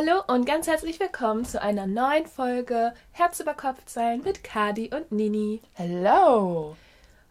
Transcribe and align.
Hallo 0.00 0.22
und 0.28 0.46
ganz 0.46 0.66
herzlich 0.66 0.98
willkommen 0.98 1.44
zu 1.44 1.60
einer 1.60 1.86
neuen 1.86 2.26
Folge 2.26 2.94
Herz 3.12 3.38
über 3.38 3.52
Kopf 3.52 3.82
sein 3.84 4.22
mit 4.22 4.42
Kadi 4.42 4.90
und 4.94 5.12
Nini. 5.12 5.60
Hello! 5.74 6.74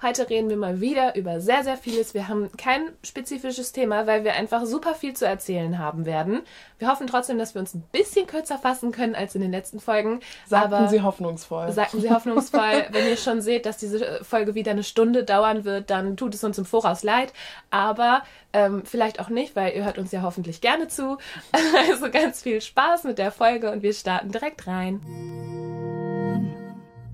Heute 0.01 0.29
reden 0.29 0.47
wir 0.47 0.55
mal 0.55 0.79
wieder 0.79 1.17
über 1.17 1.41
sehr, 1.41 1.65
sehr 1.65 1.75
vieles. 1.75 2.13
Wir 2.13 2.29
haben 2.29 2.49
kein 2.55 2.83
spezifisches 3.03 3.73
Thema, 3.73 4.07
weil 4.07 4.23
wir 4.23 4.31
einfach 4.31 4.65
super 4.65 4.95
viel 4.95 5.13
zu 5.13 5.25
erzählen 5.25 5.77
haben 5.77 6.05
werden. 6.05 6.39
Wir 6.77 6.87
hoffen 6.87 7.05
trotzdem, 7.05 7.37
dass 7.37 7.53
wir 7.53 7.59
uns 7.59 7.73
ein 7.73 7.83
bisschen 7.91 8.25
kürzer 8.25 8.57
fassen 8.57 8.93
können 8.93 9.13
als 9.13 9.35
in 9.35 9.41
den 9.41 9.51
letzten 9.51 9.81
Folgen. 9.81 10.21
Sagten 10.47 10.73
Aber 10.73 10.87
Sie 10.87 11.01
hoffnungsvoll. 11.01 11.73
Sagten 11.73 11.99
Sie 11.99 12.09
hoffnungsvoll. 12.09 12.85
Wenn 12.91 13.07
ihr 13.07 13.17
schon 13.17 13.41
seht, 13.41 13.65
dass 13.65 13.75
diese 13.75 14.23
Folge 14.23 14.55
wieder 14.55 14.71
eine 14.71 14.83
Stunde 14.83 15.25
dauern 15.25 15.65
wird, 15.65 15.89
dann 15.89 16.15
tut 16.15 16.33
es 16.33 16.45
uns 16.45 16.57
im 16.57 16.63
Voraus 16.63 17.03
leid. 17.03 17.33
Aber 17.69 18.23
ähm, 18.53 18.83
vielleicht 18.85 19.19
auch 19.19 19.27
nicht, 19.27 19.57
weil 19.57 19.75
ihr 19.75 19.83
hört 19.83 19.97
uns 19.97 20.13
ja 20.13 20.21
hoffentlich 20.21 20.61
gerne 20.61 20.87
zu. 20.87 21.17
Also 21.89 22.09
ganz 22.09 22.41
viel 22.41 22.61
Spaß 22.61 23.03
mit 23.03 23.17
der 23.17 23.31
Folge 23.31 23.71
und 23.71 23.83
wir 23.83 23.93
starten 23.93 24.31
direkt 24.31 24.67
rein. 24.67 25.01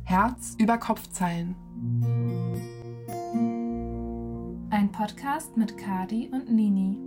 Herz 0.04 0.56
über 0.60 0.78
Kopfzeilen. 0.78 1.56
Ein 4.76 4.92
Podcast 4.92 5.56
mit 5.56 5.78
Kadi 5.78 6.30
und 6.34 6.52
Nini. 6.52 6.98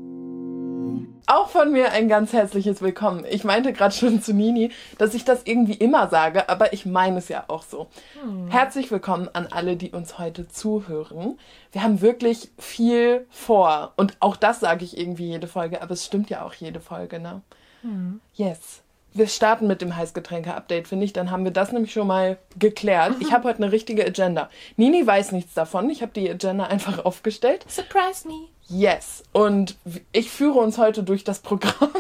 Auch 1.27 1.51
von 1.51 1.71
mir 1.71 1.93
ein 1.93 2.09
ganz 2.09 2.33
herzliches 2.33 2.81
Willkommen. 2.81 3.27
Ich 3.29 3.45
meinte 3.45 3.75
gerade 3.75 3.95
schon 3.95 4.23
zu 4.23 4.33
Nini, 4.33 4.71
dass 4.97 5.13
ich 5.13 5.27
das 5.27 5.43
irgendwie 5.45 5.75
immer 5.75 6.09
sage, 6.09 6.49
aber 6.49 6.73
ich 6.73 6.87
meine 6.87 7.19
es 7.19 7.29
ja 7.29 7.45
auch 7.49 7.63
so. 7.63 7.89
Hm. 8.23 8.49
Herzlich 8.49 8.91
willkommen 8.91 9.29
an 9.35 9.49
alle, 9.51 9.77
die 9.77 9.91
uns 9.91 10.19
heute 10.19 10.49
zuhören. 10.49 11.39
Wir 11.71 11.83
haben 11.83 12.01
wirklich 12.01 12.51
viel 12.57 13.27
vor 13.29 13.93
und 13.97 14.17
auch 14.21 14.37
das 14.37 14.61
sage 14.61 14.87
ich 14.87 14.97
irgendwie 14.97 15.29
jede 15.29 15.47
Folge, 15.47 15.83
aber 15.83 15.93
es 15.93 16.07
stimmt 16.07 16.31
ja 16.31 16.47
auch 16.47 16.55
jede 16.55 16.81
Folge, 16.81 17.21
ne? 17.21 17.43
Hm. 17.83 18.23
Yes 18.33 18.81
wir 19.19 19.27
starten 19.27 19.67
mit 19.67 19.83
dem 19.83 19.97
Heißgetränke-Update, 19.97 20.89
finde 20.89 21.05
ich. 21.05 21.13
Dann 21.13 21.31
haben 21.31 21.45
wir 21.45 21.51
das 21.51 21.73
nämlich 21.73 21.93
schon 21.93 22.07
mal 22.07 22.39
geklärt. 22.59 23.17
Ich 23.21 23.33
habe 23.33 23.49
heute 23.49 23.63
eine 23.63 23.73
richtige 23.73 24.07
Agenda. 24.07 24.49
Nini 24.77 25.07
weiß 25.07 25.33
nichts 25.33 25.55
davon. 25.55 25.91
Ich 25.91 26.03
habe 26.03 26.13
die 26.13 26.31
Agenda 26.31 26.65
einfach 26.65 27.05
aufgestellt. 27.05 27.65
Surprise 27.69 28.27
me. 28.27 28.49
Yes. 28.69 29.25
Und 29.33 29.77
ich 30.13 30.31
führe 30.31 30.59
uns 30.59 30.79
heute 30.79 31.03
durch 31.03 31.25
das 31.25 31.41
Programm. 31.41 31.91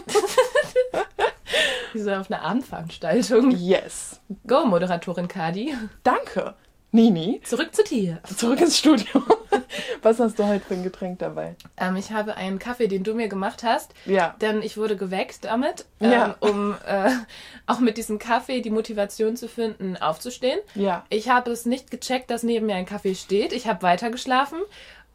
Wie 1.92 2.00
so 2.00 2.12
auf 2.12 2.30
einer 2.30 2.42
Abendveranstaltung. 2.42 3.50
Yes. 3.52 4.20
Go, 4.46 4.64
Moderatorin 4.66 5.28
Kadi. 5.28 5.74
Danke. 6.02 6.54
Nini. 6.90 7.40
Zurück 7.44 7.74
zu 7.74 7.84
dir. 7.84 8.20
Zurück 8.34 8.60
ins 8.60 8.78
Studio. 8.78 9.22
Was 10.02 10.18
hast 10.20 10.38
du 10.38 10.46
heute 10.46 10.64
für 10.64 10.74
ein 10.74 10.82
Getränk 10.82 11.18
dabei? 11.18 11.54
Ähm, 11.76 11.96
ich 11.96 12.12
habe 12.12 12.36
einen 12.36 12.58
Kaffee, 12.58 12.88
den 12.88 13.04
du 13.04 13.14
mir 13.14 13.28
gemacht 13.28 13.62
hast. 13.62 13.92
Ja. 14.06 14.34
Denn 14.40 14.62
ich 14.62 14.78
wurde 14.78 14.96
geweckt 14.96 15.44
damit, 15.44 15.84
ähm, 16.00 16.10
ja. 16.10 16.36
um 16.40 16.74
äh, 16.86 17.10
auch 17.66 17.80
mit 17.80 17.98
diesem 17.98 18.18
Kaffee 18.18 18.62
die 18.62 18.70
Motivation 18.70 19.36
zu 19.36 19.48
finden, 19.48 19.98
aufzustehen. 19.98 20.60
Ja. 20.74 21.04
Ich 21.10 21.28
habe 21.28 21.50
es 21.50 21.66
nicht 21.66 21.90
gecheckt, 21.90 22.30
dass 22.30 22.42
neben 22.42 22.66
mir 22.66 22.76
ein 22.76 22.86
Kaffee 22.86 23.14
steht. 23.14 23.52
Ich 23.52 23.66
habe 23.66 23.82
weitergeschlafen. 23.82 24.58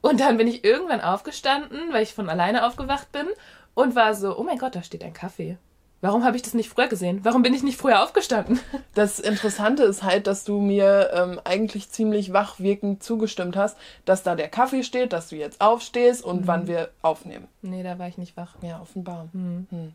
Und 0.01 0.19
dann 0.19 0.37
bin 0.37 0.47
ich 0.47 0.63
irgendwann 0.63 1.01
aufgestanden, 1.01 1.91
weil 1.91 2.03
ich 2.03 2.13
von 2.13 2.29
alleine 2.29 2.67
aufgewacht 2.67 3.11
bin 3.11 3.25
und 3.73 3.95
war 3.95 4.13
so, 4.13 4.37
oh 4.37 4.43
mein 4.43 4.59
Gott, 4.59 4.75
da 4.75 4.83
steht 4.83 5.03
ein 5.03 5.13
Kaffee. 5.13 5.57
Warum 6.03 6.25
habe 6.25 6.35
ich 6.35 6.41
das 6.41 6.53
nicht 6.53 6.67
früher 6.67 6.89
gesehen? 6.89 7.21
Warum 7.23 7.43
bin 7.43 7.53
ich 7.53 7.63
nicht 7.63 7.79
früher 7.79 8.03
aufgestanden? 8.03 8.59
Das 8.93 9.19
Interessante 9.19 9.83
ist 9.83 10.03
halt, 10.03 10.27
dass 10.27 10.43
du 10.43 10.59
mir 10.59 11.09
ähm, 11.13 11.39
eigentlich 11.45 11.89
ziemlich 11.89 12.31
wachwirkend 12.31 13.01
zugestimmt 13.01 13.55
hast, 13.55 13.75
dass 14.05 14.21
da 14.21 14.35
der 14.35 14.49
Kaffee 14.49 14.83
steht, 14.83 15.13
dass 15.13 15.29
du 15.29 15.35
jetzt 15.35 15.61
aufstehst 15.61 16.23
und 16.23 16.41
mhm. 16.41 16.47
wann 16.47 16.67
wir 16.67 16.89
aufnehmen. 17.01 17.47
Nee, 17.61 17.81
da 17.81 17.97
war 17.97 18.07
ich 18.07 18.17
nicht 18.17 18.37
wach. 18.37 18.55
Ja, 18.61 18.81
offenbar. 18.81 19.29
Mhm. 19.31 19.65
Hm. 19.71 19.93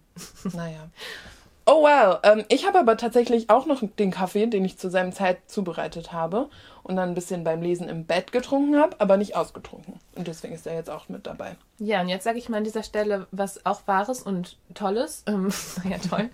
Naja. 0.54 0.88
Oh 1.70 1.82
wow, 1.82 2.18
ähm, 2.22 2.46
ich 2.48 2.66
habe 2.66 2.78
aber 2.78 2.96
tatsächlich 2.96 3.50
auch 3.50 3.66
noch 3.66 3.82
den 3.98 4.10
Kaffee, 4.10 4.46
den 4.46 4.64
ich 4.64 4.78
zu 4.78 4.88
seinem 4.88 5.12
Zeit 5.12 5.38
zubereitet 5.48 6.14
habe 6.14 6.48
und 6.82 6.96
dann 6.96 7.10
ein 7.10 7.14
bisschen 7.14 7.44
beim 7.44 7.60
Lesen 7.60 7.90
im 7.90 8.06
Bett 8.06 8.32
getrunken 8.32 8.80
habe, 8.80 8.98
aber 9.00 9.18
nicht 9.18 9.36
ausgetrunken. 9.36 10.00
Und 10.16 10.26
deswegen 10.26 10.54
ist 10.54 10.66
er 10.66 10.74
jetzt 10.74 10.88
auch 10.88 11.10
mit 11.10 11.26
dabei. 11.26 11.56
Ja, 11.78 12.00
und 12.00 12.08
jetzt 12.08 12.24
sage 12.24 12.38
ich 12.38 12.48
mal 12.48 12.56
an 12.56 12.64
dieser 12.64 12.82
Stelle 12.82 13.26
was 13.32 13.66
auch 13.66 13.82
Wahres 13.84 14.22
und 14.22 14.56
Tolles. 14.72 15.24
Ähm, 15.26 15.50
ja, 15.84 15.98
toll. 15.98 16.30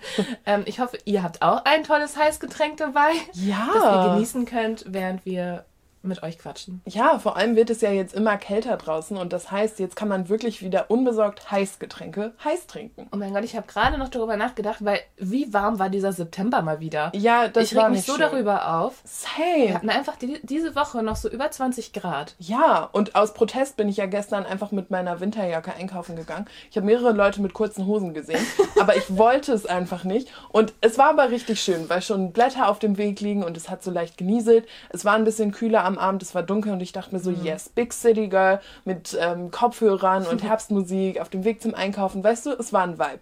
ähm, 0.47 0.63
ich 0.67 0.79
hoffe, 0.79 0.99
ihr 1.05 1.25
habt 1.25 1.43
auch 1.43 1.65
ein 1.65 1.83
tolles 1.83 2.17
Heißgetränk 2.17 2.77
dabei, 2.77 3.11
ja. 3.33 3.71
das 3.75 3.83
ihr 3.83 4.13
genießen 4.13 4.45
könnt, 4.45 4.85
während 4.87 5.27
wir 5.27 5.65
mit 6.05 6.23
euch 6.23 6.39
quatschen. 6.39 6.83
Ja, 6.87 7.19
vor 7.19 7.37
allem 7.37 7.57
wird 7.57 7.71
es 7.71 7.81
ja 7.81 7.91
jetzt 7.91 8.15
immer 8.15 8.37
kälter 8.37 8.77
draußen 8.77 9.17
und 9.17 9.33
das 9.33 9.51
heißt, 9.51 9.79
jetzt 9.79 9.97
kann 9.97 10.09
man 10.09 10.29
wirklich 10.29 10.63
wieder 10.63 10.91
unbesorgt 10.91 11.51
Heißgetränke 11.51 12.33
heiß 12.45 12.67
trinken. 12.67 13.09
Oh 13.13 13.17
mein 13.17 13.33
Gott, 13.33 13.45
ich 13.45 13.57
habe 13.57 13.67
gerade 13.67 13.99
noch 13.99 14.09
darüber 14.09 14.37
nachgedacht, 14.37 14.85
weil 14.85 15.01
wie 15.17 15.53
warm 15.53 15.79
war 15.79 15.91
dieser 15.91 16.13
September 16.13 16.63
mal 16.63 16.81
wieder? 16.81 17.13
Ja, 17.15 17.49
das 17.49 17.65
ich 17.65 17.77
war 17.77 17.89
mich 17.89 18.05
so 18.05 18.13
schön. 18.13 18.23
darüber 18.23 18.81
auf. 18.81 19.03
Same. 19.05 19.67
Wir 19.67 19.75
hatten 19.75 19.91
einfach 19.91 20.17
die, 20.17 20.41
diese 20.43 20.75
Woche 20.77 21.03
noch 21.03 21.17
so 21.17 21.29
über 21.29 21.51
20 21.51 21.93
Grad. 21.93 22.35
Ja, 22.39 22.89
und 22.93 23.15
aus 23.15 23.35
Protest 23.35 23.77
bin 23.77 23.89
ich 23.89 23.97
ja 23.97 24.07
gestern 24.07 24.47
einfach 24.47 24.73
mit 24.73 24.91
meiner 24.91 25.21
Winterjacke 25.21 25.75
einkaufen 25.75 26.17
gegangen. 26.17 26.47
Ich 26.71 26.77
habe 26.77 26.87
mehrere 26.87 27.13
Leute 27.13 27.41
mit 27.41 27.55
kurzen 27.55 27.87
Hosen 27.87 28.15
gesehen, 28.15 28.45
aber 28.81 28.97
ich 28.97 29.17
wollte 29.17 29.53
es 29.53 29.67
einfach 29.67 30.05
nicht 30.05 30.29
und 30.51 30.73
es 30.81 30.99
war 30.99 31.11
aber 31.11 31.31
richtig 31.31 31.61
schön, 31.61 31.89
weil 31.89 32.03
schon 32.03 32.33
Blätter 32.33 32.69
auf 32.69 32.79
dem 32.79 32.99
Weg 32.99 33.21
liegen 33.21 33.45
und 33.45 33.57
es 33.57 33.71
hat 33.71 33.83
so 33.83 33.91
leicht 33.91 34.19
genieselt. 34.19 34.67
Es 34.91 35.05
war 35.05 35.15
ein 35.15 35.25
bisschen 35.25 35.53
kühler 35.53 35.85
am 35.85 35.94
am 35.95 35.99
Abend, 35.99 36.23
es 36.23 36.35
war 36.35 36.43
dunkel 36.43 36.73
und 36.73 36.81
ich 36.81 36.93
dachte 36.93 37.15
mir 37.15 37.21
so, 37.21 37.31
mhm. 37.31 37.45
yes, 37.45 37.69
Big 37.69 37.93
City 37.93 38.29
Girl 38.29 38.61
mit 38.85 39.17
ähm, 39.21 39.51
Kopfhörern 39.51 40.27
und 40.27 40.43
Herbstmusik 40.49 41.21
auf 41.21 41.29
dem 41.29 41.45
Weg 41.45 41.63
zum 41.63 41.75
Einkaufen. 41.75 42.23
Weißt 42.23 42.47
du, 42.47 42.51
es 42.51 42.73
war 42.73 42.83
ein 42.83 42.99
Vibe. 42.99 43.21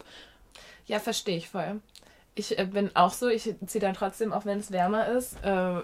Ja, 0.87 0.99
verstehe 0.99 1.37
ich 1.37 1.49
voll. 1.49 1.81
Ich 2.35 2.59
äh, 2.59 2.65
bin 2.65 2.91
auch 2.95 3.13
so, 3.13 3.29
ich 3.29 3.55
ziehe 3.67 3.81
dann 3.81 3.95
trotzdem, 3.95 4.33
auch 4.33 4.45
wenn 4.45 4.59
es 4.59 4.73
wärmer 4.73 5.09
ist, 5.09 5.37
äh, 5.45 5.83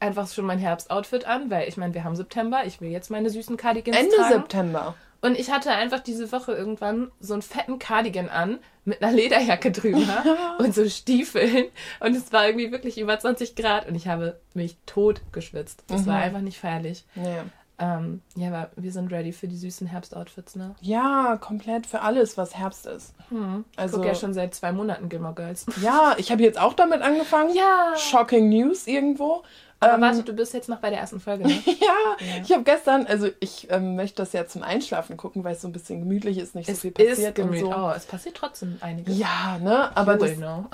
einfach 0.00 0.28
schon 0.28 0.44
mein 0.44 0.58
Herbstoutfit 0.58 1.26
an, 1.26 1.50
weil 1.50 1.68
ich 1.68 1.76
meine, 1.76 1.94
wir 1.94 2.04
haben 2.04 2.16
September, 2.16 2.64
ich 2.66 2.80
will 2.80 2.90
jetzt 2.90 3.10
meine 3.10 3.30
süßen 3.30 3.56
Cardigans 3.56 3.96
Ende 3.96 4.16
tragen. 4.16 4.32
September. 4.32 4.94
Und 5.24 5.38
ich 5.38 5.50
hatte 5.50 5.70
einfach 5.70 6.00
diese 6.00 6.32
Woche 6.32 6.52
irgendwann 6.52 7.10
so 7.18 7.32
einen 7.32 7.40
fetten 7.40 7.78
Cardigan 7.78 8.28
an 8.28 8.58
mit 8.84 9.02
einer 9.02 9.10
Lederjacke 9.10 9.72
drüber 9.72 10.22
und 10.58 10.74
so 10.74 10.86
Stiefeln. 10.86 11.64
Und 12.00 12.14
es 12.14 12.30
war 12.30 12.46
irgendwie 12.46 12.70
wirklich 12.70 13.00
über 13.00 13.18
20 13.18 13.56
Grad 13.56 13.88
und 13.88 13.94
ich 13.94 14.06
habe 14.06 14.38
mich 14.52 14.76
tot 14.84 15.22
geschwitzt. 15.32 15.82
Das 15.86 16.02
mhm. 16.02 16.06
war 16.08 16.16
einfach 16.16 16.42
nicht 16.42 16.58
feierlich. 16.58 17.06
Ja. 17.14 17.44
Ähm, 17.78 18.20
ja, 18.36 18.48
aber 18.48 18.70
wir 18.76 18.92
sind 18.92 19.10
ready 19.10 19.32
für 19.32 19.48
die 19.48 19.56
süßen 19.56 19.86
Herbstoutfits, 19.86 20.56
ne? 20.56 20.74
Ja, 20.82 21.38
komplett 21.40 21.86
für 21.86 22.02
alles, 22.02 22.36
was 22.36 22.54
Herbst 22.54 22.84
ist. 22.84 23.14
Hm. 23.30 23.64
Also, 23.76 23.96
ich 23.96 23.96
gucke 23.96 24.08
ja 24.08 24.14
schon 24.14 24.34
seit 24.34 24.54
zwei 24.54 24.72
Monaten 24.72 25.08
Gilmore 25.08 25.34
Girls. 25.34 25.64
Ja, 25.80 26.14
ich 26.18 26.30
habe 26.30 26.42
jetzt 26.42 26.60
auch 26.60 26.74
damit 26.74 27.00
angefangen. 27.00 27.52
Ja. 27.54 27.94
Shocking 27.96 28.50
News 28.50 28.86
irgendwo. 28.86 29.42
Aber 29.84 29.94
ähm, 29.94 30.00
warte, 30.00 30.22
du 30.22 30.32
bist 30.32 30.54
jetzt 30.54 30.68
noch 30.68 30.78
bei 30.78 30.90
der 30.90 31.00
ersten 31.00 31.20
Folge, 31.20 31.44
ne? 31.48 31.52
ja, 31.66 31.72
ja, 32.18 32.42
ich 32.42 32.52
habe 32.52 32.62
gestern, 32.62 33.06
also 33.06 33.28
ich 33.40 33.68
ähm, 33.70 33.96
möchte 33.96 34.16
das 34.22 34.32
ja 34.32 34.46
zum 34.46 34.62
Einschlafen 34.62 35.16
gucken, 35.16 35.44
weil 35.44 35.54
es 35.54 35.62
so 35.62 35.68
ein 35.68 35.72
bisschen 35.72 36.00
gemütlich 36.00 36.38
ist, 36.38 36.54
nicht 36.54 36.68
es 36.68 36.76
so 36.76 36.80
viel 36.82 36.90
passiert 36.92 37.38
ist 37.38 37.44
und 37.44 37.58
so. 37.58 37.74
Oh, 37.74 37.92
es 37.94 38.06
passiert 38.06 38.36
trotzdem 38.36 38.78
einiges. 38.80 39.18
Ja, 39.18 39.58
ne? 39.60 39.96
Aber 39.96 40.16
das, 40.16 40.32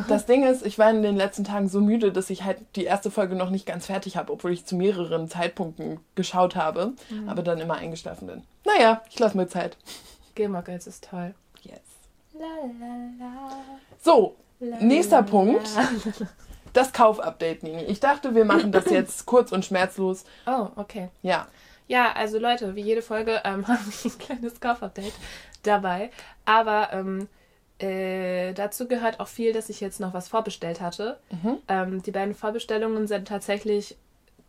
das, 0.09 0.27
Ding 0.27 0.45
ist, 0.45 0.65
ich 0.65 0.79
war 0.79 0.91
in 0.91 1.03
den 1.03 1.17
letzten 1.17 1.45
Tagen 1.45 1.69
so 1.69 1.81
müde, 1.81 2.13
dass 2.13 2.31
ich 2.31 2.45
halt 2.45 2.59
die 2.77 2.85
erste 2.85 3.11
Folge 3.11 3.35
noch 3.35 3.51
nicht 3.51 3.67
ganz 3.67 3.87
fertig 3.87 4.17
habe, 4.17 4.33
obwohl 4.33 4.53
ich 4.53 4.65
zu 4.65 4.77
mehreren 4.77 5.29
Zeitpunkten 5.29 6.01
geschaut 6.15 6.57
habe, 6.57 6.93
mhm. 7.11 7.29
aber 7.29 7.43
dann 7.43 7.59
immer 7.59 7.75
eingeschlafen 7.75 8.27
bin. 8.27 8.43
Naja, 8.65 9.03
ich 9.11 9.19
lasse 9.19 9.37
mir 9.37 9.49
Zeit. 9.49 9.77
Gilmore 10.35 10.63
Girls 10.63 10.87
ist 10.87 11.09
toll. 11.11 11.35
Yes. 11.63 11.81
La, 12.33 12.47
la, 12.79 12.95
la. 13.19 13.51
So, 14.01 14.37
nächster 14.81 15.23
Punkt. 15.23 15.69
Das 16.73 16.93
Kaufupdate, 16.93 17.63
Nini. 17.63 17.83
Ich 17.85 18.01
dachte, 18.01 18.35
wir 18.35 18.45
machen 18.45 18.73
das 18.73 18.91
jetzt 18.91 19.27
kurz 19.27 19.53
und 19.53 19.65
schmerzlos. 19.65 20.25
Oh, 20.47 20.69
okay. 20.77 21.09
Ja. 21.23 21.49
Ja, 21.89 22.13
also 22.13 22.39
Leute, 22.39 22.77
wie 22.77 22.83
jede 22.83 23.03
Folge 23.03 23.41
ähm, 23.45 23.67
habe 23.69 23.81
ich 23.89 24.05
ein 24.05 24.19
kleines 24.19 24.61
Kaufupdate 24.61 25.13
dabei. 25.63 26.11
Aber 26.45 26.91
ähm, 26.93 27.29
äh, 27.79 28.53
dazu 28.53 28.87
gehört 28.87 29.21
auch 29.21 29.29
viel, 29.29 29.53
dass 29.53 29.71
ich 29.71 29.81
jetzt 29.81 30.01
noch 30.01 30.15
was 30.15 30.29
vorbestellt 30.29 30.81
hatte. 30.81 31.19
Mhm. 31.31 31.59
Ähm, 31.69 32.03
die 32.03 32.11
beiden 32.11 32.35
Vorbestellungen 32.35 33.07
sind 33.07 33.27
tatsächlich 33.27 33.97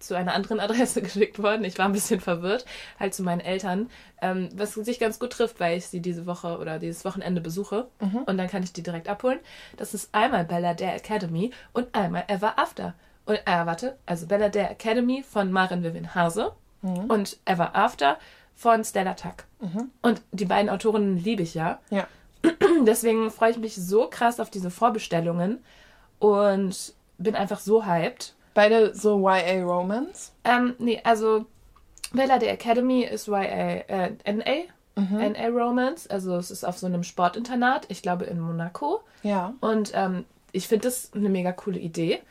zu 0.04 0.16
einer 0.16 0.34
anderen 0.34 0.60
Adresse 0.62 1.02
geschickt 1.02 1.42
worden. 1.42 1.64
Ich 1.64 1.78
war 1.78 1.86
ein 1.86 1.94
bisschen 1.94 2.20
verwirrt, 2.20 2.66
halt 3.00 3.14
zu 3.14 3.24
meinen 3.24 3.42
Eltern, 3.42 3.90
ähm, 4.22 4.50
was 4.56 4.74
sich 4.74 5.00
ganz 5.00 5.20
gut 5.20 5.32
trifft, 5.32 5.60
weil 5.60 5.78
ich 5.78 5.88
sie 5.88 6.00
diese 6.00 6.26
Woche 6.26 6.58
oder 6.58 6.80
dieses 6.80 7.06
Wochenende 7.06 7.42
besuche 7.42 7.88
mhm. 8.00 8.24
und 8.26 8.38
dann 8.38 8.48
kann 8.48 8.64
ich 8.64 8.74
die 8.74 8.84
direkt 8.84 9.08
abholen. 9.08 9.40
Das 9.78 9.94
ist 9.94 10.10
einmal 10.14 10.46
Bella 10.46 10.74
Dare 10.74 10.96
Academy 10.96 11.52
und 11.74 11.94
einmal 11.94 12.24
Ever 12.28 12.58
After. 12.58 12.94
Und 13.26 13.36
äh, 13.46 13.66
warte, 13.66 13.98
also 14.06 14.28
Bella 14.28 14.50
Dare 14.50 14.72
Academy 14.72 15.24
von 15.24 15.52
Marin 15.52 15.84
Vivian 15.84 16.16
Hase 16.16 16.54
mhm. 16.82 17.06
und 17.06 17.38
Ever 17.46 17.76
After 17.76 18.18
von 18.56 18.84
Stella 18.84 19.14
Tuck. 19.16 19.46
Mhm. 19.60 19.92
Und 20.02 20.22
die 20.32 20.46
beiden 20.46 20.70
Autorinnen 20.70 21.18
liebe 21.18 21.44
ich 21.44 21.54
ja. 21.54 21.80
Ja. 21.90 22.08
Deswegen 22.86 23.32
freue 23.32 23.52
ich 23.52 23.58
mich 23.58 23.76
so 23.76 24.08
krass 24.08 24.40
auf 24.40 24.50
diese 24.50 24.72
Vorbestellungen 24.72 25.64
und 26.20 26.94
bin 27.18 27.36
einfach 27.36 27.60
so 27.60 27.86
hyped. 27.86 28.36
Beide 28.54 28.94
so 28.94 29.18
YA 29.20 29.64
Romance? 29.64 30.32
Ähm, 30.44 30.76
nee, 30.80 31.00
also 31.04 31.46
Bella 32.12 32.40
the 32.40 32.48
Academy 32.48 33.04
ist 33.04 33.28
YA, 33.28 33.44
äh, 33.44 34.12
NA 34.26 34.72
NA 34.96 35.48
Romance. 35.48 36.08
Also 36.08 36.36
es 36.36 36.52
ist 36.52 36.64
auf 36.64 36.78
so 36.78 36.86
einem 36.88 37.04
Sportinternat, 37.04 37.86
ich 37.90 38.02
glaube 38.02 38.26
in 38.26 38.40
Monaco. 38.40 39.02
Ja. 39.24 39.54
Und 39.62 39.92
ähm, 39.94 40.26
ich 40.52 40.68
finde 40.68 40.88
das 40.88 41.12
eine 41.14 41.30
mega 41.30 41.52
coole 41.52 41.80
Idee. 41.80 42.22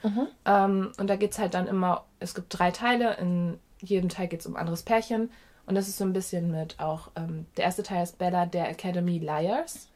Ähm, 0.44 0.92
und 0.98 1.08
da 1.08 1.16
geht 1.16 1.32
es 1.32 1.38
halt 1.38 1.54
dann 1.54 1.66
immer, 1.66 2.04
es 2.18 2.34
gibt 2.34 2.58
drei 2.58 2.70
Teile, 2.70 3.16
in 3.16 3.58
jedem 3.80 4.10
Teil 4.10 4.28
geht 4.28 4.40
es 4.40 4.46
um 4.46 4.56
ein 4.56 4.60
anderes 4.60 4.82
Pärchen. 4.82 5.30
Und 5.66 5.74
das 5.74 5.88
ist 5.88 5.98
so 5.98 6.04
ein 6.04 6.12
bisschen 6.12 6.50
mit 6.50 6.80
auch, 6.80 7.10
ähm, 7.16 7.46
der 7.56 7.64
erste 7.64 7.82
Teil 7.82 8.02
ist 8.02 8.18
Bella, 8.18 8.44
der 8.44 8.68
Academy 8.68 9.18
Liars. 9.18 9.88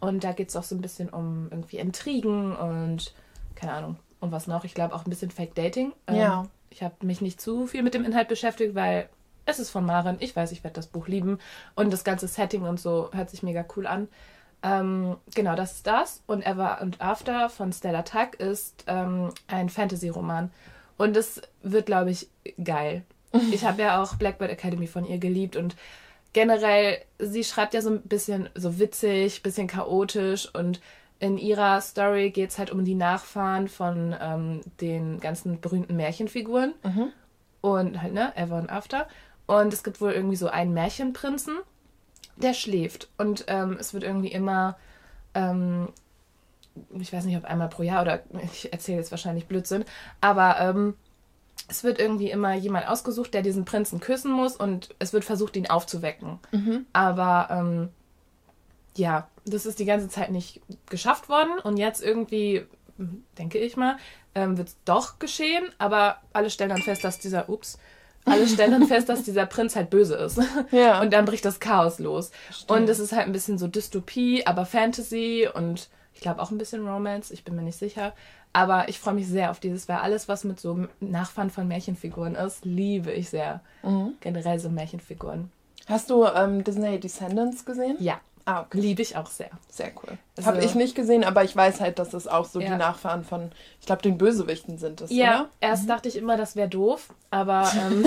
Und 0.00 0.24
da 0.24 0.32
geht 0.32 0.48
es 0.48 0.56
auch 0.56 0.64
so 0.64 0.74
ein 0.74 0.80
bisschen 0.80 1.08
um 1.08 1.48
irgendwie 1.50 1.78
Intrigen 1.78 2.54
und 2.56 3.14
keine 3.54 3.72
Ahnung, 3.72 3.96
und 4.22 4.32
was 4.32 4.46
noch. 4.46 4.64
Ich 4.64 4.74
glaube 4.74 4.94
auch 4.94 5.04
ein 5.04 5.10
bisschen 5.10 5.30
Fake 5.30 5.54
Dating. 5.54 5.92
Ähm, 6.06 6.16
Ja. 6.16 6.46
Ich 6.70 6.82
habe 6.82 6.94
mich 7.04 7.20
nicht 7.20 7.38
zu 7.40 7.66
viel 7.66 7.82
mit 7.82 7.92
dem 7.92 8.04
Inhalt 8.04 8.28
beschäftigt, 8.28 8.74
weil 8.74 9.08
es 9.44 9.58
ist 9.58 9.68
von 9.70 9.84
Maren. 9.84 10.16
Ich 10.20 10.34
weiß, 10.34 10.52
ich 10.52 10.64
werde 10.64 10.76
das 10.76 10.86
Buch 10.86 11.06
lieben. 11.06 11.38
Und 11.74 11.92
das 11.92 12.04
ganze 12.04 12.28
Setting 12.28 12.62
und 12.62 12.80
so 12.80 13.10
hört 13.12 13.28
sich 13.28 13.42
mega 13.42 13.64
cool 13.76 13.86
an. 13.86 14.08
Ähm, 14.62 15.16
genau, 15.34 15.54
das 15.54 15.72
ist 15.72 15.86
das. 15.86 16.22
Und 16.26 16.46
Ever 16.46 16.80
and 16.80 17.00
After 17.00 17.50
von 17.50 17.72
Stella 17.72 18.02
Tuck 18.02 18.36
ist 18.36 18.84
ähm, 18.86 19.30
ein 19.48 19.68
Fantasy-Roman. 19.68 20.50
Und 20.96 21.16
es 21.16 21.42
wird, 21.62 21.86
glaube 21.86 22.10
ich, 22.10 22.28
geil. 22.62 23.02
Ich 23.50 23.64
habe 23.64 23.82
ja 23.82 24.00
auch 24.02 24.14
Blackbird 24.16 24.50
Academy 24.50 24.86
von 24.86 25.06
ihr 25.06 25.16
geliebt 25.18 25.56
und 25.56 25.74
generell, 26.34 26.98
sie 27.18 27.44
schreibt 27.44 27.72
ja 27.74 27.80
so 27.80 27.88
ein 27.90 28.02
bisschen 28.02 28.48
so 28.54 28.78
witzig, 28.78 29.42
bisschen 29.42 29.66
chaotisch 29.66 30.54
und 30.54 30.80
in 31.22 31.38
ihrer 31.38 31.80
Story 31.80 32.30
geht 32.30 32.50
es 32.50 32.58
halt 32.58 32.72
um 32.72 32.84
die 32.84 32.96
Nachfahren 32.96 33.68
von 33.68 34.12
ähm, 34.20 34.60
den 34.80 35.20
ganzen 35.20 35.60
berühmten 35.60 35.94
Märchenfiguren. 35.94 36.74
Und 37.60 38.02
halt, 38.02 38.12
ne, 38.12 38.36
Ever 38.36 38.56
and 38.56 38.70
After. 38.70 39.06
Und 39.46 39.72
es 39.72 39.84
gibt 39.84 40.00
wohl 40.00 40.10
irgendwie 40.10 40.34
so 40.34 40.48
einen 40.48 40.74
Märchenprinzen, 40.74 41.58
der 42.36 42.54
schläft. 42.54 43.08
Und 43.18 43.44
ähm, 43.46 43.76
es 43.78 43.94
wird 43.94 44.02
irgendwie 44.02 44.32
immer, 44.32 44.76
ähm, 45.34 45.90
ich 46.98 47.12
weiß 47.12 47.24
nicht, 47.24 47.36
ob 47.36 47.44
einmal 47.44 47.68
pro 47.68 47.84
Jahr 47.84 48.02
oder 48.02 48.24
ich 48.42 48.72
erzähle 48.72 48.98
jetzt 48.98 49.12
wahrscheinlich 49.12 49.46
Blödsinn, 49.46 49.84
aber 50.20 50.58
ähm, 50.58 50.94
es 51.68 51.84
wird 51.84 52.00
irgendwie 52.00 52.32
immer 52.32 52.54
jemand 52.54 52.88
ausgesucht, 52.88 53.32
der 53.32 53.42
diesen 53.42 53.64
Prinzen 53.64 54.00
küssen 54.00 54.32
muss 54.32 54.56
und 54.56 54.92
es 54.98 55.12
wird 55.12 55.24
versucht, 55.24 55.54
ihn 55.54 55.70
aufzuwecken. 55.70 56.40
Aber 56.92 57.46
ähm, 57.52 57.90
ja, 58.96 59.28
das 59.44 59.66
ist 59.66 59.78
die 59.78 59.84
ganze 59.84 60.08
Zeit 60.08 60.30
nicht 60.30 60.60
geschafft 60.88 61.28
worden 61.28 61.58
und 61.62 61.76
jetzt 61.76 62.02
irgendwie, 62.02 62.66
denke 63.38 63.58
ich 63.58 63.76
mal, 63.76 63.96
ähm, 64.34 64.56
wird 64.56 64.68
es 64.68 64.76
doch 64.84 65.18
geschehen, 65.18 65.64
aber 65.78 66.18
alle 66.32 66.50
stellen 66.50 66.70
dann 66.70 66.82
fest, 66.82 67.04
dass 67.04 67.18
dieser, 67.18 67.48
ups, 67.48 67.78
alle 68.24 68.46
stellen 68.46 68.70
dann 68.70 68.86
fest, 68.86 69.08
dass 69.08 69.24
dieser 69.24 69.46
Prinz 69.46 69.74
halt 69.76 69.90
böse 69.90 70.14
ist. 70.14 70.40
Ja. 70.70 71.00
Und 71.00 71.12
dann 71.12 71.24
bricht 71.24 71.44
das 71.44 71.60
Chaos 71.60 71.98
los. 71.98 72.30
Und 72.68 72.88
es 72.88 72.98
ist 72.98 73.12
halt 73.12 73.26
ein 73.26 73.32
bisschen 73.32 73.58
so 73.58 73.66
Dystopie, 73.66 74.46
aber 74.46 74.64
Fantasy 74.64 75.48
und 75.52 75.88
ich 76.14 76.20
glaube 76.20 76.40
auch 76.40 76.50
ein 76.50 76.58
bisschen 76.58 76.86
Romance, 76.86 77.32
ich 77.32 77.44
bin 77.44 77.56
mir 77.56 77.62
nicht 77.62 77.78
sicher. 77.78 78.12
Aber 78.52 78.88
ich 78.88 79.00
freue 79.00 79.14
mich 79.14 79.26
sehr 79.26 79.50
auf 79.50 79.60
dieses, 79.60 79.88
weil 79.88 79.96
alles, 79.96 80.28
was 80.28 80.44
mit 80.44 80.60
so 80.60 80.86
Nachfahren 81.00 81.50
von 81.50 81.66
Märchenfiguren 81.66 82.34
ist, 82.34 82.64
liebe 82.64 83.10
ich 83.10 83.30
sehr. 83.30 83.60
Generell 84.20 84.58
so 84.58 84.68
Märchenfiguren. 84.68 85.50
Hast 85.86 86.10
du 86.10 86.24
ähm, 86.26 86.62
Disney 86.62 87.00
Descendants 87.00 87.64
gesehen? 87.64 87.96
Ja, 87.98 88.20
Ah, 88.44 88.62
okay. 88.62 88.80
liebe 88.80 89.02
ich 89.02 89.16
auch 89.16 89.26
sehr. 89.28 89.50
Sehr 89.68 89.92
cool. 90.02 90.18
Also- 90.36 90.48
Habe 90.50 90.64
ich 90.64 90.74
nicht 90.74 90.94
gesehen, 90.94 91.22
aber 91.24 91.44
ich 91.44 91.54
weiß 91.54 91.80
halt, 91.80 91.98
dass 91.98 92.12
es 92.14 92.26
auch 92.26 92.44
so 92.44 92.60
Ja. 92.60 92.70
die 92.70 92.76
Nachfahren 92.76 93.24
von, 93.24 93.52
ich 93.80 93.86
glaube, 93.86 94.02
den 94.02 94.18
Bösewichten 94.18 94.78
sind 94.78 95.00
es, 95.00 95.10
Ja, 95.12 95.42
oder? 95.42 95.48
erst 95.60 95.88
dachte 95.88 96.08
ich 96.08 96.16
immer, 96.16 96.36
das 96.36 96.56
wäre 96.56 96.68
doof, 96.68 97.14
aber 97.30 97.70
ähm, 97.80 98.04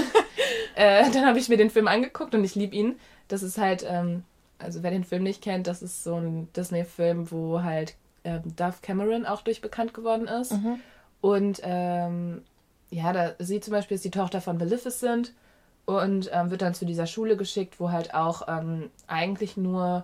äh, 0.76 1.10
dann 1.12 1.26
habe 1.26 1.40
ich 1.40 1.48
mir 1.50 1.58
den 1.58 1.70
Film 1.70 1.88
angeguckt 1.88 2.36
und 2.36 2.44
ich 2.44 2.56
liebe 2.56 2.76
ihn. 2.76 3.00
Das 3.28 3.44
ist 3.44 3.58
halt, 3.58 3.86
ähm, 3.88 4.24
also 4.60 4.84
wer 4.84 4.92
den 4.92 5.04
Film 5.04 5.24
nicht 5.24 5.42
kennt, 5.42 5.68
das 5.68 5.82
ist 5.82 6.04
so 6.04 6.16
ein 6.16 6.48
Disney-Film, 6.56 7.31
wo 7.31 7.64
halt 7.64 7.96
ähm, 8.24 8.42
Dove 8.56 8.76
Cameron 8.81 9.26
auch 9.26 9.42
durch 9.42 9.62
bekannt 9.62 9.94
geworden 9.94 10.28
ist. 10.28 10.54
Und 11.22 11.62
ähm, 11.64 12.44
ja, 12.90 13.14
da, 13.14 13.34
sie 13.40 13.60
zum 13.62 13.72
Beispiel 13.74 13.96
ist 13.96 14.06
die 14.06 14.12
Tochter 14.12 14.42
von 14.42 14.58
Maleficent 14.58 15.34
und 15.86 16.30
ähm, 16.34 16.52
wird 16.52 16.62
dann 16.62 16.74
zu 16.74 16.86
dieser 16.86 17.08
Schule 17.08 17.36
geschickt, 17.38 17.80
wo 17.80 17.92
halt 17.92 18.14
auch 18.14 18.48
ähm, 18.48 18.90
eigentlich 19.08 19.58
nur 19.58 20.04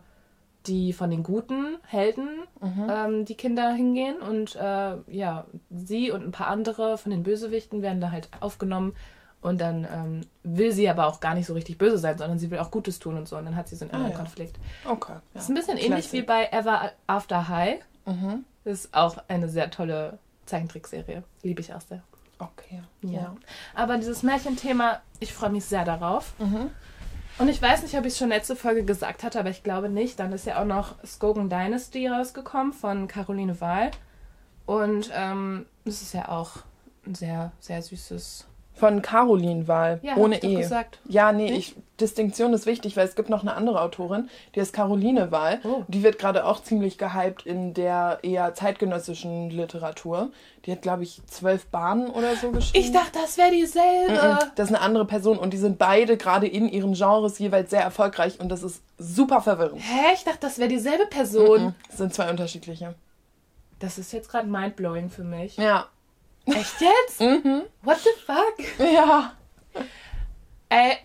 die 0.67 0.93
von 0.93 1.09
den 1.09 1.23
guten 1.23 1.77
Helden 1.87 2.43
ähm, 2.89 3.25
die 3.25 3.35
Kinder 3.35 3.71
hingehen 3.71 4.17
und 4.21 4.55
äh, 4.55 4.97
ja, 5.07 5.45
sie 5.69 6.11
und 6.11 6.23
ein 6.23 6.31
paar 6.31 6.47
andere 6.47 6.97
von 6.97 7.11
den 7.11 7.23
Bösewichten 7.23 7.81
werden 7.81 8.01
da 8.01 8.11
halt 8.11 8.29
aufgenommen 8.39 8.93
und 9.41 9.59
dann 9.59 9.87
ähm, 9.91 10.21
will 10.43 10.71
sie 10.71 10.87
aber 10.87 11.07
auch 11.07 11.19
gar 11.19 11.33
nicht 11.33 11.47
so 11.47 11.53
richtig 11.53 11.77
böse 11.77 11.97
sein, 11.97 12.17
sondern 12.17 12.37
sie 12.37 12.51
will 12.51 12.59
auch 12.59 12.69
Gutes 12.69 12.99
tun 12.99 13.17
und 13.17 13.27
so 13.27 13.37
und 13.37 13.45
dann 13.45 13.55
hat 13.55 13.67
sie 13.67 13.75
so 13.75 13.85
einen 13.85 13.93
inneren 13.93 14.11
ja. 14.11 14.17
Konflikt. 14.17 14.59
Okay. 14.85 15.13
Das 15.33 15.43
ist 15.43 15.49
ein 15.49 15.55
bisschen 15.55 15.77
ähnlich 15.77 16.13
wie 16.13 16.21
bei 16.21 16.45
Ever 16.51 16.91
After 17.07 17.47
High. 17.47 17.79
Das 18.63 18.85
ist 18.85 18.93
auch 18.93 19.17
eine 19.27 19.49
sehr 19.49 19.71
tolle 19.71 20.19
Zeichentrickserie. 20.45 21.23
Liebe 21.41 21.61
ich 21.61 21.73
auch 21.73 21.81
sehr. 21.81 22.03
Okay. 22.37 22.81
Ja. 23.01 23.35
Aber 23.75 23.97
dieses 23.97 24.23
Märchenthema, 24.23 25.01
ich 25.19 25.33
freue 25.33 25.49
mich 25.51 25.65
sehr 25.65 25.85
darauf. 25.85 26.33
Und 27.37 27.47
ich 27.47 27.61
weiß 27.61 27.83
nicht, 27.83 27.97
ob 27.97 28.05
ich 28.05 28.13
es 28.13 28.19
schon 28.19 28.29
letzte 28.29 28.55
Folge 28.55 28.83
gesagt 28.83 29.23
hatte, 29.23 29.39
aber 29.39 29.49
ich 29.49 29.63
glaube 29.63 29.89
nicht. 29.89 30.19
Dann 30.19 30.33
ist 30.33 30.45
ja 30.45 30.61
auch 30.61 30.65
noch 30.65 30.95
Skogan 31.05 31.49
Dynasty 31.49 32.07
rausgekommen 32.07 32.73
von 32.73 33.07
Caroline 33.07 33.59
Wahl. 33.61 33.91
Und 34.65 35.11
ähm, 35.13 35.65
das 35.85 36.01
ist 36.01 36.13
ja 36.13 36.29
auch 36.29 36.57
ein 37.05 37.15
sehr, 37.15 37.51
sehr 37.59 37.81
süßes. 37.81 38.45
Von 38.81 39.03
Caroline 39.03 39.67
Wahl, 39.67 39.99
Ja, 40.01 40.15
ohne 40.17 40.41
E. 40.41 40.55
gesagt. 40.55 40.97
Ja, 41.07 41.31
nee, 41.31 41.53
ich, 41.53 41.75
Distinktion 41.99 42.51
ist 42.51 42.65
wichtig, 42.65 42.97
weil 42.97 43.07
es 43.07 43.15
gibt 43.15 43.29
noch 43.29 43.43
eine 43.43 43.53
andere 43.53 43.79
Autorin, 43.79 44.27
die 44.55 44.59
heißt 44.59 44.73
Caroline 44.73 45.31
Wahl. 45.31 45.59
Oh. 45.63 45.83
Die 45.87 46.01
wird 46.01 46.17
gerade 46.17 46.45
auch 46.45 46.63
ziemlich 46.63 46.97
gehypt 46.97 47.45
in 47.45 47.75
der 47.75 48.17
eher 48.23 48.55
zeitgenössischen 48.55 49.51
Literatur. 49.51 50.31
Die 50.65 50.71
hat, 50.71 50.81
glaube 50.81 51.03
ich, 51.03 51.21
zwölf 51.27 51.67
Bahnen 51.67 52.09
oder 52.09 52.35
so 52.35 52.49
geschrieben. 52.49 52.83
Ich 52.83 52.91
dachte, 52.91 53.19
das 53.21 53.37
wäre 53.37 53.51
dieselbe. 53.51 54.13
Mhm. 54.13 54.49
Das 54.55 54.71
ist 54.71 54.75
eine 54.75 54.81
andere 54.83 55.05
Person 55.05 55.37
und 55.37 55.53
die 55.53 55.57
sind 55.57 55.77
beide 55.77 56.17
gerade 56.17 56.47
in 56.47 56.67
ihren 56.67 56.93
Genres 56.93 57.37
jeweils 57.37 57.69
sehr 57.69 57.83
erfolgreich 57.83 58.39
und 58.39 58.49
das 58.49 58.63
ist 58.63 58.81
super 58.97 59.41
verwirrend. 59.41 59.79
Hä? 59.79 60.15
Ich 60.15 60.23
dachte, 60.23 60.39
das 60.41 60.57
wäre 60.57 60.69
dieselbe 60.69 61.05
Person. 61.05 61.75
Das 61.87 61.99
sind 61.99 62.15
zwei 62.15 62.31
unterschiedliche. 62.31 62.95
Das 63.77 63.99
ist 63.99 64.11
jetzt 64.11 64.27
gerade 64.29 64.47
mindblowing 64.47 65.11
für 65.11 65.23
mich. 65.23 65.57
Ja. 65.57 65.85
Echt 66.45 66.81
jetzt? 66.81 67.21
Mhm. 67.21 67.63
What 67.83 67.97
the 67.99 68.09
fuck? 68.25 68.55
Ja. 68.93 69.33
Äh, 70.69 70.95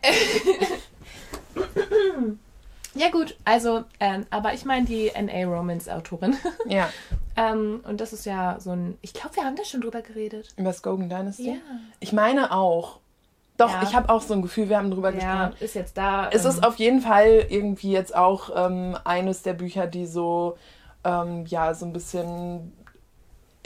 ja 2.94 3.10
gut, 3.10 3.36
also, 3.44 3.84
ähm, 4.00 4.26
aber 4.30 4.54
ich 4.54 4.64
meine 4.64 4.86
die 4.86 5.10
NA-Romance-Autorin. 5.14 6.36
Ja. 6.68 6.88
ähm, 7.36 7.80
und 7.86 8.00
das 8.00 8.12
ist 8.12 8.24
ja 8.26 8.56
so 8.60 8.70
ein, 8.70 8.96
ich 9.02 9.12
glaube, 9.12 9.36
wir 9.36 9.44
haben 9.44 9.56
da 9.56 9.64
schon 9.64 9.80
drüber 9.80 10.02
geredet. 10.02 10.48
Über 10.56 10.72
Skogan 10.72 11.08
Dynasty? 11.08 11.50
Ja. 11.50 11.56
Ich 12.00 12.12
meine 12.12 12.52
auch. 12.52 12.98
Doch, 13.56 13.70
Ja. 13.70 13.82
ich 13.82 13.94
habe 13.94 14.10
auch 14.10 14.20
so 14.22 14.34
ein 14.34 14.42
Gefühl, 14.42 14.68
wir 14.68 14.76
haben 14.78 14.90
drüber 14.90 15.10
Ja, 15.14 15.46
gesprochen. 15.48 15.64
ist 15.64 15.74
jetzt 15.74 15.96
da. 15.96 16.28
Es 16.30 16.44
ähm, 16.44 16.50
ist 16.50 16.64
auf 16.66 16.76
jeden 16.76 17.00
Fall 17.00 17.46
irgendwie 17.48 17.90
jetzt 17.92 18.14
auch 18.14 18.50
ähm, 18.54 18.96
eines 19.04 19.42
der 19.42 19.54
Bücher, 19.54 19.86
die 19.86 20.06
so, 20.06 20.56
ähm, 21.04 21.46
ja, 21.46 21.72
so 21.74 21.86
ein 21.86 21.92
bisschen 21.92 22.72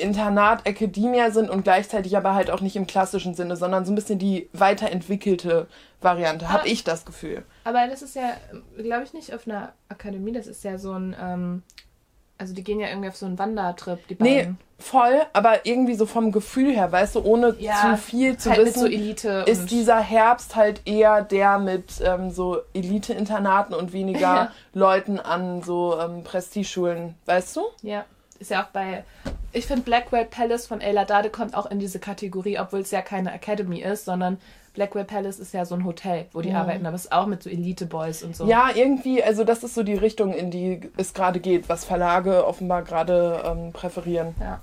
Internat, 0.00 0.66
Academia 0.66 1.30
sind 1.30 1.50
und 1.50 1.62
gleichzeitig 1.62 2.16
aber 2.16 2.34
halt 2.34 2.50
auch 2.50 2.60
nicht 2.60 2.76
im 2.76 2.86
klassischen 2.86 3.34
Sinne, 3.34 3.56
sondern 3.56 3.84
so 3.84 3.92
ein 3.92 3.94
bisschen 3.94 4.18
die 4.18 4.48
weiterentwickelte 4.52 5.66
Variante, 6.00 6.48
habe 6.48 6.62
Ah. 6.64 6.66
ich 6.66 6.82
das 6.84 7.04
Gefühl. 7.04 7.44
Aber 7.64 7.86
das 7.88 8.02
ist 8.02 8.16
ja, 8.16 8.32
glaube 8.78 9.04
ich, 9.04 9.12
nicht 9.12 9.34
auf 9.34 9.46
einer 9.46 9.72
Akademie, 9.88 10.32
das 10.32 10.46
ist 10.46 10.64
ja 10.64 10.78
so 10.78 10.92
ein, 10.92 11.14
ähm, 11.20 11.62
also 12.38 12.54
die 12.54 12.64
gehen 12.64 12.80
ja 12.80 12.88
irgendwie 12.88 13.08
auf 13.08 13.16
so 13.16 13.26
einen 13.26 13.38
Wandertrip, 13.38 14.06
die 14.08 14.16
Nee, 14.18 14.38
beiden. 14.38 14.58
voll, 14.78 15.20
aber 15.34 15.66
irgendwie 15.66 15.94
so 15.94 16.06
vom 16.06 16.32
Gefühl 16.32 16.72
her, 16.74 16.90
weißt 16.90 17.16
du, 17.16 17.20
ohne 17.22 17.54
Ja, 17.58 17.74
zu 17.94 17.96
viel 18.02 18.38
zu 18.38 18.48
halt 18.50 18.64
wissen. 18.64 18.80
so 18.80 18.86
Elite 18.86 19.44
ist 19.46 19.70
dieser 19.70 20.00
Herbst 20.00 20.56
halt 20.56 20.80
eher 20.86 21.20
der 21.22 21.58
mit 21.58 22.00
ähm, 22.02 22.30
so 22.30 22.62
Elite-Internaten 22.72 23.74
und 23.74 23.92
weniger 23.92 24.20
Ja. 24.20 24.52
Leuten 24.72 25.20
an 25.20 25.62
so 25.62 25.98
ähm, 26.00 26.24
Prestigeschulen, 26.24 27.14
weißt 27.26 27.56
du? 27.56 27.60
Ja, 27.82 28.06
ist 28.40 28.50
ja 28.50 28.64
auch 28.64 28.68
bei. 28.68 29.04
Ich 29.52 29.66
finde 29.66 29.82
Blackwell 29.82 30.24
Palace 30.24 30.66
von 30.66 30.80
Ayla 30.80 31.04
Dade 31.04 31.30
kommt 31.30 31.54
auch 31.54 31.70
in 31.70 31.78
diese 31.78 31.98
Kategorie, 31.98 32.58
obwohl 32.58 32.80
es 32.80 32.90
ja 32.90 33.02
keine 33.02 33.32
Academy 33.32 33.80
ist, 33.80 34.04
sondern 34.04 34.38
Blackwell 34.74 35.04
Palace 35.04 35.40
ist 35.40 35.52
ja 35.52 35.64
so 35.64 35.74
ein 35.74 35.84
Hotel, 35.84 36.26
wo 36.32 36.40
die 36.40 36.52
arbeiten, 36.52 36.86
aber 36.86 36.94
es 36.94 37.06
ist 37.06 37.12
auch 37.12 37.26
mit 37.26 37.42
so 37.42 37.50
Elite-Boys 37.50 38.22
und 38.22 38.36
so. 38.36 38.46
Ja, 38.46 38.70
irgendwie, 38.72 39.22
also 39.22 39.42
das 39.42 39.64
ist 39.64 39.74
so 39.74 39.82
die 39.82 39.94
Richtung, 39.94 40.32
in 40.32 40.52
die 40.52 40.80
es 40.96 41.12
gerade 41.12 41.40
geht, 41.40 41.68
was 41.68 41.84
Verlage 41.84 42.46
offenbar 42.46 42.82
gerade 42.82 43.42
ähm, 43.44 43.72
präferieren. 43.72 44.34
ja. 44.40 44.60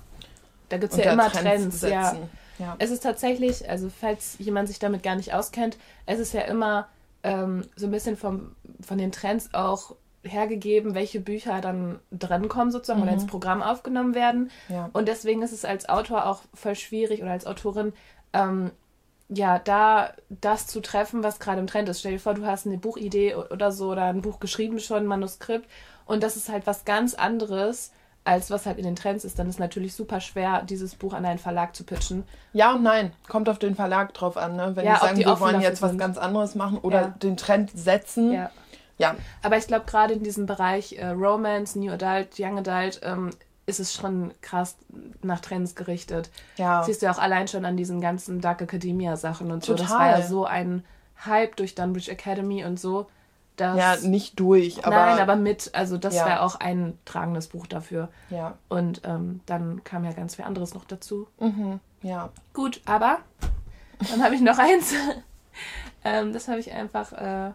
Da 0.70 0.76
gibt 0.76 0.92
es 0.92 0.98
ja 0.98 1.12
immer 1.12 1.30
Trends, 1.30 1.80
ja. 1.82 2.04
setzen. 2.04 2.28
Ja. 2.58 2.76
Es 2.78 2.90
ist 2.90 3.02
tatsächlich, 3.02 3.68
also 3.70 3.88
falls 3.88 4.36
jemand 4.38 4.68
sich 4.68 4.78
damit 4.78 5.02
gar 5.02 5.16
nicht 5.16 5.32
auskennt, 5.32 5.78
es 6.06 6.18
ist 6.18 6.34
ja 6.34 6.42
immer 6.42 6.88
ähm, 7.22 7.64
so 7.76 7.86
ein 7.86 7.90
bisschen 7.90 8.16
vom, 8.16 8.54
von 8.86 8.98
den 8.98 9.12
Trends 9.12 9.50
auch 9.54 9.94
hergegeben, 10.22 10.94
welche 10.94 11.20
Bücher 11.20 11.60
dann 11.60 12.00
drankommen 12.10 12.70
sozusagen 12.70 13.02
oder 13.02 13.12
ins 13.12 13.26
Programm 13.26 13.62
aufgenommen 13.62 14.14
werden. 14.14 14.50
Ja. 14.68 14.90
Und 14.92 15.08
deswegen 15.08 15.42
ist 15.42 15.52
es 15.52 15.64
als 15.64 15.88
Autor 15.88 16.26
auch 16.26 16.42
voll 16.54 16.74
schwierig 16.74 17.22
oder 17.22 17.32
als 17.32 17.46
Autorin, 17.46 17.92
ähm, 18.32 18.70
ja, 19.28 19.58
da 19.58 20.12
das 20.28 20.66
zu 20.66 20.80
treffen, 20.80 21.22
was 21.22 21.38
gerade 21.38 21.60
im 21.60 21.66
Trend 21.66 21.88
ist. 21.88 22.00
Stell 22.00 22.12
dir 22.12 22.20
vor, 22.20 22.34
du 22.34 22.46
hast 22.46 22.66
eine 22.66 22.78
Buchidee 22.78 23.34
oder 23.34 23.72
so 23.72 23.90
oder 23.90 24.04
ein 24.04 24.22
Buch 24.22 24.40
geschrieben 24.40 24.80
schon, 24.80 25.04
ein 25.04 25.06
Manuskript 25.06 25.68
und 26.06 26.22
das 26.22 26.36
ist 26.36 26.48
halt 26.48 26.66
was 26.66 26.84
ganz 26.84 27.14
anderes 27.14 27.92
als 28.28 28.50
was 28.50 28.66
halt 28.66 28.76
in 28.76 28.84
den 28.84 28.94
Trends 28.94 29.24
ist, 29.24 29.38
dann 29.38 29.48
ist 29.48 29.58
natürlich 29.58 29.94
super 29.94 30.20
schwer, 30.20 30.62
dieses 30.62 30.94
Buch 30.94 31.14
an 31.14 31.24
einen 31.24 31.38
Verlag 31.38 31.74
zu 31.74 31.84
pitchen. 31.84 32.24
Ja 32.52 32.74
und 32.74 32.82
nein, 32.82 33.12
kommt 33.26 33.48
auf 33.48 33.58
den 33.58 33.74
Verlag 33.74 34.12
drauf 34.12 34.36
an. 34.36 34.54
Ne? 34.54 34.72
Wenn 34.74 34.84
ja, 34.84 34.94
die 34.94 35.00
sagen, 35.00 35.18
die 35.18 35.24
wir 35.24 35.40
wollen 35.40 35.62
jetzt 35.62 35.80
was 35.80 35.96
ganz 35.96 36.18
anderes 36.18 36.54
machen 36.54 36.76
oder 36.76 37.00
ja. 37.00 37.14
den 37.22 37.38
Trend 37.38 37.70
setzen. 37.74 38.32
Ja. 38.32 38.50
Ja. 38.98 39.16
Aber 39.42 39.56
ich 39.56 39.66
glaube, 39.66 39.86
gerade 39.86 40.14
in 40.14 40.22
diesem 40.22 40.46
Bereich 40.46 40.92
äh, 40.92 41.08
Romance, 41.08 41.78
New 41.78 41.92
Adult, 41.92 42.38
Young 42.38 42.58
Adult, 42.58 43.00
ähm, 43.02 43.30
ist 43.66 43.80
es 43.80 43.92
schon 43.92 44.32
krass 44.40 44.76
nach 45.22 45.40
Trends 45.40 45.74
gerichtet. 45.74 46.30
Ja. 46.56 46.82
Siehst 46.84 47.02
du 47.02 47.06
ja 47.06 47.12
auch 47.12 47.18
allein 47.18 47.48
schon 47.48 47.64
an 47.64 47.76
diesen 47.76 48.00
ganzen 48.00 48.40
Dark 48.40 48.62
Academia 48.62 49.16
Sachen 49.16 49.50
und 49.50 49.64
so. 49.64 49.74
Total. 49.74 49.86
Das 49.86 49.98
war 49.98 50.10
ja 50.18 50.22
so 50.26 50.44
ein 50.46 50.84
Hype 51.26 51.56
durch 51.56 51.74
Dunbridge 51.74 52.10
Academy 52.10 52.64
und 52.64 52.80
so. 52.80 53.06
Das, 53.56 53.76
ja, 53.76 53.96
nicht 54.08 54.38
durch, 54.38 54.86
aber. 54.86 54.96
Nein, 54.96 55.18
aber 55.18 55.34
mit. 55.34 55.70
Also, 55.74 55.98
das 55.98 56.14
ja. 56.14 56.24
wäre 56.24 56.42
auch 56.42 56.60
ein 56.60 56.96
tragendes 57.04 57.48
Buch 57.48 57.66
dafür. 57.66 58.08
Ja. 58.30 58.56
Und 58.68 59.02
ähm, 59.04 59.40
dann 59.46 59.82
kam 59.82 60.04
ja 60.04 60.12
ganz 60.12 60.36
viel 60.36 60.44
anderes 60.44 60.74
noch 60.74 60.84
dazu. 60.84 61.26
Mhm, 61.40 61.80
ja. 62.02 62.30
Gut, 62.54 62.80
aber 62.84 63.18
dann 64.10 64.22
habe 64.22 64.36
ich 64.36 64.40
noch 64.40 64.58
eins. 64.58 64.94
ähm, 66.04 66.32
das 66.32 66.46
habe 66.46 66.60
ich 66.60 66.72
einfach 66.72 67.12
äh, 67.12 67.50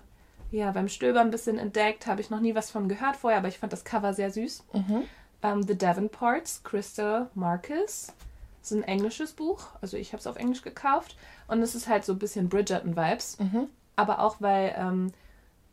ja, 0.54 0.72
beim 0.72 0.88
Stöbern 0.88 1.28
ein 1.28 1.32
bisschen 1.32 1.58
entdeckt. 1.58 2.08
Habe 2.08 2.22
ich 2.22 2.30
noch 2.30 2.40
nie 2.40 2.56
was 2.56 2.72
von 2.72 2.88
gehört 2.88 3.16
vorher, 3.16 3.40
aber 3.40 3.48
ich 3.48 3.60
fand 3.60 3.74
das 3.74 3.84
Cover 3.84 4.14
sehr 4.14 4.32
süß. 4.32 4.64
Mhm. 4.74 5.04
Ähm, 5.42 5.64
The 5.64 5.78
Davenports, 5.78 6.64
Crystal 6.64 7.30
Marcus. 7.34 8.14
Das 8.62 8.72
ist 8.72 8.78
ein 8.78 8.84
englisches 8.84 9.34
Buch. 9.34 9.68
Also, 9.82 9.98
ich 9.98 10.14
habe 10.14 10.20
es 10.20 10.28
auf 10.28 10.38
Englisch 10.38 10.62
gekauft. 10.62 11.18
Und 11.48 11.62
es 11.62 11.76
ist 11.76 11.90
halt 11.90 12.06
so 12.06 12.14
ein 12.14 12.20
bisschen 12.20 12.50
Bridgerton-Vibes. 12.50 13.40
Mhm. 13.40 13.68
Aber 13.96 14.20
auch, 14.20 14.38
weil. 14.40 14.74
Ähm, 14.78 15.12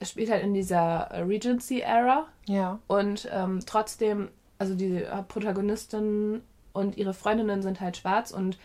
es 0.01 0.09
spielt 0.09 0.31
halt 0.31 0.43
in 0.43 0.55
dieser 0.55 1.11
Regency-Ära. 1.13 2.27
Ja. 2.47 2.79
Und 2.87 3.29
ähm, 3.31 3.61
trotzdem, 3.67 4.31
also 4.59 4.75
die 4.75 5.05
Protagonistin 5.29 6.41
und 6.73 6.97
ihre 6.97 7.13
Freundinnen 7.13 7.63
sind 7.63 7.81
halt 7.81 7.99
schwarz 7.99 8.31
und 8.31 8.59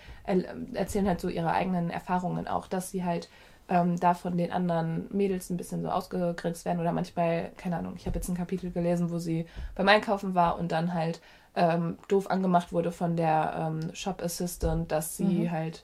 erzählen 0.73 1.07
halt 1.07 1.19
so 1.19 1.27
ihre 1.27 1.51
eigenen 1.51 1.89
Erfahrungen 1.89 2.47
auch, 2.47 2.67
dass 2.67 2.89
sie 2.89 3.03
halt 3.03 3.29
ähm, 3.67 3.99
da 3.99 4.13
von 4.13 4.37
den 4.37 4.51
anderen 4.51 5.07
Mädels 5.11 5.49
ein 5.49 5.57
bisschen 5.57 5.81
so 5.81 5.89
ausgegrenzt 5.89 6.65
werden 6.65 6.79
oder 6.79 6.91
manchmal, 6.91 7.51
keine 7.57 7.77
Ahnung, 7.77 7.93
ich 7.95 8.05
habe 8.05 8.15
jetzt 8.15 8.29
ein 8.29 8.37
Kapitel 8.37 8.71
gelesen, 8.71 9.09
wo 9.09 9.17
sie 9.17 9.45
beim 9.73 9.87
Einkaufen 9.87 10.35
war 10.35 10.59
und 10.59 10.71
dann 10.71 10.93
halt 10.93 11.19
ähm, 11.55 11.97
doof 12.07 12.29
angemacht 12.29 12.73
wurde 12.73 12.91
von 12.91 13.15
der 13.15 13.55
ähm, 13.57 13.95
Shop 13.95 14.21
Assistant, 14.21 14.91
dass 14.91 15.17
sie 15.17 15.23
mhm. 15.23 15.51
halt 15.51 15.83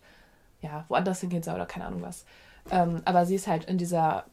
ja 0.61 0.85
woanders 0.89 1.21
hingehen 1.21 1.43
soll 1.43 1.55
oder 1.55 1.65
keine 1.65 1.85
Ahnung 1.85 2.01
was. 2.01 2.25
Ähm, 2.69 3.01
aber 3.05 3.25
sie 3.25 3.35
ist 3.35 3.47
halt 3.47 3.65
in 3.65 3.77
dieser 3.77 4.25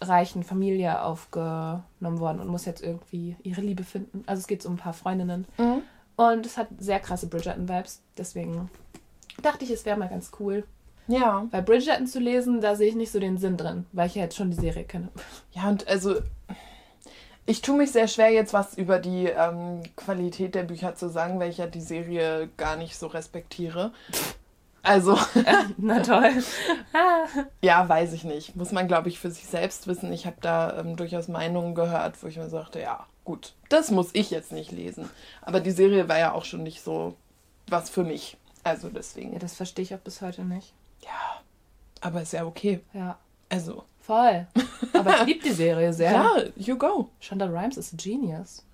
reichen 0.00 0.42
Familie 0.42 1.02
aufgenommen 1.02 2.18
worden 2.18 2.40
und 2.40 2.48
muss 2.48 2.64
jetzt 2.64 2.82
irgendwie 2.82 3.36
ihre 3.42 3.60
Liebe 3.60 3.84
finden. 3.84 4.24
Also 4.26 4.40
es 4.40 4.46
geht 4.46 4.66
um 4.66 4.74
ein 4.74 4.78
paar 4.78 4.92
Freundinnen. 4.92 5.46
Mhm. 5.58 5.82
Und 6.16 6.46
es 6.46 6.56
hat 6.56 6.68
sehr 6.78 6.98
krasse 6.98 7.28
Bridgerton-Vibes. 7.28 8.02
Deswegen 8.16 8.70
dachte 9.42 9.64
ich, 9.64 9.70
es 9.70 9.84
wäre 9.84 9.98
mal 9.98 10.08
ganz 10.08 10.32
cool. 10.40 10.64
Ja. 11.08 11.46
Weil 11.50 11.62
Bridgerton 11.62 12.06
zu 12.06 12.18
lesen, 12.18 12.60
da 12.60 12.74
sehe 12.74 12.88
ich 12.88 12.96
nicht 12.96 13.12
so 13.12 13.20
den 13.20 13.38
Sinn 13.38 13.56
drin, 13.56 13.86
weil 13.92 14.08
ich 14.08 14.14
ja 14.14 14.22
jetzt 14.22 14.36
schon 14.36 14.50
die 14.50 14.60
Serie 14.60 14.84
kenne. 14.84 15.08
Ja, 15.52 15.68
und 15.68 15.86
also 15.88 16.16
ich 17.46 17.62
tue 17.62 17.76
mich 17.76 17.92
sehr 17.92 18.08
schwer, 18.08 18.30
jetzt 18.32 18.52
was 18.52 18.76
über 18.76 18.98
die 18.98 19.26
ähm, 19.26 19.82
Qualität 19.94 20.54
der 20.54 20.64
Bücher 20.64 20.96
zu 20.96 21.08
sagen, 21.08 21.38
weil 21.38 21.50
ich 21.50 21.58
ja 21.58 21.66
die 21.66 21.80
Serie 21.80 22.48
gar 22.56 22.76
nicht 22.76 22.98
so 22.98 23.06
respektiere. 23.06 23.92
Also. 24.82 25.18
Na 25.76 26.00
toll. 26.00 26.32
ja, 27.62 27.88
weiß 27.88 28.12
ich 28.12 28.24
nicht. 28.24 28.56
Muss 28.56 28.72
man, 28.72 28.88
glaube 28.88 29.08
ich, 29.08 29.18
für 29.18 29.30
sich 29.30 29.46
selbst 29.46 29.86
wissen. 29.86 30.12
Ich 30.12 30.26
habe 30.26 30.36
da 30.40 30.78
ähm, 30.78 30.96
durchaus 30.96 31.28
Meinungen 31.28 31.74
gehört, 31.74 32.20
wo 32.22 32.26
ich 32.26 32.36
mir 32.36 32.48
sagte, 32.48 32.80
ja, 32.80 33.06
gut, 33.24 33.54
das 33.68 33.90
muss 33.90 34.10
ich 34.12 34.30
jetzt 34.30 34.52
nicht 34.52 34.72
lesen. 34.72 35.08
Aber 35.42 35.60
die 35.60 35.70
Serie 35.70 36.08
war 36.08 36.18
ja 36.18 36.32
auch 36.32 36.44
schon 36.44 36.62
nicht 36.64 36.82
so 36.82 37.14
was 37.68 37.90
für 37.90 38.04
mich. 38.04 38.36
Also 38.64 38.88
deswegen. 38.88 39.32
Ja, 39.32 39.38
das 39.38 39.54
verstehe 39.54 39.84
ich 39.84 39.94
auch 39.94 40.00
bis 40.00 40.20
heute 40.20 40.44
nicht. 40.44 40.72
Ja, 41.06 41.40
aber 42.00 42.22
ist 42.22 42.32
ja 42.32 42.44
okay. 42.44 42.80
Ja. 42.92 43.18
Also. 43.48 43.84
Voll. 44.00 44.46
Aber 44.92 45.16
ich 45.20 45.26
liebe 45.26 45.44
die 45.44 45.52
Serie 45.52 45.92
sehr. 45.92 46.12
Ja, 46.12 46.36
you 46.56 46.76
go. 46.76 47.10
Shonda 47.18 47.46
Rhimes 47.46 47.76
ist 47.76 47.94
a 47.94 47.96
genius. 47.96 48.64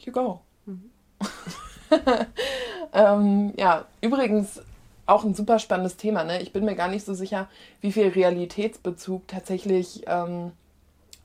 You 0.00 0.12
go. 0.12 0.40
Mhm. 0.64 0.90
ähm, 2.94 3.52
ja, 3.58 3.84
übrigens, 4.00 4.62
auch 5.04 5.24
ein 5.24 5.34
super 5.34 5.58
spannendes 5.58 5.96
Thema. 5.96 6.24
Ne? 6.24 6.40
Ich 6.40 6.52
bin 6.52 6.64
mir 6.64 6.76
gar 6.76 6.88
nicht 6.88 7.04
so 7.04 7.12
sicher, 7.14 7.48
wie 7.80 7.92
viel 7.92 8.08
Realitätsbezug 8.08 9.28
tatsächlich 9.28 10.04
ähm, 10.06 10.52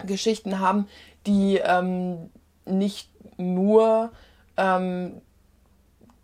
Geschichten 0.06 0.60
haben, 0.60 0.88
die 1.26 1.62
ähm, 1.64 2.30
nicht 2.66 3.10
nur 3.38 4.12
ähm, 4.58 5.22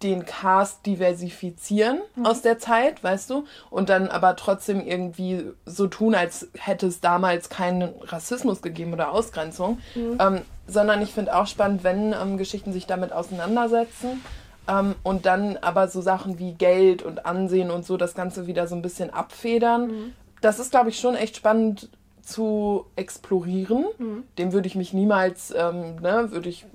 den 0.04 0.26
Cast 0.26 0.86
diversifizieren 0.86 2.00
mhm. 2.16 2.26
aus 2.26 2.42
der 2.42 2.60
Zeit, 2.60 3.04
weißt 3.04 3.30
du, 3.30 3.46
und 3.70 3.90
dann 3.90 4.08
aber 4.08 4.36
trotzdem 4.36 4.86
irgendwie 4.86 5.46
so 5.66 5.88
tun, 5.88 6.16
als 6.16 6.50
hätte 6.58 6.88
es 6.88 7.02
damals 7.02 7.50
keinen 7.50 7.94
Rassismus 8.02 8.62
gegeben 8.62 8.94
oder 8.94 9.12
Ausgrenzung, 9.12 9.80
mhm. 9.96 10.18
ähm, 10.20 10.42
sondern 10.68 11.02
ich 11.02 11.14
finde 11.14 11.36
auch 11.36 11.48
spannend, 11.48 11.84
wenn 11.84 12.14
ähm, 12.14 12.38
Geschichten 12.38 12.74
sich 12.74 12.88
damit 12.88 13.12
auseinandersetzen 13.12 14.22
ähm, 14.68 14.96
und 15.04 15.26
dann 15.26 15.58
aber 15.58 15.88
so 15.88 16.02
Sachen 16.02 16.40
wie 16.40 16.54
Geld 16.54 17.04
und 17.04 17.26
Ansehen 17.26 17.72
und 17.72 17.86
so 17.86 17.98
das 17.98 18.16
Ganze 18.16 18.48
wieder 18.48 18.68
so 18.68 18.76
ein 18.76 18.82
bisschen 18.82 19.10
abfedern. 19.10 19.88
Mhm. 19.88 20.14
Das 20.42 20.60
ist, 20.60 20.72
glaube 20.72 20.90
ich, 20.90 21.00
schon 21.00 21.16
echt 21.16 21.36
spannend 21.36 21.90
zu 22.22 22.86
explorieren. 22.96 23.86
Mhm. 23.98 24.24
Dem 24.38 24.54
würde 24.54 24.68
ich 24.68 24.76
mich 24.76 24.94
niemals, 24.94 25.54
ähm, 25.56 25.98
ne, 26.02 26.32
würde 26.32 26.50
ich 26.50 26.66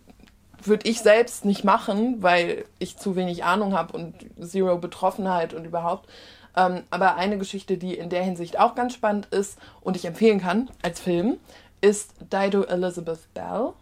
würde 0.69 0.89
ich 0.89 1.01
selbst 1.01 1.45
nicht 1.45 1.65
machen, 1.65 2.23
weil 2.23 2.65
ich 2.79 2.97
zu 2.97 3.17
wenig 3.17 3.45
Ahnung 3.45 3.75
habe 3.75 3.97
und 3.97 4.15
Zero 4.41 4.79
Betroffenheit 4.79 5.55
und 5.55 5.65
überhaupt. 5.65 6.09
Ähm, 6.57 6.83
aber 6.91 7.17
eine 7.17 7.39
Geschichte, 7.39 7.77
die 7.77 7.95
in 7.95 8.09
der 8.09 8.23
Hinsicht 8.23 8.59
auch 8.59 8.75
ganz 8.75 8.95
spannend 8.95 9.27
ist 9.27 9.59
und 9.83 9.97
ich 9.97 10.05
empfehlen 10.05 10.41
kann 10.41 10.71
als 10.83 11.01
Film, 11.01 11.37
ist 11.81 12.15
Dido 12.33 12.63
Elizabeth 12.63 13.33
Bell. 13.35 13.73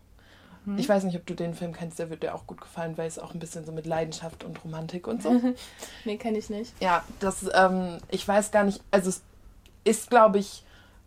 Mhm. 0.64 0.78
Ich 0.78 0.88
weiß 0.88 1.04
nicht, 1.04 1.16
ob 1.16 1.26
du 1.26 1.34
den 1.34 1.54
Film 1.54 1.72
kennst, 1.72 1.98
der 1.98 2.10
wird 2.10 2.22
dir 2.22 2.34
auch 2.34 2.46
gut 2.46 2.60
gefallen, 2.60 2.96
weil 2.98 3.06
es 3.06 3.18
auch 3.18 3.32
ein 3.32 3.38
bisschen 3.38 3.64
so 3.64 3.72
mit 3.72 3.86
Leidenschaft 3.86 4.44
und 4.44 4.62
Romantik 4.64 5.06
und 5.06 5.22
so. 5.22 5.40
nee, 6.04 6.16
kenne 6.16 6.38
ich 6.38 6.50
nicht. 6.50 6.72
Ja, 6.80 7.04
das, 7.20 7.46
ähm, 7.54 7.98
ich 8.10 8.26
weiß 8.26 8.50
gar 8.50 8.64
nicht, 8.64 8.80
also 8.90 9.10
es 9.10 9.22
ist, 9.84 10.10
glaube 10.10 10.38
ich, 10.38 10.64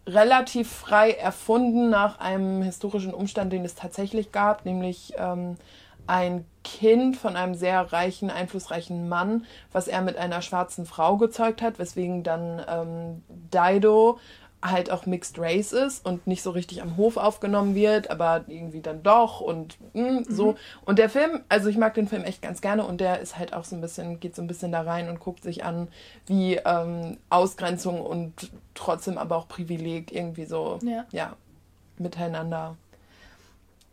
relativ 0.08 0.72
frei 0.72 1.12
erfunden 1.12 1.90
nach 1.90 2.20
einem 2.20 2.62
historischen 2.64 3.14
Umstand, 3.14 3.52
den 3.52 3.66
es 3.66 3.76
tatsächlich 3.76 4.32
gab, 4.32 4.66
nämlich 4.66 5.14
ähm, 5.18 5.58
ein 6.08 6.46
Kind 6.64 7.18
von 7.18 7.36
einem 7.36 7.54
sehr 7.54 7.92
reichen, 7.92 8.30
einflussreichen 8.30 9.10
Mann, 9.10 9.46
was 9.72 9.88
er 9.88 10.02
mit 10.02 10.18
einer 10.18 10.42
schwarzen 10.42 10.86
Frau 10.86 11.18
gezeugt 11.18 11.62
hat, 11.62 11.80
weswegen 11.80 12.24
dann 12.24 12.62
ähm, 12.68 13.24
Dido 13.30 14.20
halt 14.62 14.90
auch 14.92 15.06
Mixed 15.06 15.38
Race 15.38 15.72
ist 15.72 16.06
und 16.06 16.26
nicht 16.26 16.42
so 16.42 16.52
richtig 16.52 16.82
am 16.82 16.98
Hof 16.98 17.18
aufgenommen 17.18 17.76
wird, 17.76 18.10
aber 18.10 18.46
irgendwie 18.48 18.82
dann 18.82 19.04
doch 19.04 19.40
und 19.40 19.78
mh, 19.94 20.08
hm, 20.08 20.26
so. 20.28 20.52
Mhm. 20.52 20.58
Und 20.86 21.00
der 21.00 21.10
Film, 21.10 21.42
also 21.48 21.70
ich 21.70 21.78
mag 21.78 21.94
den 21.94 22.08
Film 22.08 22.24
echt 22.24 22.42
ganz 22.42 22.62
gerne 22.62 22.86
und 22.86 23.00
der 23.00 23.20
ist 23.20 23.38
halt 23.38 23.54
auch 23.54 23.64
so 23.64 23.76
ein 23.76 23.82
bisschen, 23.82 24.20
geht 24.20 24.36
so 24.36 24.42
ein 24.42 24.48
bisschen 24.48 24.72
da 24.72 24.82
rein 24.82 25.10
und 25.10 25.20
guckt 25.20 25.44
sich 25.44 25.64
an, 25.64 25.88
wie 26.26 26.56
ähm, 26.56 27.18
Ausgrenzung 27.30 28.02
und 28.02 28.52
trotzdem 28.74 29.18
aber 29.18 29.38
auch 29.38 29.48
Privileg 29.48 30.12
irgendwie 30.12 30.46
so, 30.46 30.80
ja, 30.82 31.06
ja 31.12 31.36
miteinander 31.98 32.76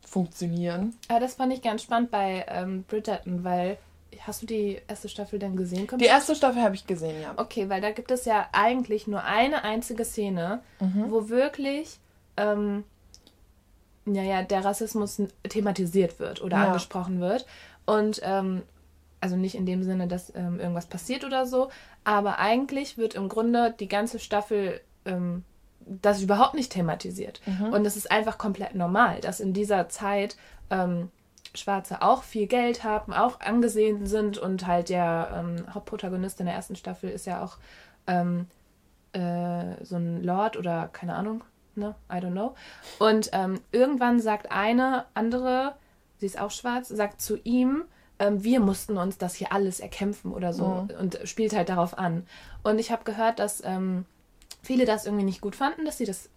funktionieren. 0.03 0.95
Aber 1.09 1.21
das 1.21 1.35
fand 1.35 1.53
ich 1.53 1.61
ganz 1.63 1.83
spannend 1.83 2.11
bei 2.11 2.45
ähm, 2.49 2.85
Bridgerton, 2.85 3.45
weil 3.45 3.79
Hast 4.23 4.43
du 4.43 4.47
die 4.47 4.81
erste 4.89 5.09
Staffel 5.09 5.39
denn 5.39 5.57
gesehen? 5.57 5.89
Die 5.99 6.05
erste 6.05 6.35
Staffel 6.35 6.63
habe 6.63 6.75
ich 6.75 6.87
gesehen, 6.87 7.21
ja. 7.21 7.35
Okay, 7.37 7.69
weil 7.69 7.81
da 7.81 7.91
gibt 7.91 8.11
es 8.11 8.25
ja 8.25 8.49
eigentlich 8.53 9.07
nur 9.07 9.25
eine 9.25 9.65
einzige 9.65 10.05
Szene, 10.05 10.63
mhm. 10.81 11.11
wo 11.11 11.29
wirklich 11.29 11.99
ähm, 12.37 12.85
ja, 14.07 14.43
der 14.43 14.65
Rassismus 14.65 15.23
thematisiert 15.49 16.19
wird 16.19 16.43
oder 16.43 16.59
ja. 16.59 16.67
angesprochen 16.67 17.21
wird. 17.21 17.47
Und 17.87 18.21
ähm, 18.23 18.63
also 19.21 19.37
nicht 19.37 19.55
in 19.55 19.67
dem 19.67 19.83
Sinne, 19.83 20.07
dass 20.07 20.35
ähm, 20.35 20.61
irgendwas 20.61 20.87
passiert 20.87 21.25
oder 21.25 21.47
so, 21.47 21.71
aber 22.05 22.39
eigentlich 22.39 22.99
wird 22.99 23.15
im 23.15 23.29
Grunde 23.29 23.75
die 23.79 23.89
ganze 23.89 24.19
Staffel 24.19 24.81
ähm, 25.07 25.45
das 25.81 26.23
überhaupt 26.23 26.55
nicht 26.55 26.73
thematisiert. 26.73 27.41
Mhm. 27.47 27.73
Und 27.73 27.87
es 27.87 27.97
ist 27.97 28.11
einfach 28.11 28.39
komplett 28.39 28.75
normal, 28.75 29.21
dass 29.21 29.41
in 29.41 29.53
dieser 29.53 29.89
Zeit 29.89 30.37
ähm, 30.71 31.11
Schwarze 31.55 32.03
auch 32.03 32.23
viel 32.23 32.47
Geld 32.47 32.85
haben, 32.85 33.13
auch 33.13 33.41
angesehen 33.41 34.07
sind 34.07 34.39
und 34.39 34.67
halt 34.67 34.89
der 34.89 35.31
ähm, 35.35 35.75
Hauptprotagonist 35.75 36.41
in 36.41 36.47
der 36.47 36.55
ersten 36.55 36.77
Staffel 36.77 37.11
ist 37.11 37.27
ja 37.27 37.43
auch 37.43 37.59
ähm, 38.07 38.47
äh, 39.13 39.85
so 39.85 39.97
ein 39.97 40.23
Lord 40.23 40.57
oder 40.57 40.89
keine 40.93 41.15
Ahnung, 41.15 41.45
ne? 41.77 41.95
I 42.11 42.17
don't 42.17 42.33
know. 42.33 42.55
Und 42.99 43.31
ähm, 43.33 43.61
irgendwann 43.73 44.21
sagt 44.21 44.51
eine 44.51 45.07
andere, 45.15 45.75
sie 46.19 46.27
ist 46.27 46.41
auch 46.41 46.51
schwarz, 46.51 46.89
sagt 46.89 47.21
zu 47.21 47.39
ihm, 47.45 47.85
ähm, 48.19 48.43
wir 48.45 48.61
mussten 48.61 48.97
uns 48.97 49.19
das 49.19 49.35
hier 49.35 49.53
alles 49.53 49.81
erkämpfen 49.81 50.33
oder 50.33 50.53
so 50.53 50.67
mhm. 50.89 50.99
und 50.99 51.19
spielt 51.25 51.55
halt 51.55 51.69
darauf 51.69 51.97
an. 51.99 52.27
Und 52.63 52.79
ich 52.79 52.91
habe 52.91 53.05
gehört, 53.05 53.39
dass 53.39 53.63
ähm, 53.65 54.05
viele 54.63 54.85
das 54.85 55.07
irgendwie 55.07 55.25
nicht 55.25 55.41
gut 55.41 55.57
fanden, 55.57 55.85
dass 55.85 55.99
sie 55.99 56.07
das 56.07 56.29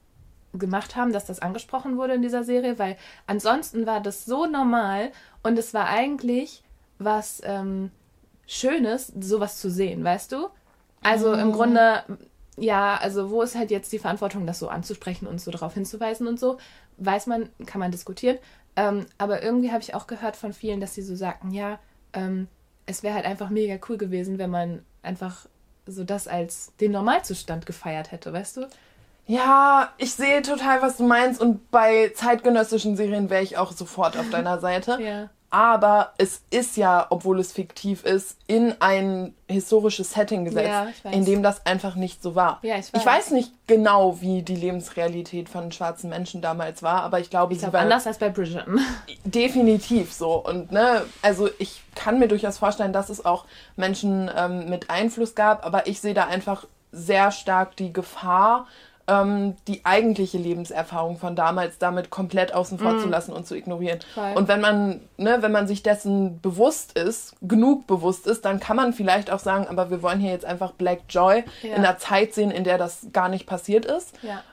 gemacht 0.54 0.96
haben, 0.96 1.14
dass 1.14 1.26
das 1.26 1.40
angesprochen 1.40 1.98
wurde 1.98 2.14
in 2.14 2.22
dieser 2.22 2.44
Serie, 2.44 2.80
weil 2.80 2.98
ansonsten 3.26 3.86
war 3.86 4.02
das 4.02 4.26
so 4.26 4.46
normal 4.46 5.12
und 5.44 5.58
es 5.60 5.74
war 5.74 5.88
eigentlich 5.88 6.64
was 7.00 7.42
ähm, 7.44 7.92
Schönes, 8.48 9.12
sowas 9.20 9.60
zu 9.60 9.70
sehen, 9.70 10.04
weißt 10.04 10.32
du? 10.32 10.48
Also 11.04 11.34
im 11.34 11.52
Grunde, 11.52 12.04
ja, 12.58 12.96
also 12.96 13.30
wo 13.30 13.42
ist 13.42 13.56
halt 13.56 13.72
jetzt 13.72 13.92
die 13.92 14.00
Verantwortung, 14.00 14.48
das 14.48 14.60
so 14.60 14.70
anzusprechen 14.70 15.28
und 15.28 15.40
so 15.40 15.52
darauf 15.52 15.74
hinzuweisen 15.74 16.28
und 16.28 16.40
so, 16.40 16.58
weiß 16.98 17.28
man, 17.28 17.50
kann 17.66 17.80
man 17.80 17.92
diskutieren. 17.92 18.38
Ähm, 18.76 19.06
aber 19.18 19.44
irgendwie 19.44 19.72
habe 19.72 19.82
ich 19.82 19.94
auch 19.96 20.08
gehört 20.08 20.36
von 20.36 20.54
vielen, 20.54 20.80
dass 20.80 20.96
sie 20.96 21.02
so 21.02 21.16
sagten, 21.16 21.52
ja, 21.52 21.80
ähm, 22.14 22.48
es 22.86 23.04
wäre 23.04 23.16
halt 23.16 23.26
einfach 23.26 23.50
mega 23.50 23.78
cool 23.90 23.98
gewesen, 23.98 24.38
wenn 24.38 24.50
man 24.50 24.84
einfach 25.04 25.46
so 25.86 26.04
das 26.04 26.28
als 26.28 26.74
den 26.80 26.92
Normalzustand 26.92 27.66
gefeiert 27.66 28.12
hätte, 28.12 28.34
weißt 28.34 28.58
du? 28.58 28.68
Ja, 29.28 29.90
ich 29.98 30.14
sehe 30.14 30.42
total, 30.42 30.82
was 30.82 30.98
du 30.98 31.04
meinst 31.06 31.42
und 31.42 31.70
bei 31.70 32.12
zeitgenössischen 32.16 32.96
Serien 32.96 33.30
wäre 33.30 33.44
ich 33.44 33.58
auch 33.58 33.72
sofort 33.74 34.18
auf 34.18 34.30
deiner 34.30 34.60
Seite. 34.62 34.98
Ja. 35.02 35.30
Aber 35.50 36.12
es 36.18 36.42
ist 36.50 36.76
ja, 36.76 37.08
obwohl 37.10 37.40
es 37.40 37.54
fiktiv 37.54 38.04
ist, 38.04 38.36
in 38.48 38.76
ein 38.82 39.34
historisches 39.48 40.12
Setting 40.12 40.44
gesetzt, 40.44 40.68
Ja, 40.68 40.88
weiß. 41.04 41.14
in 41.16 41.24
dem 41.24 41.42
das 41.42 41.66
einfach 41.66 41.96
nicht 41.96 42.22
so 42.22 42.36
war. 42.36 42.60
Ja, 42.64 42.76
ich 42.76 42.88
ich 42.88 42.94
weiß. 42.94 43.06
weiß 43.06 43.32
nicht 43.32 43.54
genau, 43.66 44.20
wie 44.20 44.42
die 44.42 44.58
Lebensrealität 44.58 45.48
von 45.48 45.72
schwarzen 45.72 46.10
Menschen 46.10 46.42
damals 46.42 46.84
war, 46.84 47.02
aber 47.04 47.22
ich 47.22 47.30
glaube, 47.30 47.54
Ich 47.54 47.60
sie 47.60 47.64
glaube, 47.64 47.76
war 47.76 47.82
anders 47.82 48.06
als 48.06 48.18
bei 48.18 48.28
Bridgerton. 48.28 48.82
definitiv 49.24 50.12
so. 50.14 50.34
Und 50.36 50.74
ne, 50.74 51.04
also 51.22 51.50
ich 51.60 51.82
kann 51.96 52.20
mir 52.20 52.28
durchaus 52.28 52.58
vorstellen, 52.58 52.92
dass 52.92 53.08
es 53.10 53.26
auch 53.26 53.46
Menschen 53.78 54.30
ähm, 54.36 54.70
mit 54.70 54.90
Einfluss 54.90 55.34
gab, 55.34 55.66
aber 55.66 55.88
ich 55.88 56.02
sehe 56.02 56.14
da 56.14 56.26
einfach 56.26 56.66
sehr 56.92 57.32
stark 57.32 57.78
die 57.78 57.94
Gefahr, 57.94 58.68
ähm, 59.08 59.56
die 59.68 59.86
eigentliche 59.86 60.38
Lebenserfahrung 60.38 61.18
von 61.18 61.36
damals 61.36 61.78
damit 61.78 62.10
komplett 62.10 62.54
außen 62.54 62.78
vor 62.78 63.00
zu 63.00 63.08
lassen 63.08 63.32
und 63.32 63.48
zu 63.48 63.56
ignorieren. 63.56 64.00
Mm. 64.00 64.14
Voll. 64.20 64.34
Und 64.36 64.48
wenn 64.50 64.60
man, 64.62 65.02
ne, 65.18 65.38
wenn 65.42 65.52
man 65.52 65.68
sich 65.68 65.82
dessen 65.82 66.42
bewusst 66.42 66.98
ist, 66.98 67.34
genug 67.42 67.88
bewusst 67.88 68.28
ist, 68.28 68.44
dann 68.46 68.60
kann 68.60 68.76
man 68.76 68.92
vielleicht 68.94 69.32
auch 69.32 69.40
sagen, 69.40 69.68
aber 69.68 69.90
wir 69.90 70.02
wollen 70.02 70.20
hier 70.20 70.32
jetzt 70.32 70.46
einfach 70.46 70.74
Black 70.74 71.02
Joy 71.10 71.44
Ja. 71.62 71.70
in 71.76 71.86
einer 71.86 71.98
Zeit 71.98 72.34
sehen, 72.34 72.52
in 72.52 72.64
der 72.66 72.78
das 72.78 73.08
gar 73.14 73.30
nicht 73.30 73.46
passiert 73.48 73.86
ist. 73.86 74.14
ja. 74.22 74.44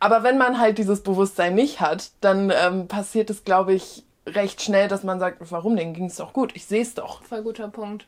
Aber 0.00 0.24
wenn 0.24 0.36
man 0.36 0.58
halt 0.58 0.78
dieses 0.78 1.04
Bewusstsein 1.04 1.54
nicht 1.54 1.80
hat, 1.80 2.10
dann 2.20 2.50
ähm, 2.50 2.88
passiert 2.88 3.30
es, 3.30 3.44
glaube 3.44 3.72
ich, 3.72 4.02
recht 4.26 4.62
schnell, 4.62 4.86
dass 4.88 5.02
man 5.02 5.18
sagt, 5.18 5.38
warum 5.50 5.76
denn? 5.76 5.94
Ging 5.94 6.06
es 6.06 6.16
doch 6.16 6.32
gut, 6.32 6.54
ich 6.54 6.64
sehe 6.66 6.82
es 6.82 6.94
doch. 6.94 7.22
Voll 7.24 7.42
guter 7.42 7.68
Punkt. 7.68 8.06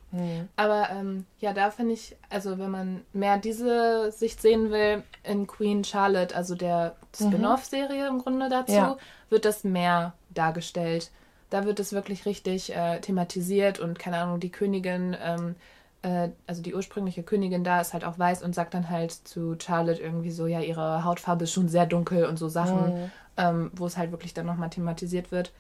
Aber 0.57 0.89
ähm, 0.91 1.27
ja, 1.41 1.53
da 1.53 1.71
finde 1.71 1.95
ich, 1.95 2.17
also 2.31 2.59
wenn 2.59 2.71
man 2.71 3.01
mehr 3.13 3.37
diese 3.39 4.13
Sicht 4.13 4.41
sehen 4.41 4.71
will, 4.71 5.03
in 5.25 5.47
Queen 5.47 5.83
Charlotte, 5.83 6.35
also 6.37 6.55
der 6.55 6.95
Spin-off-Serie 7.17 8.07
im 8.07 8.19
Grunde 8.21 8.49
dazu, 8.49 8.73
Ja. 8.73 8.97
wird 9.29 9.45
das 9.45 9.65
mehr 9.65 10.13
dargestellt. 10.31 11.11
Da 11.51 11.65
wird 11.65 11.81
es 11.81 11.93
wirklich 11.93 12.27
richtig 12.27 12.75
äh, 12.75 13.01
thematisiert 13.01 13.79
und 13.81 13.99
keine 13.99 14.19
Ahnung, 14.19 14.41
die 14.41 14.51
Königin, 14.51 15.17
ähm, 15.23 15.57
äh, 16.03 16.29
also 16.47 16.63
die 16.63 16.75
ursprüngliche 16.75 17.23
Königin 17.23 17.65
da 17.65 17.81
ist 17.81 17.93
halt 17.93 18.05
auch 18.05 18.19
weiß 18.19 18.43
und 18.43 18.55
sagt 18.55 18.75
dann 18.75 18.89
halt 18.91 19.13
zu 19.13 19.57
Charlotte 19.61 20.01
irgendwie 20.01 20.31
so, 20.31 20.47
ja, 20.47 20.61
ihre 20.61 21.05
Hautfarbe 21.05 21.45
ist 21.45 21.53
schon 21.53 21.69
sehr 21.69 21.87
dunkel 21.87 22.27
und 22.27 22.39
so 22.39 22.49
Sachen, 22.49 23.11
ähm, 23.37 23.71
wo 23.75 23.87
es 23.87 23.97
halt 23.97 24.11
wirklich 24.13 24.33
dann 24.35 24.47
nochmal 24.47 24.71
thematisiert 24.71 25.33
wird. 25.33 25.53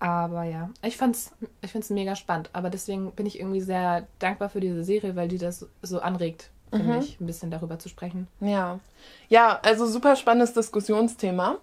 Aber 0.00 0.44
ja, 0.44 0.70
ich 0.82 0.96
fand's, 0.96 1.30
ich 1.60 1.70
find's 1.70 1.90
mega 1.90 2.16
spannend. 2.16 2.50
Aber 2.54 2.70
deswegen 2.70 3.12
bin 3.12 3.26
ich 3.26 3.38
irgendwie 3.38 3.60
sehr 3.60 4.06
dankbar 4.18 4.48
für 4.48 4.60
diese 4.60 4.82
Serie, 4.82 5.14
weil 5.14 5.28
die 5.28 5.38
das 5.38 5.66
so 5.82 6.00
anregt, 6.00 6.50
finde 6.70 6.98
ich, 6.98 7.20
ein 7.20 7.26
bisschen 7.26 7.50
darüber 7.50 7.78
zu 7.78 7.88
sprechen. 7.88 8.26
Ja. 8.40 8.80
Ja, 9.28 9.60
also 9.62 9.86
super 9.86 10.16
spannendes 10.16 10.54
Diskussionsthema. 10.54 11.56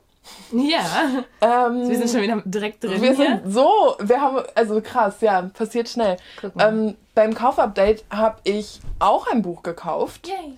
Ja, 0.52 1.24
Ähm, 1.40 1.88
wir 1.90 1.98
sind 1.98 2.10
schon 2.10 2.22
wieder 2.22 2.42
direkt 2.46 2.84
drin. 2.84 3.02
wir 3.02 3.14
hier. 3.14 3.16
sind 3.16 3.54
so, 3.54 3.96
wir 4.00 4.20
haben, 4.20 4.44
also 4.56 4.82
krass, 4.82 5.16
ja, 5.22 5.42
passiert 5.44 5.88
schnell. 5.88 6.18
Ähm, 6.60 6.96
beim 7.16 7.34
Kaufupdate 7.34 8.04
habe 8.10 8.38
ich 8.44 8.82
auch 9.00 9.28
ein 9.28 9.42
Buch 9.42 9.64
gekauft, 9.64 10.28
Yay. 10.28 10.58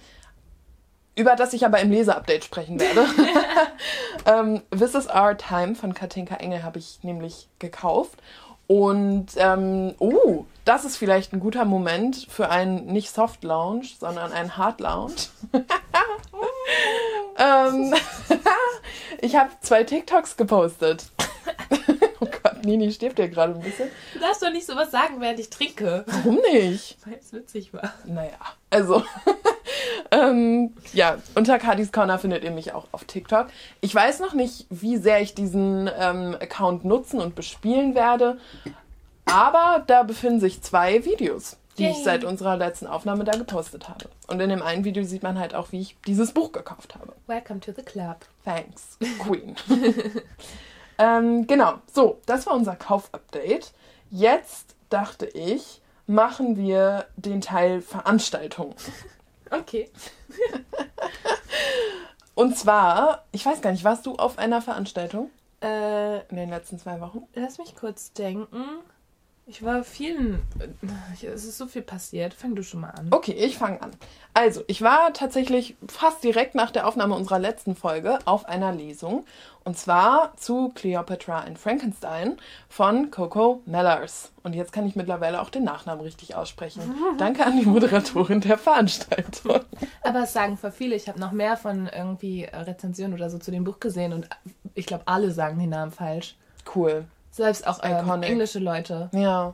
Über 1.20 1.36
das 1.36 1.52
ich 1.52 1.66
aber 1.66 1.80
im 1.82 1.92
Leseupdate 1.92 2.46
sprechen 2.46 2.80
werde. 2.80 3.06
ähm, 4.26 4.62
This 4.72 4.96
is 4.96 5.08
Our 5.08 5.38
Time 5.38 5.76
von 5.76 5.94
Katinka 5.94 6.36
Engel 6.36 6.64
habe 6.64 6.80
ich 6.80 7.00
nämlich 7.04 7.50
gekauft. 7.60 8.20
Und, 8.68 9.28
ähm, 9.36 9.96
oh, 10.00 10.46
das 10.64 10.86
ist 10.86 10.96
vielleicht 10.96 11.34
ein 11.34 11.42
guter 11.42 11.66
Moment 11.66 12.28
für 12.30 12.50
einen 12.50 12.86
nicht 12.86 13.12
Soft 13.12 13.44
Lounge, 13.44 13.88
sondern 14.00 14.32
einen 14.32 14.56
Hard 14.56 14.80
Lounge. 14.80 15.16
ähm, 17.38 17.94
ich 19.22 19.36
habe 19.36 19.50
zwei 19.60 19.84
TikToks 19.84 20.38
gepostet. 20.38 21.08
oh 22.22 22.28
Gott, 22.44 22.64
Nini 22.64 22.94
stirbt 22.94 23.20
ja 23.20 23.28
gerade 23.28 23.56
ein 23.56 23.62
bisschen. 23.62 23.90
Du 24.14 24.20
darfst 24.20 24.42
doch 24.42 24.52
nicht 24.52 24.68
sowas 24.68 24.92
sagen, 24.92 25.20
während 25.20 25.40
ich 25.40 25.50
trinke. 25.50 26.06
Warum 26.08 26.36
nicht? 26.54 26.98
Weil 27.06 27.20
es 27.20 27.34
witzig 27.34 27.74
war. 27.74 27.94
Naja, 28.06 28.38
also. 28.70 29.04
Ähm, 30.12 30.74
ja, 30.94 31.18
unter 31.36 31.60
Cardis 31.60 31.92
Corner 31.92 32.20
findet 32.20 32.44
ihr 32.44 32.52
mich 32.52 32.74
auch 32.74 32.88
auf 32.92 33.06
TikTok. 33.06 33.48
Ich 33.82 33.94
weiß 33.94 34.20
noch 34.20 34.34
nicht, 34.34 34.66
wie 34.70 34.98
sehr 34.98 35.22
ich 35.22 35.36
diesen 35.36 35.90
ähm, 36.00 36.36
Account 36.40 36.86
nutzen 36.86 37.20
und 37.20 37.36
bespielen 37.36 37.96
werde. 37.96 38.38
Aber 39.26 39.84
da 39.86 40.04
befinden 40.04 40.40
sich 40.40 40.62
zwei 40.62 41.06
Videos, 41.06 41.58
die 41.78 41.86
ich 41.88 41.98
Yay. 41.98 42.04
seit 42.04 42.24
unserer 42.24 42.58
letzten 42.58 42.88
Aufnahme 42.88 43.24
da 43.24 43.34
gepostet 43.34 43.88
habe. 43.88 44.06
Und 44.28 44.40
in 44.40 44.50
dem 44.50 44.64
einen 44.64 44.84
Video 44.84 45.04
sieht 45.04 45.24
man 45.24 45.38
halt 45.38 45.54
auch, 45.54 45.72
wie 45.72 45.82
ich 45.82 45.96
dieses 46.08 46.32
Buch 46.32 46.52
gekauft 46.52 46.96
habe. 46.96 47.14
Welcome 47.28 47.60
to 47.60 47.72
the 47.76 47.84
club. 47.84 48.26
Thanks, 48.44 48.98
Queen. 49.20 49.56
ähm, 50.98 51.46
genau, 51.46 51.76
so, 51.94 52.20
das 52.26 52.48
war 52.48 52.56
unser 52.56 52.76
Kaufupdate. 52.76 53.72
Jetzt 54.10 54.76
dachte 54.90 55.28
ich, 55.28 55.82
machen 56.08 56.58
wir 56.58 57.06
den 57.16 57.42
Teil 57.42 57.82
Veranstaltung. 57.82 58.74
Okay. 59.52 59.90
Und 62.36 62.58
zwar, 62.58 63.26
ich 63.32 63.46
weiß 63.46 63.62
gar 63.62 63.72
nicht, 63.72 63.84
warst 63.84 64.06
du 64.06 64.16
auf 64.16 64.38
einer 64.38 64.62
Veranstaltung 64.62 65.30
Äh, 65.62 66.20
in 66.30 66.38
den 66.38 66.50
letzten 66.50 66.80
zwei 66.80 67.02
Wochen? 67.02 67.28
lass 67.36 67.58
mich 67.58 67.76
kurz 67.76 68.14
denken. 68.14 68.66
Ich 69.50 69.64
war 69.64 69.84
vielen. 69.84 70.44
äh, 70.60 71.26
Es 71.26 71.44
ist 71.44 71.58
so 71.58 71.66
viel 71.66 71.82
passiert. 71.82 72.36
Fang 72.36 72.54
du 72.54 72.62
schon 72.62 72.82
mal 72.82 72.92
an. 72.92 73.08
Okay, 73.10 73.32
ich 73.32 73.58
fange 73.58 73.82
an. 73.82 73.92
Also, 74.36 74.62
ich 74.68 74.84
war 74.84 75.12
tatsächlich 75.14 75.76
fast 75.88 76.24
direkt 76.24 76.54
nach 76.54 76.70
der 76.70 76.88
Aufnahme 76.88 77.16
unserer 77.16 77.40
letzten 77.40 77.76
Folge 77.76 78.20
auf 78.26 78.46
einer 78.48 78.72
Lesung. 78.72 79.26
Und 79.64 79.76
zwar 79.76 80.36
zu 80.38 80.70
Cleopatra 80.76 81.40
and 81.40 81.58
Frankenstein 81.58 82.38
von 82.70 83.10
Coco 83.10 83.62
Mellers. 83.66 84.32
Und 84.44 84.54
jetzt 84.54 84.72
kann 84.72 84.86
ich 84.86 84.96
mittlerweile 84.96 85.42
auch 85.42 85.50
den 85.50 85.64
Nachnamen 85.64 86.04
richtig 86.04 86.36
aussprechen. 86.36 86.82
Danke 87.18 87.44
an 87.44 87.58
die 87.60 87.66
Moderatorin 87.66 88.42
der 88.42 88.60
Veranstaltung. 88.60 89.62
Aber 90.04 90.24
es 90.24 90.34
sagen 90.34 90.58
voll 90.58 90.72
viele. 90.72 90.96
Ich 90.96 91.10
habe 91.10 91.20
noch 91.20 91.32
mehr 91.32 91.58
von 91.58 91.88
irgendwie 91.92 92.44
Rezensionen 92.44 93.16
oder 93.16 93.32
so 93.32 93.40
zu 93.40 93.50
dem 93.50 93.64
Buch 93.64 93.80
gesehen 93.80 94.14
und 94.14 94.30
ich 94.76 94.86
glaube, 94.86 95.04
alle 95.08 95.32
sagen 95.32 95.58
den 95.60 95.70
Namen 95.72 95.92
falsch. 95.92 96.36
Cool. 96.76 97.06
Selbst 97.40 97.66
auch 97.66 97.80
ähm, 97.84 98.22
englische 98.22 98.60
Leute. 98.60 99.10
Ja. 99.14 99.54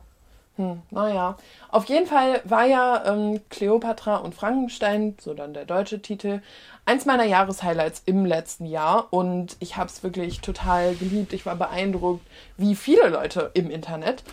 Hm, 0.56 0.82
naja. 0.90 1.36
Auf 1.70 1.84
jeden 1.84 2.06
Fall 2.06 2.40
war 2.42 2.64
ja 2.64 3.04
ähm, 3.06 3.40
Cleopatra 3.48 4.16
und 4.16 4.34
Frankenstein, 4.34 5.16
so 5.20 5.34
dann 5.34 5.54
der 5.54 5.66
deutsche 5.66 6.02
Titel, 6.02 6.42
eins 6.84 7.04
meiner 7.04 7.22
Jahreshighlights 7.22 8.02
im 8.04 8.24
letzten 8.24 8.66
Jahr. 8.66 9.06
Und 9.12 9.56
ich 9.60 9.76
habe 9.76 9.88
es 9.88 10.02
wirklich 10.02 10.40
total 10.40 10.96
geliebt. 10.96 11.32
Ich 11.32 11.46
war 11.46 11.54
beeindruckt, 11.54 12.26
wie 12.56 12.74
viele 12.74 13.08
Leute 13.08 13.52
im 13.54 13.70
Internet. 13.70 14.24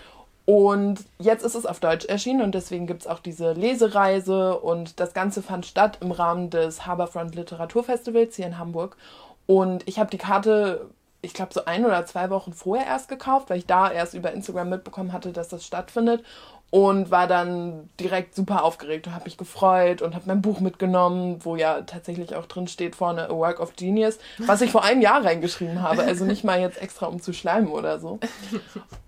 Und 0.46 1.02
jetzt 1.20 1.46
ist 1.46 1.54
es 1.54 1.68
auf 1.68 1.80
Deutsch 1.80 2.06
erschienen 2.06 2.42
und 2.42 2.56
deswegen 2.56 2.88
gibt 2.88 3.02
es 3.02 3.08
auch 3.08 3.20
diese 3.20 3.54
Lesereise 3.54 4.58
und 4.58 5.00
das 5.00 5.14
Ganze 5.14 5.44
fand 5.44 5.68
statt 5.68 6.00
im 6.02 6.12
Rahmen 6.12 6.50
des 6.50 6.88
Harbourfront 6.88 7.36
Literaturfestivals 7.36 8.36
hier 8.36 8.48
in 8.48 8.58
Hamburg. 8.58 8.98
Und 9.46 9.88
ich 9.88 10.00
habe 10.00 10.10
die 10.10 10.18
Karte, 10.18 10.90
ich 11.24 11.34
glaube, 11.34 11.54
so 11.54 11.66
ein 11.66 11.86
oder 11.86 12.06
zwei 12.06 12.30
Wochen 12.30 12.54
vorher 12.54 12.86
erst 12.86 13.08
gekauft, 13.08 13.50
weil 13.50 13.58
ich 13.58 13.66
da 13.66 13.90
erst 13.90 14.14
über 14.14 14.34
Instagram 14.34 14.70
mitbekommen 14.70 15.14
hatte, 15.14 15.32
dass 15.32 15.48
das 15.48 15.66
stattfindet. 15.66 16.24
Und 16.70 17.12
war 17.12 17.28
dann 17.28 17.88
direkt 18.00 18.34
super 18.34 18.64
aufgeregt 18.64 19.06
und 19.06 19.14
habe 19.14 19.26
mich 19.26 19.38
gefreut 19.38 20.02
und 20.02 20.16
habe 20.16 20.26
mein 20.26 20.42
Buch 20.42 20.60
mitgenommen, 20.60 21.38
wo 21.46 21.56
ja 21.56 21.82
tatsächlich 21.82 22.36
auch 22.36 22.48
drin 22.48 22.68
steht 22.68 22.96
vorne 22.96 23.30
A 23.30 23.30
Work 23.30 23.60
of 23.60 23.76
Genius, 23.76 24.18
was 24.40 24.62
ich 24.62 24.72
vor 24.72 24.84
einem 24.84 25.00
Jahr 25.00 25.24
reingeschrieben 25.24 25.84
habe, 25.84 26.02
also 26.02 26.26
nicht 26.26 26.44
mal 26.44 26.60
jetzt 26.60 26.82
extra 26.82 27.06
um 27.06 27.22
zu 27.22 27.32
schleimen 27.32 27.68
oder 27.68 28.00
so. 28.00 28.20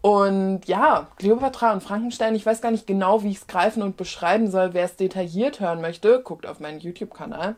Und 0.01 0.67
ja, 0.67 1.07
Cleopatra 1.17 1.73
und 1.73 1.81
Frankenstein, 1.81 2.35
ich 2.35 2.45
weiß 2.45 2.61
gar 2.61 2.69
nicht 2.69 2.85
genau, 2.85 3.23
wie 3.23 3.31
ich 3.31 3.37
es 3.37 3.47
greifen 3.47 3.81
und 3.81 3.97
beschreiben 3.97 4.51
soll. 4.51 4.75
Wer 4.75 4.85
es 4.85 4.95
detailliert 4.95 5.59
hören 5.59 5.81
möchte, 5.81 6.21
guckt 6.21 6.45
auf 6.45 6.59
meinen 6.59 6.79
YouTube-Kanal. 6.79 7.55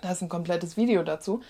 Da 0.00 0.10
ist 0.10 0.22
ein 0.22 0.28
komplettes 0.28 0.76
Video 0.76 1.04
dazu 1.04 1.42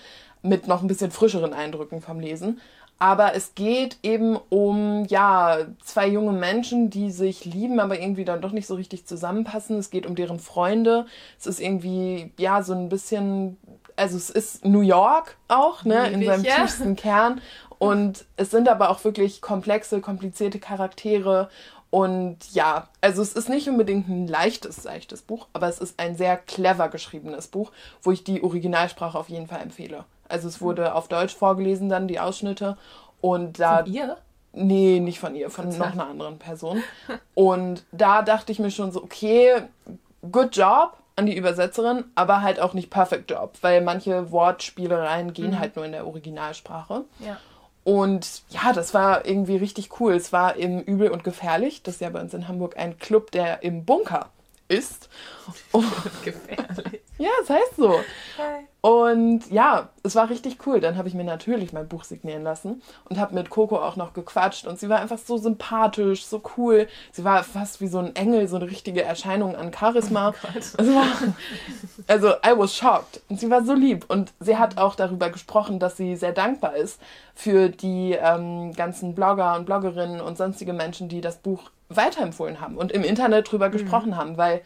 mit 0.43 0.67
noch 0.67 0.81
ein 0.81 0.87
bisschen 0.87 1.11
frischeren 1.11 1.53
Eindrücken 1.53 2.01
vom 2.01 2.19
Lesen. 2.19 2.61
Aber 2.99 3.35
es 3.35 3.55
geht 3.55 3.97
eben 4.03 4.37
um, 4.49 5.05
ja, 5.09 5.57
zwei 5.83 6.07
junge 6.07 6.31
Menschen, 6.31 6.89
die 6.89 7.11
sich 7.11 7.43
lieben, 7.43 7.79
aber 7.79 7.99
irgendwie 7.99 8.23
dann 8.23 8.41
doch 8.41 8.51
nicht 8.51 8.67
so 8.67 8.75
richtig 8.75 9.05
zusammenpassen. 9.05 9.77
Es 9.77 9.89
geht 9.89 10.05
um 10.05 10.15
deren 10.15 10.39
Freunde. 10.39 11.05
Es 11.37 11.47
ist 11.47 11.59
irgendwie, 11.59 12.31
ja, 12.37 12.63
so 12.63 12.73
ein 12.73 12.89
bisschen, 12.89 13.57
also 13.95 14.15
es 14.15 14.29
ist 14.29 14.63
New 14.63 14.81
York 14.81 15.35
auch, 15.47 15.83
ne, 15.83 16.11
in 16.11 16.23
seinem 16.23 16.45
ja. 16.45 16.55
tiefsten 16.55 16.95
Kern. 16.95 17.41
Und 17.77 18.23
es 18.37 18.51
sind 18.51 18.69
aber 18.69 18.89
auch 18.89 19.03
wirklich 19.03 19.41
komplexe, 19.41 19.99
komplizierte 19.99 20.59
Charaktere. 20.59 21.49
Und 21.89 22.37
ja, 22.53 22.87
also 23.01 23.21
es 23.21 23.33
ist 23.33 23.49
nicht 23.49 23.67
unbedingt 23.67 24.07
ein 24.07 24.27
leichtes, 24.27 24.83
leichtes 24.85 25.21
Buch, 25.23 25.47
aber 25.51 25.67
es 25.67 25.79
ist 25.79 25.99
ein 25.99 26.15
sehr 26.15 26.37
clever 26.37 26.87
geschriebenes 26.87 27.47
Buch, 27.47 27.71
wo 28.01 28.11
ich 28.11 28.23
die 28.23 28.41
Originalsprache 28.41 29.19
auf 29.19 29.29
jeden 29.29 29.47
Fall 29.47 29.61
empfehle. 29.61 30.05
Also 30.29 30.47
es 30.47 30.61
wurde 30.61 30.95
auf 30.95 31.07
Deutsch 31.07 31.35
vorgelesen 31.35 31.89
dann, 31.89 32.07
die 32.07 32.19
Ausschnitte. 32.19 32.77
Und 33.21 33.59
da. 33.59 33.83
Von 33.83 33.93
ihr? 33.93 34.17
Nee, 34.53 34.99
nicht 34.99 35.19
von 35.19 35.35
ihr, 35.35 35.49
von 35.49 35.69
noch 35.69 35.93
einer 35.93 36.07
anderen 36.07 36.37
Person. 36.37 36.83
Und 37.33 37.83
da 37.91 38.21
dachte 38.21 38.51
ich 38.51 38.59
mir 38.59 38.69
schon 38.69 38.91
so, 38.91 39.01
okay, 39.01 39.63
good 40.31 40.55
job 40.55 40.97
an 41.15 41.25
die 41.25 41.35
Übersetzerin, 41.35 42.05
aber 42.15 42.41
halt 42.41 42.59
auch 42.59 42.73
nicht 42.73 42.89
perfect 42.89 43.31
job, 43.31 43.53
weil 43.61 43.81
manche 43.81 44.31
Wortspielereien 44.31 45.33
gehen 45.33 45.51
mhm. 45.51 45.59
halt 45.59 45.75
nur 45.75 45.85
in 45.85 45.91
der 45.91 46.05
Originalsprache. 46.05 47.05
Ja. 47.19 47.37
Und 47.83 48.43
ja, 48.49 48.73
das 48.73 48.93
war 48.93 49.25
irgendwie 49.25 49.57
richtig 49.57 49.99
cool. 49.99 50.13
Es 50.13 50.31
war 50.31 50.55
im 50.55 50.79
Übel 50.79 51.09
und 51.09 51.23
Gefährlich. 51.23 51.83
Das 51.83 51.95
ist 51.95 52.01
ja 52.01 52.09
bei 52.09 52.21
uns 52.21 52.33
in 52.33 52.47
Hamburg 52.47 52.77
ein 52.77 52.97
Club, 52.97 53.31
der 53.31 53.61
im 53.63 53.85
Bunker 53.85 54.29
ist. 54.69 55.09
Und 55.71 55.91
gefährlich. 56.23 57.01
Ja, 57.23 57.29
es 57.41 57.49
heißt 57.49 57.77
so. 57.77 58.01
Hi. 58.37 58.67
Und 58.81 59.49
ja, 59.49 59.87
es 60.03 60.13
war 60.15 60.29
richtig 60.29 60.57
cool. 60.67 60.81
Dann 60.81 60.97
habe 60.97 61.07
ich 61.07 61.13
mir 61.13 61.23
natürlich 61.23 61.71
mein 61.71 61.87
Buch 61.87 62.03
signieren 62.03 62.43
lassen 62.43 62.81
und 63.07 63.17
habe 63.17 63.33
mit 63.33 63.49
Coco 63.49 63.77
auch 63.77 63.95
noch 63.95 64.11
gequatscht. 64.11 64.67
Und 64.67 64.77
sie 64.77 64.89
war 64.89 64.99
einfach 64.99 65.17
so 65.17 65.37
sympathisch, 65.37 66.25
so 66.25 66.41
cool. 66.57 66.89
Sie 67.13 67.23
war 67.23 67.45
fast 67.45 67.79
wie 67.79 67.87
so 67.87 67.99
ein 67.99 68.13
Engel, 68.17 68.49
so 68.49 68.57
eine 68.57 68.69
richtige 68.69 69.03
Erscheinung 69.03 69.55
an 69.55 69.71
Charisma. 69.73 70.33
Oh 70.77 70.83
war, 70.83 71.05
also, 72.07 72.31
I 72.45 72.57
was 72.57 72.75
shocked. 72.75 73.21
Und 73.29 73.39
sie 73.39 73.49
war 73.49 73.63
so 73.63 73.73
lieb. 73.73 74.03
Und 74.09 74.33
sie 74.41 74.57
hat 74.57 74.77
auch 74.77 74.95
darüber 74.95 75.29
gesprochen, 75.29 75.79
dass 75.79 75.95
sie 75.95 76.17
sehr 76.17 76.33
dankbar 76.33 76.75
ist 76.75 76.99
für 77.35 77.69
die 77.69 78.17
ähm, 78.19 78.73
ganzen 78.73 79.15
Blogger 79.15 79.55
und 79.55 79.65
Bloggerinnen 79.65 80.19
und 80.19 80.37
sonstige 80.37 80.73
Menschen, 80.73 81.07
die 81.07 81.21
das 81.21 81.37
Buch 81.37 81.71
weiterempfohlen 81.87 82.59
haben 82.59 82.77
und 82.77 82.91
im 82.91 83.03
Internet 83.03 83.51
drüber 83.51 83.69
mhm. 83.69 83.73
gesprochen 83.73 84.17
haben, 84.17 84.37
weil 84.37 84.61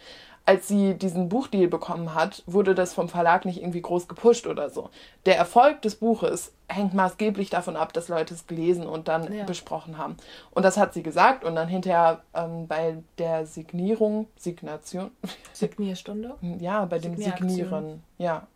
als 0.47 0.65
sie 0.69 0.93
diesen 0.93 1.27
Buchdeal 1.27 1.67
bekommen 1.67 2.15
hat, 2.15 2.41
wurde 2.45 2.73
das 2.73 2.93
vom 2.93 3.09
Verlag 3.09 3.43
nicht 3.43 3.59
irgendwie 3.59 3.81
groß 3.81 4.07
gepusht 4.07 4.47
oder 4.47 4.69
so. 4.69 4.89
Der 5.25 5.35
Erfolg 5.35 5.81
des 5.81 5.95
Buches 5.95 6.53
hängt 6.69 6.93
maßgeblich 6.93 7.49
davon 7.49 7.75
ab, 7.75 7.91
dass 7.91 8.07
Leute 8.07 8.33
es 8.33 8.47
gelesen 8.47 8.87
und 8.87 9.09
dann 9.09 9.33
ja. 9.33 9.43
besprochen 9.43 9.97
haben. 9.97 10.15
Und 10.51 10.63
das 10.63 10.77
hat 10.77 10.93
sie 10.93 11.03
gesagt 11.03 11.43
und 11.43 11.55
dann 11.55 11.67
hinterher 11.67 12.21
ähm, 12.33 12.65
bei 12.65 12.95
der 13.17 13.45
Signierung, 13.45 14.27
Signation. 14.37 15.11
Signierstunde? 15.51 16.35
Ja, 16.59 16.85
bei 16.85 16.99
dem 16.99 17.17
Signieren, 17.17 18.01
ja. 18.17 18.47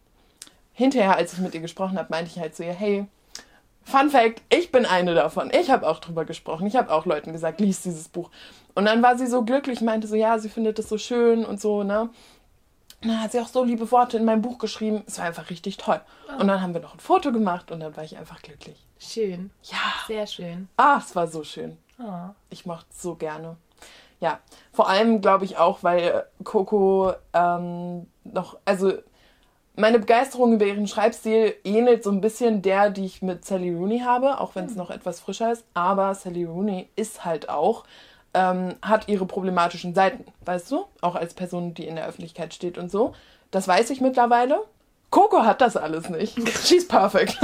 Hinterher, 0.71 1.17
als 1.17 1.33
ich 1.33 1.39
mit 1.39 1.53
ihr 1.53 1.61
gesprochen 1.61 1.99
habe, 1.99 2.07
meinte 2.09 2.31
ich 2.33 2.39
halt 2.39 2.55
zu 2.55 2.63
ihr, 2.63 2.71
hey, 2.71 3.05
Fun 3.83 4.09
Fact, 4.09 4.41
ich 4.49 4.71
bin 4.71 4.85
eine 4.85 5.15
davon. 5.15 5.51
Ich 5.59 5.69
habe 5.69 5.87
auch 5.89 5.99
drüber 5.99 6.23
gesprochen. 6.23 6.67
Ich 6.67 6.75
habe 6.75 6.91
auch 6.93 7.05
Leuten 7.05 7.33
gesagt, 7.33 7.59
lies 7.59 7.81
dieses 7.81 8.07
Buch. 8.07 8.29
Und 8.75 8.85
dann 8.85 9.01
war 9.03 9.17
sie 9.17 9.27
so 9.27 9.43
glücklich, 9.43 9.81
meinte 9.81 10.07
so, 10.07 10.15
ja, 10.15 10.39
sie 10.39 10.49
findet 10.49 10.79
es 10.79 10.89
so 10.89 10.97
schön 10.97 11.45
und 11.45 11.59
so, 11.59 11.83
ne? 11.83 12.09
Und 13.03 13.09
dann 13.09 13.21
hat 13.21 13.31
sie 13.31 13.39
auch 13.39 13.47
so 13.47 13.63
liebe 13.63 13.91
Worte 13.91 14.17
in 14.17 14.25
mein 14.25 14.41
Buch 14.41 14.59
geschrieben. 14.59 15.03
Es 15.07 15.17
war 15.17 15.25
einfach 15.25 15.49
richtig 15.49 15.77
toll. 15.77 15.99
Oh. 16.29 16.41
Und 16.41 16.47
dann 16.47 16.61
haben 16.61 16.73
wir 16.73 16.81
noch 16.81 16.93
ein 16.93 16.99
Foto 16.99 17.31
gemacht 17.31 17.71
und 17.71 17.79
dann 17.79 17.97
war 17.97 18.03
ich 18.03 18.17
einfach 18.17 18.41
glücklich. 18.41 18.77
Schön. 18.99 19.49
Ja. 19.63 19.77
Sehr 20.07 20.27
schön. 20.27 20.69
Ah, 20.77 20.99
es 20.99 21.15
war 21.15 21.27
so 21.27 21.43
schön. 21.43 21.77
Oh. 21.99 22.29
Ich 22.51 22.65
mochte 22.65 22.85
es 22.91 23.01
so 23.01 23.15
gerne. 23.15 23.57
Ja, 24.19 24.39
vor 24.71 24.87
allem 24.87 25.21
glaube 25.21 25.45
ich 25.45 25.57
auch, 25.57 25.81
weil 25.81 26.25
Coco 26.43 27.13
ähm, 27.33 28.05
noch, 28.23 28.57
also 28.65 28.93
meine 29.75 29.97
Begeisterung 29.97 30.53
über 30.53 30.65
ihren 30.65 30.85
Schreibstil 30.85 31.55
ähnelt 31.63 32.03
so 32.03 32.11
ein 32.11 32.21
bisschen 32.21 32.61
der, 32.61 32.91
die 32.91 33.05
ich 33.05 33.23
mit 33.23 33.45
Sally 33.45 33.73
Rooney 33.73 34.01
habe, 34.01 34.39
auch 34.39 34.53
wenn 34.53 34.65
es 34.65 34.71
hm. 34.71 34.77
noch 34.77 34.91
etwas 34.91 35.19
frischer 35.19 35.51
ist. 35.51 35.65
Aber 35.73 36.13
Sally 36.13 36.43
Rooney 36.43 36.87
ist 36.95 37.25
halt 37.25 37.49
auch, 37.49 37.83
ähm, 38.33 38.75
hat 38.81 39.07
ihre 39.07 39.25
problematischen 39.25 39.93
Seiten, 39.93 40.25
weißt 40.45 40.71
du? 40.71 40.85
Auch 41.01 41.15
als 41.15 41.33
Person, 41.33 41.73
die 41.73 41.87
in 41.87 41.95
der 41.95 42.07
Öffentlichkeit 42.07 42.53
steht 42.53 42.77
und 42.77 42.91
so. 42.91 43.13
Das 43.51 43.67
weiß 43.67 43.89
ich 43.89 44.01
mittlerweile. 44.01 44.61
Coco 45.09 45.43
hat 45.43 45.59
das 45.59 45.75
alles 45.75 46.09
nicht. 46.09 46.37
She's 46.65 46.87
perfect. 46.87 47.37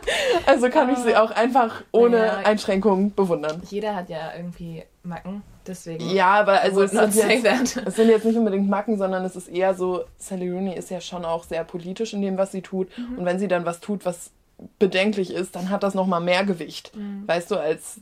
also 0.46 0.70
kann 0.70 0.88
ich 0.90 0.98
sie 0.98 1.16
auch 1.16 1.30
einfach 1.30 1.82
ohne 1.92 2.16
ja, 2.16 2.36
Einschränkungen 2.38 3.14
bewundern. 3.14 3.62
Jeder 3.68 3.94
hat 3.94 4.08
ja 4.08 4.32
irgendwie 4.34 4.84
Macken. 5.02 5.42
Deswegen. 5.66 6.08
Ja, 6.10 6.40
aber 6.40 6.62
also 6.62 6.82
es 6.82 6.92
sind, 6.92 7.14
jetzt, 7.14 7.76
es 7.76 7.94
sind, 7.94 8.08
jetzt, 8.08 8.24
nicht 8.24 8.36
unbedingt 8.36 8.68
Macken, 8.68 8.96
sondern 8.96 9.24
es 9.26 9.36
ist 9.36 9.48
eher 9.48 9.74
so, 9.74 10.04
Sally 10.16 10.50
Rooney 10.50 10.74
ist 10.74 10.90
ja 10.90 11.02
schon 11.02 11.26
auch 11.26 11.44
sehr 11.44 11.64
politisch 11.64 12.14
in 12.14 12.22
dem, 12.22 12.38
was 12.38 12.52
sie 12.52 12.62
tut. 12.62 12.88
Mhm. 12.96 13.18
Und 13.18 13.24
wenn 13.26 13.38
sie 13.38 13.46
dann 13.46 13.66
was 13.66 13.80
tut, 13.80 14.06
was 14.06 14.30
bedenklich 14.78 15.32
ist, 15.32 15.54
dann 15.54 15.68
hat 15.68 15.82
das 15.82 15.94
nochmal 15.94 16.20
mehr 16.20 16.44
Gewicht. 16.44 16.96
Mhm. 16.96 17.24
Weißt 17.26 17.50
du, 17.50 17.56
als 17.56 18.00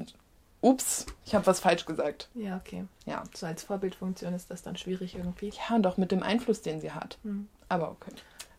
ups, 0.61 1.07
ich 1.25 1.35
habe 1.35 1.47
was 1.47 1.61
falsch 1.61 1.87
gesagt. 1.87 2.29
Ja, 2.35 2.57
okay. 2.57 2.85
Ja. 3.07 3.23
So 3.35 3.47
als 3.47 3.63
Vorbildfunktion 3.63 4.35
ist 4.35 4.51
das 4.51 4.63
dann 4.63 4.77
schwierig 4.77 5.15
irgendwie. 5.15 5.51
Ja, 5.69 5.77
und 5.77 5.87
auch 5.87 5.97
mit 5.97 6.13
dem 6.13 6.23
Einfluss, 6.23 6.63
den 6.63 6.81
sie 6.81 6.93
hat. 6.93 7.19
Mhm. 7.23 7.49
Aber 7.69 7.91
okay. 7.91 8.13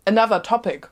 Another 0.06 0.42
topic. 0.42 0.90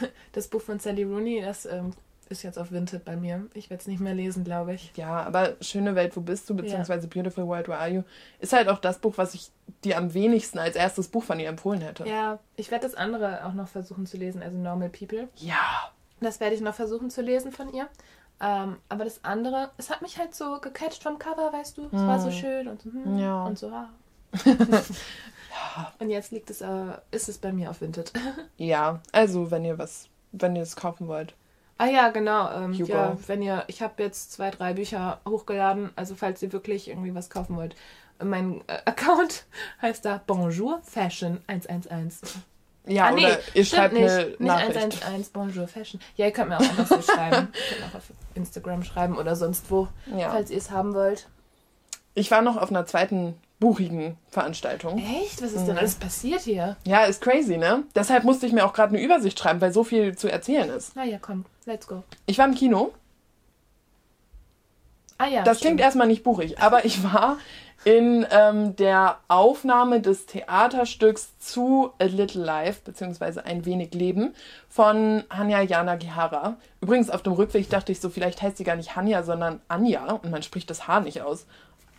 Das 0.32 0.48
Buch 0.48 0.60
von 0.60 0.78
Sally 0.78 1.02
Rooney, 1.02 1.40
das 1.40 1.64
ähm, 1.64 1.94
ist 2.28 2.42
jetzt 2.42 2.58
auf 2.58 2.72
Vinted 2.72 3.04
bei 3.04 3.16
mir. 3.16 3.46
Ich 3.54 3.70
werde 3.70 3.80
es 3.80 3.86
nicht 3.86 4.00
mehr 4.00 4.14
lesen, 4.14 4.44
glaube 4.44 4.74
ich. 4.74 4.92
Ja, 4.96 5.22
aber 5.22 5.56
Schöne 5.60 5.94
Welt, 5.94 6.16
wo 6.16 6.20
bist 6.20 6.48
du? 6.50 6.54
Beziehungsweise 6.54 7.06
ja. 7.06 7.10
Beautiful 7.12 7.46
World, 7.46 7.68
Where 7.68 7.78
Are 7.78 7.88
You? 7.88 8.02
Ist 8.38 8.52
halt 8.52 8.68
auch 8.68 8.78
das 8.78 8.98
Buch, 8.98 9.14
was 9.16 9.34
ich 9.34 9.50
dir 9.84 9.96
am 9.96 10.14
wenigsten 10.14 10.58
als 10.58 10.76
erstes 10.76 11.08
Buch 11.08 11.24
von 11.24 11.40
ihr 11.40 11.48
empfohlen 11.48 11.80
hätte. 11.80 12.06
Ja, 12.06 12.38
ich 12.56 12.70
werde 12.70 12.86
das 12.86 12.94
andere 12.94 13.44
auch 13.46 13.54
noch 13.54 13.68
versuchen 13.68 14.06
zu 14.06 14.16
lesen, 14.16 14.42
also 14.42 14.58
Normal 14.58 14.90
People. 14.90 15.28
Ja. 15.36 15.90
Das 16.20 16.40
werde 16.40 16.54
ich 16.54 16.60
noch 16.60 16.74
versuchen 16.74 17.10
zu 17.10 17.22
lesen 17.22 17.52
von 17.52 17.72
ihr. 17.72 17.88
Ähm, 18.40 18.76
aber 18.88 19.04
das 19.04 19.24
andere, 19.24 19.70
es 19.78 19.90
hat 19.90 20.02
mich 20.02 20.18
halt 20.18 20.34
so 20.34 20.60
gecatcht 20.60 21.02
vom 21.02 21.18
Cover, 21.18 21.52
weißt 21.52 21.78
du? 21.78 21.86
Es 21.86 22.00
war 22.00 22.20
so 22.20 22.28
hm. 22.28 22.32
schön 22.32 22.68
und 22.68 22.82
so, 22.82 22.90
hm, 22.90 23.18
ja. 23.18 23.44
und 23.44 23.58
so. 23.58 23.68
Ah. 23.68 23.88
ja. 24.44 24.82
Und 25.98 26.10
jetzt 26.10 26.32
liegt 26.32 26.50
es, 26.50 26.60
äh, 26.60 26.92
ist 27.10 27.28
es 27.28 27.38
bei 27.38 27.52
mir 27.52 27.70
auf 27.70 27.80
Vinted. 27.80 28.12
ja, 28.56 29.00
also 29.12 29.50
wenn 29.50 29.64
ihr 29.64 29.78
was, 29.78 30.08
wenn 30.32 30.54
ihr 30.54 30.62
es 30.62 30.76
kaufen 30.76 31.08
wollt. 31.08 31.34
Ah 31.78 31.86
ja, 31.86 32.10
genau. 32.10 32.50
Ähm, 32.52 32.72
ja, 32.72 33.16
wenn 33.26 33.40
ihr, 33.40 33.64
ich 33.68 33.82
habe 33.82 34.02
jetzt 34.02 34.32
zwei, 34.32 34.50
drei 34.50 34.74
Bücher 34.74 35.20
hochgeladen, 35.26 35.90
also 35.94 36.16
falls 36.16 36.42
ihr 36.42 36.52
wirklich 36.52 36.88
irgendwie 36.88 37.14
was 37.14 37.30
kaufen 37.30 37.56
wollt. 37.56 37.76
Mein 38.22 38.62
äh, 38.66 38.80
Account 38.84 39.46
heißt 39.80 40.04
da 40.04 40.20
Bonjour 40.26 40.80
Fashion 40.82 41.40
111. 41.46 42.20
Ja, 42.88 43.06
ah, 43.06 43.10
nee, 43.12 43.26
oder 43.26 43.38
ihr 43.54 43.64
schreibt 43.64 43.94
nicht, 43.94 44.10
eine 44.10 44.24
nicht 44.26 44.40
Nachricht. 44.40 44.76
111 44.76 45.32
Bonjour 45.32 45.68
Fashion. 45.68 46.00
Ja, 46.16 46.26
ihr 46.26 46.32
könnt 46.32 46.48
mir 46.48 46.56
auch 46.56 46.60
einfach 46.60 46.86
so 46.86 47.02
schreiben. 47.02 47.48
Ihr 47.70 47.76
könnt 47.76 47.90
auch 47.90 47.98
auf 47.98 48.04
Instagram 48.34 48.82
schreiben 48.82 49.16
oder 49.16 49.36
sonst 49.36 49.70
wo, 49.70 49.88
ja. 50.16 50.30
falls 50.30 50.50
ihr 50.50 50.58
es 50.58 50.70
haben 50.70 50.94
wollt. 50.94 51.28
Ich 52.14 52.30
war 52.30 52.42
noch 52.42 52.56
auf 52.56 52.70
einer 52.70 52.86
zweiten 52.86 53.34
buchigen 53.60 54.16
Veranstaltung. 54.28 54.98
Echt? 54.98 55.42
Was 55.42 55.52
ist 55.52 55.66
denn 55.66 55.74
mhm. 55.74 55.78
alles 55.78 55.96
passiert 55.96 56.40
hier? 56.40 56.76
Ja, 56.84 57.04
ist 57.04 57.20
crazy, 57.20 57.56
ne? 57.58 57.84
Deshalb 57.94 58.24
musste 58.24 58.46
ich 58.46 58.52
mir 58.52 58.64
auch 58.64 58.72
gerade 58.72 58.94
eine 58.94 59.04
Übersicht 59.04 59.38
schreiben, 59.38 59.60
weil 59.60 59.72
so 59.72 59.84
viel 59.84 60.16
zu 60.16 60.28
erzählen 60.30 60.68
ist. 60.70 60.96
Ah 60.96 61.04
ja, 61.04 61.18
komm, 61.20 61.44
let's 61.66 61.86
go. 61.86 62.02
Ich 62.26 62.38
war 62.38 62.46
im 62.46 62.54
Kino. 62.54 62.92
Ah 65.18 65.26
ja. 65.26 65.42
Das 65.42 65.58
stimmt. 65.58 65.70
klingt 65.70 65.80
erstmal 65.80 66.06
nicht 66.06 66.22
buchig, 66.22 66.60
aber 66.60 66.84
ich 66.84 67.02
war 67.02 67.38
in 67.84 68.26
ähm, 68.30 68.76
der 68.76 69.18
Aufnahme 69.28 70.00
des 70.00 70.26
Theaterstücks 70.26 71.38
zu 71.38 71.92
A 71.98 72.04
Little 72.04 72.44
Life, 72.44 72.80
beziehungsweise 72.84 73.44
Ein 73.44 73.64
wenig 73.64 73.94
Leben, 73.94 74.34
von 74.68 75.24
Hanya 75.30 75.62
Jana 75.62 75.96
Gihara. 75.96 76.56
Übrigens, 76.80 77.10
auf 77.10 77.22
dem 77.22 77.32
Rückweg 77.32 77.70
dachte 77.70 77.92
ich 77.92 78.00
so, 78.00 78.10
vielleicht 78.10 78.42
heißt 78.42 78.56
sie 78.56 78.64
gar 78.64 78.76
nicht 78.76 78.96
Hanya, 78.96 79.22
sondern 79.22 79.60
Anja 79.68 80.12
und 80.12 80.30
man 80.30 80.42
spricht 80.42 80.70
das 80.70 80.88
H 80.88 81.00
nicht 81.00 81.22
aus. 81.22 81.46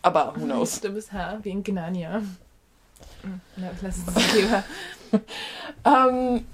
Aber 0.01 0.33
who 0.35 0.45
knows? 0.45 0.81
Du 0.81 0.89
bist 0.89 1.11
H 1.11 1.39
wie 1.43 1.49
in 1.49 1.63
Gnania. 1.63 2.21
Na, 3.55 3.71
lass 3.81 3.97
es 4.15 4.33
lieber. 4.33 4.63
ähm, 5.85 6.45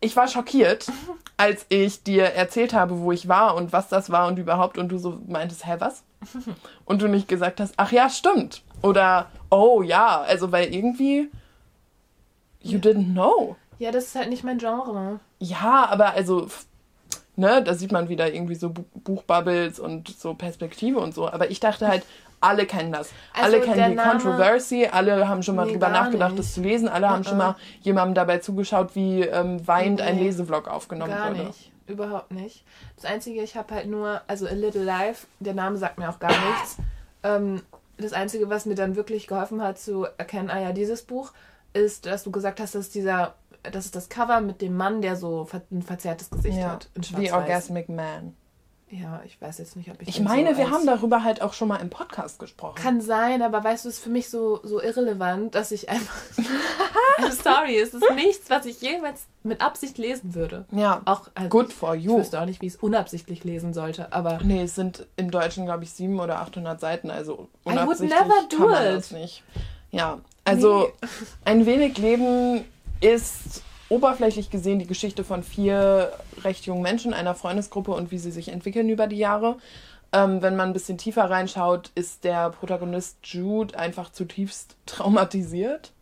ich 0.00 0.16
war 0.16 0.28
schockiert, 0.28 0.86
als 1.36 1.66
ich 1.68 2.02
dir 2.02 2.24
erzählt 2.24 2.72
habe, 2.72 3.00
wo 3.00 3.12
ich 3.12 3.28
war 3.28 3.54
und 3.54 3.72
was 3.72 3.88
das 3.88 4.10
war 4.10 4.26
und 4.28 4.38
überhaupt 4.38 4.78
und 4.78 4.88
du 4.88 4.98
so 4.98 5.20
meintest, 5.26 5.66
hä, 5.66 5.76
was? 5.78 6.02
Und 6.84 7.02
du 7.02 7.08
nicht 7.08 7.28
gesagt 7.28 7.60
hast, 7.60 7.74
ach 7.76 7.92
ja, 7.92 8.08
stimmt. 8.10 8.62
Oder, 8.82 9.30
oh 9.50 9.82
ja, 9.82 10.20
also 10.22 10.52
weil 10.52 10.72
irgendwie, 10.72 11.30
you 12.60 12.78
didn't 12.78 13.12
know. 13.12 13.56
Ja, 13.78 13.92
das 13.92 14.06
ist 14.06 14.14
halt 14.16 14.28
nicht 14.28 14.44
mein 14.44 14.58
Genre. 14.58 15.20
Ja, 15.38 15.86
aber 15.88 16.10
also 16.10 16.48
ne, 17.36 17.62
da 17.62 17.74
sieht 17.74 17.92
man 17.92 18.08
wieder 18.08 18.32
irgendwie 18.32 18.56
so 18.56 18.74
Buchbubbles 18.94 19.78
und 19.78 20.08
so 20.08 20.34
Perspektive 20.34 20.98
und 20.98 21.14
so. 21.14 21.28
Aber 21.28 21.50
ich 21.50 21.60
dachte 21.60 21.88
halt, 21.88 22.04
alle 22.40 22.66
kennen 22.66 22.92
das. 22.92 23.10
Also 23.32 23.56
alle 23.56 23.60
kennen 23.64 23.90
die 23.90 23.96
Name, 23.96 24.10
Controversy, 24.10 24.88
alle 24.90 25.28
haben 25.28 25.42
schon 25.42 25.56
mal 25.56 25.66
nee, 25.66 25.72
drüber 25.72 25.88
nachgedacht, 25.88 26.32
nicht. 26.32 26.40
das 26.40 26.54
zu 26.54 26.60
lesen, 26.60 26.88
alle 26.88 27.06
uh 27.06 27.10
-uh. 27.10 27.12
haben 27.12 27.24
schon 27.24 27.38
mal 27.38 27.56
jemandem 27.80 28.14
dabei 28.14 28.38
zugeschaut, 28.38 28.94
wie 28.94 29.22
ähm, 29.22 29.66
weint 29.66 30.00
nee. 30.00 30.02
ein 30.02 30.18
Lesevlog 30.18 30.68
aufgenommen 30.68 31.12
gar 31.12 31.30
wurde. 31.30 31.46
Nicht. 31.46 31.72
Überhaupt 31.88 32.30
nicht. 32.30 32.64
Das 32.96 33.04
Einzige, 33.04 33.42
ich 33.42 33.56
habe 33.56 33.74
halt 33.74 33.86
nur, 33.86 34.20
also 34.26 34.46
A 34.46 34.52
Little 34.52 34.84
Life, 34.84 35.26
der 35.40 35.54
Name 35.54 35.76
sagt 35.76 35.98
mir 35.98 36.08
auch 36.08 36.18
gar 36.18 36.30
nichts. 36.30 36.76
Ähm, 37.22 37.62
das 37.96 38.12
Einzige, 38.12 38.48
was 38.48 38.66
mir 38.66 38.74
dann 38.74 38.96
wirklich 38.96 39.26
geholfen 39.26 39.62
hat 39.62 39.78
zu 39.78 40.04
erkennen, 40.18 40.50
ah 40.50 40.60
ja, 40.60 40.72
dieses 40.72 41.02
Buch, 41.02 41.32
ist, 41.72 42.06
dass 42.06 42.22
du 42.22 42.30
gesagt 42.30 42.60
hast, 42.60 42.74
dass 42.74 42.90
dieser, 42.90 43.34
das 43.62 43.86
ist 43.86 43.96
das 43.96 44.08
Cover 44.08 44.40
mit 44.40 44.62
dem 44.62 44.76
Mann, 44.76 45.02
der 45.02 45.16
so 45.16 45.48
ein 45.70 45.82
verzerrtes 45.82 46.30
Gesicht 46.30 46.58
Ja, 46.58 46.70
hat. 46.72 46.88
In 46.94 47.02
The 47.02 47.08
schwarz-weiß. 47.08 47.32
Orgasmic 47.32 47.88
Man. 47.88 48.36
Ja, 48.90 49.20
ich 49.26 49.40
weiß 49.40 49.58
jetzt 49.58 49.76
nicht, 49.76 49.90
ob 49.90 50.00
ich 50.00 50.08
Ich 50.08 50.20
meine, 50.20 50.52
so 50.52 50.58
wir 50.58 50.70
haben 50.70 50.86
darüber 50.86 51.22
halt 51.22 51.42
auch 51.42 51.52
schon 51.52 51.68
mal 51.68 51.76
im 51.76 51.90
Podcast 51.90 52.38
gesprochen. 52.38 52.76
Kann 52.76 53.00
sein, 53.02 53.42
aber 53.42 53.62
weißt 53.62 53.84
du, 53.84 53.88
es 53.90 53.96
ist 53.96 54.02
für 54.02 54.08
mich 54.08 54.30
so, 54.30 54.60
so 54.62 54.80
irrelevant, 54.80 55.54
dass 55.54 55.72
ich 55.72 55.88
einfach. 55.90 56.14
I'm 57.18 57.32
sorry, 57.32 57.78
es 57.78 57.92
ist 57.92 58.04
nichts, 58.14 58.48
was 58.48 58.64
ich 58.64 58.80
jemals 58.80 59.26
mit 59.42 59.60
Absicht 59.60 59.98
lesen 59.98 60.34
würde. 60.34 60.64
ja, 60.70 61.02
Auch, 61.04 61.28
also 61.34 61.48
good 61.50 61.72
for 61.72 61.96
Ich 61.96 62.04
you. 62.04 62.18
wüsste 62.18 62.40
auch 62.40 62.46
nicht, 62.46 62.62
wie 62.62 62.66
ich 62.66 62.74
es 62.74 62.78
unabsichtlich 62.80 63.44
lesen 63.44 63.74
sollte, 63.74 64.12
aber. 64.12 64.38
Nee, 64.42 64.62
es 64.62 64.74
sind 64.74 65.06
im 65.16 65.30
Deutschen, 65.30 65.66
glaube 65.66 65.84
ich, 65.84 65.90
700 65.92 66.24
oder 66.24 66.40
800 66.40 66.80
Seiten, 66.80 67.10
also 67.10 67.32
I 67.34 67.36
would 67.36 67.48
unabsichtlich 67.76 68.10
never 68.20 68.34
do 68.48 68.56
kann 68.56 68.70
man 68.70 68.86
it. 68.86 68.96
das 68.96 69.10
nicht. 69.10 69.42
Ja, 69.90 70.18
also 70.44 70.92
ein 71.44 71.66
wenig 71.66 71.98
Leben 71.98 72.64
ist 73.00 73.62
oberflächlich 73.88 74.50
gesehen 74.50 74.78
die 74.78 74.86
Geschichte 74.86 75.24
von 75.24 75.42
vier 75.42 76.12
recht 76.42 76.66
jungen 76.66 76.82
Menschen, 76.82 77.14
einer 77.14 77.34
Freundesgruppe 77.34 77.92
und 77.92 78.10
wie 78.10 78.18
sie 78.18 78.30
sich 78.30 78.48
entwickeln 78.48 78.88
über 78.88 79.06
die 79.06 79.18
Jahre. 79.18 79.56
Ähm, 80.12 80.40
wenn 80.40 80.56
man 80.56 80.70
ein 80.70 80.72
bisschen 80.72 80.98
tiefer 80.98 81.28
reinschaut, 81.28 81.90
ist 81.94 82.24
der 82.24 82.50
Protagonist 82.50 83.18
Jude 83.24 83.78
einfach 83.78 84.10
zutiefst 84.10 84.76
traumatisiert 84.86 85.92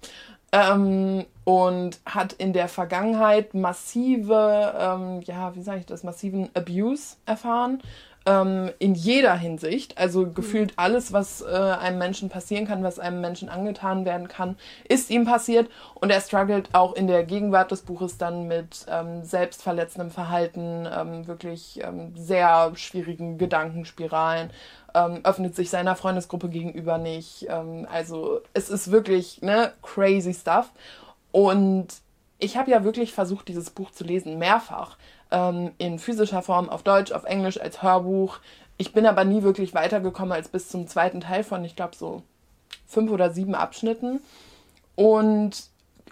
ähm, 0.52 1.26
und 1.44 2.00
hat 2.04 2.32
in 2.34 2.52
der 2.52 2.68
Vergangenheit 2.68 3.54
massive, 3.54 4.74
ähm, 4.78 5.22
ja, 5.22 5.54
wie 5.56 5.62
sage 5.62 5.80
ich 5.80 5.86
das, 5.86 6.04
massiven 6.04 6.50
Abuse 6.54 7.16
erfahren. 7.26 7.82
Ähm, 8.26 8.72
in 8.80 8.94
jeder 8.94 9.36
Hinsicht. 9.36 9.98
Also 9.98 10.28
gefühlt 10.28 10.72
alles, 10.76 11.12
was 11.12 11.42
äh, 11.42 11.46
einem 11.46 11.98
Menschen 11.98 12.28
passieren 12.28 12.66
kann, 12.66 12.82
was 12.82 12.98
einem 12.98 13.20
Menschen 13.20 13.48
angetan 13.48 14.04
werden 14.04 14.26
kann, 14.26 14.56
ist 14.88 15.10
ihm 15.10 15.24
passiert. 15.24 15.70
Und 15.94 16.10
er 16.10 16.20
struggelt 16.20 16.70
auch 16.72 16.94
in 16.94 17.06
der 17.06 17.22
Gegenwart 17.22 17.70
des 17.70 17.82
Buches 17.82 18.18
dann 18.18 18.48
mit 18.48 18.84
ähm, 18.90 19.22
selbstverletzendem 19.22 20.10
Verhalten, 20.10 20.88
ähm, 20.92 21.28
wirklich 21.28 21.80
ähm, 21.84 22.14
sehr 22.16 22.72
schwierigen 22.74 23.38
Gedankenspiralen, 23.38 24.50
ähm, 24.96 25.20
öffnet 25.22 25.54
sich 25.54 25.70
seiner 25.70 25.94
Freundesgruppe 25.94 26.48
gegenüber 26.48 26.98
nicht. 26.98 27.46
Ähm, 27.48 27.86
also 27.88 28.40
es 28.54 28.70
ist 28.70 28.90
wirklich 28.90 29.40
ne, 29.42 29.72
crazy 29.82 30.34
stuff. 30.34 30.72
Und 31.30 31.88
ich 32.38 32.56
habe 32.56 32.70
ja 32.70 32.84
wirklich 32.84 33.12
versucht, 33.12 33.48
dieses 33.48 33.70
Buch 33.70 33.90
zu 33.90 34.04
lesen, 34.04 34.38
mehrfach. 34.38 34.96
Ähm, 35.30 35.72
in 35.78 35.98
physischer 35.98 36.42
Form, 36.42 36.68
auf 36.68 36.82
Deutsch, 36.82 37.12
auf 37.12 37.24
Englisch, 37.24 37.60
als 37.60 37.82
Hörbuch. 37.82 38.38
Ich 38.76 38.92
bin 38.92 39.06
aber 39.06 39.24
nie 39.24 39.42
wirklich 39.42 39.74
weitergekommen 39.74 40.32
als 40.32 40.48
bis 40.48 40.68
zum 40.68 40.86
zweiten 40.86 41.20
Teil 41.20 41.44
von, 41.44 41.64
ich 41.64 41.76
glaube, 41.76 41.96
so 41.96 42.22
fünf 42.86 43.10
oder 43.10 43.30
sieben 43.30 43.54
Abschnitten. 43.54 44.20
Und 44.94 45.64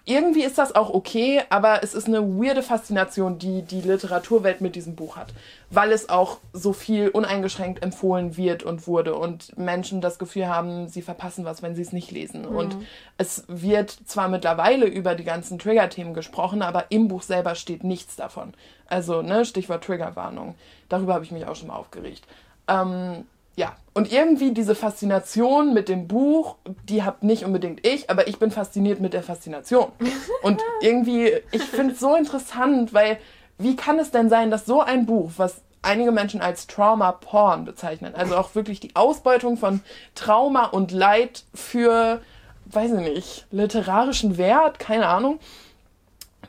irgendwie 0.07 0.43
ist 0.43 0.59
das 0.59 0.75
auch 0.75 0.91
okay, 0.91 1.43
aber 1.49 1.83
es 1.83 1.95
ist 1.95 2.09
eine 2.09 2.21
weirde 2.21 2.63
Faszination, 2.63 3.39
die 3.39 3.63
die 3.63 3.81
Literaturwelt 3.81 4.61
mit 4.61 4.77
diesem 4.77 4.97
Buch 4.97 5.17
hat, 5.17 5.33
weil 5.71 5.93
es 5.93 6.11
auch 6.11 6.39
so 6.53 6.75
viel 6.75 7.09
uneingeschränkt 7.09 7.83
empfohlen 7.83 8.37
wird 8.37 8.63
und 8.65 8.87
wurde 8.87 9.15
und 9.15 9.57
Menschen 9.57 10.03
das 10.03 10.19
Gefühl 10.19 10.47
haben, 10.47 10.89
sie 10.89 11.01
verpassen 11.01 11.47
was, 11.47 11.63
wenn 11.63 11.75
sie 11.75 11.81
es 11.81 11.93
nicht 11.93 12.11
lesen. 12.11 12.45
Und 12.45 12.77
es 13.17 13.45
wird 13.49 13.91
zwar 14.05 14.29
mittlerweile 14.29 14.85
über 14.85 15.15
die 15.15 15.25
ganzen 15.25 15.59
Trigger-Themen 15.59 16.13
gesprochen, 16.13 16.61
aber 16.61 16.91
im 16.91 17.09
Buch 17.09 17.23
selber 17.23 17.55
steht 17.55 17.83
nichts 17.83 18.15
davon. 18.15 18.53
Also, 18.87 19.23
ne, 19.23 19.47
Stichwort 19.47 19.85
Triggerwarnung. 19.85 20.55
Darüber 20.91 21.15
habe 21.15 21.25
ich 21.25 21.33
mich 21.33 21.47
auch 21.47 21.57
schon 21.57 21.69
mal 21.69 21.77
aufgeregt. 21.77 22.25
Ähm, 22.69 23.25
ja, 23.57 23.77
und 23.93 24.13
irgendwie 24.13 24.53
diese 24.53 24.75
Faszination 24.75 25.73
mit 25.73 25.89
dem 25.89 26.09
Buch, 26.09 26.57
die 26.89 27.05
hab 27.05 27.23
nicht 27.23 27.45
unbedingt 27.45 27.87
ich, 27.87 28.11
aber 28.11 28.27
ich 28.27 28.39
bin 28.39 28.51
fasziniert 28.51 29.01
mit 29.01 29.13
der 29.13 29.23
Faszination. 29.23 29.93
Und 30.43 30.61
irgendwie, 30.81 31.33
ich 31.53 31.63
finde 31.63 31.95
es 31.95 32.01
so 32.01 32.17
interessant, 32.17 32.93
weil 32.93 33.19
wie 33.57 33.77
kann 33.77 34.01
es 34.01 34.11
denn 34.11 34.29
sein, 34.29 34.51
dass 34.51 34.67
so 34.67 34.81
ein 34.81 35.07
Buch, 35.07 35.31
was 35.37 35.63
einige 35.83 36.11
Menschen 36.11 36.41
als 36.41 36.67
Trauma-Porn 36.67 37.65
bezeichnen, 37.65 38.15
also 38.17 38.37
auch 38.37 38.57
wirklich 38.57 38.81
die 38.81 38.97
Ausbeutung 38.97 39.57
von 39.57 39.81
Trauma 40.17 40.65
und 40.65 40.91
Leid 40.91 41.45
für, 41.55 42.21
weiß 42.67 42.95
ich 42.95 43.01
nicht, 43.01 43.47
literarischen 43.53 44.39
Wert, 44.39 44.81
keine 44.81 45.07
Ahnung, 45.07 45.39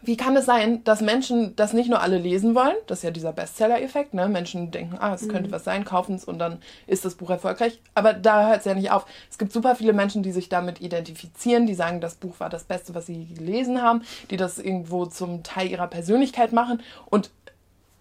wie 0.06 0.18
kann 0.18 0.36
es 0.36 0.46
sein, 0.46 0.84
dass 0.84 1.02
Menschen 1.02 1.56
das 1.56 1.74
nicht 1.74 1.90
nur 1.90 2.02
alle 2.02 2.18
lesen 2.18 2.56
wollen? 2.56 2.76
Das 2.88 3.00
ist 3.00 3.04
ja 3.04 3.12
dieser 3.12 3.34
Bestseller-Effekt, 3.34 4.14
ne? 4.14 4.28
Menschen 4.28 4.72
denken, 4.72 4.98
ah, 5.00 5.14
es 5.14 5.28
könnte 5.28 5.52
was 5.52 5.64
sein, 5.64 5.86
kaufen 5.86 6.16
es 6.16 6.26
und 6.26 6.40
dann 6.40 6.60
ist 6.88 7.06
das 7.06 7.16
Buch 7.16 7.30
erfolgreich. 7.30 7.80
Aber 7.94 8.14
da 8.14 8.50
hört 8.50 8.60
es 8.60 8.66
ja 8.66 8.74
nicht 8.74 8.92
auf. 8.92 9.06
Es 9.30 9.38
gibt 9.38 9.52
super 9.52 9.76
viele 9.76 9.94
Menschen, 9.94 10.24
die 10.24 10.32
sich 10.32 10.50
damit 10.50 10.82
identifizieren, 10.82 11.68
die 11.68 11.74
sagen, 11.74 12.02
das 12.02 12.16
Buch 12.16 12.40
war 12.40 12.50
das 12.50 12.64
Beste, 12.64 12.96
was 12.96 13.06
sie 13.06 13.26
gelesen 13.34 13.82
haben, 13.82 14.04
die 14.30 14.38
das 14.38 14.60
irgendwo 14.60 15.06
zum 15.06 15.44
Teil 15.44 15.70
ihrer 15.70 15.88
Persönlichkeit 15.88 16.54
machen. 16.54 16.82
Und 17.10 17.32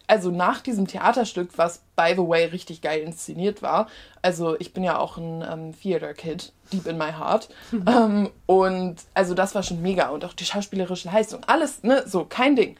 also 0.07 0.31
nach 0.31 0.61
diesem 0.61 0.87
Theaterstück, 0.87 1.57
was 1.57 1.83
by 1.97 2.13
the 2.15 2.27
way 2.27 2.45
richtig 2.47 2.83
geil 2.83 3.01
inszeniert 3.01 3.63
war, 3.63 3.89
also 4.23 4.59
ich 4.59 4.73
bin 4.73 4.85
ja 4.85 4.99
auch 4.99 5.17
ein 5.17 5.45
ähm, 5.51 5.81
Theater-Kid, 5.81 6.53
deep 6.73 6.87
in 6.87 6.99
my 6.99 7.13
heart, 7.13 7.49
ähm, 7.73 8.31
und 8.47 8.97
also 9.15 9.35
das 9.35 9.55
war 9.55 9.63
schon 9.63 9.83
mega 9.83 10.09
und 10.09 10.25
auch 10.25 10.35
die 10.35 10.45
schauspielerische 10.45 11.09
Leistung, 11.09 11.43
alles, 11.47 11.83
ne, 11.83 12.05
so, 12.07 12.25
kein 12.25 12.57
Ding. 12.57 12.77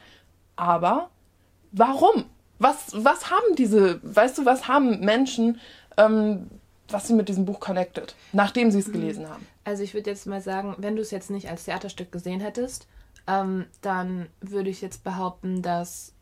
Aber 0.55 1.09
warum? 1.71 2.25
Was, 2.57 2.91
was 2.93 3.31
haben 3.31 3.55
diese, 3.57 3.99
weißt 4.03 4.37
du, 4.37 4.45
was 4.45 4.67
haben 4.67 5.01
Menschen, 5.01 5.59
ähm, 5.97 6.49
was 6.87 7.07
sie 7.07 7.13
mit 7.13 7.27
diesem 7.27 7.45
Buch 7.45 7.59
connected, 7.59 8.15
nachdem 8.31 8.71
sie 8.71 8.79
es 8.79 8.91
gelesen 8.91 9.29
haben? 9.29 9.45
Also 9.65 9.83
ich 9.83 9.93
würde 9.93 10.09
jetzt 10.09 10.27
mal 10.27 10.41
sagen, 10.41 10.75
wenn 10.77 10.95
du 10.95 11.01
es 11.01 11.11
jetzt 11.11 11.31
nicht 11.31 11.49
als 11.49 11.65
Theaterstück 11.65 12.11
gesehen 12.11 12.39
hättest, 12.39 12.87
ähm, 13.27 13.65
dann 13.81 14.27
würde 14.39 14.69
ich 14.69 14.81
jetzt 14.81 15.03
behaupten, 15.03 15.61
dass 15.61 16.14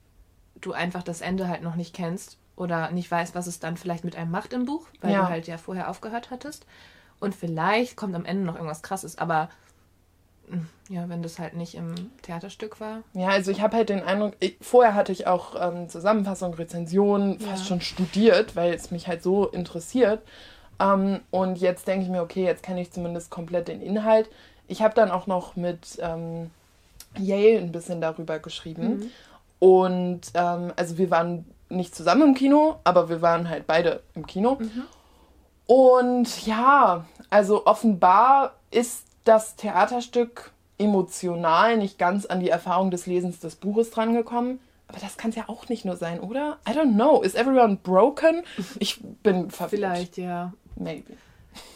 du 0.65 0.73
einfach 0.73 1.04
das 1.04 1.21
Ende 1.21 1.47
halt 1.47 1.62
noch 1.62 1.76
nicht 1.76 1.93
kennst 1.93 2.38
oder 2.56 2.91
nicht 2.91 3.10
weißt, 3.10 3.36
was 3.36 3.47
es 3.47 3.60
dann 3.60 3.78
vielleicht 3.78 4.04
mit 4.04 4.15
einem 4.15 4.32
macht 4.32 4.54
im 4.54 4.65
Buch, 4.65 4.86
weil 5.02 5.13
Ja. 5.13 5.23
du 5.23 5.30
halt 5.30 5.47
ja 5.47 5.58
vorher 5.58 5.89
aufgehört 5.89 6.30
hattest. 6.32 6.65
Und 7.19 7.34
vielleicht 7.36 7.95
kommt 7.95 8.15
am 8.15 8.26
Ende 8.26 8.43
noch 8.43 8.56
irgendwas 8.56 8.82
krasses, 8.82 9.17
aber 9.17 9.49
mh, 10.47 10.60
ja, 10.89 11.08
wenn 11.10 11.23
das 11.23 11.39
halt 11.39 11.54
nicht 11.56 11.76
im 11.76 11.93
Theaterstück 12.21 12.80
war. 12.80 13.02
Ja, 13.13 13.30
also 13.30 13.49
ich 13.52 13.62
habe 13.62 13.78
halt 13.78 13.89
den 13.89 14.04
Eindruck, 14.04 14.34
ich, 14.39 14.58
vorher 14.62 14.93
hatte 14.93 15.12
ich 15.12 15.26
auch 15.28 15.56
ähm, 15.60 15.89
Zusammenfassung, 15.89 16.54
Rezensionen 16.54 17.39
fast 17.39 17.63
Ja. 17.63 17.67
schon 17.69 17.82
studiert, 17.82 18.56
weil 18.56 18.73
es 18.73 18.91
mich 18.91 19.08
halt 19.08 19.23
so 19.23 19.47
interessiert. 19.47 20.21
Ähm, 20.80 21.21
und 21.32 21.58
jetzt 21.60 21.88
denke 21.88 22.06
ich 22.06 22.12
mir, 22.12 22.21
okay, 22.21 22.43
jetzt 22.43 22.63
kenne 22.63 22.82
ich 22.82 22.91
zumindest 22.91 23.30
komplett 23.32 23.67
den 23.67 23.82
Inhalt. 23.82 24.30
Ich 24.67 24.82
habe 24.82 24.93
dann 24.95 25.12
auch 25.12 25.28
noch 25.28 25.56
mit 25.56 25.97
ähm, 26.02 26.49
Yale 27.17 27.60
ein 27.60 27.71
bisschen 27.71 28.02
darüber 28.02 28.39
geschrieben. 28.39 29.12
Und 29.63 30.19
ähm, 30.34 30.73
also 30.76 30.97
wir 30.97 31.10
waren 31.10 31.45
nicht 31.69 31.95
zusammen 31.95 32.23
im 32.23 32.34
Kino, 32.34 32.82
aber 32.84 33.08
wir 33.08 33.21
waren 33.21 33.47
halt 33.47 33.65
beide 33.65 34.04
im 34.13 34.28
Kino. 34.28 34.58
Und 35.67 36.45
ja, 36.45 37.06
also 37.30 37.65
offenbar 37.65 38.56
ist 38.71 39.06
das 39.23 39.56
Theaterstück 39.56 40.52
emotional 40.78 41.78
nicht 41.78 41.97
ganz 41.97 42.26
an 42.26 42.41
die 42.41 42.49
Erfahrung 42.49 42.91
des 42.91 43.06
Lesens 43.06 43.39
des 43.39 43.56
Buches 43.56 43.89
drangekommen. 43.89 44.60
Aber 44.89 44.99
das 44.99 45.15
kann 45.15 45.30
es 45.30 45.38
ja 45.38 45.47
auch 45.47 45.69
nicht 45.69 45.86
nur 45.86 45.95
sein, 45.95 46.19
oder? 46.19 46.58
I 46.67 46.73
don't 46.73 46.95
know. 46.95 47.21
Is 47.21 47.34
everyone 47.34 47.78
broken? 47.78 48.43
Ich 48.80 48.99
bin 49.23 49.49
verwirrt. 49.49 49.69
Vielleicht, 49.69 50.17
ja. 50.17 50.52
Maybe. 50.76 51.13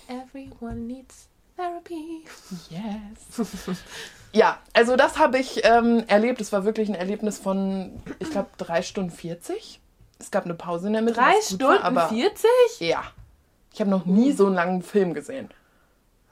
Everyone 0.09 0.75
needs 0.75 1.29
therapy. 1.55 2.25
Yes. 2.69 3.77
ja, 4.33 4.59
also 4.73 4.95
das 4.95 5.17
habe 5.17 5.39
ich 5.39 5.63
ähm, 5.63 6.03
erlebt. 6.07 6.41
Es 6.41 6.51
war 6.51 6.65
wirklich 6.65 6.89
ein 6.89 6.95
Erlebnis 6.95 7.37
von, 7.37 8.01
ich 8.19 8.29
glaube, 8.31 8.49
drei 8.57 8.81
Stunden 8.81 9.11
40. 9.11 9.79
Es 10.19 10.31
gab 10.31 10.45
eine 10.45 10.53
Pause 10.53 10.87
in 10.87 10.93
der 10.93 11.01
Mitte. 11.01 11.19
Drei 11.19 11.33
gut 11.33 11.59
war, 11.61 11.75
Stunden 11.75 11.83
aber 11.83 12.09
40? 12.09 12.49
Ja. 12.79 13.03
Ich 13.73 13.79
habe 13.79 13.89
noch 13.89 14.05
nie 14.05 14.31
so 14.31 14.47
einen 14.47 14.55
langen 14.55 14.81
Film 14.81 15.13
gesehen. 15.13 15.49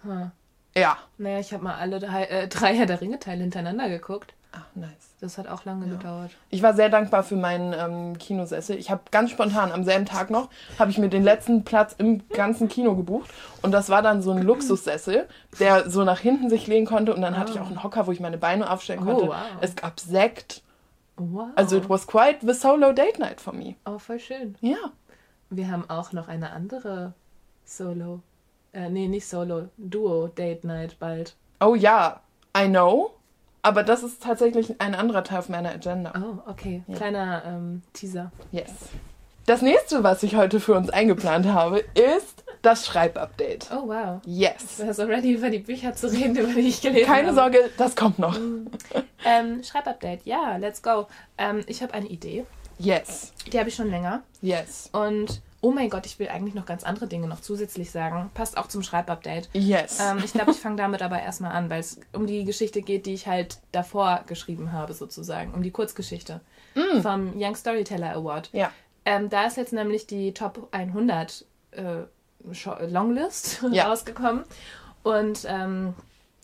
Hm. 0.02 0.32
Ja. 0.76 0.98
Naja, 1.18 1.40
ich 1.40 1.54
habe 1.54 1.64
mal 1.64 1.76
alle 1.76 2.00
drei, 2.00 2.26
äh, 2.26 2.48
drei 2.48 2.76
Herr 2.76 2.86
der 2.86 3.02
Ringe-Teile 3.02 3.42
hintereinander 3.42 3.88
geguckt. 3.90 4.34
Ach, 4.52 4.66
nice. 4.74 5.15
Das 5.26 5.40
hat 5.40 5.48
auch 5.48 5.66
lange 5.66 5.88
gedauert. 5.88 6.30
Ich 6.52 6.62
war 6.62 6.76
sehr 6.76 6.88
dankbar 6.90 7.24
für 7.24 7.36
meinen 7.36 7.74
ähm, 7.74 8.16
Kinosessel. 8.20 8.78
Ich 8.78 8.92
habe 8.92 9.02
ganz 9.10 9.32
spontan 9.32 9.72
am 9.72 9.84
selben 9.84 10.06
Tag 10.06 10.30
noch, 10.30 10.50
habe 10.78 10.92
ich 10.92 11.00
mir 11.00 11.10
den 11.10 11.24
letzten 11.24 11.64
Platz 11.64 11.96
im 11.98 12.30
ganzen 12.30 12.68
Kino 12.68 12.96
gebucht. 12.96 13.32
Und 13.64 13.72
das 13.72 13.90
war 13.90 14.04
dann 14.04 14.22
so 14.22 14.30
ein 14.30 14.44
Luxussessel, 14.44 15.28
der 15.60 15.90
so 15.90 16.04
nach 16.04 16.20
hinten 16.20 16.52
sich 16.52 16.68
legen 16.68 16.86
konnte. 16.86 17.12
Und 17.16 17.22
dann 17.22 17.40
hatte 17.40 17.54
ich 17.54 17.60
auch 17.60 17.66
einen 17.66 17.82
Hocker, 17.82 18.06
wo 18.06 18.12
ich 18.12 18.20
meine 18.20 18.38
Beine 18.38 18.70
aufstellen 18.70 19.00
Oh, 19.02 19.06
konnte. 19.06 19.28
wow. 19.30 19.36
Es 19.62 19.76
gab 19.76 20.00
Sekt. 20.00 20.62
Wow. 21.18 21.48
Also 21.56 21.78
it 21.78 21.90
was 21.90 22.06
quite 22.06 22.46
the 22.46 22.54
solo 22.54 22.92
date 22.92 23.18
night 23.18 23.42
for 23.42 23.52
me. 23.54 23.74
oh, 23.88 23.98
voll 23.98 24.20
schön. 24.20 24.56
Ja. 24.62 24.78
Wir 25.50 25.72
haben 25.72 25.90
auch 25.90 26.12
noch 26.12 26.28
eine 26.28 26.52
andere 26.52 27.14
Solo. 27.64 28.22
Äh, 28.74 28.90
nee, 28.92 29.08
nicht 29.08 29.28
Solo. 29.28 29.70
Duo 29.78 30.28
Date 30.28 30.66
Night 30.66 31.00
bald. 31.00 31.36
Oh 31.60 31.74
ja, 31.74 32.20
I 32.56 32.68
know. 32.68 33.10
Aber 33.66 33.82
das 33.82 34.04
ist 34.04 34.22
tatsächlich 34.22 34.80
ein 34.80 34.94
anderer 34.94 35.24
Teil 35.24 35.40
auf 35.40 35.50
meiner 35.50 35.72
Agenda. 35.72 36.14
Oh, 36.16 36.48
okay. 36.48 36.84
Ja. 36.88 36.98
Kleiner 36.98 37.42
ähm, 37.48 37.82
Teaser. 37.94 38.32
Yes. 38.52 38.70
Das 39.48 39.64
nächste, 39.64 40.04
was 40.04 40.22
ich 40.22 40.36
heute 40.36 40.60
für 40.60 40.76
uns 40.76 40.92
eingeplant 40.92 41.48
habe, 41.48 41.80
ist 41.96 42.44
das 42.62 42.86
Schreibupdate. 42.86 43.72
Oh, 43.72 43.88
wow. 43.88 44.22
Yes. 44.24 44.78
Du 44.78 44.86
bist 44.86 45.00
ready, 45.00 45.34
über 45.34 45.50
die 45.50 45.58
Bücher 45.58 45.96
zu 45.96 46.12
reden, 46.12 46.36
über 46.38 46.54
die 46.54 46.68
ich 46.68 46.80
gelesen 46.80 47.08
Keine 47.08 47.30
habe. 47.30 47.34
Keine 47.34 47.34
Sorge, 47.34 47.72
das 47.76 47.96
kommt 47.96 48.20
noch. 48.20 48.38
ähm, 49.26 49.64
Schreibupdate, 49.64 50.22
ja, 50.26 50.58
let's 50.58 50.84
go. 50.84 51.08
Ähm, 51.40 51.64
ich 51.66 51.82
habe 51.82 51.96
eine 51.96 52.06
Idee. 52.08 52.46
Yes. 52.78 53.34
Die 53.52 53.58
habe 53.58 53.70
ich 53.70 53.76
schon 53.76 53.90
länger. 53.90 54.22
Yes. 54.44 54.92
Und 54.92 55.42
oh 55.66 55.72
mein 55.72 55.90
Gott, 55.90 56.06
ich 56.06 56.20
will 56.20 56.28
eigentlich 56.28 56.54
noch 56.54 56.68
ganz 56.68 56.84
andere 56.84 57.08
Dinge 57.08 57.28
noch 57.28 57.42
zusätzlich 57.42 57.90
sagen. 57.90 58.30
Passt 58.36 58.56
auch 58.56 58.68
zum 58.68 58.84
Schreibupdate. 58.84 59.50
Yes. 59.54 60.00
Ähm, 60.00 60.22
ich 60.24 60.32
glaube, 60.32 60.52
ich 60.56 60.58
fange 60.58 60.76
damit 60.76 61.02
aber 61.02 61.20
erstmal 61.20 61.54
an, 61.54 61.72
weil 61.72 61.80
es 61.80 62.00
um 62.14 62.28
die 62.28 62.46
Geschichte 62.46 62.84
geht, 62.84 63.08
die 63.08 63.16
ich 63.16 63.26
halt 63.26 63.58
davor 63.72 64.26
geschrieben 64.28 64.72
habe, 64.72 64.94
sozusagen. 64.94 65.56
Um 65.56 65.64
die 65.64 65.72
Kurzgeschichte 65.72 66.42
mm. 66.76 67.02
vom 67.02 67.34
Young 67.36 67.56
Storyteller 67.56 68.16
Award. 68.16 68.52
Ja. 68.54 68.72
Ähm, 69.06 69.32
da 69.32 69.48
ist 69.48 69.58
jetzt 69.58 69.74
nämlich 69.74 70.06
die 70.06 70.36
Top 70.36 70.68
100 70.70 71.46
äh, 71.72 72.04
Longlist 72.88 73.64
ja. 73.72 73.88
rausgekommen. 73.88 74.44
Und 75.02 75.48
ähm, 75.50 75.96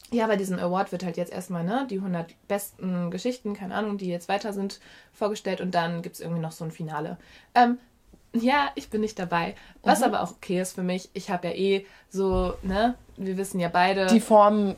ja, 0.10 0.26
bei 0.26 0.36
diesem 0.36 0.58
Award 0.58 0.92
wird 0.92 1.04
halt 1.06 1.18
jetzt 1.18 1.32
erstmal 1.32 1.64
ne, 1.64 1.86
die 1.88 1.98
100 1.98 2.34
besten 2.48 3.12
Geschichten, 3.12 3.54
keine 3.54 3.76
Ahnung, 3.76 4.00
die 4.00 4.10
jetzt 4.10 4.30
weiter 4.30 4.52
sind, 4.52 4.80
vorgestellt 5.14 5.62
und 5.62 5.76
dann 5.76 6.02
gibt 6.02 6.16
es 6.16 6.22
irgendwie 6.22 6.42
noch 6.42 6.54
so 6.54 6.66
ein 6.66 6.72
Finale. 6.72 7.18
Ähm, 7.54 7.78
ja, 8.34 8.70
ich 8.76 8.90
bin 8.90 9.02
nicht 9.02 9.20
dabei. 9.20 9.56
Was 9.84 10.00
mhm. 10.00 10.06
aber 10.06 10.24
auch 10.24 10.32
okay 10.32 10.62
ist 10.62 10.74
für 10.74 10.84
mich. 10.84 11.10
Ich 11.14 11.30
habe 11.30 11.50
ja 11.50 11.54
eh 11.54 11.86
so, 12.10 12.54
ne, 12.62 12.96
wir 13.18 13.38
wissen 13.38 13.60
ja 13.60 13.70
beide. 13.70 14.08
Die 14.08 14.20
Form 14.20 14.76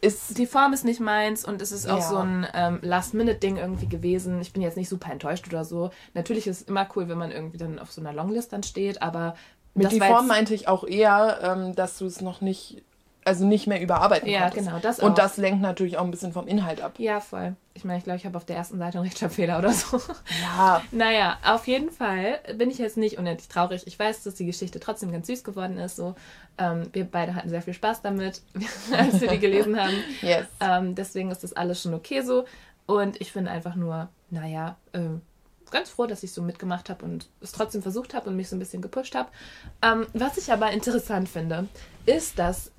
ist. 0.00 0.38
Die 0.38 0.46
Form 0.46 0.72
ist 0.72 0.84
nicht 0.84 1.00
meins 1.00 1.44
und 1.44 1.62
es 1.62 1.72
ist 1.72 1.88
auch 1.88 1.98
ja. 1.98 2.08
so 2.08 2.18
ein 2.18 2.46
ähm, 2.54 2.78
Last-Minute-Ding 2.82 3.56
irgendwie 3.56 3.88
gewesen. 3.88 4.40
Ich 4.40 4.52
bin 4.52 4.62
jetzt 4.62 4.76
nicht 4.76 4.88
super 4.88 5.12
enttäuscht 5.12 5.46
oder 5.48 5.64
so. 5.64 5.90
Natürlich 6.14 6.46
ist 6.46 6.62
es 6.62 6.68
immer 6.68 6.86
cool, 6.94 7.08
wenn 7.08 7.18
man 7.18 7.30
irgendwie 7.30 7.58
dann 7.58 7.78
auf 7.78 7.90
so 7.90 8.00
einer 8.00 8.12
Longlist 8.12 8.52
dann 8.52 8.62
steht, 8.62 9.02
aber. 9.02 9.34
Mit 9.72 9.92
die 9.92 10.00
Form 10.00 10.26
meinte 10.26 10.52
ich 10.52 10.66
auch 10.66 10.82
eher, 10.84 11.38
ähm, 11.42 11.76
dass 11.76 11.96
du 11.98 12.06
es 12.06 12.20
noch 12.20 12.40
nicht 12.40 12.82
also 13.24 13.44
nicht 13.44 13.66
mehr 13.66 13.80
überarbeiten 13.80 14.28
ja, 14.28 14.42
konntest. 14.42 14.66
genau, 14.66 14.78
das 14.78 15.00
auch. 15.00 15.06
Und 15.06 15.18
das 15.18 15.36
lenkt 15.36 15.60
natürlich 15.60 15.98
auch 15.98 16.04
ein 16.04 16.10
bisschen 16.10 16.32
vom 16.32 16.46
Inhalt 16.46 16.80
ab. 16.80 16.94
Ja, 16.98 17.20
voll. 17.20 17.54
Ich 17.74 17.84
meine, 17.84 17.98
ich 17.98 18.04
glaube, 18.04 18.16
ich 18.16 18.26
habe 18.26 18.36
auf 18.36 18.44
der 18.44 18.56
ersten 18.56 18.78
Seite 18.78 18.98
einen 18.98 19.06
Rechtschreibfehler 19.06 19.58
oder 19.58 19.72
so. 19.72 20.00
Ja. 20.42 20.82
naja, 20.90 21.38
auf 21.44 21.66
jeden 21.66 21.90
Fall 21.90 22.40
bin 22.56 22.70
ich 22.70 22.78
jetzt 22.78 22.96
nicht 22.96 23.18
unendlich 23.18 23.48
traurig. 23.48 23.86
Ich 23.86 23.98
weiß, 23.98 24.22
dass 24.22 24.34
die 24.34 24.46
Geschichte 24.46 24.80
trotzdem 24.80 25.12
ganz 25.12 25.26
süß 25.26 25.44
geworden 25.44 25.78
ist. 25.78 25.96
So. 25.96 26.14
Ähm, 26.58 26.88
wir 26.92 27.04
beide 27.04 27.34
hatten 27.34 27.48
sehr 27.48 27.62
viel 27.62 27.74
Spaß 27.74 28.02
damit, 28.02 28.42
als 28.92 29.20
wir 29.20 29.28
die 29.28 29.38
gelesen 29.38 29.78
haben. 29.78 29.94
Yes. 30.22 30.46
Ähm, 30.60 30.94
deswegen 30.94 31.30
ist 31.30 31.44
das 31.44 31.52
alles 31.52 31.82
schon 31.82 31.94
okay 31.94 32.22
so. 32.22 32.44
Und 32.86 33.20
ich 33.20 33.32
finde 33.32 33.50
einfach 33.50 33.76
nur, 33.76 34.08
naja, 34.30 34.76
äh, 34.92 35.00
ganz 35.70 35.90
froh, 35.90 36.06
dass 36.06 36.22
ich 36.22 36.32
so 36.32 36.42
mitgemacht 36.42 36.90
habe 36.90 37.04
und 37.04 37.28
es 37.40 37.52
trotzdem 37.52 37.82
versucht 37.82 38.14
habe 38.14 38.28
und 38.30 38.36
mich 38.36 38.48
so 38.48 38.56
ein 38.56 38.58
bisschen 38.58 38.82
gepusht 38.82 39.14
habe. 39.14 39.28
Ähm, 39.82 40.06
was 40.12 40.36
ich 40.38 40.52
aber 40.52 40.70
interessant 40.72 41.28
finde, 41.28 41.68
ist, 42.06 42.38
dass 42.38 42.72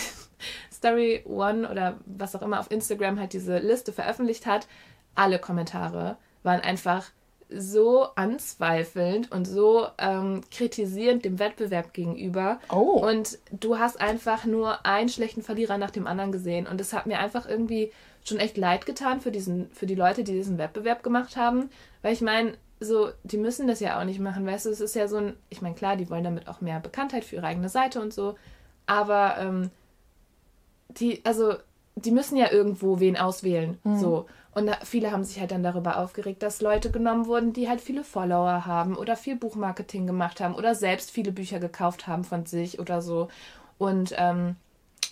Story 0.72 1.22
One 1.26 1.68
oder 1.70 1.98
was 2.06 2.34
auch 2.34 2.42
immer 2.42 2.60
auf 2.60 2.70
Instagram 2.70 3.18
halt 3.18 3.32
diese 3.32 3.58
Liste 3.58 3.92
veröffentlicht 3.92 4.46
hat, 4.46 4.66
alle 5.14 5.38
Kommentare 5.38 6.16
waren 6.42 6.60
einfach 6.60 7.10
so 7.54 8.08
anzweifelnd 8.14 9.30
und 9.30 9.46
so 9.46 9.86
ähm, 9.98 10.40
kritisierend 10.50 11.24
dem 11.24 11.38
Wettbewerb 11.38 11.92
gegenüber. 11.92 12.58
Oh. 12.70 13.06
Und 13.06 13.38
du 13.52 13.78
hast 13.78 14.00
einfach 14.00 14.44
nur 14.44 14.84
einen 14.86 15.08
schlechten 15.08 15.42
Verlierer 15.42 15.78
nach 15.78 15.90
dem 15.90 16.06
anderen 16.06 16.32
gesehen. 16.32 16.66
Und 16.66 16.80
es 16.80 16.92
hat 16.92 17.06
mir 17.06 17.18
einfach 17.18 17.46
irgendwie 17.46 17.92
schon 18.24 18.38
echt 18.38 18.56
leid 18.56 18.86
getan 18.86 19.20
für, 19.20 19.30
diesen, 19.30 19.70
für 19.72 19.86
die 19.86 19.94
Leute, 19.94 20.24
die 20.24 20.32
diesen 20.32 20.58
Wettbewerb 20.58 21.02
gemacht 21.02 21.36
haben. 21.36 21.70
Weil 22.00 22.12
ich 22.12 22.20
meine, 22.20 22.54
so, 22.80 23.10
die 23.22 23.38
müssen 23.38 23.66
das 23.66 23.80
ja 23.80 24.00
auch 24.00 24.04
nicht 24.04 24.20
machen, 24.20 24.46
weißt 24.46 24.66
du, 24.66 24.70
es 24.70 24.80
ist 24.80 24.94
ja 24.94 25.08
so 25.08 25.16
ein, 25.16 25.36
ich 25.50 25.62
meine, 25.62 25.74
klar, 25.74 25.96
die 25.96 26.10
wollen 26.10 26.24
damit 26.24 26.48
auch 26.48 26.60
mehr 26.60 26.80
Bekanntheit 26.80 27.24
für 27.24 27.36
ihre 27.36 27.46
eigene 27.46 27.68
Seite 27.68 28.00
und 28.00 28.12
so, 28.12 28.34
aber 28.86 29.36
ähm, 29.38 29.70
die, 30.98 31.24
also, 31.24 31.54
die 31.94 32.10
müssen 32.10 32.36
ja 32.36 32.50
irgendwo 32.50 33.00
wen 33.00 33.16
auswählen. 33.16 33.78
Mhm. 33.84 33.98
So. 33.98 34.26
Und 34.54 34.70
viele 34.84 35.12
haben 35.12 35.24
sich 35.24 35.40
halt 35.40 35.50
dann 35.50 35.62
darüber 35.62 35.96
aufgeregt, 35.98 36.42
dass 36.42 36.60
Leute 36.60 36.90
genommen 36.90 37.26
wurden, 37.26 37.54
die 37.54 37.68
halt 37.68 37.80
viele 37.80 38.04
Follower 38.04 38.66
haben 38.66 38.96
oder 38.96 39.16
viel 39.16 39.36
Buchmarketing 39.36 40.06
gemacht 40.06 40.40
haben 40.40 40.54
oder 40.54 40.74
selbst 40.74 41.10
viele 41.10 41.32
Bücher 41.32 41.58
gekauft 41.58 42.06
haben 42.06 42.22
von 42.22 42.44
sich 42.44 42.78
oder 42.78 43.00
so. 43.00 43.28
Und 43.78 44.14
ähm, 44.18 44.56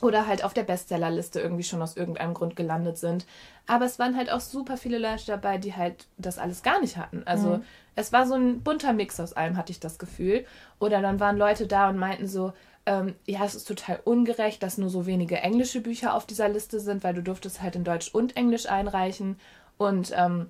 oder 0.03 0.27
halt 0.27 0.45
auf 0.45 0.55
der 0.55 0.63
Bestsellerliste 0.63 1.41
irgendwie 1.41 1.63
schon 1.63 1.83
aus 1.83 1.97
irgendeinem 1.97 2.35
Grund 2.35 2.57
gelandet 2.57 2.97
sind. 2.97 3.27
Aber 3.67 3.85
es 3.85 3.99
waren 3.99 4.17
halt 4.17 4.31
auch 4.31 4.41
super 4.41 4.77
viele 4.77 4.99
Leute 4.99 5.27
dabei, 5.27 5.59
die 5.59 5.75
halt 5.75 6.07
das 6.17 6.39
alles 6.39 6.63
gar 6.63 6.81
nicht 6.81 6.97
hatten. 6.97 7.23
Also 7.27 7.59
mhm. 7.59 7.65
es 7.97 8.13
war 8.13 8.27
so 8.27 8.35
ein 8.35 8.63
bunter 8.63 8.93
Mix 8.93 9.21
aus 9.21 9.35
allem, 9.35 9.57
hatte 9.57 9.73
ich 9.73 9.81
das 9.81 9.99
Gefühl. 9.99 10.47
Oder 10.79 11.03
dann 11.03 11.21
waren 11.21 11.37
Leute 11.37 11.67
da 11.67 11.89
und 11.91 11.99
meinten 11.99 12.27
so, 12.27 12.53
ähm, 12.87 13.15
ja, 13.27 13.45
es 13.45 13.55
ist 13.55 13.69
total 13.69 14.01
ungerecht, 14.05 14.63
dass 14.63 14.79
nur 14.79 14.91
so 14.91 15.07
wenige 15.07 15.39
englische 15.39 15.81
Bücher 15.81 16.15
auf 16.15 16.27
dieser 16.27 16.49
Liste 16.49 16.81
sind, 16.81 17.05
weil 17.05 17.15
du 17.15 17.23
durftest 17.23 17.63
halt 17.63 17.77
in 17.77 17.85
Deutsch 17.85 18.09
und 18.13 18.37
Englisch 18.37 18.67
einreichen. 18.67 19.37
Und 19.77 20.13
ähm, 20.17 20.47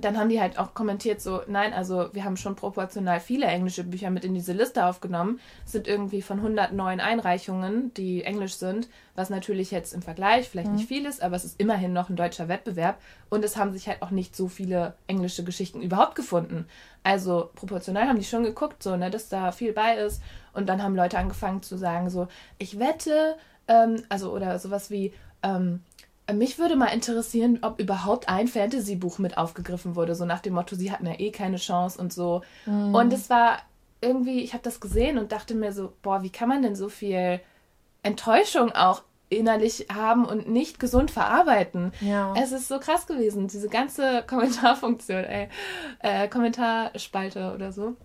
dann 0.00 0.18
haben 0.18 0.28
die 0.28 0.40
halt 0.40 0.58
auch 0.58 0.74
kommentiert 0.74 1.20
so, 1.20 1.40
nein, 1.46 1.72
also 1.72 2.08
wir 2.12 2.24
haben 2.24 2.36
schon 2.36 2.54
proportional 2.54 3.20
viele 3.20 3.46
englische 3.46 3.84
Bücher 3.84 4.10
mit 4.10 4.24
in 4.24 4.34
diese 4.34 4.52
Liste 4.52 4.86
aufgenommen. 4.86 5.40
Es 5.64 5.72
sind 5.72 5.88
irgendwie 5.88 6.22
von 6.22 6.38
109 6.38 7.00
Einreichungen, 7.00 7.92
die 7.94 8.22
englisch 8.22 8.54
sind, 8.54 8.88
was 9.16 9.30
natürlich 9.30 9.70
jetzt 9.70 9.92
im 9.92 10.02
Vergleich 10.02 10.48
vielleicht 10.48 10.68
mhm. 10.68 10.76
nicht 10.76 10.88
viel 10.88 11.06
ist, 11.06 11.22
aber 11.22 11.36
es 11.36 11.44
ist 11.44 11.60
immerhin 11.60 11.92
noch 11.92 12.08
ein 12.08 12.16
deutscher 12.16 12.48
Wettbewerb 12.48 13.00
und 13.28 13.44
es 13.44 13.56
haben 13.56 13.72
sich 13.72 13.88
halt 13.88 14.02
auch 14.02 14.10
nicht 14.10 14.36
so 14.36 14.48
viele 14.48 14.94
englische 15.06 15.44
Geschichten 15.44 15.82
überhaupt 15.82 16.14
gefunden. 16.14 16.66
Also 17.02 17.50
proportional 17.54 18.06
haben 18.06 18.18
die 18.18 18.24
schon 18.24 18.44
geguckt, 18.44 18.82
so, 18.82 18.96
ne, 18.96 19.10
dass 19.10 19.28
da 19.28 19.52
viel 19.52 19.72
bei 19.72 19.96
ist 19.96 20.22
und 20.58 20.66
dann 20.66 20.82
haben 20.82 20.96
Leute 20.96 21.18
angefangen 21.18 21.62
zu 21.62 21.78
sagen 21.78 22.10
so, 22.10 22.28
ich 22.58 22.78
wette, 22.78 23.36
ähm, 23.68 24.02
also 24.08 24.32
oder 24.32 24.58
sowas 24.58 24.90
wie, 24.90 25.12
ähm, 25.42 25.80
mich 26.30 26.58
würde 26.58 26.76
mal 26.76 26.88
interessieren, 26.88 27.60
ob 27.62 27.80
überhaupt 27.80 28.28
ein 28.28 28.48
Fantasy-Buch 28.48 29.18
mit 29.18 29.38
aufgegriffen 29.38 29.96
wurde, 29.96 30.14
so 30.14 30.26
nach 30.26 30.40
dem 30.40 30.54
Motto, 30.54 30.76
sie 30.76 30.92
hatten 30.92 31.06
ja 31.06 31.18
eh 31.18 31.30
keine 31.30 31.56
Chance 31.56 31.98
und 31.98 32.12
so. 32.12 32.42
Mhm. 32.66 32.94
Und 32.94 33.12
es 33.14 33.30
war 33.30 33.60
irgendwie, 34.02 34.40
ich 34.40 34.52
habe 34.52 34.62
das 34.62 34.80
gesehen 34.80 35.16
und 35.16 35.32
dachte 35.32 35.54
mir 35.54 35.72
so, 35.72 35.94
boah, 36.02 36.22
wie 36.22 36.30
kann 36.30 36.48
man 36.48 36.62
denn 36.62 36.76
so 36.76 36.90
viel 36.90 37.40
Enttäuschung 38.02 38.72
auch 38.72 39.02
innerlich 39.30 39.86
haben 39.92 40.24
und 40.24 40.48
nicht 40.48 40.80
gesund 40.80 41.10
verarbeiten. 41.10 41.92
Ja. 42.00 42.34
Es 42.36 42.52
ist 42.52 42.68
so 42.68 42.78
krass 42.78 43.06
gewesen, 43.06 43.48
diese 43.48 43.68
ganze 43.68 44.22
Kommentarfunktion, 44.26 45.24
ey, 45.24 45.48
äh, 46.00 46.28
Kommentarspalte 46.28 47.52
oder 47.54 47.72
so, 47.72 47.96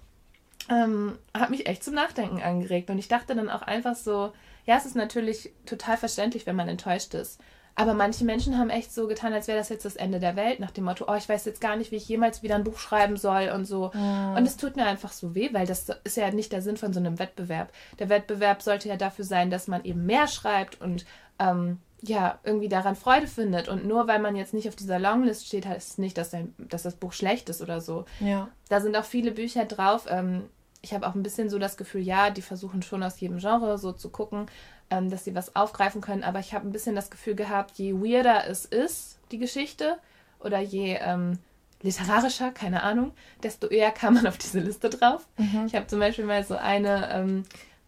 ähm, 0.70 1.18
hat 1.34 1.50
mich 1.50 1.68
echt 1.68 1.84
zum 1.84 1.94
Nachdenken 1.94 2.42
angeregt. 2.42 2.90
Und 2.90 2.98
ich 2.98 3.08
dachte 3.08 3.36
dann 3.36 3.50
auch 3.50 3.62
einfach 3.62 3.96
so, 3.96 4.34
ja, 4.66 4.78
es 4.78 4.86
ist 4.86 4.96
natürlich 4.96 5.52
total 5.66 5.98
verständlich, 5.98 6.46
wenn 6.46 6.56
man 6.56 6.70
enttäuscht 6.70 7.14
ist. 7.14 7.40
Aber 7.76 7.96
manche 7.96 8.24
Menschen 8.24 8.60
haben 8.60 8.70
echt 8.70 8.94
so 8.94 9.08
getan, 9.08 9.34
als 9.34 9.48
wäre 9.48 9.58
das 9.58 9.70
jetzt 9.70 9.86
das 9.86 9.96
Ende 9.96 10.20
der 10.20 10.36
Welt, 10.36 10.60
nach 10.60 10.70
dem 10.70 10.84
Motto, 10.84 11.06
oh, 11.08 11.16
ich 11.16 11.28
weiß 11.28 11.44
jetzt 11.46 11.60
gar 11.60 11.76
nicht, 11.76 11.92
wie 11.92 11.96
ich 11.96 12.08
jemals 12.08 12.44
wieder 12.44 12.56
ein 12.56 12.64
Buch 12.64 12.78
schreiben 12.78 13.18
soll 13.18 13.50
und 13.50 13.66
so. 13.66 13.90
Mhm. 13.94 14.36
Und 14.38 14.46
es 14.46 14.58
tut 14.58 14.76
mir 14.76 14.86
einfach 14.86 15.12
so 15.12 15.34
weh, 15.34 15.50
weil 15.54 15.66
das 15.66 15.88
ist 16.04 16.18
ja 16.18 16.30
nicht 16.30 16.52
der 16.52 16.62
Sinn 16.62 16.78
von 16.78 16.94
so 16.94 17.00
einem 17.00 17.18
Wettbewerb. 17.18 17.72
Der 17.98 18.10
Wettbewerb 18.10 18.62
sollte 18.62 18.90
ja 18.90 18.96
dafür 18.96 19.26
sein, 19.26 19.50
dass 19.50 19.68
man 19.68 19.84
eben 19.86 20.06
mehr 20.06 20.28
schreibt 20.28 20.82
und 20.82 21.06
ähm, 21.40 21.80
ja, 22.06 22.40
irgendwie 22.44 22.70
daran 22.70 22.96
Freude 22.96 23.28
findet. 23.28 23.70
Und 23.70 23.86
nur 23.86 24.08
weil 24.08 24.20
man 24.20 24.36
jetzt 24.36 24.54
nicht 24.54 24.68
auf 24.68 24.76
dieser 24.76 25.00
Longlist 25.00 25.48
steht, 25.48 25.66
heißt 25.66 25.92
es 25.92 25.98
nicht, 25.98 26.18
dass, 26.18 26.34
ein, 26.34 26.54
dass 26.58 26.84
das 26.84 26.96
Buch 26.96 27.14
schlecht 27.14 27.50
ist 27.50 27.62
oder 27.62 27.80
so. 27.80 28.06
Ja. 28.20 28.50
Da 28.70 28.82
sind 28.82 28.96
auch 28.96 29.06
viele 29.06 29.32
Bücher 29.32 29.66
drauf. 29.66 30.06
Ähm, 30.10 30.44
ich 30.82 30.94
habe 30.94 31.08
auch 31.08 31.16
ein 31.16 31.24
bisschen 31.24 31.50
so 31.50 31.60
das 31.60 31.78
Gefühl, 31.78 32.02
ja, 32.02 32.30
die 32.30 32.42
versuchen 32.42 32.82
schon 32.82 33.04
aus 33.04 33.20
jedem 33.20 33.38
Genre 33.38 33.78
so 33.78 33.94
zu 33.94 34.10
gucken 34.10 34.48
ähm, 34.94 35.10
dass 35.10 35.24
sie 35.24 35.36
was 35.36 35.56
aufgreifen 35.56 36.02
können. 36.02 36.24
Aber 36.24 36.40
ich 36.40 36.54
habe 36.54 36.68
ein 36.68 36.72
bisschen 36.72 36.96
das 36.96 37.10
Gefühl 37.10 37.36
gehabt, 37.36 37.78
je 37.78 37.94
weirder 37.94 38.48
es 38.48 38.66
ist, 38.66 39.18
die 39.32 39.40
Geschichte, 39.40 39.98
oder 40.40 40.60
je 40.60 40.98
ähm, 41.02 41.40
literarischer, 41.82 42.52
keine 42.52 42.84
Ahnung, 42.84 43.12
desto 43.42 43.68
eher 43.68 43.92
kam 43.92 44.16
man 44.16 44.28
auf 44.28 44.38
diese 44.38 44.60
Liste 44.60 44.90
drauf. 44.90 45.26
Mhm. 45.38 45.66
Ich 45.68 45.76
habe 45.76 45.88
zum 45.88 46.00
Beispiel 46.00 46.26
mal 46.26 46.44
so 46.44 46.56
eine 46.56 47.10
ähm, 47.12 47.44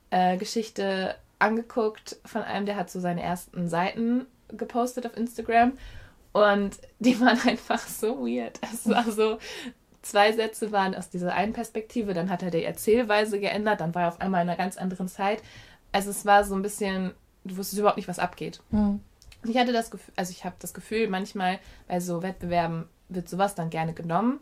äh, 0.09 0.37
Geschichte 0.37 1.15
angeguckt 1.39 2.17
von 2.25 2.41
einem, 2.41 2.65
der 2.65 2.75
hat 2.75 2.89
so 2.89 2.99
seine 2.99 3.21
ersten 3.21 3.67
Seiten 3.69 4.25
gepostet 4.49 5.05
auf 5.05 5.17
Instagram 5.17 5.73
und 6.33 6.77
die 6.99 7.19
waren 7.19 7.39
einfach 7.47 7.79
so 7.79 8.25
weird. 8.25 8.59
Es 8.73 8.89
war 8.89 9.09
so, 9.11 9.39
zwei 10.01 10.31
Sätze 10.31 10.71
waren 10.71 10.95
aus 10.95 11.09
dieser 11.09 11.33
einen 11.33 11.53
Perspektive, 11.53 12.13
dann 12.13 12.29
hat 12.29 12.43
er 12.43 12.51
die 12.51 12.63
Erzählweise 12.63 13.39
geändert, 13.39 13.81
dann 13.81 13.95
war 13.95 14.03
er 14.03 14.07
auf 14.09 14.21
einmal 14.21 14.43
in 14.43 14.49
einer 14.49 14.57
ganz 14.57 14.77
anderen 14.77 15.07
Zeit. 15.07 15.41
Also 15.91 16.09
es 16.09 16.25
war 16.25 16.43
so 16.43 16.55
ein 16.55 16.61
bisschen, 16.61 17.11
du 17.43 17.57
wusstest 17.57 17.79
überhaupt 17.79 17.97
nicht, 17.97 18.07
was 18.07 18.19
abgeht. 18.19 18.61
Mhm. 18.71 18.99
Ich 19.47 19.57
hatte 19.57 19.73
das 19.73 19.91
Gefühl, 19.91 20.13
also 20.15 20.31
ich 20.31 20.43
habe 20.45 20.55
das 20.59 20.73
Gefühl, 20.73 21.07
manchmal 21.07 21.59
bei 21.87 21.99
so 21.99 22.21
Wettbewerben 22.23 22.85
wird 23.09 23.29
sowas 23.29 23.55
dann 23.55 23.69
gerne 23.69 23.93
genommen. 23.93 24.39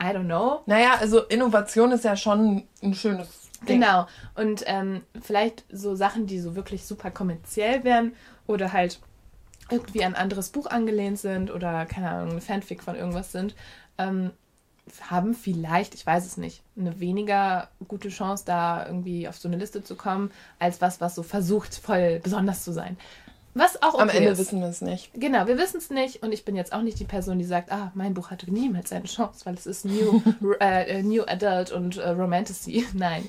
I 0.00 0.06
don't 0.06 0.26
know. 0.26 0.60
Naja, 0.66 0.94
also 1.00 1.22
Innovation 1.24 1.90
ist 1.92 2.04
ja 2.04 2.16
schon 2.16 2.64
ein 2.82 2.94
schönes. 2.94 3.47
Genau. 3.66 4.06
Und 4.34 4.62
ähm, 4.66 5.02
vielleicht 5.20 5.64
so 5.70 5.94
Sachen, 5.94 6.26
die 6.26 6.38
so 6.40 6.54
wirklich 6.54 6.84
super 6.86 7.10
kommerziell 7.10 7.84
wären 7.84 8.12
oder 8.46 8.72
halt 8.72 9.00
irgendwie 9.70 10.04
an 10.04 10.14
ein 10.14 10.22
anderes 10.22 10.50
Buch 10.50 10.66
angelehnt 10.66 11.18
sind 11.18 11.50
oder, 11.50 11.84
keine 11.86 12.10
Ahnung, 12.10 12.30
eine 12.32 12.40
Fanfic 12.40 12.82
von 12.82 12.94
irgendwas 12.96 13.32
sind, 13.32 13.54
ähm, 13.98 14.30
haben 15.10 15.34
vielleicht, 15.34 15.94
ich 15.94 16.06
weiß 16.06 16.24
es 16.24 16.36
nicht, 16.38 16.62
eine 16.76 16.98
weniger 17.00 17.68
gute 17.88 18.08
Chance, 18.08 18.44
da 18.46 18.86
irgendwie 18.86 19.28
auf 19.28 19.36
so 19.36 19.48
eine 19.48 19.58
Liste 19.58 19.84
zu 19.84 19.96
kommen, 19.96 20.30
als 20.58 20.80
was, 20.80 21.00
was 21.00 21.14
so 21.14 21.22
versucht, 21.22 21.74
voll 21.74 22.20
besonders 22.22 22.64
zu 22.64 22.72
sein. 22.72 22.96
Was 23.54 23.82
auch 23.82 23.94
okay 23.94 24.02
Am 24.02 24.08
Ende 24.10 24.30
ist. 24.30 24.38
wissen 24.38 24.60
wir 24.60 24.68
es 24.68 24.80
nicht. 24.80 25.10
Genau, 25.14 25.46
wir 25.46 25.58
wissen 25.58 25.78
es 25.78 25.90
nicht 25.90 26.22
und 26.22 26.32
ich 26.32 26.44
bin 26.44 26.54
jetzt 26.54 26.72
auch 26.72 26.82
nicht 26.82 26.98
die 27.00 27.04
Person, 27.04 27.38
die 27.38 27.44
sagt, 27.44 27.72
ah, 27.72 27.90
mein 27.94 28.14
Buch 28.14 28.30
hatte 28.30 28.52
niemals 28.52 28.92
eine 28.92 29.06
Chance, 29.06 29.44
weil 29.46 29.54
es 29.54 29.66
ist 29.66 29.84
New, 29.84 30.22
äh, 30.60 31.02
new 31.02 31.22
Adult 31.26 31.72
und 31.72 31.96
äh, 31.96 32.10
Romantasy. 32.10 32.86
Nein, 32.92 33.24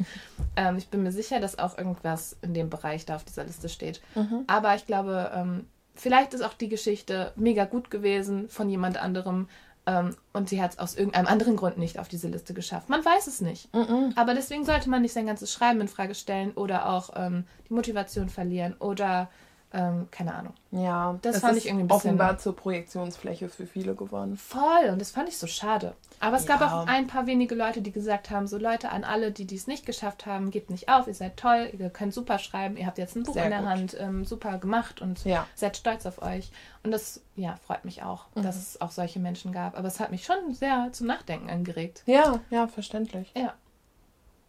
ähm, 0.55 0.77
ich 0.77 0.87
bin 0.89 1.03
mir 1.03 1.11
sicher, 1.11 1.39
dass 1.39 1.57
auch 1.57 1.77
irgendwas 1.77 2.37
in 2.41 2.53
dem 2.53 2.69
Bereich 2.69 3.05
da 3.05 3.15
auf 3.15 3.23
dieser 3.23 3.43
Liste 3.43 3.69
steht. 3.69 4.01
Aber 4.47 4.75
ich 4.75 4.85
glaube, 4.85 5.31
ähm, 5.33 5.65
vielleicht 5.95 6.33
ist 6.33 6.41
auch 6.41 6.53
die 6.53 6.69
Geschichte 6.69 7.31
mega 7.35 7.65
gut 7.65 7.89
gewesen 7.89 8.49
von 8.49 8.69
jemand 8.69 8.97
anderem 8.97 9.47
ähm, 9.85 10.15
und 10.33 10.49
sie 10.49 10.61
hat 10.61 10.73
es 10.73 10.79
aus 10.79 10.95
irgendeinem 10.95 11.27
anderen 11.27 11.55
Grund 11.55 11.77
nicht 11.77 11.97
auf 11.97 12.07
diese 12.07 12.27
Liste 12.27 12.53
geschafft. 12.53 12.89
Man 12.89 13.03
weiß 13.03 13.27
es 13.27 13.41
nicht. 13.41 13.69
Aber 14.15 14.33
deswegen 14.33 14.65
sollte 14.65 14.89
man 14.89 15.01
nicht 15.01 15.13
sein 15.13 15.25
ganzes 15.25 15.51
Schreiben 15.51 15.81
in 15.81 15.87
Frage 15.87 16.13
stellen 16.13 16.51
oder 16.51 16.89
auch 16.89 17.11
ähm, 17.15 17.45
die 17.67 17.73
Motivation 17.73 18.29
verlieren 18.29 18.75
oder 18.79 19.29
ähm, 19.71 20.07
keine 20.09 20.33
Ahnung. 20.33 20.53
Ja, 20.71 21.17
Das 21.21 21.35
es 21.35 21.41
fand 21.41 21.55
ist 21.57 21.63
ich 21.63 21.69
irgendwie 21.69 21.83
ein 21.83 21.87
bisschen- 21.87 22.09
offenbar 22.11 22.37
zur 22.39 22.55
Projektionsfläche 22.55 23.49
für 23.49 23.67
viele 23.67 23.93
geworden. 23.95 24.35
Voll, 24.37 24.89
und 24.91 24.99
das 24.99 25.11
fand 25.11 25.29
ich 25.29 25.37
so 25.37 25.45
schade. 25.47 25.93
Aber 26.19 26.37
es 26.37 26.45
gab 26.47 26.61
Ja. 26.61 26.81
auch 26.81 26.87
ein 26.87 27.07
paar 27.07 27.27
wenige 27.27 27.53
Leute, 27.55 27.81
die 27.81 27.91
gesagt 27.91 28.29
haben, 28.31 28.47
so 28.47 28.57
Leute, 28.57 28.89
an 28.89 29.03
alle, 29.03 29.31
die 29.31 29.45
dies 29.45 29.67
nicht 29.67 29.85
geschafft 29.85 30.25
haben, 30.25 30.49
gebt 30.51 30.69
nicht 30.69 30.89
auf, 30.89 31.07
ihr 31.07 31.13
seid 31.13 31.37
toll, 31.37 31.69
ihr 31.77 31.89
könnt 31.89 32.13
super 32.13 32.39
schreiben, 32.39 32.77
ihr 32.77 32.87
habt 32.87 32.97
jetzt 32.97 33.15
ein 33.15 33.23
Buch 33.23 33.33
Sehr 33.35 33.45
in 33.45 33.51
der 33.51 33.59
gut. 33.59 33.69
Hand, 33.69 33.97
ähm, 33.99 34.25
super 34.25 34.57
gemacht 34.57 35.01
und 35.01 35.23
Ja. 35.23 35.45
seid 35.55 35.77
stolz 35.77 36.05
auf 36.05 36.21
euch. 36.21 36.51
Und 36.83 36.91
das, 36.91 37.21
ja, 37.35 37.55
freut 37.65 37.85
mich 37.85 38.01
auch, 38.03 38.25
Mhm. 38.35 38.41
dass 38.43 38.55
es 38.57 38.81
auch 38.81 38.91
solche 38.91 39.19
Menschen 39.19 39.51
gab. 39.51 39.77
Aber 39.77 39.87
es 39.87 39.99
hat 39.99 40.11
mich 40.11 40.25
schon 40.25 40.53
sehr 40.53 40.89
zum 40.93 41.07
Nachdenken 41.07 41.49
angeregt. 41.49 42.03
Ja, 42.05 42.39
ja, 42.49 42.67
verständlich. 42.67 43.31
Ja. 43.35 43.53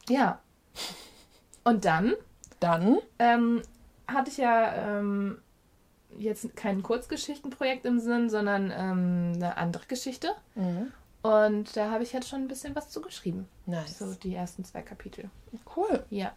Ja. 0.08 0.38
Und 1.64 1.84
dann 1.84 2.14
Dann, 2.58 2.98
ähm, 3.18 3.62
hatte 4.12 4.30
ich 4.30 4.36
ja 4.38 4.98
ähm, 4.98 5.38
jetzt 6.18 6.54
kein 6.56 6.82
Kurzgeschichtenprojekt 6.82 7.84
im 7.86 7.98
Sinn, 8.00 8.28
sondern 8.30 8.72
ähm, 8.76 9.32
eine 9.36 9.56
andere 9.56 9.86
Geschichte. 9.86 10.28
Mhm. 10.54 10.92
Und 11.22 11.76
da 11.76 11.90
habe 11.90 12.02
ich 12.02 12.12
jetzt 12.12 12.28
schon 12.28 12.40
ein 12.42 12.48
bisschen 12.48 12.74
was 12.74 12.88
zu 12.90 13.00
geschrieben. 13.02 13.46
nice. 13.66 13.98
So 13.98 14.14
die 14.14 14.34
ersten 14.34 14.64
zwei 14.64 14.80
Kapitel. 14.82 15.28
Cool. 15.76 16.04
Ja. 16.10 16.32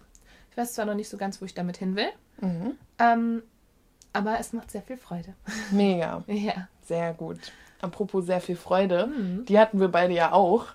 Ich 0.52 0.58
weiß 0.58 0.74
zwar 0.74 0.86
noch 0.86 0.94
nicht 0.96 1.10
so 1.10 1.18
ganz, 1.18 1.42
wo 1.42 1.46
ich 1.46 1.54
damit 1.54 1.78
hin 1.78 1.96
will, 1.96 2.10
Mhm. 2.42 2.74
ähm, 3.00 3.44
aber 4.12 4.40
es 4.40 4.54
macht 4.54 4.70
sehr 4.72 4.82
viel 4.84 4.98
Freude. 4.98 5.34
Mega. 5.72 6.24
Ja. 6.28 6.68
Sehr 6.82 7.14
gut. 7.14 7.40
Apropos 7.82 8.26
sehr 8.26 8.42
viel 8.42 8.56
Freude, 8.56 9.08
Mhm. 9.08 9.46
die 9.46 9.58
hatten 9.58 9.80
wir 9.80 9.88
beide 9.88 10.14
ja 10.14 10.32
auch, 10.34 10.68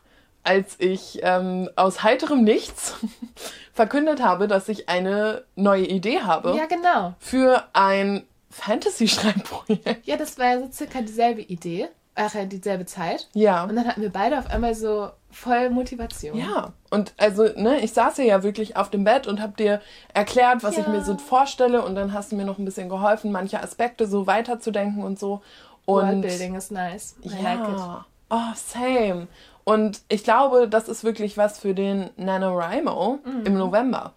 als 0.45 0.77
ich 0.79 1.21
ähm, 1.23 1.69
aus 1.77 2.03
heiterem 2.03 2.43
Nichts 2.45 2.95
verkündet 3.73 4.23
habe, 4.23 4.49
dass 4.49 4.69
ich 4.69 4.89
eine 4.89 5.45
neue 5.57 5.85
Idee 5.87 6.21
habe 6.21 6.55
Ja, 6.57 6.67
genau. 6.67 7.15
für 7.19 7.65
ein 7.75 8.25
Fantasy-Schreibprojekt. 8.51 10.07
Ja, 10.07 10.17
das 10.17 10.39
war 10.39 10.47
ja 10.47 10.61
so 10.61 10.69
circa 10.73 11.01
dieselbe 11.03 11.43
Idee. 11.43 11.89
Ach 12.15 12.35
ja, 12.35 12.45
dieselbe 12.45 12.85
Zeit. 12.85 13.29
Ja. 13.35 13.63
Und 13.65 13.77
dann 13.77 13.87
hatten 13.87 14.03
wir 14.03 14.11
beide 14.11 14.39
auf 14.39 14.51
einmal 14.51 14.75
so 14.75 15.11
voll 15.31 15.71
Motivation. 15.71 16.37
Ja, 16.37 16.73
und 16.91 17.13
also, 17.17 17.45
ne, 17.55 17.79
ich 17.81 17.93
saß 17.93 18.17
hier 18.17 18.25
ja 18.25 18.43
wirklich 18.43 18.77
auf 18.77 18.91
dem 18.91 19.05
Bett 19.05 19.29
und 19.29 19.41
hab 19.41 19.57
dir 19.57 19.81
erklärt, 20.15 20.65
was 20.65 20.77
ich 20.79 20.85
Ja. 20.87 20.91
mir 20.91 21.05
so 21.05 21.17
vorstelle 21.17 21.83
und 21.85 21.95
dann 21.95 22.13
hast 22.13 22.33
du 22.33 22.37
mir 22.37 22.45
noch 22.45 22.59
ein 22.59 22.65
bisschen 22.65 22.89
geholfen, 22.89 23.31
manche 23.31 23.63
Aspekte 23.63 24.07
so 24.09 24.27
weiterzudenken 24.27 25.05
und 25.05 25.19
so. 25.21 25.43
Und 25.85 26.03
Worldbuilding 26.07 26.57
ist 26.57 26.73
nice. 26.73 27.15
I 27.25 27.29
like 27.29 27.61
it. 27.61 27.79
ja, 27.79 28.05
oh, 28.31 28.53
same. 28.57 29.29
Und 29.73 30.01
ich 30.09 30.25
glaube, 30.25 30.67
das 30.67 30.89
ist 30.89 31.05
wirklich 31.05 31.37
was 31.37 31.59
für 31.59 31.75
den 31.75 32.09
NaNoWriMo 32.17 33.19
Mhm. 33.23 33.45
im 33.45 33.55
November. 33.59 34.15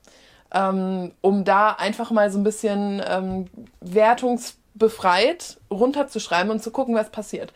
Ähm, 0.54 1.12
um 1.22 1.44
da 1.44 1.72
einfach 1.72 2.12
mal 2.12 2.30
so 2.32 2.38
ein 2.40 2.44
bisschen 2.44 3.02
ähm, 3.06 3.48
wertungsbefreit 3.80 5.58
runterzuschreiben 5.70 6.52
und 6.52 6.62
zu 6.64 6.72
gucken, 6.72 6.96
was 6.96 7.10
passiert. 7.10 7.54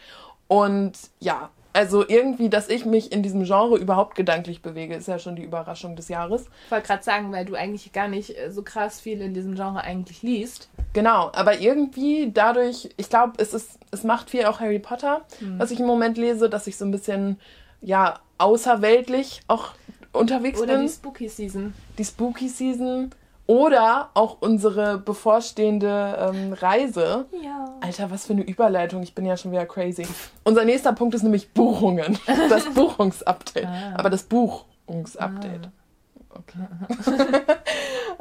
Und 0.48 0.94
ja, 1.20 1.50
also 1.74 2.08
irgendwie, 2.08 2.50
dass 2.50 2.70
ich 2.70 2.86
mich 2.86 3.12
in 3.12 3.22
diesem 3.22 3.44
Genre 3.44 3.78
überhaupt 3.78 4.16
gedanklich 4.16 4.62
bewege, 4.62 4.96
ist 4.96 5.08
ja 5.10 5.20
schon 5.20 5.36
die 5.36 5.44
Überraschung 5.44 5.96
des 5.98 6.08
Jahres. 6.08 6.46
Ich 6.66 6.72
wollte 6.72 6.88
gerade 6.88 7.04
sagen, 7.04 7.32
weil 7.34 7.44
du 7.46 7.56
eigentlich 7.56 7.92
gar 7.92 8.08
nicht 8.08 8.38
äh, 8.38 8.50
so 8.52 8.62
krass 8.64 9.02
viel 9.02 9.20
in 9.22 9.34
diesem 9.34 9.56
Genre 9.56 9.82
eigentlich 9.82 10.22
liest. 10.22 10.70
Genau, 10.94 11.32
aber 11.34 11.60
irgendwie 11.60 12.32
dadurch, 12.34 12.90
ich 12.96 13.10
glaube, 13.10 13.34
es 13.38 13.54
ist, 13.54 13.78
es 13.92 14.04
macht 14.04 14.30
viel 14.30 14.46
auch 14.46 14.60
Harry 14.62 14.80
Potter, 14.80 15.22
Mhm. 15.42 15.60
was 15.60 15.72
ich 15.72 15.80
im 15.82 15.86
Moment 15.88 16.18
lese, 16.18 16.50
dass 16.50 16.68
ich 16.68 16.78
so 16.78 16.86
ein 16.86 16.92
bisschen, 16.92 17.40
ja, 17.82 18.20
außerweltlich 18.38 19.42
auch 19.48 19.72
unterwegs 20.14 20.60
Oder 20.60 20.74
bin. 20.78 20.84
die 20.84 20.90
Spooky 20.92 21.30
Season. 21.30 21.74
die 21.98 22.06
Spooky 22.06 22.48
Season 22.50 23.12
oder 23.48 24.10
auch 24.16 24.38
unsere 24.40 24.98
bevorstehende 24.98 26.32
ähm, 26.34 26.54
Reise. 26.54 27.26
Ja. 27.44 27.76
Alter, 27.82 28.10
was 28.10 28.26
für 28.26 28.34
eine 28.34 28.42
Überleitung. 28.42 29.04
Ich 29.04 29.14
bin 29.14 29.26
ja 29.26 29.38
schon 29.38 29.52
wieder 29.52 29.66
crazy. 29.68 30.08
Unser 30.44 30.66
nächster 30.66 30.94
Punkt 30.94 31.14
ist 31.14 31.22
nämlich 31.24 31.52
Buchungen. 31.52 32.18
Das 32.50 32.66
Buchungsupdate. 32.74 33.68
Ah. 33.68 33.94
Aber 33.98 34.10
das 34.10 34.24
Buchungsupdate. 34.24 35.70
Okay. 36.38 36.68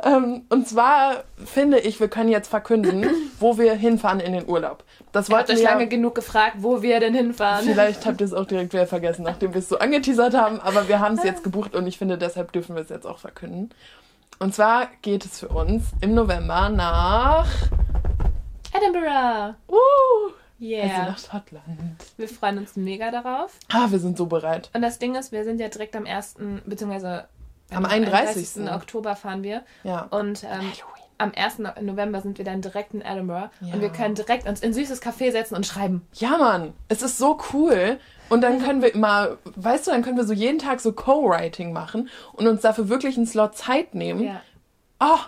ähm, 0.04 0.42
und 0.48 0.68
zwar 0.68 1.24
finde 1.44 1.80
ich, 1.80 1.98
wir 2.00 2.08
können 2.08 2.28
jetzt 2.28 2.48
verkünden, 2.48 3.06
wo 3.40 3.58
wir 3.58 3.74
hinfahren 3.74 4.20
in 4.20 4.32
den 4.32 4.48
Urlaub. 4.48 4.84
Das 5.12 5.30
wollten 5.30 5.52
euch 5.52 5.58
wir 5.58 5.64
lange 5.64 5.88
genug 5.88 6.14
gefragt, 6.14 6.56
wo 6.60 6.82
wir 6.82 7.00
denn 7.00 7.14
hinfahren. 7.14 7.64
Vielleicht 7.64 8.06
habt 8.06 8.20
ihr 8.20 8.26
es 8.26 8.32
auch 8.32 8.46
direkt 8.46 8.72
wieder 8.72 8.86
vergessen, 8.86 9.24
nachdem 9.24 9.52
wir 9.54 9.58
es 9.58 9.68
so 9.68 9.78
angeteasert 9.78 10.34
haben, 10.34 10.60
aber 10.60 10.88
wir 10.88 11.00
haben 11.00 11.16
es 11.16 11.24
jetzt 11.24 11.42
gebucht 11.44 11.74
und 11.74 11.86
ich 11.86 11.98
finde, 11.98 12.18
deshalb 12.18 12.52
dürfen 12.52 12.76
wir 12.76 12.82
es 12.82 12.88
jetzt 12.88 13.06
auch 13.06 13.18
verkünden. 13.18 13.70
Und 14.38 14.54
zwar 14.54 14.88
geht 15.02 15.24
es 15.24 15.40
für 15.40 15.48
uns 15.48 15.84
im 16.00 16.14
November 16.14 16.68
nach. 16.68 17.48
Edinburgh. 18.72 19.54
Uh, 19.68 20.32
Yeah. 20.60 20.84
also 20.84 21.10
nach 21.10 21.18
Schottland. 21.18 21.96
Wir 22.16 22.28
freuen 22.28 22.58
uns 22.58 22.76
mega 22.76 23.10
darauf. 23.10 23.58
Ah, 23.68 23.90
wir 23.90 23.98
sind 23.98 24.16
so 24.16 24.26
bereit. 24.26 24.70
Und 24.72 24.82
das 24.82 24.98
Ding 24.98 25.14
ist, 25.14 25.32
wir 25.32 25.44
sind 25.44 25.60
ja 25.60 25.68
direkt 25.68 25.96
am 25.96 26.06
1., 26.06 26.36
beziehungsweise 26.64 27.28
Am 27.70 27.84
31.. 27.84 28.70
Oktober 28.70 29.16
fahren 29.16 29.42
wir. 29.42 29.62
Ja. 29.82 30.02
Und 30.10 30.44
ähm, 30.44 30.72
am 31.18 31.32
1. 31.34 31.60
November 31.80 32.20
sind 32.20 32.38
wir 32.38 32.44
dann 32.44 32.60
direkt 32.60 32.94
in 32.94 33.00
Edinburgh. 33.00 33.50
Ja. 33.60 33.74
Und 33.74 33.80
wir 33.80 33.90
können 33.90 34.14
direkt 34.14 34.48
uns 34.48 34.60
in 34.60 34.70
ein 34.70 34.74
süßes 34.74 35.00
Café 35.00 35.32
setzen 35.32 35.54
und 35.54 35.66
schreiben. 35.66 36.06
Ja, 36.14 36.36
Mann, 36.36 36.74
es 36.88 37.02
ist 37.02 37.18
so 37.18 37.38
cool. 37.52 37.98
Und 38.28 38.40
dann 38.40 38.62
können 38.62 38.82
wir 38.82 38.94
immer, 38.94 39.38
weißt 39.56 39.86
du, 39.86 39.90
dann 39.90 40.02
können 40.02 40.16
wir 40.16 40.24
so 40.24 40.32
jeden 40.32 40.58
Tag 40.58 40.80
so 40.80 40.92
Co-Writing 40.92 41.72
machen 41.72 42.08
und 42.32 42.46
uns 42.46 42.62
dafür 42.62 42.88
wirklich 42.88 43.16
einen 43.16 43.26
Slot 43.26 43.56
Zeit 43.56 43.94
nehmen. 43.94 44.24
Ja. 44.24 44.40
Oh, 45.00 45.18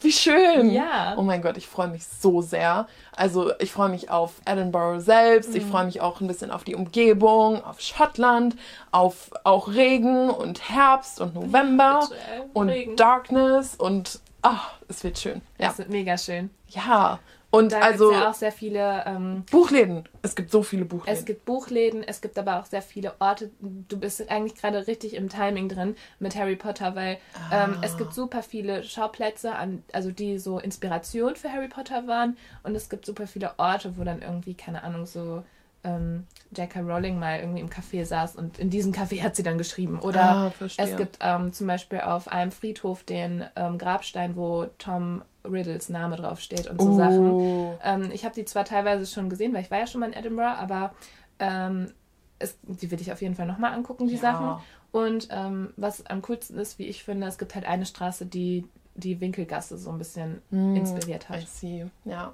wie 0.00 0.12
schön. 0.12 0.70
Ja. 0.70 1.14
Oh 1.16 1.22
mein 1.22 1.42
Gott, 1.42 1.56
ich 1.56 1.66
freue 1.66 1.88
mich 1.88 2.06
so 2.06 2.40
sehr. 2.40 2.86
Also 3.14 3.52
ich 3.58 3.72
freue 3.72 3.88
mich 3.88 4.10
auf 4.10 4.40
Edinburgh 4.44 5.00
selbst. 5.00 5.50
Mhm. 5.50 5.56
Ich 5.56 5.64
freue 5.64 5.84
mich 5.84 6.00
auch 6.00 6.20
ein 6.20 6.26
bisschen 6.28 6.50
auf 6.50 6.64
die 6.64 6.74
Umgebung, 6.74 7.64
auf 7.64 7.80
Schottland, 7.80 8.56
auf 8.92 9.30
auch 9.44 9.68
Regen 9.68 10.30
und 10.30 10.68
Herbst 10.68 11.20
und 11.20 11.34
November 11.34 12.08
und 12.52 12.68
Regen. 12.68 12.96
Darkness 12.96 13.74
und 13.74 14.20
ach, 14.42 14.74
es 14.88 15.02
wird 15.02 15.18
schön. 15.18 15.42
Ja. 15.58 15.68
Das 15.68 15.78
ist 15.80 15.90
mega 15.90 16.16
schön. 16.16 16.50
Ja. 16.68 17.18
Und 17.50 17.72
Da 17.72 17.80
also 17.80 18.08
gibt 18.08 18.16
es 18.16 18.22
ja 18.22 18.30
auch 18.30 18.34
sehr 18.34 18.52
viele 18.52 19.04
ähm, 19.06 19.44
Buchläden. 19.50 20.06
Es 20.20 20.36
gibt 20.36 20.50
so 20.50 20.62
viele 20.62 20.84
Buchläden. 20.84 21.18
Es 21.18 21.24
gibt 21.24 21.46
Buchläden, 21.46 22.02
es 22.02 22.20
gibt 22.20 22.38
aber 22.38 22.60
auch 22.60 22.66
sehr 22.66 22.82
viele 22.82 23.14
Orte. 23.20 23.50
Du 23.60 23.98
bist 23.98 24.28
eigentlich 24.30 24.54
gerade 24.54 24.86
richtig 24.86 25.14
im 25.14 25.30
Timing 25.30 25.70
drin 25.70 25.96
mit 26.18 26.36
Harry 26.36 26.56
Potter, 26.56 26.94
weil 26.94 27.18
ähm, 27.50 27.78
es 27.80 27.96
gibt 27.96 28.12
super 28.12 28.42
viele 28.42 28.84
Schauplätze, 28.84 29.54
an, 29.54 29.82
also 29.92 30.10
die 30.10 30.38
so 30.38 30.58
Inspiration 30.58 31.36
für 31.36 31.50
Harry 31.50 31.68
Potter 31.68 32.06
waren. 32.06 32.36
Und 32.64 32.74
es 32.74 32.90
gibt 32.90 33.06
super 33.06 33.26
viele 33.26 33.52
Orte, 33.58 33.96
wo 33.96 34.04
dann 34.04 34.20
irgendwie, 34.20 34.52
keine 34.52 34.82
Ahnung, 34.82 35.06
so 35.06 35.42
ähm, 35.84 36.26
J.K. 36.54 36.80
Rowling 36.80 37.18
mal 37.18 37.40
irgendwie 37.40 37.60
im 37.60 37.70
Café 37.70 38.04
saß 38.04 38.36
und 38.36 38.58
in 38.58 38.68
diesem 38.68 38.92
Café 38.92 39.22
hat 39.22 39.36
sie 39.36 39.42
dann 39.42 39.58
geschrieben. 39.58 40.00
Oder 40.00 40.22
Ah, 40.22 40.52
es 40.76 40.96
gibt 40.96 41.18
ähm, 41.20 41.52
zum 41.52 41.66
Beispiel 41.66 42.00
auf 42.00 42.28
einem 42.28 42.50
Friedhof 42.50 43.04
den 43.04 43.44
ähm, 43.56 43.78
Grabstein, 43.78 44.36
wo 44.36 44.66
Tom 44.78 45.22
Riddles 45.50 45.88
Name 45.88 46.16
draufsteht 46.16 46.66
und 46.68 46.80
so 46.80 46.92
Sachen. 46.92 47.32
Oh. 47.32 47.74
Ähm, 47.82 48.10
ich 48.12 48.24
habe 48.24 48.34
die 48.34 48.44
zwar 48.44 48.64
teilweise 48.64 49.06
schon 49.06 49.28
gesehen, 49.30 49.52
weil 49.54 49.62
ich 49.62 49.70
war 49.70 49.78
ja 49.78 49.86
schon 49.86 50.00
mal 50.00 50.06
in 50.08 50.12
Edinburgh, 50.12 50.56
aber 50.58 50.94
ähm, 51.38 51.92
es, 52.38 52.56
die 52.62 52.90
will 52.90 53.00
ich 53.00 53.12
auf 53.12 53.20
jeden 53.22 53.34
Fall 53.34 53.46
nochmal 53.46 53.72
angucken, 53.72 54.06
die 54.08 54.14
Ja. 54.14 54.20
Sachen. 54.20 54.62
Und 54.90 55.28
ähm, 55.30 55.72
was 55.76 56.06
am 56.06 56.22
coolsten 56.22 56.58
ist, 56.58 56.78
wie 56.78 56.86
ich 56.86 57.04
finde, 57.04 57.26
es 57.26 57.36
gibt 57.38 57.54
halt 57.54 57.66
eine 57.66 57.84
Straße, 57.86 58.24
die 58.26 58.64
die 58.94 59.20
Winkelgasse 59.20 59.78
so 59.78 59.90
ein 59.90 59.98
bisschen 59.98 60.42
inspiriert 60.50 61.26
I 61.30 61.34
hat. 61.34 61.46
see. 61.48 61.86
Ja. 62.04 62.32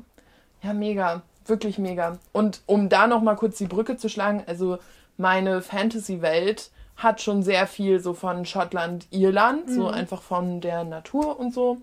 Ja, 0.62 0.72
mega. 0.72 1.22
Wirklich 1.46 1.78
mega. 1.78 2.18
Und 2.32 2.62
um 2.64 2.88
da 2.88 3.06
nochmal 3.06 3.36
kurz 3.36 3.58
die 3.58 3.66
Brücke 3.66 3.98
zu 3.98 4.08
schlagen, 4.08 4.44
also 4.46 4.78
meine 5.18 5.60
Fantasy-Welt 5.60 6.70
hat 6.96 7.20
schon 7.20 7.42
sehr 7.42 7.66
viel 7.66 8.00
so 8.00 8.14
von 8.14 8.46
Schottland, 8.46 9.06
Irland, 9.10 9.68
so 9.68 9.82
Mhm. 9.82 9.88
einfach 9.88 10.22
von 10.22 10.60
der 10.62 10.84
Natur 10.84 11.38
und 11.38 11.52
so. 11.52 11.78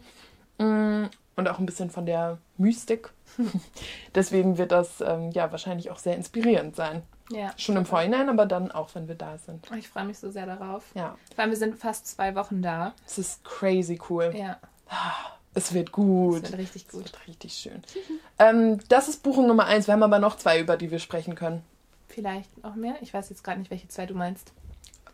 Und 1.41 1.47
auch 1.47 1.57
ein 1.57 1.65
bisschen 1.65 1.89
von 1.89 2.05
der 2.05 2.37
Mystik. 2.57 3.09
Deswegen 4.15 4.59
wird 4.59 4.71
das 4.71 5.01
ähm, 5.01 5.31
ja 5.31 5.51
wahrscheinlich 5.51 5.89
auch 5.89 5.97
sehr 5.97 6.15
inspirierend 6.15 6.75
sein. 6.75 7.01
Ja. 7.31 7.51
Schon 7.57 7.77
im 7.77 7.85
Vorhinein, 7.87 8.29
aber 8.29 8.45
dann 8.45 8.71
auch, 8.71 8.93
wenn 8.93 9.07
wir 9.07 9.15
da 9.15 9.39
sind. 9.39 9.65
Ich 9.75 9.89
freue 9.89 10.05
mich 10.05 10.19
so 10.19 10.29
sehr 10.29 10.45
darauf. 10.45 10.83
Ja, 10.93 11.17
Vor 11.33 11.39
allem, 11.41 11.49
wir 11.49 11.57
sind 11.57 11.79
fast 11.79 12.05
zwei 12.05 12.35
Wochen 12.35 12.61
da. 12.61 12.93
es 13.07 13.17
ist 13.17 13.43
crazy 13.43 13.99
cool. 14.07 14.31
Ja, 14.37 14.57
Es 15.55 15.73
wird 15.73 15.91
gut. 15.91 16.43
das 16.43 16.51
wird 16.51 16.61
richtig 16.61 16.85
Es 16.85 16.91
gut. 16.91 17.05
wird 17.05 17.27
richtig 17.27 17.53
schön. 17.53 17.81
ähm, 18.37 18.77
das 18.87 19.07
ist 19.07 19.23
Buchung 19.23 19.47
Nummer 19.47 19.65
eins. 19.65 19.87
Wir 19.87 19.93
haben 19.95 20.03
aber 20.03 20.19
noch 20.19 20.37
zwei, 20.37 20.59
über 20.59 20.77
die 20.77 20.91
wir 20.91 20.99
sprechen 20.99 21.33
können. 21.33 21.63
Vielleicht 22.07 22.61
noch 22.63 22.75
mehr. 22.75 22.95
Ich 23.01 23.15
weiß 23.15 23.31
jetzt 23.31 23.43
gerade 23.43 23.57
nicht, 23.59 23.71
welche 23.71 23.87
zwei 23.87 24.05
du 24.05 24.13
meinst. 24.13 24.53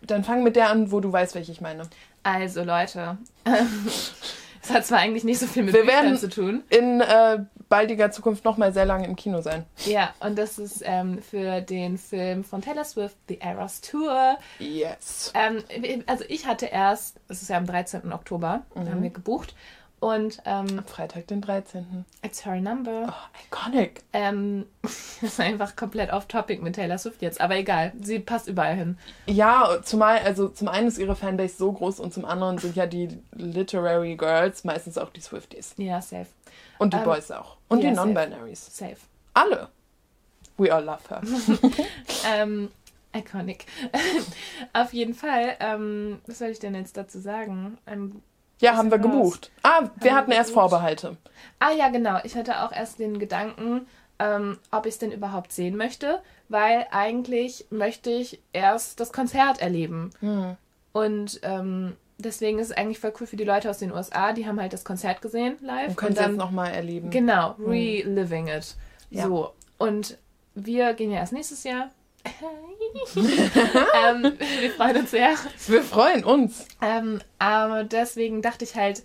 Dann 0.01 0.25
fang 0.25 0.43
mit 0.43 0.57
der 0.57 0.71
an, 0.71 0.91
wo 0.91 0.99
du 0.99 1.09
weißt, 1.09 1.35
welche 1.35 1.53
ich 1.53 1.61
meine. 1.61 1.83
Also, 2.23 2.63
Leute. 2.63 3.17
Es 4.67 4.73
hat 4.73 4.85
zwar 4.85 4.99
eigentlich 4.99 5.23
nicht 5.23 5.39
so 5.39 5.47
viel 5.47 5.63
mit 5.63 5.73
Wir 5.73 5.83
Büchern 5.83 6.03
werden- 6.05 6.17
zu 6.17 6.27
tun. 6.29 6.63
In 6.69 6.99
äh, 6.99 7.39
baldiger 7.69 8.11
Zukunft 8.11 8.43
noch 8.43 8.57
mal 8.57 8.73
sehr 8.73 8.85
lange 8.85 9.05
im 9.07 9.15
Kino 9.15 9.41
sein. 9.41 9.63
Ja, 9.85 10.13
und 10.19 10.37
das 10.37 10.59
ist 10.59 10.81
ähm, 10.85 11.21
für 11.21 11.61
den 11.61 11.97
Film 11.97 12.43
von 12.43 12.61
Taylor 12.61 12.83
Swift, 12.83 13.15
The 13.29 13.39
Eras 13.39 13.79
Tour. 13.81 14.37
Yes. 14.59 15.31
Ähm, 15.35 15.63
also 16.05 16.25
ich 16.27 16.45
hatte 16.47 16.65
erst, 16.65 17.17
es 17.29 17.41
ist 17.41 17.49
ja 17.49 17.57
am 17.57 17.65
13. 17.65 18.11
Oktober, 18.11 18.63
Mhm. 18.75 18.89
haben 18.89 19.03
wir 19.03 19.09
gebucht. 19.09 19.55
Und 19.99 20.39
ähm, 20.45 20.83
Freitag, 20.85 21.25
den 21.27 21.41
13. 21.41 22.05
It's 22.21 22.45
Her 22.45 22.61
Number. 22.61 23.07
Oh, 23.09 23.37
iconic. 23.47 24.03
Ähm, 24.13 24.67
das 24.83 25.23
ist 25.23 25.39
einfach 25.39 25.75
komplett 25.75 26.13
off-topic 26.13 26.61
mit 26.61 26.75
Taylor 26.75 26.99
Swift 26.99 27.21
jetzt. 27.23 27.41
Aber 27.41 27.55
egal, 27.55 27.93
sie 28.01 28.19
passt 28.19 28.47
überall 28.47 28.75
hin. 28.75 28.97
Ja, 29.25 29.79
zumal, 29.83 30.19
also 30.19 30.49
zum 30.49 30.67
einen 30.67 30.87
ist 30.87 30.99
ihre 30.99 31.15
Fanbase 31.15 31.57
so 31.57 31.71
groß 31.71 31.99
und 31.99 32.13
zum 32.13 32.25
anderen 32.25 32.59
sind 32.59 32.75
ja 32.75 32.85
die 32.85 33.09
Literary 33.31 34.15
Girls 34.15 34.63
meistens 34.63 34.99
auch 34.99 35.09
die 35.09 35.21
Swifties. 35.21 35.73
Ja, 35.77 35.99
safe. 35.99 36.27
Und 36.77 36.93
die 36.93 36.97
Ähm, 36.97 37.03
Boys 37.03 37.31
auch. 37.31 37.57
Und 37.67 37.81
ja, 37.81 37.89
die. 37.89 37.95
Non-Binaries. 37.95 38.77
Safe. 38.77 38.97
Alle. 39.33 39.69
We 40.57 40.71
all 40.73 40.83
love 40.83 41.01
her. 41.09 41.21
Ähm, 42.27 42.69
iconic. 43.15 43.65
Auf 44.73 44.93
jeden 44.93 45.15
Fall, 45.15 45.55
ähm, 45.59 46.19
was 46.27 46.37
soll 46.39 46.49
ich 46.49 46.59
denn 46.59 46.75
jetzt 46.75 46.97
dazu 46.97 47.19
sagen? 47.19 47.79
Ja, 48.59 48.75
haben 48.75 48.91
wir 48.91 48.97
gebucht. 48.97 49.51
Ah, 49.63 49.81
wir 49.81 49.91
wir 50.01 50.15
hatten 50.15 50.31
erst 50.31 50.49
gebucht? 50.49 50.69
Vorbehalte. 50.69 51.17
Ah 51.59 51.71
ja, 51.71 51.89
genau. 51.89 52.19
Ich 52.23 52.35
hatte 52.35 52.63
auch 52.63 52.71
erst 52.71 52.99
den 52.99 53.19
Gedanken, 53.19 53.87
ähm, 54.19 54.57
ob 54.71 54.85
ich 54.85 54.93
es 54.93 54.99
denn 54.99 55.11
überhaupt 55.11 55.51
sehen 55.51 55.77
möchte, 55.77 56.19
weil 56.49 56.87
eigentlich 56.91 57.65
möchte 57.69 58.09
ich 58.09 58.41
erst 58.53 58.99
das 58.99 59.13
Konzert 59.13 59.61
erleben. 59.61 60.11
Und 60.93 61.39
ähm, 61.43 61.95
deswegen 62.17 62.59
ist 62.59 62.71
es 62.71 62.77
eigentlich 62.77 62.99
voll 62.99 63.13
cool 63.19 63.27
für 63.27 63.35
die 63.37 63.43
Leute 63.43 63.69
aus 63.69 63.77
den 63.77 63.91
USA, 63.91 64.33
die 64.33 64.47
haben 64.47 64.59
halt 64.59 64.73
das 64.73 64.83
Konzert 64.83 65.21
gesehen 65.21 65.57
live. 65.61 65.89
Und 65.89 65.97
können 65.97 66.13
es 66.13 66.19
jetzt 66.19 66.37
nochmal 66.37 66.71
erleben. 66.71 67.09
Genau, 67.09 67.55
reliving 67.59 68.47
it. 68.47 68.75
Ja. 69.09 69.27
So. 69.27 69.53
Und 69.77 70.17
wir 70.55 70.93
gehen 70.93 71.11
ja 71.11 71.19
erst 71.19 71.33
nächstes 71.33 71.63
Jahr. 71.63 71.91
ähm, 73.15 74.33
wir 74.59 74.71
freuen 74.71 74.97
uns 74.97 75.11
sehr. 75.11 75.35
Wir 75.67 75.83
freuen 75.83 76.23
uns. 76.23 76.67
Ähm, 76.81 77.19
aber 77.39 77.83
deswegen 77.83 78.41
dachte 78.41 78.65
ich 78.65 78.75
halt, 78.75 79.03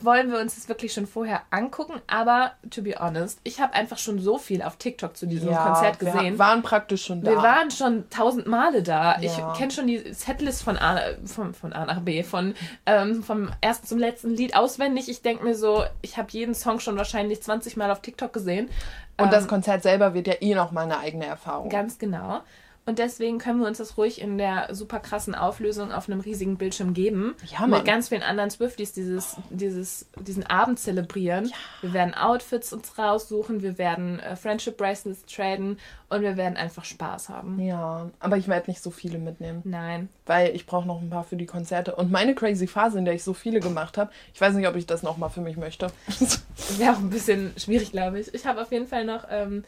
wollen 0.00 0.30
wir 0.30 0.38
uns 0.40 0.54
das 0.54 0.68
wirklich 0.68 0.92
schon 0.92 1.06
vorher 1.06 1.42
angucken. 1.50 2.00
Aber 2.06 2.52
to 2.70 2.82
be 2.82 2.94
honest, 2.98 3.40
ich 3.44 3.60
habe 3.60 3.74
einfach 3.74 3.98
schon 3.98 4.18
so 4.18 4.38
viel 4.38 4.62
auf 4.62 4.76
TikTok 4.76 5.16
zu 5.16 5.26
diesem 5.26 5.54
Konzert 5.54 5.98
gesehen. 5.98 6.32
Wir 6.32 6.38
waren 6.38 6.62
praktisch 6.62 7.04
schon 7.04 7.22
da. 7.22 7.30
Wir 7.30 7.38
waren 7.38 7.70
schon 7.70 8.08
tausend 8.10 8.46
Male 8.46 8.82
da. 8.82 9.18
Ja. 9.18 9.22
Ich 9.52 9.58
kenne 9.58 9.70
schon 9.70 9.86
die 9.86 10.12
Setlist 10.12 10.62
von 10.62 10.76
A, 10.76 11.00
von, 11.24 11.54
von 11.54 11.72
A 11.72 11.86
nach 11.86 12.00
B, 12.00 12.22
von 12.22 12.54
ähm, 12.86 13.22
vom 13.22 13.50
ersten 13.60 13.86
zum 13.86 13.98
letzten 13.98 14.30
Lied 14.30 14.56
auswendig. 14.56 15.08
Ich 15.08 15.22
denke 15.22 15.44
mir 15.44 15.54
so, 15.54 15.84
ich 16.02 16.16
habe 16.18 16.28
jeden 16.30 16.54
Song 16.54 16.80
schon 16.80 16.96
wahrscheinlich 16.96 17.42
20 17.42 17.76
Mal 17.76 17.90
auf 17.90 18.00
TikTok 18.02 18.32
gesehen. 18.32 18.68
Und 19.16 19.32
das 19.32 19.44
Ähm, 19.44 19.48
Konzert 19.50 19.82
selber 19.82 20.14
wird 20.14 20.26
ja 20.28 20.34
eh 20.40 20.54
noch 20.54 20.70
mal 20.70 20.82
eine 20.82 20.98
eigene 20.98 21.26
Erfahrung. 21.26 21.68
Ganz 21.70 21.98
genau. 21.98 22.40
Und 22.88 22.98
deswegen 22.98 23.36
können 23.36 23.60
wir 23.60 23.66
uns 23.66 23.76
das 23.76 23.98
ruhig 23.98 24.18
in 24.18 24.38
der 24.38 24.74
super 24.74 24.98
krassen 24.98 25.34
Auflösung 25.34 25.92
auf 25.92 26.08
einem 26.08 26.20
riesigen 26.20 26.56
Bildschirm 26.56 26.94
geben. 26.94 27.34
Ja, 27.44 27.60
Mann. 27.60 27.70
mit 27.70 27.84
ganz 27.84 28.08
vielen 28.08 28.22
anderen 28.22 28.48
Swifties 28.48 28.94
dieses, 28.94 29.36
dieses, 29.50 30.06
diesen 30.18 30.46
Abend 30.46 30.78
zelebrieren. 30.78 31.52
Wir 31.82 31.92
werden 31.92 32.14
Outfits 32.14 32.72
uns 32.72 32.96
raussuchen, 32.96 33.60
wir 33.60 33.76
werden 33.76 34.20
äh, 34.20 34.36
Friendship 34.36 34.78
Bracelets 34.78 35.26
traden 35.26 35.78
und 36.08 36.22
wir 36.22 36.38
werden 36.38 36.56
einfach 36.56 36.86
Spaß 36.86 37.28
haben. 37.28 37.60
Ja, 37.60 38.08
aber 38.20 38.38
ich 38.38 38.48
werde 38.48 38.70
nicht 38.70 38.82
so 38.82 38.90
viele 38.90 39.18
mitnehmen, 39.18 39.60
Nein. 39.64 40.08
weil 40.24 40.56
ich 40.56 40.64
brauche 40.64 40.86
noch 40.86 41.02
ein 41.02 41.10
paar 41.10 41.24
für 41.24 41.36
die 41.36 41.44
Konzerte. 41.44 41.94
Und 41.94 42.10
meine 42.10 42.34
crazy 42.34 42.66
Phase, 42.66 42.98
in 42.98 43.04
der 43.04 43.12
ich 43.12 43.22
so 43.22 43.34
viele 43.34 43.60
gemacht 43.60 43.98
habe, 43.98 44.10
ich 44.32 44.40
weiß 44.40 44.54
nicht, 44.54 44.66
ob 44.66 44.76
ich 44.76 44.86
das 44.86 45.02
noch 45.02 45.18
mal 45.18 45.28
für 45.28 45.42
mich 45.42 45.58
möchte. 45.58 45.88
Wäre 46.78 46.94
auch 46.94 47.00
ein 47.00 47.10
bisschen 47.10 47.52
schwierig, 47.58 47.92
glaube 47.92 48.18
ich. 48.18 48.32
Ich 48.32 48.46
habe 48.46 48.62
auf 48.62 48.72
jeden 48.72 48.86
Fall 48.86 49.04
noch, 49.04 49.26
ähm, 49.30 49.62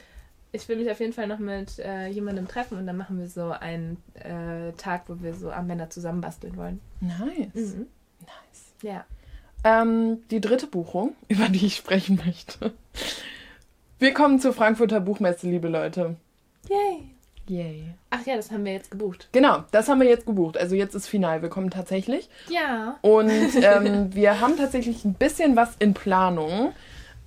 ich 0.52 0.68
will 0.68 0.76
mich 0.76 0.90
auf 0.90 1.00
jeden 1.00 1.12
Fall 1.12 1.26
noch 1.26 1.38
mit 1.38 1.78
äh, 1.78 2.08
jemandem 2.08 2.48
treffen 2.48 2.78
und 2.78 2.86
dann 2.86 2.96
machen 2.96 3.18
wir 3.18 3.28
so 3.28 3.50
einen 3.50 3.98
äh, 4.14 4.72
Tag, 4.76 5.04
wo 5.06 5.22
wir 5.22 5.34
so 5.34 5.50
Armbänder 5.50 5.90
zusammen 5.90 6.20
basteln 6.20 6.56
wollen. 6.56 6.80
nice. 7.00 7.74
Mhm. 7.74 7.86
Nice. 8.20 8.72
Ja. 8.82 9.04
Ähm, 9.62 10.22
die 10.30 10.40
dritte 10.40 10.66
Buchung, 10.66 11.14
über 11.28 11.48
die 11.48 11.66
ich 11.66 11.76
sprechen 11.76 12.20
möchte. 12.24 12.72
Wir 13.98 14.14
kommen 14.14 14.40
zur 14.40 14.52
Frankfurter 14.52 15.00
Buchmesse, 15.00 15.48
liebe 15.48 15.68
Leute. 15.68 16.16
Yay. 16.68 17.10
Yay. 17.46 17.84
Ach 18.10 18.24
ja, 18.26 18.36
das 18.36 18.50
haben 18.52 18.64
wir 18.64 18.72
jetzt 18.72 18.90
gebucht. 18.92 19.28
Genau, 19.32 19.64
das 19.72 19.88
haben 19.88 20.00
wir 20.00 20.08
jetzt 20.08 20.24
gebucht. 20.24 20.56
Also 20.56 20.76
jetzt 20.76 20.94
ist 20.94 21.08
final. 21.08 21.42
Wir 21.42 21.48
kommen 21.48 21.70
tatsächlich. 21.70 22.28
Ja. 22.48 22.96
Und 23.02 23.30
ähm, 23.56 24.08
wir 24.14 24.40
haben 24.40 24.56
tatsächlich 24.56 25.04
ein 25.04 25.14
bisschen 25.14 25.56
was 25.56 25.74
in 25.80 25.92
Planung. 25.92 26.72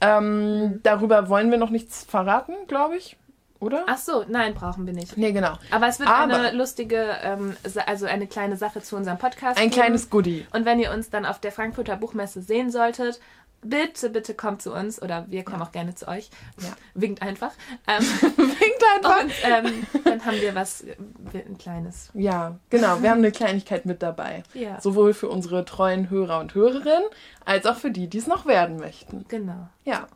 Ähm, 0.03 0.79
darüber 0.83 1.29
wollen 1.29 1.49
wir 1.51 1.57
noch 1.57 1.69
nichts 1.69 2.03
verraten, 2.03 2.53
glaube 2.67 2.97
ich. 2.97 3.17
Oder? 3.59 3.85
Ach 3.87 3.97
so, 3.97 4.25
nein, 4.27 4.53
brauchen 4.53 4.85
wir 4.85 4.91
nicht. 4.93 5.17
Nee, 5.17 5.31
genau. 5.31 5.53
Aber 5.71 5.87
es 5.87 5.97
wird 5.97 6.09
Aber- 6.09 6.33
eine 6.35 6.51
lustige, 6.51 7.05
ähm, 7.23 7.55
also 7.85 8.05
eine 8.05 8.27
kleine 8.27 8.57
Sache 8.57 8.81
zu 8.81 8.97
unserem 8.97 9.17
Podcast. 9.17 9.57
Ein 9.57 9.69
geben. 9.69 9.81
kleines 9.81 10.09
Goodie. 10.09 10.45
Und 10.51 10.65
wenn 10.65 10.79
ihr 10.79 10.91
uns 10.91 11.09
dann 11.09 11.25
auf 11.25 11.39
der 11.39 11.53
Frankfurter 11.53 11.95
Buchmesse 11.95 12.41
sehen 12.41 12.71
solltet, 12.71 13.21
bitte, 13.63 14.09
bitte 14.09 14.33
kommt 14.33 14.61
zu 14.61 14.73
uns 14.73 15.01
oder 15.01 15.25
wir 15.29 15.43
kommen 15.43 15.61
auch 15.61 15.71
gerne 15.71 15.95
zu 15.95 16.07
euch. 16.07 16.29
Ja. 16.61 16.69
Winkt 16.93 17.21
einfach. 17.21 17.51
Ähm, 17.85 18.01
Winkt 18.01 18.83
einfach. 18.95 19.23
und 19.23 19.31
ähm, 19.43 19.87
dann 20.05 20.25
haben 20.25 20.39
wir 20.39 20.55
was, 20.55 20.85
ein 21.33 21.57
kleines. 21.57 22.09
Ja, 22.13 22.57
genau. 22.69 23.01
Wir 23.01 23.09
haben 23.09 23.17
eine 23.17 23.31
Kleinigkeit 23.31 23.85
mit 23.85 24.01
dabei. 24.01 24.43
Ja. 24.53 24.79
Sowohl 24.79 25.13
für 25.13 25.27
unsere 25.27 25.65
treuen 25.65 26.09
Hörer 26.09 26.39
und 26.39 26.55
Hörerinnen, 26.55 27.03
als 27.43 27.65
auch 27.65 27.75
für 27.75 27.91
die, 27.91 28.07
die 28.07 28.19
es 28.19 28.27
noch 28.27 28.45
werden 28.45 28.77
möchten. 28.77 29.25
Genau. 29.27 29.67
Ja. 29.83 30.07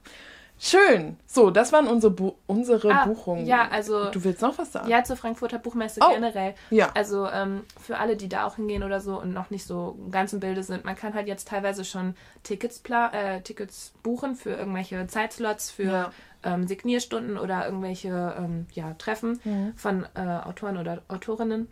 Schön. 0.60 1.18
So, 1.28 1.52
das 1.52 1.72
waren 1.72 1.88
unsere, 1.88 2.12
Bu 2.12 2.34
unsere 2.48 2.92
Ah, 2.92 3.06
Buchungen. 3.06 3.46
ja, 3.46 3.68
also- 3.70 4.10
Du 4.10 4.24
willst 4.24 4.42
noch 4.42 4.58
was 4.58 4.72
sagen? 4.72 4.90
Ja, 4.90 5.04
zur 5.04 5.16
Frankfurter 5.16 5.60
Buchmesse 5.60 6.00
Oh. 6.04 6.12
generell. 6.14 6.56
Ja. 6.72 6.90
Also 6.96 7.28
ähm, 7.28 7.64
für 7.80 8.00
alle, 8.00 8.18
die 8.18 8.28
da 8.28 8.46
auch 8.46 8.56
hingehen 8.56 8.82
oder 8.84 9.00
so 9.00 9.22
und 9.22 9.34
noch 9.34 9.52
nicht 9.52 9.66
so 9.68 9.98
ganz 10.10 10.34
im 10.34 10.40
Bilde 10.40 10.64
sind, 10.64 10.84
man 10.84 10.96
kann 10.96 11.14
halt 11.14 11.28
jetzt 11.28 11.48
teilweise 11.48 11.86
schon 11.86 12.16
Tickets, 12.42 12.80
pla 12.80 13.12
äh, 13.14 13.42
Tickets 13.42 13.94
buchen 14.02 14.36
für 14.36 14.50
irgendwelche 14.52 15.06
Zeitslots, 15.06 15.70
für 15.70 15.84
Ja. 15.84 16.12
ähm, 16.44 16.66
Signierstunden 16.68 17.38
oder 17.38 17.66
irgendwelche 17.66 18.36
ähm, 18.38 18.66
ja, 18.74 18.94
Treffen 18.96 19.40
Mhm. 19.44 19.74
von 19.76 20.08
äh, 20.16 20.22
Autoren 20.44 20.78
oder 20.78 21.04
Autorinnen. 21.08 21.68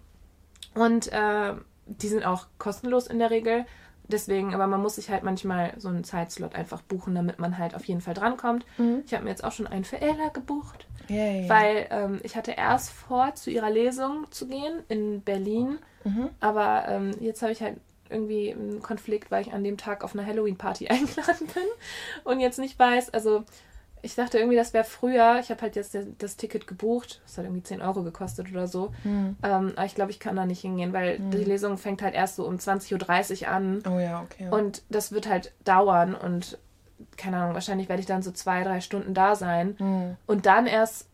Und 0.75 1.11
äh, 1.11 1.53
die 1.87 2.07
sind 2.07 2.23
auch 2.25 2.45
kostenlos 2.59 3.07
in 3.07 3.17
der 3.17 3.31
Regel. 3.31 3.65
Deswegen, 4.07 4.53
aber 4.53 4.67
man 4.67 4.81
muss 4.81 4.95
sich 4.95 5.09
halt 5.09 5.23
manchmal 5.23 5.73
so 5.77 5.87
einen 5.87 6.03
Zeitslot 6.03 6.55
einfach 6.55 6.81
buchen, 6.81 7.15
damit 7.15 7.39
man 7.39 7.57
halt 7.57 7.75
auf 7.75 7.85
jeden 7.85 8.01
Fall 8.01 8.13
drankommt. 8.13 8.65
Mhm. 8.77 9.03
Ich 9.05 9.13
habe 9.13 9.23
mir 9.23 9.31
jetzt 9.31 9.43
auch 9.43 9.51
schon 9.51 9.67
einen 9.67 9.83
für 9.83 9.99
Ella 9.99 10.29
gebucht. 10.33 10.87
Yay. 11.07 11.49
Weil 11.49 11.87
ähm, 11.89 12.19
ich 12.23 12.35
hatte 12.35 12.51
erst 12.51 12.91
vor, 12.91 13.33
zu 13.35 13.49
ihrer 13.49 13.69
Lesung 13.69 14.27
zu 14.31 14.47
gehen 14.47 14.83
in 14.89 15.21
Berlin. 15.21 15.79
Mhm. 16.03 16.29
Aber 16.39 16.85
ähm, 16.87 17.11
jetzt 17.19 17.41
habe 17.41 17.51
ich 17.51 17.61
halt 17.61 17.77
irgendwie 18.09 18.53
einen 18.53 18.81
Konflikt, 18.81 19.31
weil 19.31 19.41
ich 19.41 19.53
an 19.53 19.63
dem 19.63 19.77
Tag 19.77 20.03
auf 20.03 20.13
eine 20.13 20.25
Halloween-Party 20.25 20.87
eingeladen 20.89 21.47
bin 21.47 21.63
und 22.23 22.39
jetzt 22.39 22.59
nicht 22.59 22.77
weiß. 22.77 23.11
Also 23.11 23.43
ich 24.05 24.15
dachte 24.15 24.37
irgendwie, 24.37 24.55
das 24.55 24.73
wäre 24.73 24.83
früher. 24.83 25.39
Ich 25.39 25.49
habe 25.49 25.61
halt 25.61 25.75
jetzt 25.75 25.97
das, 26.19 26.37
Ticket 26.37 26.67
gebucht. 26.67 27.21
Das 27.25 27.37
hat 27.37 27.45
irgendwie 27.45 27.63
10 27.63 27.81
Euro 27.81 28.03
gekostet 28.03 28.51
oder 28.51 28.67
so. 28.67 28.93
Mhm. 29.03 29.35
Ähm, 29.43 29.73
aber 29.75 29.85
ich 29.85 29.95
glaube, 29.95 30.11
ich 30.11 30.19
kann 30.19 30.35
da 30.35 30.45
nicht 30.45 30.61
hingehen, 30.61 30.93
weil 30.93 31.19
die 31.19 31.43
Lesung 31.43 31.77
fängt 31.77 32.01
halt 32.01 32.13
erst 32.13 32.35
so 32.35 32.45
um 32.45 32.55
20.30 32.55 33.41
Uhr 33.43 33.47
an. 33.49 33.83
Oh 33.89 33.99
ja, 33.99 34.21
okay. 34.21 34.47
Und 34.49 34.83
das 34.89 35.11
wird 35.11 35.27
halt 35.27 35.53
dauern 35.65 36.13
und 36.15 36.57
keine 37.17 37.37
Ahnung, 37.37 37.53
wahrscheinlich 37.53 37.89
werde 37.89 37.99
ich 37.99 38.05
dann 38.05 38.21
so 38.21 38.31
zwei, 38.31 38.63
drei 38.63 38.79
Stunden 38.79 39.13
da 39.13 39.35
sein 39.35 39.75
Mhm. 39.79 40.15
und 40.27 40.45
dann 40.45 40.65
erst 40.67 41.07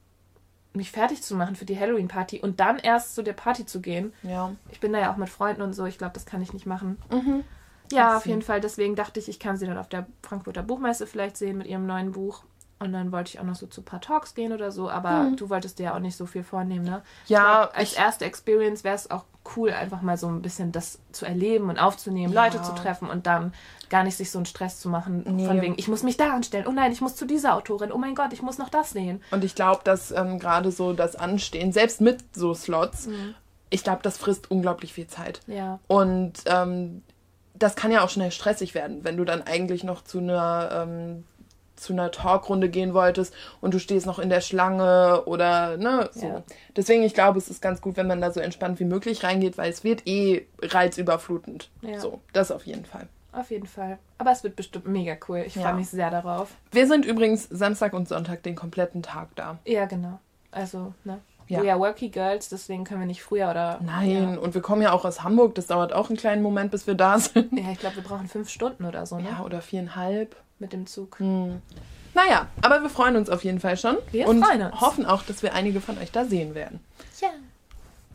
mich 0.74 0.92
fertig 0.92 1.22
zu 1.24 1.36
machen 1.36 1.56
für 1.56 1.66
die 1.66 1.78
Halloween-Party 1.80 2.40
und 2.40 2.60
dann 2.60 2.78
erst 2.78 3.16
zu 3.16 3.24
der 3.24 3.34
Party 3.34 3.66
zu 3.66 3.82
gehen. 3.82 4.14
Ja. 4.24 4.52
Ich 4.70 4.80
bin 4.80 4.94
da 4.94 5.00
ja 5.00 5.12
auch 5.12 5.18
mit 5.18 5.30
Freunden 5.30 5.62
und 5.62 5.74
so, 5.74 5.86
ich 5.86 5.98
glaube, 5.98 6.14
das 6.14 6.26
kann 6.26 6.42
ich 6.42 6.54
nicht 6.54 6.66
machen. 6.66 6.98
Mhm. 7.12 7.44
Ja, 7.92 8.16
auf 8.18 8.26
jeden 8.26 8.42
Fall, 8.42 8.62
deswegen 8.62 8.96
dachte 8.96 9.20
ich, 9.20 9.28
ich 9.28 9.40
kann 9.40 9.58
sie 9.58 9.66
dann 9.66 9.78
auf 9.78 9.90
der 9.90 10.06
Frankfurter 10.24 10.64
Buchmesse 10.64 11.08
vielleicht 11.08 11.36
sehen 11.36 11.58
mit 11.58 11.68
ihrem 11.68 11.86
neuen 11.86 12.12
Buch. 12.14 12.44
Und 12.82 12.94
dann 12.94 13.12
wollte 13.12 13.30
ich 13.30 13.40
auch 13.40 13.44
noch 13.44 13.56
so 13.56 13.68
zu 13.68 13.82
ein 13.82 13.86
paar 13.86 14.02
Talks 14.02 14.34
gehen 14.34 14.52
oder 14.52 14.72
so, 14.72 14.90
aber 14.90 15.22
Hm. 15.26 15.38
du 15.38 15.50
wolltest 15.50 15.78
dir 15.80 15.84
ja 15.84 15.96
auch 15.96 16.00
nicht 16.00 16.18
so 16.18 16.26
viel 16.26 16.44
vornehmen, 16.44 16.84
ne? 16.84 17.02
Ja, 17.28 17.62
glaub, 17.66 17.78
als 17.78 17.92
ich- 17.92 17.98
erste 18.00 18.26
Experience 18.26 18.84
wäre 18.84 18.96
es 18.96 19.10
auch 19.12 19.24
cool, 19.56 19.72
einfach 19.72 20.02
mal 20.02 20.18
so 20.18 20.28
ein 20.28 20.42
bisschen 20.42 20.72
das 20.72 21.00
zu 21.12 21.26
erleben 21.26 21.70
und 21.70 21.80
aufzunehmen, 21.80 22.34
Ja. 22.34 22.44
Leute 22.46 22.62
zu 22.62 22.74
treffen 22.74 23.10
und 23.10 23.26
dann 23.28 23.54
gar 23.90 24.04
nicht 24.04 24.16
sich 24.18 24.32
so 24.32 24.38
einen 24.40 24.46
Stress 24.46 24.80
zu 24.80 24.90
machen, 24.90 25.24
Nee. 25.36 25.46
von 25.48 25.62
wegen, 25.62 25.76
ich 25.78 25.88
muss 25.88 26.04
mich 26.04 26.18
da 26.18 26.34
anstellen, 26.34 26.66
oh 26.68 26.72
nein, 26.72 26.92
ich 26.92 27.02
muss 27.02 27.16
zu 27.16 27.26
dieser 27.26 27.56
Autorin, 27.56 27.92
oh 27.92 27.98
mein 27.98 28.16
Gott, 28.16 28.34
ich 28.34 28.42
muss 28.42 28.58
noch 28.58 28.70
das 28.70 28.92
sehen. 28.92 29.22
Und 29.32 29.44
ich 29.44 29.56
glaube, 29.56 29.82
dass 29.84 30.12
ähm, 30.12 30.40
gerade 30.40 30.72
so 30.72 30.94
das 30.94 31.16
Anstehen, 31.16 31.72
selbst 31.72 32.02
mit 32.02 32.24
so 32.36 32.54
Slots, 32.54 33.08
Mhm. 33.08 33.36
ich 33.70 33.84
glaube, 33.84 34.02
das 34.04 34.18
frisst 34.18 34.50
unglaublich 34.52 34.94
viel 34.94 35.08
Zeit. 35.08 35.42
Ja. 35.48 35.80
Und 35.88 36.34
ähm, 36.46 37.04
das 37.56 37.76
kann 37.76 37.92
ja 37.92 38.04
auch 38.04 38.10
schnell 38.10 38.32
stressig 38.32 38.74
werden, 38.74 39.04
wenn 39.04 39.18
du 39.18 39.26
dann 39.26 39.42
eigentlich 39.44 39.84
noch 39.84 40.04
zu 40.04 40.18
einer, 40.20 40.70
ähm, 40.88 41.24
zu 41.82 41.94
einer 41.94 42.12
Talkrunde 42.12 42.70
gehen 42.70 42.94
wolltest 42.94 43.34
und 43.60 43.74
du 43.74 43.80
stehst 43.80 44.06
noch 44.06 44.20
in 44.20 44.30
der 44.30 44.42
Schlange 44.42 45.24
oder 45.26 45.78
ne, 45.78 46.10
so. 46.14 46.28
Ja. 46.28 46.44
Deswegen, 46.76 47.04
ich 47.04 47.14
glaube, 47.14 47.38
es 47.38 47.50
ist 47.50 47.62
ganz 47.62 47.82
gut, 47.82 47.98
wenn 47.98 48.08
man 48.08 48.22
da 48.22 48.32
so 48.32 48.40
entspannt 48.40 48.80
wie 48.80 48.86
möglich 48.86 49.24
reingeht, 49.24 49.58
weil 49.58 49.72
es 49.72 49.84
wird 49.84 50.08
eh 50.08 50.46
reizüberflutend. 50.62 51.70
Ja. 51.82 52.00
So, 52.00 52.22
das 52.34 52.52
auf 52.52 52.66
jeden 52.66 52.86
Fall. 52.86 53.08
Auf 53.34 53.50
jeden 53.50 53.68
Fall. 53.68 53.98
Aber 54.18 54.32
es 54.32 54.44
wird 54.44 54.56
bestimmt 54.56 54.88
mega 54.88 55.16
cool. 55.28 55.44
Ich 55.48 55.56
Ja. 55.56 55.64
freue 55.64 55.76
mich 55.76 55.90
sehr 55.90 56.10
darauf. 56.10 56.50
Wir 56.72 56.88
sind 56.88 57.06
übrigens 57.06 57.48
Samstag 57.50 57.94
und 57.94 58.08
Sonntag 58.08 58.44
den 58.44 58.56
kompletten 58.56 59.04
Tag 59.04 59.30
da. 59.36 59.60
Ja, 59.66 59.86
genau. 59.86 60.20
Also, 60.52 60.94
ne? 61.06 61.20
Ja. 61.48 61.60
Wir 61.60 61.66
ja 61.66 61.80
Worky 61.80 62.10
Girls, 62.10 62.48
deswegen 62.48 62.86
können 62.86 63.02
wir 63.02 63.08
nicht 63.08 63.24
früher 63.24 63.50
oder. 63.50 63.80
Nein, 63.84 64.38
und 64.38 64.54
wir 64.54 64.62
kommen 64.62 64.82
ja 64.82 64.94
auch 64.94 65.04
aus 65.04 65.22
Hamburg. 65.24 65.56
Das 65.56 65.68
dauert 65.68 65.92
auch 65.92 66.08
einen 66.10 66.18
kleinen 66.18 66.42
Moment, 66.42 66.72
bis 66.72 66.88
wir 66.88 66.96
da 66.96 67.20
sind. 67.20 67.52
Ja, 67.52 67.64
ja 67.66 67.72
ich 67.72 67.80
glaube, 67.80 67.98
wir 67.98 68.04
brauchen 68.04 68.28
fünf 68.28 68.50
Stunden 68.50 68.86
oder 68.86 69.06
so, 69.06 69.18
ne? 69.18 69.30
Ja, 69.30 69.44
oder 69.44 69.62
viereinhalb. 69.62 70.36
Mit 70.62 70.74
dem 70.74 70.86
Zug. 70.86 71.18
Hm. 71.20 71.60
Naja, 72.14 72.48
aber 72.62 72.84
wir 72.84 72.90
freuen 72.92 73.16
uns 73.16 73.32
auf 73.32 73.44
jeden 73.44 73.60
Fall 73.60 73.78
schon. 73.78 73.98
Wir 74.12 74.28
und 74.28 74.44
freuen 74.44 74.62
uns. 74.62 74.80
hoffen 74.80 75.08
auch, 75.08 75.24
dass 75.24 75.42
wir 75.42 75.56
einige 75.56 75.82
von 75.82 75.98
euch 75.98 76.12
da 76.12 76.24
sehen 76.24 76.54
werden. 76.54 76.80
Ja. 77.20 77.30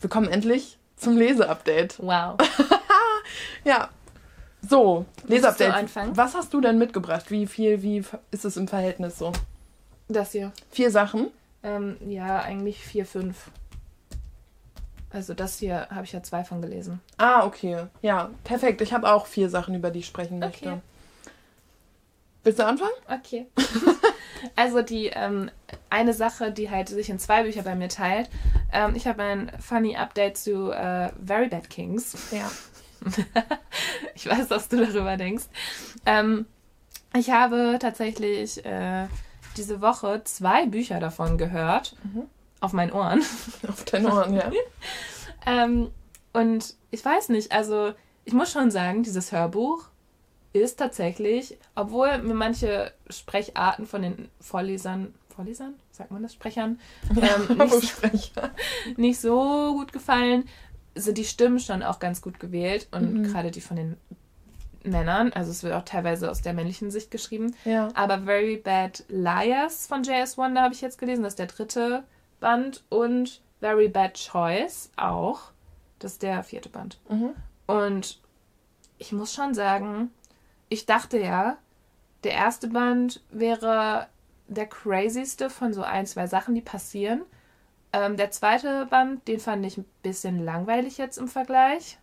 Wir 0.01 0.09
kommen 0.09 0.29
endlich 0.29 0.79
zum 0.97 1.17
Leseupdate. 1.17 1.99
Wow. 1.99 2.37
Ja. 3.65 3.89
So, 4.67 5.05
Leseupdate. 5.27 5.91
Was 6.17 6.35
hast 6.37 6.55
du 6.55 6.61
denn 6.61 6.79
mitgebracht? 6.79 7.33
Wie 7.33 7.49
viel, 7.49 7.83
wie 7.83 8.05
ist 8.31 8.45
es 8.45 8.57
im 8.57 8.69
Verhältnis 8.69 9.19
so? 9.19 9.33
Das 10.09 10.31
hier. 10.31 10.53
Vier 10.71 10.93
Sachen? 10.93 11.29
Ähm, 11.65 11.97
ja, 12.07 12.41
eigentlich 12.41 12.79
vier, 12.85 13.05
fünf. 13.05 13.51
Also 15.11 15.35
das 15.35 15.59
hier 15.59 15.89
habe 15.91 16.05
ich 16.05 16.13
ja 16.13 16.23
zwei 16.23 16.45
von 16.45 16.63
gelesen. 16.63 17.01
Ah, 17.17 17.45
okay. 17.45 17.87
Ja, 18.03 18.31
perfekt. 18.45 18.81
Ich 18.81 18.93
habe 18.93 19.13
auch 19.13 19.27
vier 19.27 19.51
Sachen, 19.51 19.75
über 19.75 19.91
die 19.91 19.99
ich 19.99 20.07
sprechen 20.07 20.39
möchte. 20.39 20.69
Okay. 20.69 20.81
Willst 22.47 22.61
du 22.61 22.65
anfangen? 22.65 22.93
Okay. 23.09 23.49
also 24.57 24.81
die 24.81 25.07
ähm, 25.07 25.51
eine 25.91 26.13
Sache, 26.13 26.53
die 26.53 26.71
halt 26.71 26.89
sich 26.89 27.11
in 27.11 27.19
zwei 27.19 27.43
Bücher 27.43 27.63
bei 27.63 27.75
mir 27.75 27.89
teilt. 27.89 28.31
Ähm, 28.73 28.95
ich 28.95 29.09
habe 29.09 29.25
ein 29.25 29.51
funny 29.59 29.97
Update 29.97 30.37
zu 30.37 30.71
äh, 30.71 31.11
Very 31.25 31.49
Bad 31.49 31.69
Kings. 31.69 32.17
Ja. 32.31 32.49
Ich 34.15 34.29
weiß, 34.29 34.49
was 34.49 34.69
du 34.69 34.77
darüber 34.77 35.17
denkst. 35.17 35.47
Ähm, 36.07 36.47
ich 37.15 37.31
habe 37.31 37.79
tatsächlich 37.81 38.65
äh, 38.65 39.09
diese 39.57 39.81
Woche 39.81 40.23
zwei 40.23 40.67
Bücher 40.67 41.01
davon 41.01 41.39
gehört. 41.39 41.97
Auf 42.61 42.73
meinen 42.73 42.93
Ohren. 42.93 43.23
Auf 43.69 43.85
deine 43.85 44.13
Ohren, 44.13 44.35
ja. 44.35 44.53
Ähm, 45.47 45.91
und 46.33 46.75
ich 46.93 47.05
weiß 47.05 47.29
nicht, 47.31 47.51
also 47.51 47.93
ich 48.25 48.33
muss 48.33 48.53
schon 48.53 48.71
sagen, 48.71 49.03
dieses 49.03 49.33
Hörbuch 49.33 49.89
ist 50.61 50.77
tatsächlich, 50.79 51.57
obwohl 51.75 52.19
mir 52.19 52.35
manche 52.35 52.93
Sprecharten 53.11 53.87
von 53.87 54.03
den 54.03 54.29
Vorlesern, 54.41 55.15
Vorlesern, 55.35 55.75
sagt 55.91 56.11
man 56.11 56.23
das, 56.23 56.33
Sprechern, 56.35 56.79
ähm, 57.11 57.57
nicht, 57.59 57.73
so- 57.73 57.81
Sprecher. 57.81 58.51
nicht 58.97 59.21
so 59.21 59.75
gut 59.75 59.93
gefallen, 59.93 60.49
sind 60.95 61.19
die 61.19 61.25
Stimmen 61.25 61.59
schon 61.61 61.83
auch 61.83 61.99
ganz 61.99 62.23
gut 62.23 62.41
gewählt 62.41 62.89
und 62.93 63.13
Mhm. 63.15 63.23
gerade 63.25 63.51
die 63.51 63.61
von 63.61 63.77
den 63.77 63.97
Männern, 64.83 65.33
also 65.33 65.51
es 65.51 65.63
wird 65.65 65.75
auch 65.75 65.85
teilweise 65.85 66.31
aus 66.31 66.43
der 66.43 66.53
männlichen 66.55 66.91
Sicht 66.91 67.11
geschrieben. 67.11 67.55
Ja. 67.65 67.89
Aber 67.95 68.21
Very 68.23 68.57
Bad 68.57 69.05
Liars 69.09 69.87
von 69.89 70.05
J.S. 70.05 70.39
Wonder 70.39 70.63
habe 70.63 70.75
ich 70.75 70.81
jetzt 70.81 70.99
gelesen, 70.99 71.23
das 71.25 71.33
ist 71.33 71.39
der 71.41 71.47
dritte 71.49 72.05
Band 72.41 72.85
und 72.89 73.41
Very 73.61 73.89
Bad 73.89 74.15
Choice 74.15 74.91
auch, 74.97 75.41
das 75.99 76.13
ist 76.13 76.23
der 76.23 76.43
vierte 76.45 76.69
Band. 76.69 76.99
Mhm. 77.09 77.31
Und 77.67 78.21
ich 78.99 79.11
muss 79.13 79.35
schon 79.35 79.55
sagen, 79.55 80.11
ich 80.69 80.87
dachte 80.87 81.19
ja, 81.19 81.59
der 82.25 82.33
erste 82.33 82.69
Band 82.69 83.23
wäre 83.31 84.09
der 84.49 84.67
crazyste 84.67 85.51
von 85.51 85.73
so 85.73 85.83
ein, 85.83 86.07
zwei 86.07 86.27
Sachen, 86.27 86.55
die 86.55 86.61
passieren. 86.61 87.23
Ähm, 87.93 88.17
der 88.17 88.31
zweite 88.31 88.87
Band, 88.87 89.27
den 89.29 89.41
fand 89.41 89.65
ich 89.65 89.79
ein 89.79 89.85
bisschen 90.03 90.45
langweilig 90.45 90.99
jetzt 90.99 91.19
im 91.19 91.29
Vergleich. 91.29 91.99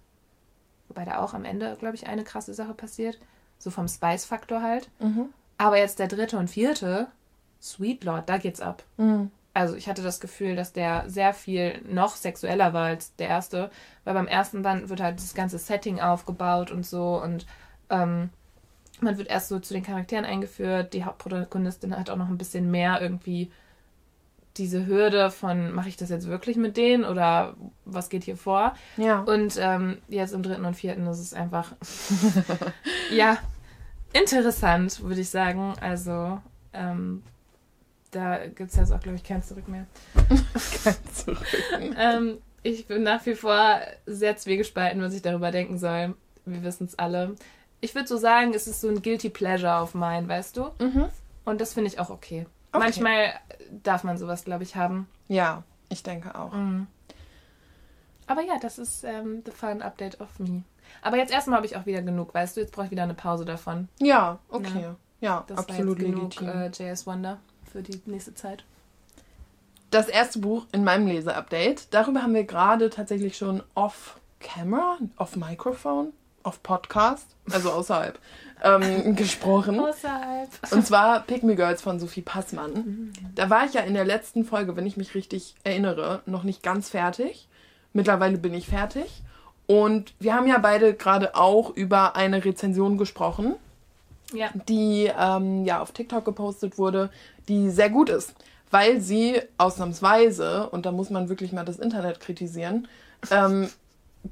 Wobei 0.87 1.05
da 1.05 1.19
auch 1.19 1.33
am 1.33 1.45
Ende, 1.45 1.75
glaube 1.79 1.95
ich, 1.95 2.07
eine 2.07 2.23
krasse 2.23 2.53
Sache 2.53 2.73
passiert. 2.73 3.19
So 3.57 3.69
vom 3.69 3.87
Spice-Faktor 3.87 4.61
halt. 4.61 4.89
Mhm. 4.99 5.29
Aber 5.57 5.77
jetzt 5.77 5.99
der 5.99 6.07
dritte 6.07 6.37
und 6.37 6.49
vierte, 6.49 7.07
Sweet 7.61 8.03
Lord, 8.03 8.27
da 8.27 8.37
geht's 8.37 8.59
ab. 8.59 8.83
Mhm. 8.97 9.31
Also 9.53 9.75
ich 9.75 9.87
hatte 9.87 10.01
das 10.01 10.19
Gefühl, 10.19 10.55
dass 10.55 10.73
der 10.73 11.09
sehr 11.09 11.33
viel 11.33 11.81
noch 11.87 12.15
sexueller 12.15 12.73
war 12.73 12.87
als 12.87 13.15
der 13.15 13.29
erste, 13.29 13.69
weil 14.03 14.15
beim 14.15 14.27
ersten 14.27 14.63
Band 14.63 14.89
wird 14.89 14.99
halt 14.99 15.19
das 15.19 15.35
ganze 15.35 15.59
Setting 15.59 16.01
aufgebaut 16.01 16.71
und 16.71 16.85
so 16.85 17.21
und 17.21 17.45
ähm, 17.89 18.31
man 19.03 19.17
wird 19.17 19.29
erst 19.29 19.49
so 19.49 19.59
zu 19.59 19.73
den 19.73 19.83
Charakteren 19.83 20.25
eingeführt. 20.25 20.93
Die 20.93 21.03
Hauptprotagonistin 21.03 21.97
hat 21.97 22.09
auch 22.09 22.17
noch 22.17 22.29
ein 22.29 22.37
bisschen 22.37 22.71
mehr 22.71 23.01
irgendwie 23.01 23.51
diese 24.57 24.85
Hürde 24.85 25.31
von, 25.31 25.73
mache 25.73 25.89
ich 25.89 25.97
das 25.97 26.09
jetzt 26.09 26.27
wirklich 26.27 26.57
mit 26.57 26.77
denen 26.77 27.05
oder 27.05 27.55
was 27.85 28.09
geht 28.09 28.23
hier 28.23 28.37
vor? 28.37 28.75
Ja. 28.97 29.21
Und 29.21 29.57
ähm, 29.59 29.97
jetzt 30.09 30.33
im 30.33 30.43
dritten 30.43 30.65
und 30.65 30.75
vierten 30.75 31.07
ist 31.07 31.19
es 31.19 31.33
einfach, 31.33 31.73
ja, 33.11 33.37
interessant, 34.13 35.01
würde 35.01 35.21
ich 35.21 35.29
sagen. 35.29 35.73
Also, 35.81 36.39
ähm, 36.73 37.23
da 38.11 38.45
gibt 38.45 38.69
es 38.69 38.75
jetzt 38.75 38.91
auch, 38.91 38.99
glaube 38.99 39.17
ich, 39.17 39.23
kein 39.23 39.41
Zurück 39.41 39.67
mehr. 39.67 39.87
Kein 40.83 40.95
Zurück. 41.13 41.45
Ähm, 41.97 42.37
ich 42.61 42.87
bin 42.87 43.03
nach 43.03 43.25
wie 43.25 43.35
vor 43.35 43.79
sehr 44.05 44.37
zwiegespalten, 44.37 45.01
was 45.01 45.13
ich 45.13 45.21
darüber 45.21 45.51
denken 45.51 45.77
soll. 45.77 46.15
Wir 46.45 46.63
wissen 46.63 46.85
es 46.85 46.97
alle. 46.97 47.35
Ich 47.83 47.95
würde 47.95 48.07
so 48.07 48.17
sagen, 48.17 48.53
es 48.53 48.67
ist 48.67 48.81
so 48.81 48.87
ein 48.87 49.01
Guilty 49.01 49.29
Pleasure 49.29 49.75
auf 49.77 49.93
meinen, 49.93 50.27
weißt 50.29 50.55
du? 50.57 50.69
Mhm. 50.79 51.05
Und 51.45 51.59
das 51.59 51.73
finde 51.73 51.89
ich 51.89 51.99
auch 51.99 52.09
okay. 52.09 52.45
Okay. 52.71 52.83
Manchmal 52.83 53.33
darf 53.83 54.03
man 54.03 54.17
sowas, 54.17 54.45
glaube 54.45 54.63
ich, 54.63 54.75
haben. 54.75 55.07
Ja, 55.27 55.63
ich 55.89 56.01
denke 56.01 56.33
auch. 56.33 56.53
Mhm. 56.53 56.87
Aber 58.25 58.41
ja, 58.41 58.57
das 58.61 58.79
ist 58.79 59.03
ähm, 59.03 59.43
the 59.45 59.51
fun 59.51 59.81
update 59.81 60.19
of 60.21 60.39
me. 60.39 60.63
Aber 61.01 61.17
jetzt 61.17 61.31
erstmal 61.33 61.57
habe 61.57 61.65
ich 61.65 61.75
auch 61.75 61.85
wieder 61.85 62.01
genug, 62.01 62.33
weißt 62.33 62.55
du? 62.55 62.61
Jetzt 62.61 62.71
brauche 62.73 62.85
ich 62.85 62.91
wieder 62.91 63.03
eine 63.03 63.13
Pause 63.13 63.43
davon. 63.45 63.89
Ja, 63.99 64.39
okay. 64.49 64.91
Ja, 65.19 65.43
Das 65.47 65.57
absolut 65.59 65.99
war 65.99 66.05
genug 66.05 66.35
legitim. 66.39 66.47
äh, 66.49 66.67
JS 66.91 67.05
Wonder 67.05 67.39
für 67.71 67.81
die 67.83 68.01
nächste 68.05 68.33
Zeit. 68.33 68.63
das 69.91 70.07
erste 70.07 70.39
Buch 70.39 70.65
in 70.71 70.83
meinem 70.83 71.05
Leseupdate, 71.07 71.87
darüber 71.93 72.23
haben 72.23 72.33
wir 72.33 72.45
gerade 72.45 72.89
tatsächlich 72.89 73.37
schon 73.37 73.61
off 73.75 74.19
Camera, 74.39 74.97
off 75.17 75.35
Microphone, 75.35 76.13
off 76.43 76.61
Podcast, 76.63 77.25
also 77.51 77.71
außerhalb, 77.71 78.17
ähm, 78.63 79.15
gesprochen. 79.15 79.79
Außerhalb. 79.79 80.49
Und 80.71 80.85
zwar 80.85 81.21
Pick 81.21 81.43
Me 81.43 81.55
Girls 81.55 81.81
von 81.81 81.99
Sophie 81.99 82.21
Passmann. 82.21 83.11
Da 83.35 83.49
war 83.49 83.65
ich 83.65 83.73
ja 83.73 83.81
in 83.81 83.93
der 83.93 84.05
letzten 84.05 84.45
Folge, 84.45 84.75
wenn 84.75 84.85
ich 84.85 84.97
mich 84.97 85.15
richtig 85.15 85.55
erinnere, 85.63 86.21
noch 86.25 86.43
nicht 86.43 86.63
ganz 86.63 86.89
fertig. 86.89 87.47
Mittlerweile 87.93 88.37
bin 88.37 88.53
ich 88.53 88.67
fertig. 88.67 89.21
Und 89.67 90.13
wir 90.19 90.33
haben 90.33 90.47
ja 90.47 90.57
beide 90.57 90.93
gerade 90.93 91.35
auch 91.35 91.69
über 91.75 92.15
eine 92.15 92.43
Rezension 92.43 92.97
gesprochen, 92.97 93.55
Ja. 94.33 94.49
die 94.67 95.09
ähm, 95.17 95.63
ja 95.65 95.81
auf 95.81 95.91
TikTok 95.93 96.25
gepostet 96.25 96.77
wurde, 96.77 97.09
die 97.47 97.69
sehr 97.69 97.89
gut 97.89 98.09
ist, 98.09 98.33
weil 98.71 98.99
sie 98.99 99.41
ausnahmsweise, 99.57 100.69
und 100.69 100.85
da 100.85 100.91
muss 100.91 101.09
man 101.09 101.29
wirklich 101.29 101.51
mal 101.53 101.63
das 101.65 101.79
Internet 101.79 102.19
kritisieren, 102.19 102.87
ähm, 103.31 103.69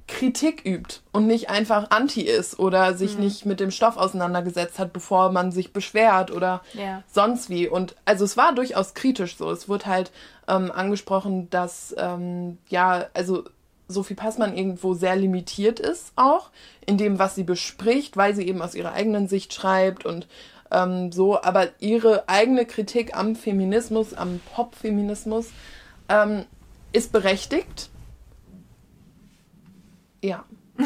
Kritik 0.08 0.66
übt 0.66 1.02
und 1.12 1.28
nicht 1.28 1.50
einfach 1.50 1.90
anti 1.90 2.22
ist 2.22 2.60
oder 2.60 2.96
sich 2.96 3.18
nicht 3.18 3.46
mit 3.46 3.60
dem 3.60 3.72
Stoff 3.72 3.98
auseinandergesetzt 3.98 4.80
hat, 4.80 4.94
bevor 4.94 5.32
man 5.32 5.52
sich 5.52 5.74
beschwert 5.74 6.32
oder 6.32 6.62
Ja. 6.74 7.04
sonst 7.12 7.50
wie. 7.50 7.68
Und 7.68 7.96
also 8.06 8.24
es 8.24 8.38
war 8.38 8.56
durchaus 8.56 8.94
kritisch 8.94 9.36
so. 9.38 9.52
Es 9.52 9.68
wurde 9.68 9.86
halt 9.88 10.12
ähm, 10.48 10.72
angesprochen, 10.72 11.50
dass 11.50 11.94
ähm, 11.98 12.58
ja, 12.70 13.06
also 13.14 13.44
Sophie 13.90 14.14
Passmann 14.16 14.56
irgendwo 14.56 14.94
sehr 14.94 15.18
limitiert 15.18 15.82
ist 15.82 16.14
auch 16.16 16.50
in 16.86 16.98
dem, 16.98 17.20
was 17.20 17.36
sie 17.36 17.44
bespricht, 17.44 18.16
weil 18.16 18.34
sie 18.34 18.48
eben 18.48 18.62
aus 18.62 18.76
ihrer 18.76 18.94
eigenen 18.94 19.28
Sicht 19.28 19.54
schreibt 19.54 20.06
und 20.06 20.28
ähm, 20.72 21.12
so. 21.12 21.42
Aber 21.42 21.68
ihre 21.80 22.30
eigene 22.30 22.66
Kritik 22.66 23.16
am 23.18 23.36
Feminismus, 23.36 24.14
am 24.14 24.40
Pop-Feminismus 24.56 25.48
ähm, 26.08 26.46
ist 26.94 27.12
berechtigt. 27.12 27.90
Ja. 30.22 30.46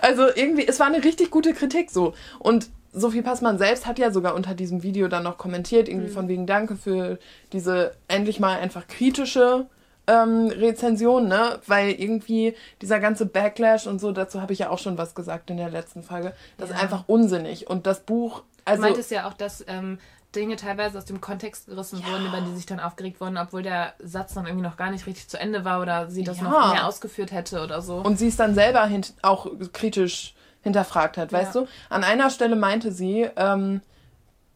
also 0.00 0.26
irgendwie, 0.34 0.66
es 0.66 0.80
war 0.80 0.86
eine 0.86 1.02
richtig 1.04 1.30
gute 1.30 1.52
Kritik 1.52 1.90
so. 1.90 2.14
Und 2.38 2.70
Sophie 2.92 3.22
Passmann 3.22 3.58
selbst 3.58 3.86
hat 3.86 3.98
ja 3.98 4.10
sogar 4.10 4.34
unter 4.34 4.54
diesem 4.54 4.82
Video 4.82 5.08
dann 5.08 5.24
noch 5.24 5.36
kommentiert, 5.36 5.88
irgendwie 5.88 6.08
mhm. 6.08 6.14
von 6.14 6.28
wegen 6.28 6.46
Danke 6.46 6.76
für 6.76 7.18
diese 7.52 7.96
endlich 8.08 8.38
mal 8.40 8.58
einfach 8.58 8.86
kritische 8.86 9.66
ähm, 10.06 10.48
Rezension, 10.48 11.28
ne? 11.28 11.58
Weil 11.66 11.90
irgendwie 11.90 12.54
dieser 12.82 13.00
ganze 13.00 13.26
Backlash 13.26 13.86
und 13.86 14.00
so, 14.00 14.12
dazu 14.12 14.40
habe 14.40 14.52
ich 14.52 14.60
ja 14.60 14.70
auch 14.70 14.78
schon 14.78 14.98
was 14.98 15.14
gesagt 15.14 15.50
in 15.50 15.56
der 15.56 15.70
letzten 15.70 16.02
Folge, 16.02 16.34
das 16.56 16.70
ja. 16.70 16.76
ist 16.76 16.82
einfach 16.82 17.04
unsinnig. 17.06 17.68
Und 17.68 17.86
das 17.86 18.00
Buch. 18.00 18.42
Also, 18.64 18.82
du 18.82 18.88
meintest 18.88 19.10
ja 19.10 19.28
auch, 19.28 19.34
dass 19.34 19.64
ähm, 19.66 19.98
Dinge 20.34 20.56
teilweise 20.56 20.98
aus 20.98 21.04
dem 21.04 21.20
Kontext 21.20 21.66
gerissen 21.66 22.00
ja. 22.00 22.12
wurden, 22.12 22.26
über 22.26 22.40
die 22.40 22.54
sich 22.54 22.66
dann 22.66 22.80
aufgeregt 22.80 23.20
wurden, 23.20 23.36
obwohl 23.36 23.62
der 23.62 23.94
Satz 23.98 24.34
dann 24.34 24.46
irgendwie 24.46 24.64
noch 24.64 24.76
gar 24.76 24.90
nicht 24.90 25.06
richtig 25.06 25.28
zu 25.28 25.38
Ende 25.38 25.64
war 25.64 25.80
oder 25.80 26.10
sie 26.10 26.24
das 26.24 26.38
ja. 26.38 26.44
noch 26.44 26.72
mehr 26.72 26.86
ausgeführt 26.86 27.32
hätte 27.32 27.62
oder 27.62 27.80
so. 27.80 27.96
Und 27.96 28.18
sie 28.18 28.28
es 28.28 28.36
dann 28.36 28.54
selber 28.54 28.88
auch 29.22 29.46
kritisch 29.72 30.34
hinterfragt 30.62 31.16
hat, 31.18 31.32
weißt 31.32 31.54
du? 31.54 31.66
An 31.90 32.04
einer 32.04 32.30
Stelle 32.30 32.56
meinte 32.56 32.90
sie, 32.90 33.28
ähm, 33.36 33.82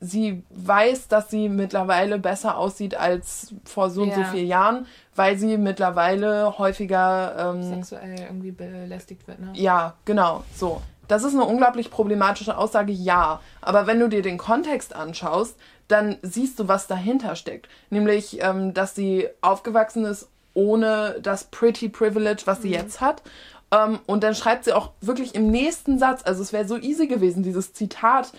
sie 0.00 0.42
weiß, 0.50 1.08
dass 1.08 1.30
sie 1.30 1.48
mittlerweile 1.48 2.18
besser 2.18 2.56
aussieht 2.56 2.94
als 2.94 3.54
vor 3.64 3.90
so 3.90 4.02
und 4.02 4.14
so 4.14 4.22
vielen 4.24 4.46
Jahren, 4.46 4.86
weil 5.14 5.36
sie 5.36 5.56
mittlerweile 5.58 6.58
häufiger 6.58 7.52
ähm, 7.54 7.62
sexuell 7.62 8.18
irgendwie 8.20 8.52
belästigt 8.52 9.26
wird. 9.26 9.40
Ne? 9.40 9.52
Ja, 9.54 9.94
genau, 10.04 10.44
so. 10.54 10.80
Das 11.08 11.24
ist 11.24 11.34
eine 11.34 11.44
unglaublich 11.44 11.90
problematische 11.90 12.56
Aussage, 12.56 12.92
ja. 12.92 13.40
Aber 13.60 13.86
wenn 13.86 13.98
du 13.98 14.08
dir 14.08 14.22
den 14.22 14.38
Kontext 14.38 14.94
anschaust, 14.94 15.56
dann 15.88 16.18
siehst 16.22 16.58
du, 16.58 16.68
was 16.68 16.86
dahinter 16.86 17.34
steckt. 17.34 17.68
Nämlich, 17.90 18.42
ähm, 18.42 18.74
dass 18.74 18.94
sie 18.94 19.28
aufgewachsen 19.40 20.04
ist 20.04 20.28
ohne 20.54 21.16
das 21.22 21.44
Pretty 21.44 21.88
Privilege, 21.88 22.42
was 22.44 22.62
sie 22.62 22.68
mhm. 22.68 22.74
jetzt 22.74 23.00
hat. 23.00 23.22
Ähm, 23.70 24.00
und 24.06 24.22
dann 24.22 24.34
schreibt 24.34 24.64
sie 24.64 24.72
auch 24.72 24.90
wirklich 25.00 25.34
im 25.34 25.50
nächsten 25.50 25.98
Satz, 25.98 26.22
also 26.24 26.42
es 26.42 26.52
wäre 26.52 26.66
so 26.66 26.76
easy 26.76 27.06
gewesen, 27.06 27.42
dieses 27.42 27.72
Zitat 27.72 28.32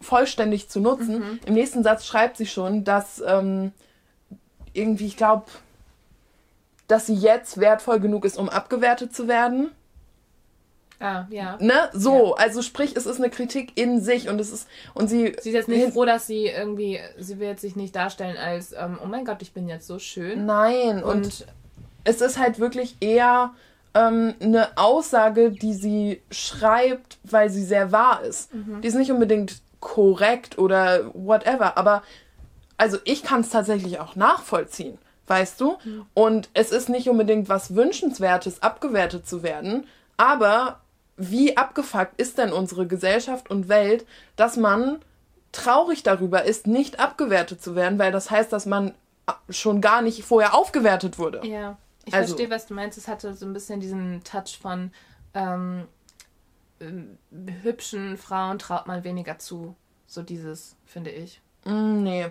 vollständig 0.00 0.68
zu 0.68 0.80
nutzen. 0.80 1.18
Mhm. 1.18 1.40
Im 1.46 1.54
nächsten 1.54 1.82
Satz 1.82 2.06
schreibt 2.06 2.36
sie 2.36 2.46
schon, 2.46 2.84
dass 2.84 3.22
ähm, 3.26 3.72
irgendwie, 4.72 5.06
ich 5.06 5.16
glaube, 5.16 5.46
dass 6.86 7.06
sie 7.06 7.14
jetzt 7.14 7.58
wertvoll 7.58 8.00
genug 8.00 8.24
ist, 8.24 8.38
um 8.38 8.48
abgewertet 8.48 9.14
zu 9.14 9.28
werden. 9.28 9.70
Ah, 11.00 11.26
ja. 11.30 11.56
Ne? 11.60 11.90
So, 11.92 12.34
ja. 12.36 12.44
also 12.44 12.60
sprich, 12.62 12.96
es 12.96 13.06
ist 13.06 13.18
eine 13.18 13.30
Kritik 13.30 13.72
in 13.76 14.00
sich 14.00 14.28
und 14.28 14.40
es 14.40 14.52
ist 14.52 14.68
und 14.94 15.08
sie. 15.08 15.36
Sie 15.40 15.50
ist 15.50 15.54
jetzt 15.54 15.68
nicht 15.68 15.92
froh, 15.92 16.04
dass 16.04 16.26
sie 16.26 16.46
irgendwie, 16.46 16.98
sie 17.18 17.38
will 17.38 17.48
jetzt 17.48 17.60
sich 17.60 17.76
nicht 17.76 17.94
darstellen 17.94 18.36
als, 18.36 18.72
ähm, 18.72 18.98
oh 19.02 19.06
mein 19.06 19.24
Gott, 19.24 19.40
ich 19.42 19.52
bin 19.52 19.68
jetzt 19.68 19.86
so 19.86 19.98
schön. 19.98 20.44
Nein, 20.44 21.02
und, 21.02 21.24
und 21.24 21.46
es 22.04 22.20
ist 22.20 22.38
halt 22.38 22.58
wirklich 22.58 22.96
eher 23.00 23.52
ähm, 23.94 24.34
eine 24.40 24.76
Aussage, 24.76 25.50
die 25.50 25.74
sie 25.74 26.20
schreibt, 26.30 27.18
weil 27.22 27.50
sie 27.50 27.64
sehr 27.64 27.92
wahr 27.92 28.22
ist. 28.22 28.52
Mhm. 28.52 28.80
Die 28.80 28.88
ist 28.88 28.94
nicht 28.94 29.12
unbedingt 29.12 29.60
korrekt 29.80 30.58
oder 30.58 31.10
whatever, 31.14 31.78
aber 31.78 32.02
also 32.76 32.98
ich 33.04 33.22
kann 33.22 33.42
es 33.42 33.50
tatsächlich 33.50 34.00
auch 34.00 34.16
nachvollziehen, 34.16 34.98
weißt 35.28 35.60
du? 35.60 35.76
Mhm. 35.84 36.06
Und 36.14 36.48
es 36.54 36.70
ist 36.70 36.88
nicht 36.88 37.08
unbedingt 37.08 37.48
was 37.48 37.74
Wünschenswertes, 37.74 38.62
abgewertet 38.62 39.28
zu 39.28 39.42
werden, 39.42 39.86
aber 40.16 40.80
wie 41.18 41.56
abgefuckt 41.56 42.18
ist 42.18 42.38
denn 42.38 42.52
unsere 42.52 42.86
Gesellschaft 42.86 43.50
und 43.50 43.68
Welt, 43.68 44.06
dass 44.36 44.56
man 44.56 45.00
traurig 45.52 46.02
darüber 46.02 46.44
ist, 46.44 46.66
nicht 46.66 47.00
abgewertet 47.00 47.62
zu 47.62 47.74
werden, 47.74 47.98
weil 47.98 48.12
das 48.12 48.30
heißt, 48.30 48.52
dass 48.52 48.66
man 48.66 48.94
schon 49.50 49.80
gar 49.80 50.00
nicht 50.00 50.24
vorher 50.24 50.54
aufgewertet 50.54 51.18
wurde. 51.18 51.46
Ja, 51.46 51.76
ich 52.04 52.14
also, 52.14 52.34
verstehe, 52.34 52.54
was 52.54 52.66
du 52.66 52.74
meinst. 52.74 52.96
Es 52.96 53.08
hatte 53.08 53.34
so 53.34 53.44
ein 53.44 53.52
bisschen 53.52 53.80
diesen 53.80 54.22
Touch 54.24 54.58
von 54.60 54.92
ähm, 55.34 55.86
ähm, 56.80 57.18
hübschen 57.62 58.16
Frauen 58.16 58.58
traut 58.58 58.86
man 58.86 59.04
weniger 59.04 59.38
zu. 59.38 59.74
So 60.06 60.22
dieses, 60.22 60.76
finde 60.86 61.10
ich. 61.10 61.42
Mm, 61.64 62.02
nee. 62.02 62.26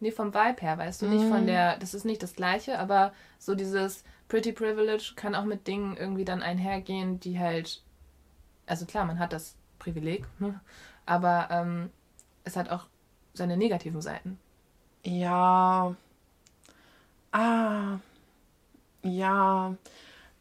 Nee, 0.00 0.10
vom 0.10 0.32
Vibe 0.34 0.62
her, 0.62 0.78
weißt 0.78 1.02
du, 1.02 1.06
mm. 1.06 1.10
nicht 1.10 1.28
von 1.28 1.44
mm. 1.44 1.46
der, 1.46 1.76
das 1.76 1.94
ist 1.94 2.04
nicht 2.04 2.22
das 2.22 2.34
Gleiche, 2.34 2.78
aber 2.78 3.12
so 3.38 3.54
dieses 3.54 4.02
Pretty 4.28 4.52
Privilege 4.52 5.12
kann 5.14 5.34
auch 5.34 5.44
mit 5.44 5.66
Dingen 5.66 5.96
irgendwie 5.96 6.24
dann 6.24 6.42
einhergehen, 6.42 7.20
die 7.20 7.38
halt, 7.38 7.82
also 8.70 8.86
klar, 8.86 9.04
man 9.04 9.18
hat 9.18 9.32
das 9.32 9.54
Privileg, 9.78 10.24
ne? 10.38 10.60
aber 11.06 11.48
ähm, 11.50 11.90
es 12.44 12.56
hat 12.56 12.70
auch 12.70 12.86
seine 13.34 13.56
negativen 13.56 14.00
Seiten. 14.00 14.38
Ja. 15.04 15.94
Ah. 17.32 17.98
Ja 19.02 19.74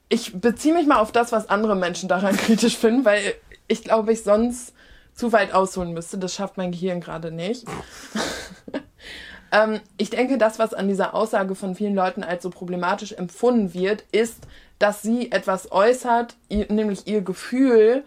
ich 0.09 0.33
beziehe 0.41 0.73
mich 0.73 0.87
mal 0.87 0.99
auf 0.99 1.11
das, 1.11 1.31
was 1.31 1.49
andere 1.49 1.75
Menschen 1.75 2.09
daran 2.09 2.35
kritisch 2.37 2.77
finden, 2.77 3.05
weil 3.05 3.35
ich 3.67 3.83
glaube, 3.83 4.11
ich 4.11 4.23
sonst 4.23 4.73
zu 5.13 5.31
weit 5.31 5.53
ausholen 5.53 5.93
müsste. 5.93 6.17
Das 6.17 6.33
schafft 6.33 6.57
mein 6.57 6.71
Gehirn 6.71 7.01
gerade 7.01 7.31
nicht. 7.31 7.65
ähm, 9.51 9.79
ich 9.97 10.09
denke, 10.09 10.37
das, 10.37 10.57
was 10.57 10.73
an 10.73 10.87
dieser 10.87 11.13
Aussage 11.13 11.55
von 11.55 11.75
vielen 11.75 11.95
Leuten 11.95 12.23
als 12.23 12.43
so 12.43 12.49
problematisch 12.49 13.13
empfunden 13.13 13.73
wird, 13.73 14.03
ist, 14.11 14.39
dass 14.79 15.01
sie 15.01 15.31
etwas 15.31 15.71
äußert, 15.71 16.35
nämlich 16.49 17.05
ihr 17.05 17.21
Gefühl, 17.21 18.03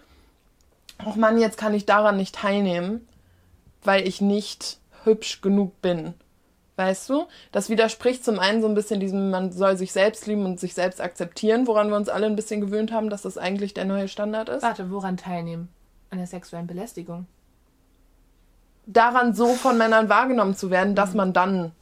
ach 1.06 1.16
Mann, 1.16 1.38
jetzt 1.38 1.58
kann 1.58 1.74
ich 1.74 1.86
daran 1.86 2.16
nicht 2.16 2.34
teilnehmen, 2.34 3.06
weil 3.82 4.06
ich 4.06 4.20
nicht 4.20 4.78
hübsch 5.04 5.40
genug 5.40 5.80
bin. 5.82 6.14
Weißt 6.76 7.10
du? 7.10 7.26
Das 7.52 7.68
widerspricht 7.68 8.24
zum 8.24 8.38
einen 8.38 8.62
so 8.62 8.68
ein 8.68 8.74
bisschen 8.74 8.98
diesem, 8.98 9.30
man 9.30 9.52
soll 9.52 9.76
sich 9.76 9.92
selbst 9.92 10.26
lieben 10.26 10.44
und 10.44 10.58
sich 10.58 10.74
selbst 10.74 11.00
akzeptieren, 11.00 11.66
woran 11.66 11.88
wir 11.88 11.96
uns 11.96 12.08
alle 12.08 12.26
ein 12.26 12.36
bisschen 12.36 12.60
gewöhnt 12.60 12.92
haben, 12.92 13.10
dass 13.10 13.22
das 13.22 13.36
eigentlich 13.36 13.74
der 13.74 13.84
neue 13.84 14.08
Standard 14.08 14.48
ist. 14.48 14.62
Warte, 14.62 14.90
woran 14.90 15.16
teilnehmen? 15.16 15.68
An 16.10 16.18
der 16.18 16.26
sexuellen 16.26 16.66
Belästigung. 16.66 17.26
Daran 18.86 19.34
so 19.34 19.48
von 19.48 19.78
Männern 19.78 20.08
wahrgenommen 20.08 20.56
zu 20.56 20.70
werden, 20.70 20.94
dass 20.94 21.10
mhm. 21.10 21.16
man 21.16 21.32
dann 21.32 21.72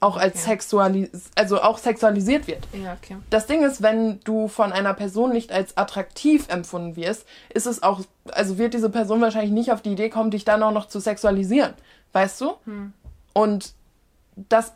auch 0.00 0.16
als 0.16 0.36
okay. 0.36 0.50
sexualis 0.50 1.10
also 1.34 1.60
auch 1.60 1.78
sexualisiert 1.78 2.46
wird. 2.46 2.66
Ja, 2.72 2.96
okay. 3.00 3.18
Das 3.28 3.46
Ding 3.46 3.62
ist, 3.62 3.82
wenn 3.82 4.20
du 4.20 4.48
von 4.48 4.72
einer 4.72 4.94
Person 4.94 5.32
nicht 5.32 5.52
als 5.52 5.76
attraktiv 5.76 6.48
empfunden 6.48 6.96
wirst, 6.96 7.26
ist 7.50 7.66
es 7.66 7.82
auch, 7.82 8.00
also 8.32 8.56
wird 8.56 8.72
diese 8.72 8.88
Person 8.88 9.20
wahrscheinlich 9.20 9.52
nicht 9.52 9.72
auf 9.72 9.82
die 9.82 9.92
Idee 9.92 10.08
kommen, 10.08 10.30
dich 10.30 10.44
dann 10.44 10.62
auch 10.62 10.72
noch 10.72 10.88
zu 10.88 11.00
sexualisieren. 11.00 11.74
Weißt 12.12 12.40
du? 12.40 12.54
Hm. 12.64 12.94
Und 13.34 13.74
dass 14.48 14.72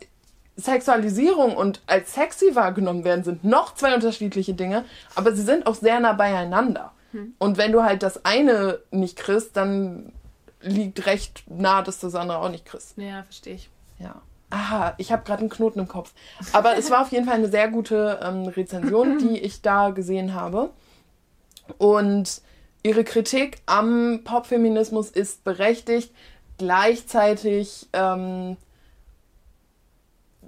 Sexualisierung 0.57 1.57
und 1.57 1.81
als 1.87 2.15
sexy 2.15 2.55
wahrgenommen 2.55 3.03
werden 3.03 3.25
sind 3.25 3.45
noch 3.45 3.75
zwei 3.75 3.95
unterschiedliche 3.95 4.55
Dinge, 4.55 4.85
aber 5.15 5.35
sie 5.35 5.43
sind 5.43 5.67
auch 5.67 5.75
sehr 5.75 5.99
nah 6.01 6.13
beieinander. 6.13 6.93
Hm. 7.13 7.35
Und 7.39 7.57
wenn 7.57 7.73
du 7.73 7.83
halt 7.83 8.03
das 8.03 8.25
eine 8.27 8.79
nicht 8.91 9.17
kriegst, 9.17 9.57
dann 9.57 10.13
liegt 10.61 11.07
recht 11.07 11.45
nah, 11.47 11.83
dass 11.83 12.01
das 12.01 12.15
andere 12.15 12.39
auch 12.39 12.51
nicht 12.51 12.67
kriegst. 12.67 12.97
Ja, 12.99 13.23
verstehe 13.23 13.55
ich. 13.55 13.71
Ja. 13.99 14.21
Aha, 14.55 14.95
ich 14.99 15.11
habe 15.11 15.25
gerade 15.25 15.41
einen 15.41 15.51
Knoten 15.51 15.81
im 15.81 15.89
Kopf. 15.89 16.13
Aber 16.53 16.79
es 16.79 16.89
war 16.89 17.03
auf 17.03 17.11
jeden 17.11 17.25
Fall 17.25 17.35
eine 17.35 17.49
sehr 17.49 17.69
gute 17.69 18.21
ähm, 18.23 18.47
Rezension, 18.47 19.19
die 19.19 19.39
ich 19.43 19.63
da 19.63 19.91
gesehen 19.91 20.33
habe. 20.33 20.71
Und 21.79 22.41
ihre 22.85 23.03
Kritik 23.03 23.59
am 23.67 24.21
Popfeminismus 24.23 25.11
ist 25.11 25.43
berechtigt. 25.43 26.15
Gleichzeitig 26.57 27.89
ähm, 27.93 28.57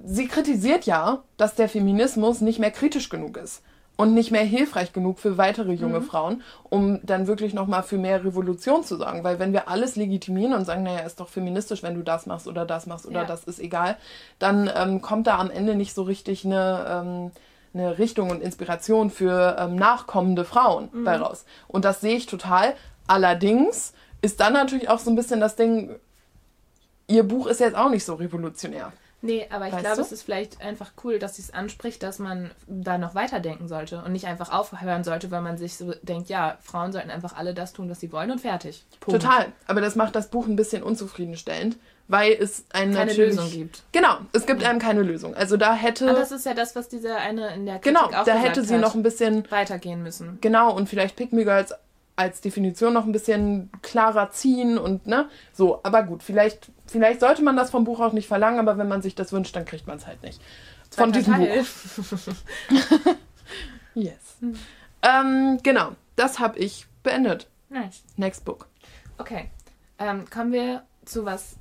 sie 0.05 0.29
kritisiert 0.29 0.87
ja, 0.87 1.25
dass 1.37 1.57
der 1.57 1.69
Feminismus 1.69 2.41
nicht 2.41 2.61
mehr 2.61 2.71
kritisch 2.71 3.09
genug 3.09 3.37
ist 3.37 3.63
und 3.97 4.13
nicht 4.13 4.31
mehr 4.31 4.45
hilfreich 4.45 4.93
genug 4.93 5.19
für 5.19 5.39
weitere 5.39 5.73
junge 5.73 6.01
mhm. 6.01 6.05
Frauen, 6.05 6.43
um 6.65 7.01
dann 7.03 7.27
wirklich 7.27 7.55
nochmal 7.55 7.83
für 7.83 7.97
mehr 7.97 8.25
Revolution 8.25 8.85
zu 8.85 8.97
sorgen. 8.97 9.25
Weil 9.25 9.39
wenn 9.39 9.53
wir 9.53 9.69
alles 9.69 9.97
legitimieren 9.97 10.53
und 10.53 10.65
sagen, 10.65 10.83
naja, 10.83 11.01
ist 11.01 11.21
doch 11.21 11.29
feministisch, 11.29 11.83
wenn 11.83 11.95
du 11.95 12.03
das 12.03 12.27
machst 12.27 12.47
oder 12.47 12.67
das 12.67 12.87
machst 12.87 13.07
oder 13.07 13.21
ja. 13.23 13.25
das 13.25 13.45
ist 13.45 13.59
egal, 13.59 13.97
dann 14.39 14.71
ähm, 14.75 15.01
kommt 15.01 15.27
da 15.27 15.39
am 15.39 15.51
Ende 15.51 15.75
nicht 15.75 15.95
so 15.95 16.03
richtig 16.03 16.45
eine, 16.45 16.87
ähm, 16.89 17.31
eine 17.73 17.99
Richtung 17.99 18.31
und 18.31 18.43
Inspiration 18.43 19.11
für 19.11 19.57
ähm, 19.59 19.77
nachkommende 19.77 20.45
Frauen 20.45 20.91
mhm. 20.93 21.05
bei 21.05 21.17
raus. 21.17 21.47
Und 21.67 21.85
das 21.87 22.03
sehe 22.03 22.17
ich 22.17 22.27
total. 22.27 22.75
Allerdings 23.07 23.95
ist 24.21 24.41
dann 24.41 24.53
natürlich 24.53 24.91
auch 24.91 24.99
so 24.99 25.11
ein 25.11 25.17
bisschen 25.17 25.41
das 25.41 25.57
Ding, 25.57 25.97
ihr 27.07 27.23
Buch 27.23 27.47
ist 27.47 27.61
jetzt 27.61 27.77
auch 27.77 27.91
nicht 27.91 28.05
so 28.05 28.15
revolutionär. 28.15 28.93
Nee, 29.27 29.47
aber 29.51 29.69
ich 29.69 29.77
glaube, 29.77 30.01
es 30.01 30.13
ist 30.13 30.23
vielleicht 30.23 30.63
einfach 30.63 30.93
cool, 31.05 31.19
dass 31.19 31.37
sie 31.37 31.43
es 31.43 31.53
anspricht, 31.53 32.03
dass 32.03 32.19
man 32.19 32.51
da 32.67 32.97
noch 32.97 33.15
weiterdenken 33.15 33.69
sollte 33.69 34.03
und 34.03 34.13
nicht 34.13 34.27
einfach 34.27 34.53
aufhören 34.53 35.05
sollte, 35.05 35.31
weil 35.31 35.43
man 35.43 35.59
sich 35.59 35.77
so 35.77 35.93
denkt, 36.03 36.29
ja, 36.29 36.57
Frauen 36.63 36.93
sollten 36.93 37.11
einfach 37.11 37.37
alle 37.37 37.53
das 37.55 37.73
tun, 37.73 37.91
was 37.91 38.01
sie 38.01 38.13
wollen 38.13 38.31
und 38.31 38.41
fertig. 38.41 38.85
Punkt. 39.01 39.21
Total. 39.21 39.47
Aber 39.67 39.81
das 39.81 39.97
macht 39.97 40.15
das 40.15 40.29
Buch 40.29 40.47
ein 40.47 40.57
bisschen 40.57 40.83
unzufriedenstellend, 40.83 41.77
weil 42.09 42.33
es 42.33 42.65
einen 42.73 42.95
keine 42.95 43.13
Lösung 43.13 43.51
gibt. 43.51 43.83
Genau, 43.93 44.19
es 44.33 44.47
gibt 44.47 44.65
einem 44.65 44.79
keine 44.79 45.03
Lösung. 45.03 45.35
Also 45.35 45.57
da 45.57 45.75
hätte. 45.75 46.09
Und 46.09 46.15
das 46.15 46.31
ist 46.33 46.47
ja 46.47 46.55
das, 46.55 46.77
was 46.77 46.89
diese 46.89 47.17
eine 47.17 47.55
in 47.55 47.67
der 47.67 47.79
Kritik 47.81 47.99
Genau, 47.99 48.25
da 48.25 48.35
hätte 48.35 48.63
sie 48.63 48.75
hat. 48.75 48.81
noch 48.81 48.95
ein 48.95 49.03
bisschen 49.03 49.51
weitergehen 49.51 50.03
müssen. 50.03 50.39
Genau, 50.41 50.73
und 50.75 50.89
vielleicht 50.89 51.17
Pick 51.17 51.33
Me 51.33 51.45
Girls 51.45 51.75
als 52.17 52.41
Definition 52.41 52.95
noch 52.95 53.05
ein 53.05 53.13
bisschen 53.13 53.71
klarer 53.83 54.31
ziehen 54.31 54.79
und 54.79 55.07
ne, 55.07 55.29
so. 55.53 55.81
Aber 55.83 56.03
gut, 56.03 56.23
vielleicht, 56.23 56.71
vielleicht 56.87 57.21
sollte 57.21 57.43
man 57.43 57.57
das 57.57 57.71
vom 57.71 57.85
Buch 57.85 58.01
auch 58.01 58.13
nicht 58.13 58.27
verlangen, 58.27 58.59
aber 58.59 58.79
wenn 58.79 58.89
man 58.89 59.03
sich 59.03 59.15
das 59.15 59.33
wünscht, 59.33 59.55
dann 59.55 59.67
kriegt 59.67 59.87
man 59.87 59.99
es 59.99 60.07
halt 60.07 60.23
nicht. 60.23 60.41
Von 60.91 61.13
diesem 61.13 61.35
Teil. 61.35 61.59
Buch. 61.59 62.35
yes. 63.95 64.37
Hm. 64.41 64.55
Ähm, 65.03 65.59
genau, 65.63 65.93
das 66.17 66.39
habe 66.39 66.59
ich 66.59 66.87
beendet. 67.03 67.49
Nice. 67.69 68.03
Next 68.17 68.45
book. 68.45 68.67
Okay. 69.19 69.51
Ähm, 69.99 70.29
kommen 70.31 70.53
wir 70.53 70.85
zu 71.05 71.25
was 71.25 71.57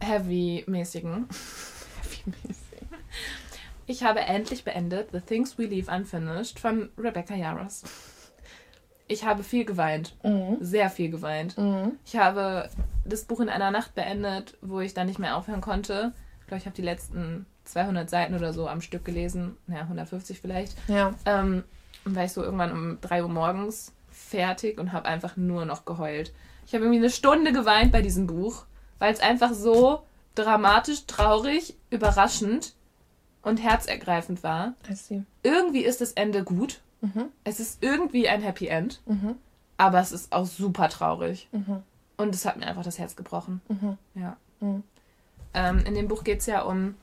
Heavy-mäßigen. 0.00 1.26
Heavy-mäßig. 2.02 2.66
Ich 3.86 4.02
habe 4.02 4.20
endlich 4.20 4.64
beendet 4.64 5.10
The 5.12 5.20
Things 5.20 5.58
We 5.58 5.66
Leave 5.66 5.90
Unfinished 5.90 6.58
von 6.58 6.90
Rebecca 6.98 7.34
Yarros. 7.34 7.84
Ich 9.08 9.24
habe 9.24 9.42
viel 9.42 9.64
geweint. 9.64 10.16
Mhm. 10.22 10.58
Sehr 10.60 10.90
viel 10.90 11.10
geweint. 11.10 11.56
Mhm. 11.56 11.92
Ich 12.04 12.16
habe 12.16 12.68
das 13.04 13.24
Buch 13.24 13.40
in 13.40 13.48
einer 13.48 13.70
Nacht 13.70 13.94
beendet, 13.94 14.56
wo 14.60 14.80
ich 14.80 14.94
dann 14.94 15.06
nicht 15.06 15.18
mehr 15.18 15.36
aufhören 15.36 15.60
konnte. 15.60 16.12
Ich 16.40 16.46
glaube, 16.46 16.58
ich 16.58 16.66
habe 16.66 16.76
die 16.76 16.82
letzten 16.82 17.46
200 17.64 18.08
Seiten 18.08 18.34
oder 18.34 18.52
so 18.52 18.68
am 18.68 18.80
Stück 18.80 19.04
gelesen. 19.04 19.56
Ja, 19.68 19.80
150 19.82 20.40
vielleicht. 20.40 20.76
Ja. 20.88 21.14
Ähm, 21.24 21.64
und 22.04 22.14
war 22.14 22.24
ich 22.24 22.32
so 22.32 22.42
irgendwann 22.42 22.72
um 22.72 23.00
3 23.00 23.22
Uhr 23.22 23.28
morgens 23.28 23.92
fertig 24.10 24.78
und 24.78 24.92
habe 24.92 25.06
einfach 25.06 25.36
nur 25.36 25.64
noch 25.64 25.84
geheult. 25.84 26.32
Ich 26.66 26.74
habe 26.74 26.84
irgendwie 26.84 26.98
eine 26.98 27.10
Stunde 27.10 27.52
geweint 27.52 27.92
bei 27.92 28.02
diesem 28.02 28.26
Buch, 28.26 28.64
weil 28.98 29.12
es 29.12 29.20
einfach 29.20 29.52
so 29.52 30.02
dramatisch, 30.34 31.06
traurig, 31.06 31.76
überraschend 31.90 32.74
und 33.42 33.62
herzergreifend 33.62 34.42
war. 34.42 34.74
I 34.90 34.94
see. 34.94 35.22
Irgendwie 35.42 35.84
ist 35.84 36.00
das 36.00 36.12
Ende 36.12 36.42
gut. 36.42 36.80
Mhm. 37.14 37.26
Es 37.44 37.60
ist 37.60 37.82
irgendwie 37.82 38.28
ein 38.28 38.42
Happy 38.42 38.66
End, 38.68 39.00
Mhm. 39.06 39.36
aber 39.76 40.00
es 40.00 40.12
ist 40.12 40.32
auch 40.32 40.46
super 40.46 40.88
traurig. 40.88 41.48
Mhm. 41.52 41.82
Und 42.16 42.34
es 42.34 42.44
hat 42.46 42.56
mir 42.56 42.66
einfach 42.66 42.82
das 42.84 42.98
Herz 42.98 43.16
gebrochen. 43.16 43.60
Mhm. 43.68 43.98
Ja. 44.14 44.36
Mhm. 44.60 44.82
Ähm, 45.54 45.78
in 45.86 45.94
dem 45.94 46.08
Buch 46.08 46.24
geht 46.24 46.40
es 46.40 46.46
ja 46.46 46.62
um 46.62 46.94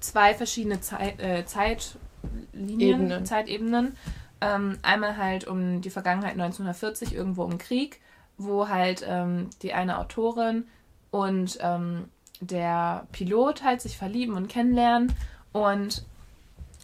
zwei 0.00 0.34
verschiedene 0.34 0.80
Zeit, 0.80 1.20
äh, 1.20 1.44
Zeitlinien, 1.44 2.80
Ebenen. 2.80 3.26
Zeitebenen. 3.26 3.96
Ähm, 4.40 4.78
einmal 4.82 5.16
halt 5.16 5.46
um 5.46 5.80
die 5.80 5.90
Vergangenheit 5.90 6.32
1940, 6.34 7.14
irgendwo 7.14 7.44
im 7.44 7.58
Krieg, 7.58 8.00
wo 8.36 8.68
halt 8.68 9.04
ähm, 9.06 9.50
die 9.62 9.72
eine 9.74 9.98
Autorin 9.98 10.64
und 11.10 11.58
ähm, 11.60 12.04
der 12.40 13.06
Pilot 13.10 13.64
halt 13.64 13.80
sich 13.80 13.96
verlieben 13.98 14.34
und 14.34 14.48
kennenlernen. 14.48 15.12
Und 15.52 16.04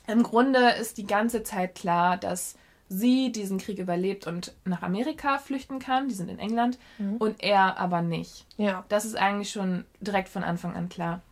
im 0.07 0.23
Grunde 0.23 0.71
ist 0.71 0.99
die 0.99 1.07
ganze 1.07 1.43
Zeit 1.43 1.75
klar, 1.75 2.17
dass 2.17 2.57
sie 2.89 3.33
diesen 3.33 3.59
Krieg 3.59 3.79
überlebt 3.79 4.27
und 4.27 4.55
nach 4.65 4.83
Amerika 4.83 5.39
flüchten 5.39 5.79
kann. 5.79 6.09
Die 6.09 6.15
sind 6.15 6.31
in 6.31 6.39
England. 6.39 6.79
Mhm. 6.99 7.17
Und 7.17 7.43
er 7.43 7.79
aber 7.79 8.03
nicht. 8.03 8.47
Ja. 8.57 8.85
Das 8.89 9.05
ist 9.05 9.17
eigentlich 9.17 9.51
schon 9.51 9.85
direkt 10.01 10.29
von 10.29 10.45
Anfang 10.45 10.75
an 10.75 10.89
klar. 10.89 11.23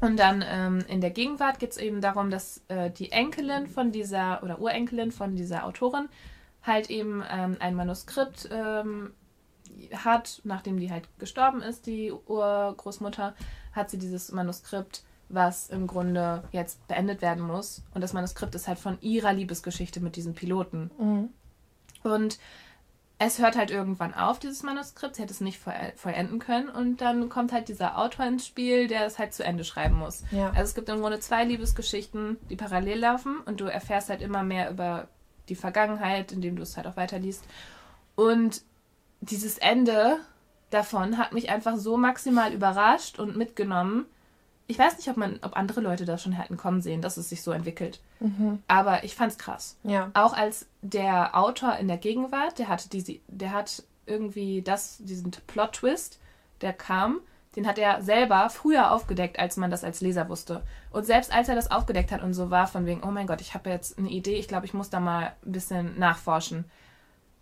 Und 0.00 0.18
dann 0.18 0.44
ähm, 0.46 0.84
in 0.88 1.00
der 1.00 1.10
Gegenwart 1.10 1.60
geht 1.60 1.72
es 1.72 1.76
eben 1.76 2.00
darum, 2.00 2.30
dass 2.30 2.62
äh, 2.68 2.90
die 2.90 3.12
Enkelin 3.12 3.68
von 3.68 3.92
dieser 3.92 4.42
oder 4.42 4.60
Urenkelin 4.60 5.12
von 5.12 5.36
dieser 5.36 5.64
Autorin 5.64 6.08
halt 6.62 6.90
eben 6.90 7.22
ähm, 7.30 7.56
ein 7.60 7.76
Manuskript 7.76 8.48
ähm, 8.50 9.12
hat, 9.94 10.40
nachdem 10.44 10.78
die 10.78 10.90
halt 10.90 11.08
gestorben 11.18 11.62
ist, 11.62 11.86
die 11.86 12.12
Urgroßmutter, 12.12 13.34
hat 13.72 13.90
sie 13.90 13.98
dieses 13.98 14.32
Manuskript, 14.32 15.04
was 15.34 15.70
im 15.70 15.86
Grunde 15.86 16.44
jetzt 16.52 16.86
beendet 16.88 17.22
werden 17.22 17.42
muss. 17.42 17.82
Und 17.94 18.00
das 18.00 18.12
Manuskript 18.12 18.54
ist 18.54 18.68
halt 18.68 18.78
von 18.78 18.98
ihrer 19.00 19.32
Liebesgeschichte 19.32 20.00
mit 20.00 20.16
diesem 20.16 20.34
Piloten. 20.34 20.90
Mhm. 20.98 21.28
Und 22.02 22.38
es 23.18 23.38
hört 23.38 23.56
halt 23.56 23.70
irgendwann 23.70 24.14
auf, 24.14 24.40
dieses 24.40 24.62
Manuskript. 24.64 25.14
Sie 25.16 25.22
hätte 25.22 25.32
es 25.32 25.40
nicht 25.40 25.58
voll- 25.58 25.92
vollenden 25.94 26.40
können. 26.40 26.68
Und 26.68 27.00
dann 27.00 27.28
kommt 27.28 27.52
halt 27.52 27.68
dieser 27.68 27.96
Autor 27.98 28.26
ins 28.26 28.46
Spiel, 28.46 28.88
der 28.88 29.06
es 29.06 29.18
halt 29.18 29.32
zu 29.32 29.44
Ende 29.44 29.64
schreiben 29.64 29.96
muss. 29.96 30.24
Ja. 30.32 30.48
Also 30.48 30.62
es 30.62 30.74
gibt 30.74 30.88
im 30.88 31.00
Grunde 31.00 31.20
zwei 31.20 31.44
Liebesgeschichten, 31.44 32.36
die 32.50 32.56
parallel 32.56 32.98
laufen. 32.98 33.38
Und 33.44 33.60
du 33.60 33.66
erfährst 33.66 34.10
halt 34.10 34.22
immer 34.22 34.42
mehr 34.42 34.70
über 34.70 35.08
die 35.48 35.54
Vergangenheit, 35.54 36.32
indem 36.32 36.56
du 36.56 36.62
es 36.62 36.76
halt 36.76 36.86
auch 36.86 36.96
weiterliest. 36.96 37.44
Und 38.16 38.62
dieses 39.20 39.58
Ende 39.58 40.18
davon 40.70 41.16
hat 41.16 41.32
mich 41.32 41.48
einfach 41.50 41.76
so 41.76 41.96
maximal 41.96 42.52
überrascht 42.52 43.20
und 43.20 43.36
mitgenommen. 43.36 44.06
Ich 44.66 44.78
weiß 44.78 44.96
nicht, 44.96 45.08
ob 45.08 45.16
man, 45.16 45.38
ob 45.42 45.56
andere 45.56 45.80
Leute 45.80 46.04
das 46.04 46.22
schon 46.22 46.32
hätten 46.32 46.56
kommen 46.56 46.80
sehen, 46.80 47.02
dass 47.02 47.16
es 47.16 47.28
sich 47.28 47.42
so 47.42 47.50
entwickelt. 47.52 48.00
Mhm. 48.20 48.62
Aber 48.68 49.04
ich 49.04 49.14
fand's 49.14 49.38
krass 49.38 49.76
Ja. 49.82 50.10
auch 50.14 50.32
als 50.32 50.66
der 50.82 51.36
Autor 51.36 51.76
in 51.76 51.88
der 51.88 51.98
Gegenwart, 51.98 52.58
der 52.58 52.68
hatte 52.68 52.88
diese, 52.88 53.18
der 53.28 53.52
hat 53.52 53.82
irgendwie 54.06 54.62
das, 54.62 54.98
diesen 55.00 55.30
Plot-Twist, 55.30 56.18
der 56.60 56.72
kam, 56.72 57.20
den 57.56 57.66
hat 57.66 57.78
er 57.78 58.02
selber 58.02 58.48
früher 58.50 58.92
aufgedeckt, 58.92 59.38
als 59.38 59.56
man 59.56 59.70
das 59.70 59.84
als 59.84 60.00
Leser 60.00 60.28
wusste. 60.28 60.62
Und 60.90 61.04
selbst 61.04 61.32
als 61.34 61.48
er 61.48 61.54
das 61.54 61.70
aufgedeckt 61.70 62.10
hat 62.10 62.22
und 62.22 62.32
so 62.32 62.50
war, 62.50 62.66
von 62.66 62.86
wegen, 62.86 63.02
oh 63.02 63.10
mein 63.10 63.26
Gott, 63.26 63.40
ich 63.40 63.54
habe 63.54 63.68
jetzt 63.68 63.98
eine 63.98 64.08
Idee, 64.08 64.36
ich 64.36 64.48
glaube, 64.48 64.64
ich 64.66 64.74
muss 64.74 64.90
da 64.90 65.00
mal 65.00 65.34
ein 65.44 65.52
bisschen 65.52 65.98
nachforschen. 65.98 66.64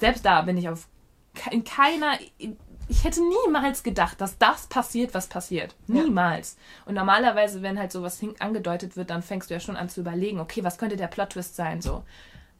Selbst 0.00 0.24
da 0.24 0.42
bin 0.42 0.56
ich 0.56 0.68
auf 0.68 0.88
in 1.50 1.62
keiner. 1.64 2.18
Ich 2.90 3.04
hätte 3.04 3.20
niemals 3.46 3.84
gedacht, 3.84 4.20
dass 4.20 4.36
das 4.38 4.66
passiert, 4.66 5.14
was 5.14 5.28
passiert. 5.28 5.76
Ja. 5.86 6.02
Niemals. 6.02 6.56
Und 6.86 6.94
normalerweise, 6.94 7.62
wenn 7.62 7.78
halt 7.78 7.92
sowas 7.92 8.20
angedeutet 8.40 8.96
wird, 8.96 9.10
dann 9.10 9.22
fängst 9.22 9.48
du 9.48 9.54
ja 9.54 9.60
schon 9.60 9.76
an 9.76 9.88
zu 9.88 10.00
überlegen, 10.00 10.40
okay, 10.40 10.64
was 10.64 10.76
könnte 10.76 10.96
der 10.96 11.06
Plot-Twist 11.06 11.54
sein? 11.54 11.80
So. 11.80 12.02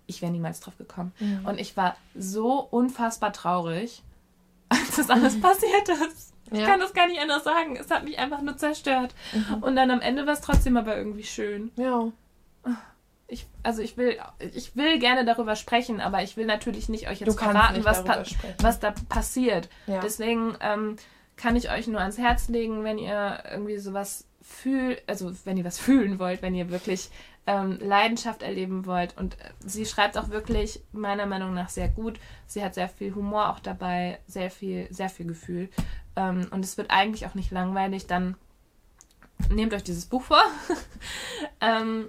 Ich 0.07 0.23
wäre 0.23 0.31
niemals 0.31 0.61
drauf 0.61 0.77
gekommen. 0.79 1.13
Mhm. 1.19 1.47
Und 1.47 1.59
ich 1.59 1.77
war 1.77 1.97
so 2.15 2.61
unfassbar 2.61 3.33
traurig, 3.33 4.03
als 4.69 4.97
das 4.97 5.11
alles 5.11 5.41
passiert 5.41 5.89
ist. 5.89 6.33
Ich 6.53 6.61
Ja. 6.61 6.67
kann 6.67 6.79
das 6.81 6.93
gar 6.95 7.09
nicht 7.09 7.21
anders 7.21 7.43
sagen. 7.45 7.77
Es 7.77 7.91
hat 7.91 8.05
mich 8.05 8.19
einfach 8.19 8.41
nur 8.41 8.57
zerstört. 8.57 9.15
Mhm. 9.33 9.63
Und 9.63 9.75
dann 9.77 9.91
am 9.91 10.01
Ende 10.01 10.27
war 10.27 10.35
es 10.35 10.41
trotzdem 10.41 10.77
aber 10.77 10.97
irgendwie 10.97 11.25
schön. 11.25 11.73
Ja. 11.77 12.13
Ich, 13.31 13.47
also 13.63 13.81
ich 13.81 13.97
will, 13.97 14.19
ich 14.55 14.77
will 14.77 14.99
gerne 14.99 15.25
darüber 15.25 15.57
sprechen, 15.57 16.01
aber 16.01 16.23
ich 16.23 16.37
will 16.37 16.47
natürlich 16.47 16.89
nicht 16.89 17.09
euch 17.09 17.21
jetzt 17.21 17.39
verraten, 17.39 17.85
was, 17.85 18.05
pa 18.05 18.25
sprechen. 18.25 18.55
was 18.61 18.81
da 18.81 18.93
passiert. 19.09 19.69
Ja. 19.87 20.01
Deswegen 20.01 20.57
ähm, 20.61 20.97
kann 21.37 21.57
ich 21.57 21.71
euch 21.71 21.87
nur 21.87 22.01
ans 22.01 22.19
Herz 22.19 22.49
legen, 22.49 22.85
wenn 22.85 22.99
ihr 22.99 23.45
irgendwie 23.51 23.79
sowas 23.79 24.27
fühlt, 24.43 25.03
also 25.07 25.33
wenn 25.45 25.57
ihr 25.57 25.65
was 25.65 25.79
fühlen 25.87 26.19
wollt, 26.19 26.43
wenn 26.43 26.55
ihr 26.55 26.71
wirklich 26.71 27.11
ähm, 27.47 27.79
Leidenschaft 27.81 28.43
erleben 28.43 28.87
wollt. 28.87 29.17
Und 29.17 29.35
äh, 29.41 29.51
sie 29.65 29.87
schreibt 29.87 30.19
auch 30.19 30.31
wirklich 30.31 30.83
meiner 30.93 31.27
Meinung 31.27 31.55
nach 31.55 31.69
sehr 31.69 31.89
gut. 31.89 32.19
Sie 32.47 32.63
hat 32.63 32.75
sehr 32.75 32.89
viel 32.89 33.15
Humor 33.15 33.51
auch 33.51 33.61
dabei, 33.61 34.19
sehr 34.27 34.51
viel, 34.51 34.87
sehr 34.93 35.09
viel 35.09 35.27
Gefühl. 35.27 35.69
Ähm, 36.17 36.49
und 36.51 36.65
es 36.65 36.77
wird 36.77 36.91
eigentlich 36.91 37.27
auch 37.27 37.35
nicht 37.35 37.51
langweilig. 37.51 38.07
Dann 38.07 38.37
nehmt 39.51 39.73
euch 39.73 39.85
dieses 39.85 40.07
Buch 40.07 40.23
vor. 40.23 40.43
ähm, 41.61 42.07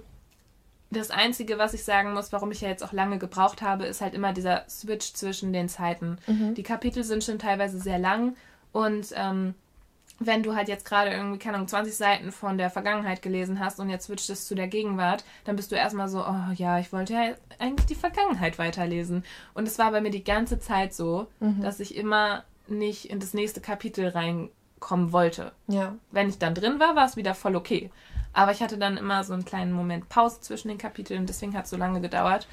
das 0.92 1.10
Einzige, 1.10 1.58
was 1.58 1.74
ich 1.74 1.84
sagen 1.84 2.12
muss, 2.12 2.32
warum 2.32 2.50
ich 2.52 2.60
ja 2.60 2.68
jetzt 2.68 2.84
auch 2.84 2.92
lange 2.92 3.18
gebraucht 3.18 3.62
habe, 3.62 3.84
ist 3.86 4.00
halt 4.00 4.14
immer 4.14 4.32
dieser 4.32 4.64
Switch 4.68 5.12
zwischen 5.14 5.52
den 5.52 5.68
Zeiten. 5.68 6.18
Mhm. 6.26 6.54
Die 6.54 6.62
Kapitel 6.62 7.02
sind 7.04 7.24
schon 7.24 7.38
teilweise 7.38 7.78
sehr 7.78 7.98
lang 7.98 8.36
und 8.72 9.08
ähm, 9.16 9.54
wenn 10.24 10.42
du 10.44 10.54
halt 10.54 10.68
jetzt 10.68 10.84
gerade 10.84 11.10
irgendwie, 11.10 11.38
keine 11.38 11.56
Ahnung, 11.56 11.66
20 11.68 11.96
Seiten 11.96 12.30
von 12.30 12.56
der 12.56 12.70
Vergangenheit 12.70 13.22
gelesen 13.22 13.58
hast 13.58 13.80
und 13.80 13.88
jetzt 13.90 14.04
switcht 14.06 14.30
es 14.30 14.46
zu 14.46 14.54
der 14.54 14.68
Gegenwart, 14.68 15.24
dann 15.44 15.56
bist 15.56 15.72
du 15.72 15.76
erstmal 15.76 16.08
so, 16.08 16.20
oh 16.24 16.52
ja, 16.54 16.78
ich 16.78 16.92
wollte 16.92 17.14
ja 17.14 17.32
eigentlich 17.58 17.86
die 17.86 17.94
Vergangenheit 17.96 18.56
weiterlesen. 18.58 19.24
Und 19.54 19.66
es 19.66 19.78
war 19.80 19.90
bei 19.90 20.00
mir 20.00 20.10
die 20.10 20.22
ganze 20.22 20.60
Zeit 20.60 20.94
so, 20.94 21.26
Mhm. 21.40 21.62
dass 21.62 21.80
ich 21.80 21.96
immer 21.96 22.44
nicht 22.68 23.06
in 23.10 23.18
das 23.18 23.34
nächste 23.34 23.60
Kapitel 23.60 24.08
reinkommen 24.08 25.12
wollte 25.12 25.50
Ja. 25.66 25.94
wenn 26.12 26.28
ich 26.28 26.38
dann 26.38 26.54
drin 26.54 26.78
war, 26.78 26.94
war 26.94 27.06
es 27.06 27.16
wieder 27.16 27.34
voll 27.34 27.56
okay. 27.56 27.90
Aber 28.32 28.52
ich 28.52 28.62
hatte 28.62 28.78
dann 28.78 28.96
immer 28.96 29.24
so 29.24 29.34
einen 29.34 29.44
kleinen 29.44 29.72
Moment 29.72 30.08
Pause 30.08 30.40
zwischen 30.40 30.68
den 30.68 30.78
Kapiteln, 30.78 31.26
deswegen 31.26 31.56
hat 31.56 31.64
es 31.64 31.70
so 31.70 31.76
lange 31.76 32.00
gedauert. 32.00 32.46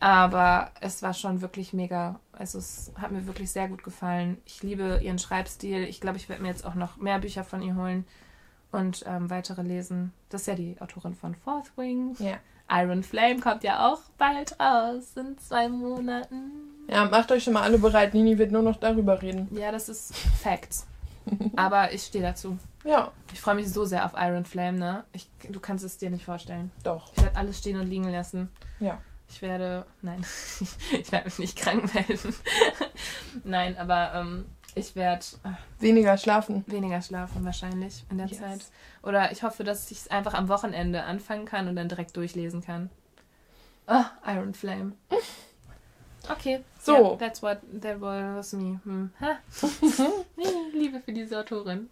Aber 0.00 0.70
es 0.80 1.02
war 1.02 1.12
schon 1.12 1.42
wirklich 1.42 1.74
mega. 1.74 2.18
Also 2.32 2.58
es 2.58 2.90
hat 2.96 3.12
mir 3.12 3.26
wirklich 3.26 3.50
sehr 3.50 3.68
gut 3.68 3.84
gefallen. 3.84 4.38
Ich 4.46 4.62
liebe 4.62 4.98
ihren 5.02 5.18
Schreibstil. 5.18 5.84
Ich 5.84 6.00
glaube, 6.00 6.16
ich 6.16 6.30
werde 6.30 6.42
mir 6.42 6.48
jetzt 6.48 6.64
auch 6.64 6.74
noch 6.74 6.96
mehr 6.96 7.18
Bücher 7.18 7.44
von 7.44 7.60
ihr 7.60 7.76
holen 7.76 8.06
und 8.72 9.04
ähm, 9.06 9.28
weitere 9.28 9.60
lesen. 9.60 10.12
Das 10.30 10.42
ist 10.42 10.46
ja 10.46 10.54
die 10.54 10.76
Autorin 10.80 11.14
von 11.14 11.34
Fourth 11.34 11.76
Wing. 11.76 12.16
Ja. 12.18 12.38
Iron 12.72 13.02
Flame 13.02 13.40
kommt 13.40 13.64
ja 13.64 13.88
auch 13.88 14.00
bald 14.16 14.58
raus, 14.60 15.16
in 15.16 15.36
zwei 15.38 15.68
Monaten. 15.68 16.52
Ja, 16.88 17.04
macht 17.04 17.30
euch 17.32 17.44
schon 17.44 17.52
mal 17.52 17.62
alle 17.62 17.78
bereit. 17.78 18.14
Nini 18.14 18.38
wird 18.38 18.52
nur 18.52 18.62
noch 18.62 18.76
darüber 18.76 19.20
reden. 19.20 19.48
Ja, 19.50 19.72
das 19.72 19.88
ist 19.88 20.16
Facts. 20.16 20.86
Aber 21.56 21.92
ich 21.92 22.04
stehe 22.04 22.24
dazu. 22.24 22.58
Ja, 22.84 23.12
Ich 23.32 23.40
freue 23.40 23.54
mich 23.56 23.70
so 23.70 23.84
sehr 23.84 24.04
auf 24.06 24.12
Iron 24.16 24.44
Flame, 24.44 24.78
ne? 24.78 25.04
Ich, 25.12 25.28
du 25.48 25.60
kannst 25.60 25.84
es 25.84 25.98
dir 25.98 26.10
nicht 26.10 26.24
vorstellen. 26.24 26.70
doch. 26.82 27.12
Ich 27.16 27.22
werde 27.22 27.36
alles 27.36 27.58
stehen 27.58 27.78
und 27.78 27.86
liegen 27.88 28.10
lassen. 28.10 28.50
Ja. 28.78 28.98
Ich 29.28 29.42
werde. 29.42 29.86
Nein, 30.02 30.24
ich 30.92 31.12
werde 31.12 31.26
mich 31.26 31.38
nicht 31.38 31.56
krank 31.58 31.94
melden. 31.94 32.34
nein, 33.44 33.76
aber 33.78 34.12
ähm, 34.14 34.46
ich 34.74 34.96
werde 34.96 35.24
äh, 35.44 35.50
Weniger 35.82 36.16
schlafen. 36.18 36.64
weniger 36.66 37.00
schlafen 37.02 37.44
wahrscheinlich 37.44 38.04
in 38.10 38.18
der 38.18 38.26
Yes. 38.26 38.38
Zeit. 38.38 38.60
Oder 39.02 39.30
ich 39.30 39.42
hoffe, 39.42 39.62
dass 39.62 39.90
ich 39.90 39.98
es 39.98 40.08
einfach 40.08 40.34
am 40.34 40.48
Wochenende 40.48 41.04
anfangen 41.04 41.44
kann 41.44 41.68
und 41.68 41.76
dann 41.76 41.88
direkt 41.88 42.16
durchlesen 42.16 42.60
kann. 42.62 42.90
Ah, 43.86 44.06
Iron 44.26 44.54
Flame. 44.54 44.92
Okay. 46.28 46.62
So. 46.78 46.92
Yeah, 46.92 47.16
that's 47.16 47.42
what 47.42 47.58
that 47.80 47.98
was 48.00 48.52
me. 48.52 48.78
Hm. 48.84 49.10
Liebe 50.74 51.00
für 51.00 51.12
diese 51.12 51.40
Autorin. 51.40 51.88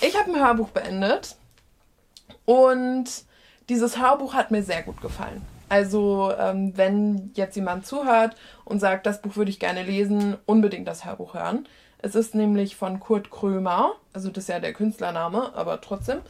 Ich 0.00 0.18
habe 0.18 0.32
ein 0.32 0.44
Hörbuch 0.44 0.70
beendet 0.70 1.36
und 2.44 3.04
dieses 3.68 4.00
Hörbuch 4.00 4.34
hat 4.34 4.50
mir 4.50 4.62
sehr 4.62 4.82
gut 4.82 5.00
gefallen. 5.00 5.42
Also, 5.68 6.32
ähm, 6.38 6.76
wenn 6.76 7.32
jetzt 7.34 7.56
jemand 7.56 7.86
zuhört 7.86 8.36
und 8.64 8.78
sagt, 8.78 9.06
das 9.06 9.20
Buch 9.20 9.36
würde 9.36 9.50
ich 9.50 9.58
gerne 9.58 9.82
lesen, 9.82 10.36
unbedingt 10.46 10.86
das 10.86 11.04
Hörbuch 11.04 11.34
hören. 11.34 11.66
Es 11.98 12.14
ist 12.14 12.34
nämlich 12.34 12.76
von 12.76 13.00
Kurt 13.00 13.30
Krömer, 13.30 13.94
also 14.12 14.30
das 14.30 14.44
ist 14.44 14.48
ja 14.48 14.60
der 14.60 14.72
Künstlername, 14.72 15.52
aber 15.56 15.80
trotzdem. 15.80 16.20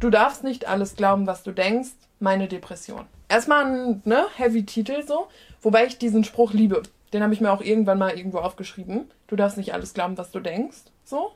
Du 0.00 0.10
darfst 0.10 0.44
nicht 0.44 0.68
alles 0.68 0.94
glauben, 0.94 1.26
was 1.26 1.42
du 1.42 1.52
denkst. 1.52 1.90
Meine 2.20 2.48
Depression. 2.48 3.04
Erstmal 3.28 3.66
ein 3.66 4.02
ne, 4.04 4.26
heavy 4.36 4.64
Titel 4.64 5.06
so, 5.06 5.28
wobei 5.60 5.86
ich 5.86 5.98
diesen 5.98 6.24
Spruch 6.24 6.52
liebe. 6.52 6.82
Den 7.12 7.22
habe 7.22 7.34
ich 7.34 7.40
mir 7.40 7.52
auch 7.52 7.60
irgendwann 7.60 7.98
mal 7.98 8.16
irgendwo 8.16 8.38
aufgeschrieben. 8.38 9.10
Du 9.26 9.36
darfst 9.36 9.56
nicht 9.56 9.74
alles 9.74 9.94
glauben, 9.94 10.16
was 10.18 10.30
du 10.30 10.40
denkst. 10.40 10.78
So. 11.04 11.32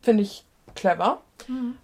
Finde 0.00 0.22
ich 0.22 0.44
clever. 0.74 1.20
Mhm. 1.48 1.76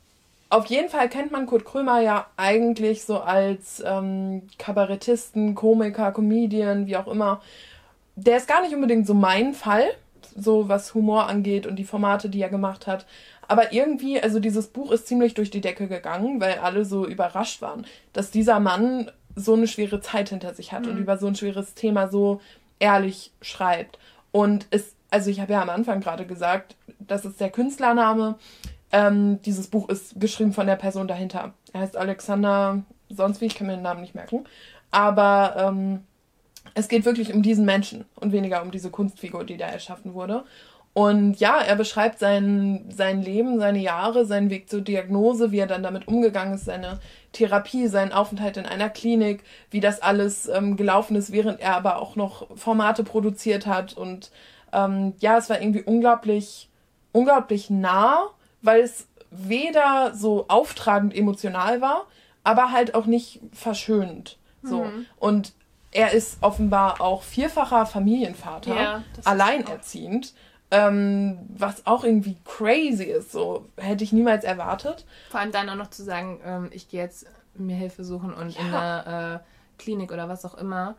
Auf 0.51 0.67
jeden 0.67 0.89
Fall 0.89 1.09
kennt 1.11 1.31
man 1.31 1.47
Kurt 1.47 1.65
Krömer 1.65 2.01
ja 2.01 2.27
eigentlich 2.37 3.05
so 3.05 3.21
als 3.21 3.83
ähm, 3.85 4.43
Kabarettisten, 4.59 5.55
Komiker, 5.55 6.11
Comedian, 6.13 6.87
wie 6.87 6.97
auch 6.97 7.07
immer. 7.07 7.43
Der 8.17 8.39
ist 8.39 8.49
gar 8.49 8.63
nicht 8.63 8.75
unbedingt 8.75 9.07
so 9.07 9.15
mein 9.15 9.53
Fall, 9.53 9.85
so 10.35 10.69
was 10.69 10.95
Humor 10.95 11.27
angeht 11.27 11.67
und 11.67 11.77
die 11.77 11.85
Formate, 11.85 12.31
die 12.31 12.41
er 12.41 12.49
gemacht 12.49 12.87
hat. 12.87 13.07
Aber 13.47 13.73
irgendwie, 13.73 14.21
also 14.21 14.41
dieses 14.41 14.69
Buch 14.69 14.91
ist 14.91 15.07
ziemlich 15.07 15.35
durch 15.35 15.51
die 15.51 15.61
Decke 15.61 15.87
gegangen, 15.87 16.41
weil 16.41 16.59
alle 16.59 16.85
so 16.85 17.07
überrascht 17.07 17.61
waren, 17.61 17.87
dass 18.13 18.31
dieser 18.31 18.59
Mann 18.61 19.11
so 19.37 19.55
eine 19.55 19.69
schwere 19.69 20.01
Zeit 20.01 20.31
hinter 20.31 20.55
sich 20.55 20.73
hat 20.73 20.85
mhm. 20.85 20.93
und 20.93 20.99
über 20.99 21.19
so 21.19 21.27
ein 21.27 21.35
schweres 21.35 21.75
Thema 21.75 22.09
so 22.09 22.41
ehrlich 22.79 23.33
schreibt. 23.43 23.99
Und 24.33 24.67
es, 24.71 24.95
also 25.11 25.31
ich 25.31 25.41
habe 25.41 25.53
ja 25.53 25.63
am 25.63 25.71
Anfang 25.71 26.01
gerade 26.01 26.27
gesagt, 26.27 26.77
das 26.99 27.25
ist 27.25 27.41
der 27.41 27.51
Künstlername. 27.51 28.39
Ähm, 28.93 29.41
dieses 29.43 29.69
Buch 29.69 29.89
ist 29.89 30.19
geschrieben 30.21 30.53
von 30.53 30.67
der 30.67 30.77
Person 30.77 31.09
dahinter. 31.09 31.53
Er 31.73 31.81
heißt 31.81 31.97
Alexander, 31.97 32.83
sonst 33.11 33.41
wie, 33.41 33.47
ich 33.47 33.55
kann 33.55 33.67
mir 33.67 33.75
den 33.75 33.83
Namen 33.83 34.01
nicht 34.01 34.15
merken. 34.15 34.45
Aber 34.91 35.55
ähm, 35.59 36.01
es 36.75 36.89
geht 36.89 37.05
wirklich 37.05 37.35
um 37.35 37.43
diesen 37.43 37.65
Menschen 37.65 38.05
und 38.17 38.33
weniger 38.33 38.63
um 38.63 38.71
diese 38.71 38.91
Kunstfigur, 38.91 39.45
die 39.45 39.57
da 39.57 39.67
erschaffen 39.67 40.15
wurde. 40.15 40.45
Und 40.95 41.39
ja, 41.39 41.61
er 41.61 41.77
beschreibt 41.77 42.19
sein, 42.19 42.87
sein 42.89 43.23
Leben, 43.23 43.61
seine 43.61 43.79
Jahre, 43.79 44.27
seinen 44.27 44.51
Weg 44.51 44.69
zur 44.69 44.81
Diagnose, 44.81 45.53
wie 45.53 45.59
er 45.59 45.67
dann 45.67 45.83
damit 45.83 46.09
umgegangen 46.09 46.55
ist, 46.55 46.65
seine 46.65 46.99
Therapie, 47.33 47.87
seinen 47.87 48.13
Aufenthalt 48.13 48.57
in 48.57 48.67
einer 48.67 48.89
Klinik, 48.89 49.45
wie 49.71 49.81
das 49.81 50.03
alles 50.03 50.49
ähm, 50.49 50.77
gelaufen 50.77 51.15
ist, 51.15 51.31
während 51.31 51.61
er 51.61 51.77
aber 51.77 52.03
auch 52.03 52.17
noch 52.17 52.49
Formate 52.57 53.05
produziert 53.05 53.67
hat. 53.67 53.93
Und 53.93 54.33
ähm, 54.73 55.15
ja, 55.21 55.39
es 55.39 55.49
war 55.49 55.61
irgendwie 55.61 55.83
unglaublich, 55.83 56.69
unglaublich 57.13 57.71
nah, 57.71 58.31
weil 58.63 58.81
es 58.81 59.07
weder 59.31 60.15
so 60.15 60.47
auftragend 60.49 61.15
emotional 61.15 61.81
war, 61.81 62.07
aber 62.45 62.73
halt 62.73 62.95
auch 62.95 63.07
nicht 63.07 63.41
verschönend. 63.53 64.39
So. 64.63 64.85
Mhm. 64.85 65.07
Und 65.19 65.53
er 65.91 66.13
ist 66.13 66.39
offenbar 66.43 67.01
auch 67.01 67.23
vierfacher 67.23 67.87
Familienvater, 67.87 68.75
ja, 68.75 69.05
alleinerziehend. 69.25 70.35
Ähm, 70.71 71.39
was 71.49 71.87
auch 71.87 72.05
irgendwie 72.05 72.37
crazy 72.45 73.05
ist, 73.05 73.33
so 73.33 73.67
hätte 73.79 74.05
ich 74.05 74.13
niemals 74.13 74.45
erwartet. 74.45 75.07
Vor 75.31 75.41
allem 75.41 75.51
dann 75.51 75.71
auch 75.71 75.77
noch 75.77 75.89
zu 75.89 76.05
sagen, 76.05 76.41
ähm, 76.45 76.69
ich 76.73 76.91
gehe 76.91 77.01
jetzt 77.01 77.27
mir 77.55 77.75
Hilfe 77.75 78.05
suchen 78.05 78.35
und 78.35 78.51
ja. 78.51 78.61
in 78.61 78.67
einer 78.67 79.35
äh, 79.37 79.83
Klinik 79.83 80.13
oder 80.13 80.29
was 80.29 80.45
auch 80.45 80.55
immer, 80.55 80.97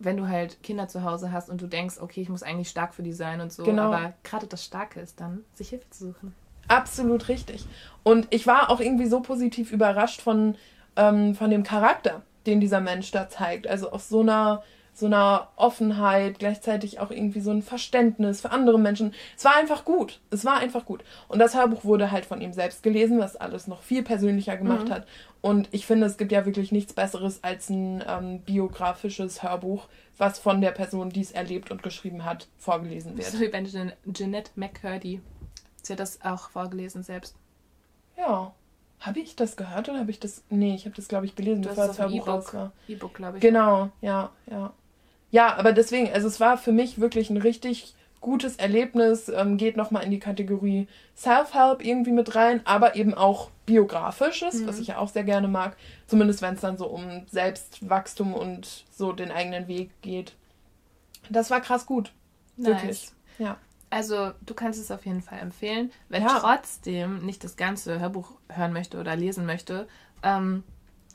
wenn 0.00 0.16
du 0.16 0.28
halt 0.28 0.60
Kinder 0.64 0.88
zu 0.88 1.04
Hause 1.04 1.30
hast 1.30 1.48
und 1.48 1.60
du 1.62 1.68
denkst, 1.68 1.98
okay, 2.00 2.20
ich 2.20 2.28
muss 2.28 2.42
eigentlich 2.42 2.68
stark 2.68 2.94
für 2.94 3.04
die 3.04 3.12
sein 3.12 3.40
und 3.40 3.52
so, 3.52 3.62
genau. 3.62 3.92
aber 3.92 4.12
gerade 4.24 4.48
das 4.48 4.64
Starke 4.64 5.00
ist 5.00 5.20
dann, 5.20 5.44
sich 5.54 5.68
Hilfe 5.68 5.88
zu 5.90 6.08
suchen. 6.08 6.34
Absolut 6.68 7.28
richtig. 7.28 7.64
Und 8.02 8.28
ich 8.30 8.46
war 8.46 8.70
auch 8.70 8.80
irgendwie 8.80 9.06
so 9.06 9.20
positiv 9.20 9.72
überrascht 9.72 10.20
von, 10.20 10.56
ähm, 10.96 11.34
von 11.34 11.50
dem 11.50 11.62
Charakter, 11.62 12.22
den 12.46 12.60
dieser 12.60 12.80
Mensch 12.80 13.10
da 13.10 13.28
zeigt. 13.28 13.66
Also 13.66 13.90
aus 13.90 14.08
so 14.08 14.20
einer 14.20 14.62
so 14.96 15.04
einer 15.04 15.48
Offenheit, 15.56 16.38
gleichzeitig 16.38 17.00
auch 17.00 17.10
irgendwie 17.10 17.40
so 17.40 17.50
ein 17.50 17.60
Verständnis 17.60 18.40
für 18.40 18.50
andere 18.50 18.78
Menschen. 18.78 19.12
Es 19.36 19.44
war 19.44 19.54
einfach 19.54 19.84
gut. 19.84 20.20
Es 20.30 20.46
war 20.46 20.56
einfach 20.56 20.86
gut. 20.86 21.04
Und 21.28 21.38
das 21.38 21.54
Hörbuch 21.54 21.84
wurde 21.84 22.10
halt 22.10 22.24
von 22.24 22.40
ihm 22.40 22.54
selbst 22.54 22.82
gelesen, 22.82 23.18
was 23.18 23.36
alles 23.36 23.66
noch 23.66 23.82
viel 23.82 24.02
persönlicher 24.02 24.56
gemacht 24.56 24.88
mhm. 24.88 24.92
hat. 24.92 25.06
Und 25.42 25.68
ich 25.70 25.84
finde, 25.84 26.06
es 26.06 26.16
gibt 26.16 26.32
ja 26.32 26.46
wirklich 26.46 26.72
nichts 26.72 26.94
Besseres 26.94 27.44
als 27.44 27.68
ein 27.68 28.02
ähm, 28.08 28.40
biografisches 28.40 29.42
Hörbuch, 29.42 29.86
was 30.16 30.38
von 30.38 30.62
der 30.62 30.70
Person, 30.70 31.10
die 31.10 31.20
es 31.20 31.30
erlebt 31.30 31.70
und 31.70 31.82
geschrieben 31.82 32.24
hat, 32.24 32.48
vorgelesen 32.56 33.18
wird. 33.18 33.26
So 33.26 33.38
wie 33.38 33.48
bei 33.48 33.62
Jeanette 34.12 34.50
McCurdy. 34.54 35.20
Sie 35.86 35.92
hat 35.92 36.00
das 36.00 36.22
auch 36.22 36.50
vorgelesen 36.50 37.02
selbst. 37.02 37.36
Ja. 38.16 38.52
Habe 39.00 39.20
ich 39.20 39.36
das 39.36 39.56
gehört 39.56 39.88
oder 39.88 40.00
habe 40.00 40.10
ich 40.10 40.18
das. 40.18 40.42
Nee, 40.48 40.74
ich 40.74 40.86
habe 40.86 40.96
das, 40.96 41.06
glaube 41.06 41.26
ich, 41.26 41.36
gelesen, 41.36 41.62
du 41.62 41.68
bevor 41.68 41.86
das 41.86 41.98
Hörbuch 41.98 42.26
raus 42.26 42.54
war. 42.54 42.72
E-Book, 42.88 43.14
glaube 43.14 43.36
ich. 43.36 43.42
Genau, 43.42 43.90
ja, 44.00 44.30
ja. 44.50 44.72
Ja, 45.30 45.54
aber 45.56 45.72
deswegen, 45.72 46.10
also 46.12 46.28
es 46.28 46.40
war 46.40 46.56
für 46.56 46.72
mich 46.72 46.98
wirklich 46.98 47.30
ein 47.30 47.36
richtig 47.36 47.94
gutes 48.20 48.56
Erlebnis, 48.56 49.28
ähm, 49.28 49.56
geht 49.56 49.76
nochmal 49.76 50.04
in 50.04 50.10
die 50.10 50.18
Kategorie 50.18 50.88
Self-Help 51.14 51.84
irgendwie 51.84 52.12
mit 52.12 52.34
rein, 52.34 52.60
aber 52.64 52.96
eben 52.96 53.14
auch 53.14 53.50
biografisches, 53.66 54.54
mhm. 54.54 54.66
was 54.66 54.78
ich 54.78 54.88
ja 54.88 54.98
auch 54.98 55.08
sehr 55.08 55.24
gerne 55.24 55.46
mag, 55.46 55.76
zumindest 56.06 56.42
wenn 56.42 56.54
es 56.54 56.60
dann 56.60 56.78
so 56.78 56.86
um 56.86 57.26
Selbstwachstum 57.30 58.34
und 58.34 58.84
so 58.90 59.12
den 59.12 59.30
eigenen 59.30 59.68
Weg 59.68 59.90
geht. 60.02 60.34
Das 61.28 61.50
war 61.50 61.60
krass 61.60 61.86
gut. 61.86 62.12
Nice. 62.56 62.66
Wirklich. 62.66 63.08
Ja. 63.38 63.58
Also, 63.96 64.32
du 64.44 64.52
kannst 64.52 64.78
es 64.78 64.90
auf 64.90 65.06
jeden 65.06 65.22
Fall 65.22 65.38
empfehlen. 65.38 65.90
Wer 66.10 66.20
ja. 66.20 66.38
trotzdem 66.38 67.24
nicht 67.24 67.42
das 67.42 67.56
ganze 67.56 67.98
Hörbuch 67.98 68.32
hören 68.50 68.74
möchte 68.74 69.00
oder 69.00 69.16
lesen 69.16 69.46
möchte, 69.46 69.88
ähm, 70.22 70.64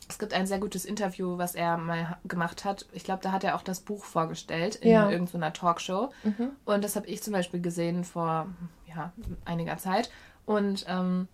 es 0.09 0.17
gibt 0.17 0.34
ein 0.34 0.47
sehr 0.47 0.57
gutes 0.57 0.84
Interview, 0.84 1.38
was 1.38 1.53
er 1.53 1.77
mal 1.77 2.17
gemacht 2.25 2.65
hat. 2.65 2.88
Ich 2.91 3.03
glaube, 3.03 3.21
da 3.21 3.32
hat 3.32 3.43
er 3.43 3.55
auch 3.55 3.61
das 3.61 3.82
Buch 3.82 4.03
vorgestellt 4.03 4.77
in 4.77 4.93
ja. 4.93 5.11
irgendeiner 5.11 5.53
Talkshow. 5.53 6.11
Mhm. 6.23 6.53
Und 6.65 6.84
das 6.84 6.95
habe 6.95 7.05
ich 7.05 7.21
zum 7.21 7.34
Beispiel 7.34 7.61
gesehen 7.61 8.03
vor 8.03 8.47
ja, 8.88 9.13
einiger 9.45 9.77
Zeit. 9.77 10.09
Und 10.47 10.84
ähm, 10.89 11.27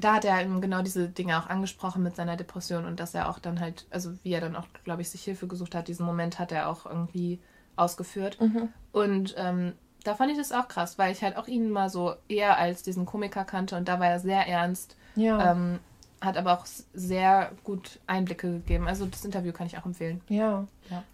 da 0.00 0.14
hat 0.14 0.24
er 0.24 0.40
eben 0.40 0.60
genau 0.60 0.82
diese 0.82 1.08
Dinge 1.08 1.42
auch 1.42 1.48
angesprochen 1.48 2.04
mit 2.04 2.14
seiner 2.14 2.36
Depression 2.36 2.84
und 2.84 3.00
dass 3.00 3.14
er 3.14 3.28
auch 3.28 3.40
dann 3.40 3.58
halt, 3.58 3.88
also 3.90 4.12
wie 4.22 4.32
er 4.32 4.40
dann 4.40 4.54
auch, 4.54 4.68
glaube 4.84 5.02
ich, 5.02 5.10
sich 5.10 5.24
Hilfe 5.24 5.48
gesucht 5.48 5.74
hat, 5.74 5.88
diesen 5.88 6.06
Moment 6.06 6.38
hat 6.38 6.52
er 6.52 6.68
auch 6.68 6.86
irgendwie 6.86 7.40
ausgeführt. 7.74 8.40
Mhm. 8.40 8.68
Und 8.92 9.34
ähm, 9.36 9.72
da 10.04 10.14
fand 10.14 10.30
ich 10.30 10.38
das 10.38 10.52
auch 10.52 10.68
krass, 10.68 10.98
weil 10.98 11.12
ich 11.12 11.22
halt 11.22 11.36
auch 11.36 11.48
ihn 11.48 11.70
mal 11.70 11.90
so 11.90 12.14
eher 12.28 12.58
als 12.58 12.82
diesen 12.82 13.06
Komiker 13.06 13.44
kannte 13.44 13.76
und 13.76 13.88
da 13.88 14.00
war 14.00 14.06
er 14.06 14.20
sehr 14.20 14.46
ernst. 14.46 14.96
Ja. 15.16 15.52
Ähm, 15.52 15.80
hat 16.20 16.36
aber 16.36 16.52
auch 16.58 16.66
sehr 16.94 17.52
gut 17.64 18.00
Einblicke 18.06 18.50
gegeben. 18.50 18.88
Also 18.88 19.06
das 19.06 19.24
Interview 19.24 19.52
kann 19.52 19.66
ich 19.66 19.78
auch 19.78 19.86
empfehlen. 19.86 20.20
Ja. 20.28 20.66
ja. 20.90 21.04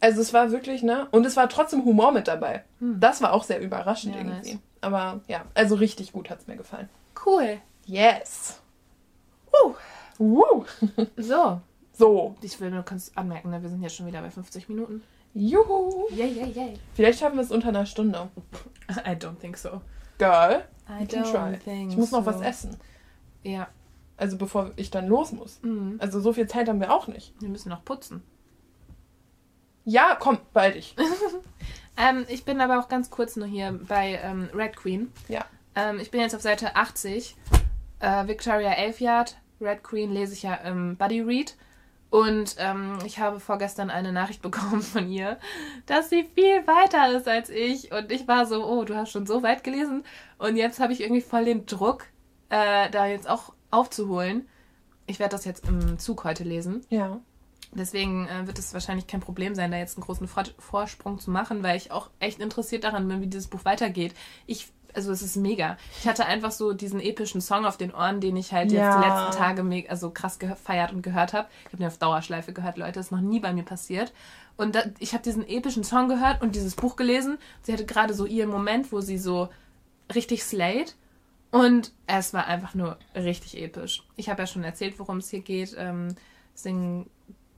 Also 0.00 0.20
es 0.20 0.32
war 0.32 0.50
wirklich, 0.50 0.82
ne? 0.82 1.06
Und 1.10 1.26
es 1.26 1.36
war 1.36 1.48
trotzdem 1.48 1.84
Humor 1.84 2.12
mit 2.12 2.28
dabei. 2.28 2.64
Hm. 2.80 2.98
Das 3.00 3.22
war 3.22 3.32
auch 3.32 3.44
sehr 3.44 3.60
überraschend 3.60 4.14
ja, 4.14 4.20
irgendwie. 4.20 4.52
Nice. 4.54 4.62
Aber 4.80 5.20
ja, 5.28 5.44
also 5.54 5.74
richtig 5.76 6.12
gut 6.12 6.30
hat 6.30 6.40
es 6.40 6.46
mir 6.46 6.56
gefallen. 6.56 6.88
Cool. 7.24 7.58
Yes. 7.86 8.60
Uh. 9.52 9.74
Uh. 10.20 10.64
so. 11.16 11.60
So. 11.92 12.36
Ich 12.40 12.60
will 12.60 12.70
nur 12.70 12.84
kurz 12.84 13.10
anmerken, 13.16 13.50
ne? 13.50 13.60
wir 13.60 13.68
sind 13.68 13.82
jetzt 13.82 13.96
schon 13.96 14.06
wieder 14.06 14.22
bei 14.22 14.30
50 14.30 14.68
Minuten. 14.68 15.02
Juhu. 15.34 16.06
Yay, 16.10 16.32
yay, 16.32 16.50
yay. 16.50 16.74
Vielleicht 16.94 17.18
schaffen 17.18 17.36
wir 17.36 17.42
es 17.42 17.50
unter 17.50 17.68
einer 17.68 17.86
Stunde. 17.86 18.30
I 18.88 19.10
don't 19.10 19.38
think 19.40 19.56
so. 19.56 19.82
Girl. 20.18 20.64
I 20.88 21.04
don't 21.04 21.30
try. 21.30 21.58
think 21.58 21.90
Ich 21.90 21.96
muss 21.96 22.12
noch 22.12 22.24
so. 22.24 22.26
was 22.26 22.40
essen. 22.40 22.76
Ja. 23.42 23.68
Also 24.16 24.38
bevor 24.38 24.70
ich 24.76 24.90
dann 24.90 25.08
los 25.08 25.32
muss. 25.32 25.60
Mhm. 25.62 25.96
Also 25.98 26.20
so 26.20 26.32
viel 26.32 26.46
Zeit 26.46 26.68
haben 26.68 26.80
wir 26.80 26.92
auch 26.92 27.08
nicht. 27.08 27.34
Wir 27.40 27.48
müssen 27.48 27.68
noch 27.68 27.84
putzen. 27.84 28.22
Ja, 29.84 30.16
komm, 30.18 30.38
bald 30.52 30.76
ich. 30.76 30.94
ähm, 31.96 32.24
ich 32.28 32.44
bin 32.44 32.60
aber 32.60 32.78
auch 32.78 32.88
ganz 32.88 33.10
kurz 33.10 33.36
nur 33.36 33.48
hier 33.48 33.78
bei 33.86 34.20
ähm, 34.22 34.48
Red 34.54 34.76
Queen. 34.76 35.12
Ja. 35.28 35.44
Ähm, 35.74 35.98
ich 35.98 36.10
bin 36.10 36.20
jetzt 36.20 36.34
auf 36.34 36.42
Seite 36.42 36.76
80. 36.76 37.36
Äh, 37.98 38.26
Victoria 38.28 38.72
Elfyard. 38.72 39.36
Red 39.60 39.82
Queen 39.82 40.12
lese 40.12 40.32
ich 40.34 40.44
ja 40.44 40.54
im 40.54 40.96
Buddy 40.96 41.20
Read. 41.20 41.56
Und 42.14 42.54
ähm, 42.58 42.98
ich 43.04 43.18
habe 43.18 43.40
vorgestern 43.40 43.90
eine 43.90 44.12
Nachricht 44.12 44.40
bekommen 44.48 44.82
von 44.82 45.10
ihr, 45.10 45.36
dass 45.86 46.10
sie 46.10 46.22
viel 46.22 46.64
weiter 46.64 47.10
ist 47.10 47.26
als 47.26 47.50
ich. 47.50 47.90
Und 47.90 48.12
ich 48.12 48.28
war 48.28 48.46
so, 48.46 48.64
oh, 48.64 48.84
du 48.84 48.94
hast 48.94 49.10
schon 49.10 49.26
so 49.26 49.42
weit 49.42 49.64
gelesen. 49.64 50.04
Und 50.38 50.56
jetzt 50.56 50.78
habe 50.78 50.92
ich 50.92 51.00
irgendwie 51.00 51.22
voll 51.22 51.44
den 51.44 51.66
Druck, 51.66 52.04
äh, 52.50 52.88
da 52.88 53.06
jetzt 53.06 53.28
auch 53.28 53.52
aufzuholen. 53.72 54.46
Ich 55.08 55.18
werde 55.18 55.32
das 55.32 55.44
jetzt 55.44 55.66
im 55.66 55.98
Zug 55.98 56.22
heute 56.22 56.44
lesen. 56.44 56.86
Ja. 56.88 57.20
Deswegen 57.72 58.28
äh, 58.28 58.46
wird 58.46 58.60
es 58.60 58.72
wahrscheinlich 58.74 59.08
kein 59.08 59.18
Problem 59.18 59.56
sein, 59.56 59.72
da 59.72 59.78
jetzt 59.78 59.96
einen 59.96 60.04
großen 60.04 60.28
Vor 60.28 60.44
Vorsprung 60.60 61.18
zu 61.18 61.32
machen, 61.32 61.64
weil 61.64 61.76
ich 61.76 61.90
auch 61.90 62.10
echt 62.20 62.38
interessiert 62.38 62.84
daran 62.84 63.08
bin, 63.08 63.22
wie 63.22 63.26
dieses 63.26 63.48
Buch 63.48 63.64
weitergeht. 63.64 64.14
Ich, 64.46 64.70
also 64.94 65.12
es 65.12 65.22
ist 65.22 65.36
mega. 65.36 65.76
Ich 66.00 66.08
hatte 66.08 66.26
einfach 66.26 66.50
so 66.50 66.72
diesen 66.72 67.00
epischen 67.00 67.40
Song 67.40 67.66
auf 67.66 67.76
den 67.76 67.94
Ohren, 67.94 68.20
den 68.20 68.36
ich 68.36 68.52
halt 68.52 68.72
ja. 68.72 68.84
jetzt 68.84 68.96
die 68.96 69.08
letzten 69.08 69.38
Tage 69.38 69.90
also 69.90 70.10
krass 70.10 70.38
gefeiert 70.38 70.92
und 70.92 71.02
gehört 71.02 71.32
habe. 71.32 71.48
Ich 71.60 71.66
habe 71.66 71.78
den 71.78 71.86
auf 71.86 71.98
Dauerschleife 71.98 72.52
gehört, 72.52 72.76
Leute. 72.76 72.92
Das 72.92 73.06
ist 73.06 73.12
noch 73.12 73.20
nie 73.20 73.40
bei 73.40 73.52
mir 73.52 73.64
passiert. 73.64 74.12
Und 74.56 74.74
da, 74.74 74.84
ich 74.98 75.12
habe 75.12 75.22
diesen 75.22 75.46
epischen 75.46 75.84
Song 75.84 76.08
gehört 76.08 76.42
und 76.42 76.54
dieses 76.54 76.76
Buch 76.76 76.96
gelesen. 76.96 77.38
Sie 77.62 77.72
hatte 77.72 77.86
gerade 77.86 78.14
so 78.14 78.24
ihren 78.26 78.50
Moment, 78.50 78.92
wo 78.92 79.00
sie 79.00 79.18
so 79.18 79.48
richtig 80.14 80.44
slayed. 80.44 80.94
Und 81.50 81.92
es 82.06 82.34
war 82.34 82.46
einfach 82.46 82.74
nur 82.74 82.98
richtig 83.14 83.60
episch. 83.60 84.02
Ich 84.16 84.28
habe 84.28 84.42
ja 84.42 84.46
schon 84.46 84.64
erzählt, 84.64 84.98
worum 84.98 85.18
es 85.18 85.30
hier 85.30 85.40
geht. 85.40 85.74
Ähm, 85.78 86.14
deswegen 86.52 87.08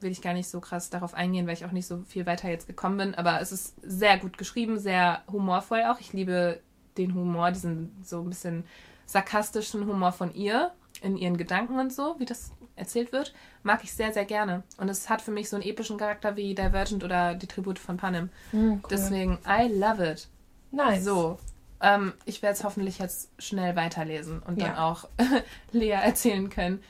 will 0.01 0.12
ich 0.12 0.22
gar 0.22 0.34
nicht 0.34 0.49
so 0.49 0.61
krass 0.61 0.91
darauf 0.91 1.14
eingehen, 1.14 1.47
weil 1.47 1.55
ich 1.55 1.64
auch 1.64 1.72
nicht 1.72 1.87
so 1.87 2.03
viel 2.07 2.26
weiter 2.26 2.49
jetzt 2.49 2.66
gekommen 2.66 2.99
bin. 2.99 3.14
Aber 3.14 3.41
es 3.41 3.53
ist 3.53 3.74
sehr 3.82 4.18
gut 4.18 4.39
geschrieben, 4.39 4.78
sehr 4.78 5.22
humorvoll 5.30 5.84
auch. 5.84 6.01
Ich 6.01 6.12
liebe 6.12 6.61
den 6.99 7.15
Humor, 7.15 7.51
diesen 7.51 7.95
so 8.03 8.21
ein 8.21 8.29
bisschen 8.29 8.65
sarkastischen 9.07 9.87
Humor 9.87 10.13
von 10.13 10.35
ihr 10.35 10.73
in 11.03 11.17
ihren 11.17 11.37
Gedanken 11.37 11.79
und 11.79 11.93
so, 11.93 12.17
wie 12.19 12.25
das 12.25 12.53
erzählt 12.75 13.13
wird, 13.13 13.35
mag 13.63 13.85
ich 13.85 13.93
sehr, 13.93 14.13
sehr 14.13 14.25
gerne. 14.25 14.63
Und 14.79 14.89
es 14.89 15.09
hat 15.09 15.23
für 15.23 15.31
mich 15.31 15.49
so 15.49 15.57
einen 15.57 15.65
epischen 15.65 15.99
Charakter 15.99 16.37
wie 16.37 16.55
Divergent 16.55 17.05
oder 17.05 17.35
die 17.35 17.47
Tribute 17.47 17.79
von 17.79 17.97
Panem. 17.97 18.31
Hm, 18.51 18.73
cool. 18.75 18.81
Deswegen, 18.91 19.39
I 19.47 19.69
love 19.73 20.05
it. 20.05 20.29
Nice. 20.73 21.05
So, 21.05 21.39
ähm, 21.81 22.13
ich 22.25 22.43
werde 22.43 22.55
es 22.57 22.65
hoffentlich 22.65 22.99
jetzt 22.99 23.31
schnell 23.39 23.77
weiterlesen 23.77 24.41
und 24.41 24.61
dann 24.61 24.75
Ja. 24.75 24.85
auch 24.91 25.09
Lea 25.73 25.91
erzählen 25.91 26.51
können, 26.51 26.83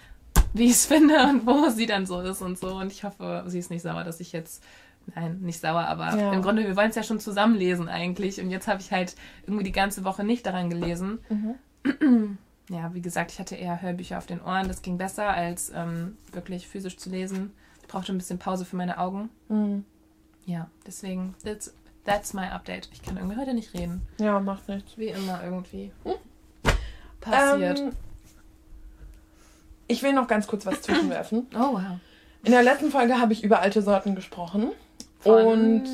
wie 0.55 0.67
ich 0.67 0.73
es 0.73 0.87
finde 0.87 1.23
und 1.25 1.47
wo 1.47 1.69
sie 1.69 1.87
dann 1.87 2.07
so 2.07 2.21
ist 2.21 2.43
und 2.43 2.59
so. 2.59 2.77
Und 2.77 2.91
ich 2.93 3.05
hoffe, 3.05 3.45
sie 3.47 3.59
ist 3.59 3.71
nicht 3.71 3.83
sauer, 3.83 4.05
dass 4.05 4.21
ich 4.21 4.33
jetzt. 4.33 4.63
Nein, 5.15 5.39
nicht 5.41 5.61
sauer, 5.61 5.87
aber 5.87 6.17
Ja. 6.17 6.33
im 6.33 6.43
Grunde, 6.43 6.65
wir 6.67 6.77
wollen 6.77 6.91
es 6.91 6.97
ja 6.97 7.03
schon 7.03 7.21
zusammen 7.21 7.55
lesen 7.55 7.89
eigentlich. 7.89 8.41
Und 8.41 8.51
jetzt 8.51 8.67
habe 8.69 8.81
ich 8.81 8.91
halt 8.93 9.15
irgendwie 9.45 9.65
die 9.65 9.73
ganze 9.73 10.05
Woche 10.05 10.25
nicht 10.25 10.45
daran 10.47 10.69
gelesen. 10.69 11.21
Mhm. 11.29 12.39
Ja, 12.69 12.93
wie 12.95 13.01
gesagt, 13.01 13.31
ich 13.31 13.39
hatte 13.39 13.55
eher 13.55 13.81
Hörbücher 13.81 14.19
auf 14.19 14.27
den 14.27 14.41
Ohren. 14.43 14.67
Das 14.67 14.83
ging 14.83 14.99
besser, 14.99 15.29
als 15.29 15.71
ähm, 15.75 16.17
wirklich 16.33 16.67
physisch 16.67 16.97
zu 16.97 17.09
lesen. 17.11 17.53
Ich 17.83 17.87
brauchte 17.89 18.13
ein 18.13 18.19
bisschen 18.19 18.41
Pause 18.41 18.65
für 18.65 18.75
meine 18.75 18.99
Augen. 18.99 19.31
Hm. 19.49 19.85
Ja, 20.47 20.69
deswegen, 20.85 21.35
that's, 21.45 21.73
that's 22.05 22.35
my 22.35 22.47
update. 22.47 22.89
Ich 22.93 23.03
kann 23.03 23.17
irgendwie 23.17 23.37
heute 23.37 23.55
nicht 23.55 23.73
reden. 23.75 24.03
Ja, 24.19 24.41
macht 24.41 24.69
nichts. 24.69 24.99
Wie 24.99 25.07
immer 25.09 25.41
irgendwie. 25.45 25.93
Passiert. 27.21 27.79
Ähm, 27.79 27.93
ich 29.87 30.03
will 30.03 30.13
noch 30.13 30.27
ganz 30.27 30.49
kurz 30.49 30.67
was 30.67 30.83
zwischenwerfen. 30.83 31.47
oh, 31.55 31.75
wow. 31.75 31.83
In 32.43 32.53
der 32.53 32.63
letzten 32.65 32.91
Folge 32.91 33.21
habe 33.21 33.33
ich 33.33 33.43
über 33.45 33.61
alte 33.61 33.83
Sorten 33.83 34.15
gesprochen. 34.17 34.73
Und 35.27 35.85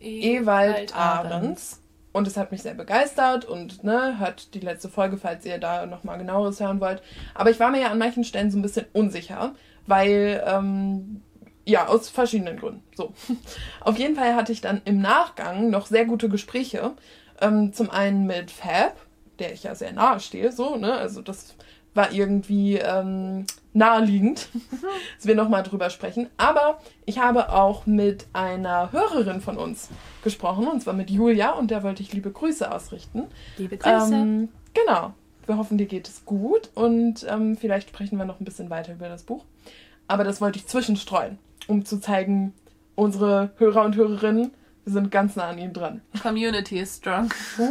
Ewald 0.00 0.94
Ahrens. 0.96 1.82
Und 2.12 2.26
es 2.26 2.36
hat 2.36 2.50
mich 2.50 2.62
sehr 2.62 2.74
begeistert 2.74 3.44
und 3.44 3.84
ne, 3.84 4.18
hört 4.18 4.54
die 4.54 4.60
letzte 4.60 4.88
Folge, 4.88 5.18
falls 5.18 5.44
ihr 5.44 5.58
da 5.58 5.86
nochmal 5.86 6.18
genaueres 6.18 6.58
hören 6.58 6.80
wollt. 6.80 7.02
Aber 7.34 7.50
ich 7.50 7.60
war 7.60 7.70
mir 7.70 7.82
ja 7.82 7.90
an 7.90 7.98
manchen 7.98 8.24
Stellen 8.24 8.50
so 8.50 8.58
ein 8.58 8.62
bisschen 8.62 8.86
unsicher, 8.92 9.54
weil, 9.86 10.42
ähm, 10.46 11.22
ja, 11.64 11.86
aus 11.86 12.08
verschiedenen 12.08 12.56
Gründen. 12.56 12.82
So. 12.96 13.12
Auf 13.80 13.98
jeden 13.98 14.16
Fall 14.16 14.34
hatte 14.34 14.52
ich 14.52 14.62
dann 14.62 14.80
im 14.84 15.00
Nachgang 15.00 15.70
noch 15.70 15.86
sehr 15.86 16.06
gute 16.06 16.28
Gespräche. 16.28 16.92
Ähm, 17.40 17.72
zum 17.72 17.90
einen 17.90 18.26
mit 18.26 18.50
Fab, 18.50 18.96
der 19.38 19.52
ich 19.52 19.62
ja 19.62 19.74
sehr 19.74 19.92
nahe 19.92 20.18
stehe, 20.18 20.50
so, 20.50 20.76
ne? 20.76 20.94
Also 20.94 21.20
das 21.20 21.54
war 21.94 22.10
irgendwie 22.12 22.78
ähm, 22.78 23.46
naheliegend, 23.72 24.48
dass 25.16 25.26
wir 25.26 25.34
nochmal 25.34 25.62
drüber 25.62 25.90
sprechen. 25.90 26.28
Aber 26.36 26.80
ich 27.04 27.18
habe 27.18 27.52
auch 27.52 27.86
mit 27.86 28.26
einer 28.32 28.92
Hörerin 28.92 29.40
von 29.40 29.56
uns 29.56 29.88
gesprochen, 30.22 30.66
und 30.66 30.82
zwar 30.82 30.94
mit 30.94 31.10
Julia, 31.10 31.52
und 31.52 31.70
der 31.70 31.82
wollte 31.82 32.02
ich 32.02 32.12
liebe 32.12 32.30
Grüße 32.30 32.70
ausrichten. 32.70 33.24
Liebe 33.56 33.76
Grüße. 33.76 34.14
Ähm, 34.14 34.48
genau. 34.74 35.14
Wir 35.46 35.56
hoffen, 35.56 35.78
dir 35.78 35.86
geht 35.86 36.08
es 36.08 36.26
gut 36.26 36.70
und 36.74 37.26
ähm, 37.26 37.56
vielleicht 37.56 37.88
sprechen 37.88 38.18
wir 38.18 38.26
noch 38.26 38.38
ein 38.38 38.44
bisschen 38.44 38.68
weiter 38.68 38.92
über 38.92 39.08
das 39.08 39.22
Buch. 39.22 39.44
Aber 40.06 40.22
das 40.22 40.40
wollte 40.42 40.58
ich 40.58 40.66
zwischenstreuen, 40.66 41.38
um 41.68 41.86
zu 41.86 42.00
zeigen, 42.00 42.52
unsere 42.96 43.50
Hörer 43.56 43.84
und 43.84 43.96
Hörerinnen, 43.96 44.50
wir 44.84 44.92
sind 44.92 45.10
ganz 45.10 45.36
nah 45.36 45.48
an 45.48 45.58
ihnen 45.58 45.72
dran. 45.72 46.00
Community 46.22 46.80
is 46.80 46.96
strong. 46.96 47.30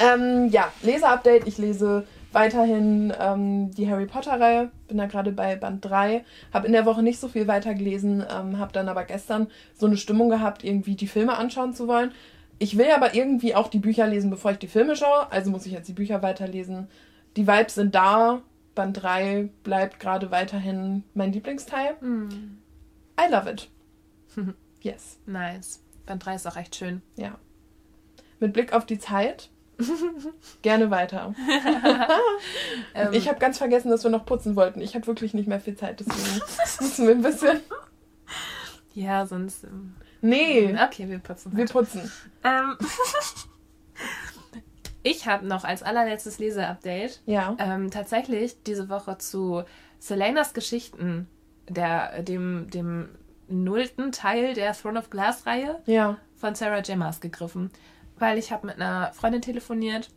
ähm, 0.00 0.48
ja, 0.50 0.72
Leseupdate. 0.82 1.46
Ich 1.46 1.56
lese 1.56 2.04
weiterhin 2.32 3.12
ähm, 3.18 3.70
die 3.72 3.90
Harry 3.90 4.06
Potter-Reihe. 4.06 4.70
Bin 4.88 4.98
da 4.98 5.06
gerade 5.06 5.32
bei 5.32 5.56
Band 5.56 5.84
3. 5.84 6.24
Habe 6.52 6.66
in 6.66 6.72
der 6.72 6.86
Woche 6.86 7.02
nicht 7.02 7.18
so 7.18 7.28
viel 7.28 7.46
weitergelesen, 7.48 8.24
ähm, 8.30 8.58
habe 8.58 8.72
dann 8.72 8.88
aber 8.88 9.04
gestern 9.04 9.48
so 9.74 9.86
eine 9.86 9.96
Stimmung 9.96 10.28
gehabt, 10.28 10.64
irgendwie 10.64 10.96
die 10.96 11.06
Filme 11.06 11.36
anschauen 11.36 11.74
zu 11.74 11.88
wollen. 11.88 12.12
Ich 12.58 12.78
will 12.78 12.90
aber 12.90 13.14
irgendwie 13.14 13.54
auch 13.54 13.68
die 13.68 13.78
Bücher 13.78 14.06
lesen, 14.06 14.30
bevor 14.30 14.52
ich 14.52 14.58
die 14.58 14.68
Filme 14.68 14.96
schaue. 14.96 15.30
Also 15.30 15.50
muss 15.50 15.66
ich 15.66 15.72
jetzt 15.72 15.88
die 15.88 15.92
Bücher 15.92 16.22
weiterlesen. 16.22 16.88
Die 17.36 17.46
Vibes 17.46 17.74
sind 17.74 17.94
da. 17.94 18.42
Band 18.74 19.02
3 19.02 19.48
bleibt 19.62 20.00
gerade 20.00 20.30
weiterhin 20.30 21.04
mein 21.14 21.32
Lieblingsteil. 21.32 21.96
Hm. 22.00 22.58
I 23.18 23.30
love 23.30 23.50
it. 23.50 23.68
Yes. 24.82 25.18
Nice. 25.26 25.82
Band 26.04 26.24
3 26.24 26.34
ist 26.36 26.46
auch 26.46 26.56
echt 26.56 26.76
schön. 26.76 27.02
Ja. 27.16 27.38
Mit 28.38 28.52
Blick 28.52 28.72
auf 28.72 28.86
die 28.86 29.00
Zeit. 29.00 29.50
Gerne 30.62 30.90
weiter. 30.90 31.34
Ähm, 32.94 33.12
Ich 33.12 33.28
habe 33.28 33.38
ganz 33.38 33.58
vergessen, 33.58 33.90
dass 33.90 34.02
wir 34.04 34.10
noch 34.10 34.24
putzen 34.24 34.56
wollten. 34.56 34.80
Ich 34.80 34.94
hatte 34.94 35.06
wirklich 35.06 35.34
nicht 35.34 35.46
mehr 35.48 35.60
viel 35.60 35.76
Zeit, 35.76 36.00
deswegen 36.00 36.40
müssen 36.80 37.06
wir 37.06 37.14
ein 37.14 37.22
bisschen. 37.22 37.60
ja, 38.94 39.26
sonst. 39.26 39.64
ähm, 39.64 39.94
Nee, 40.22 40.74
Okay, 40.82 41.08
wir 41.08 41.18
putzen. 41.18 41.52
wir 41.52 41.58
Halt. 41.60 41.72
putzen. 41.72 42.10
Ähm, 42.42 42.76
ich 45.02 45.26
habe 45.26 45.46
noch 45.46 45.64
als 45.64 45.82
allerletztes 45.82 46.38
Leseupdate 46.38 47.20
Ja. 47.26 47.54
ähm, 47.58 47.90
tatsächlich 47.90 48.62
diese 48.64 48.88
Woche 48.88 49.18
zu 49.18 49.62
Selenas 49.98 50.52
Geschichten, 50.54 51.28
der, 51.68 52.22
dem, 52.22 52.68
dem 52.70 53.08
nullten 53.48 54.10
Teil 54.12 54.54
der 54.54 54.72
Throne 54.72 54.98
of 54.98 55.10
Glass 55.10 55.46
Reihe 55.46 55.80
Ja. 55.86 56.16
von 56.36 56.54
Sarah 56.54 56.80
J. 56.80 56.96
Maas 56.96 57.20
gegriffen. 57.20 57.70
Weil 58.18 58.38
ich 58.38 58.52
habe 58.52 58.66
mit 58.66 58.76
einer 58.76 59.12
Freundin 59.12 59.42
telefoniert. 59.42 60.10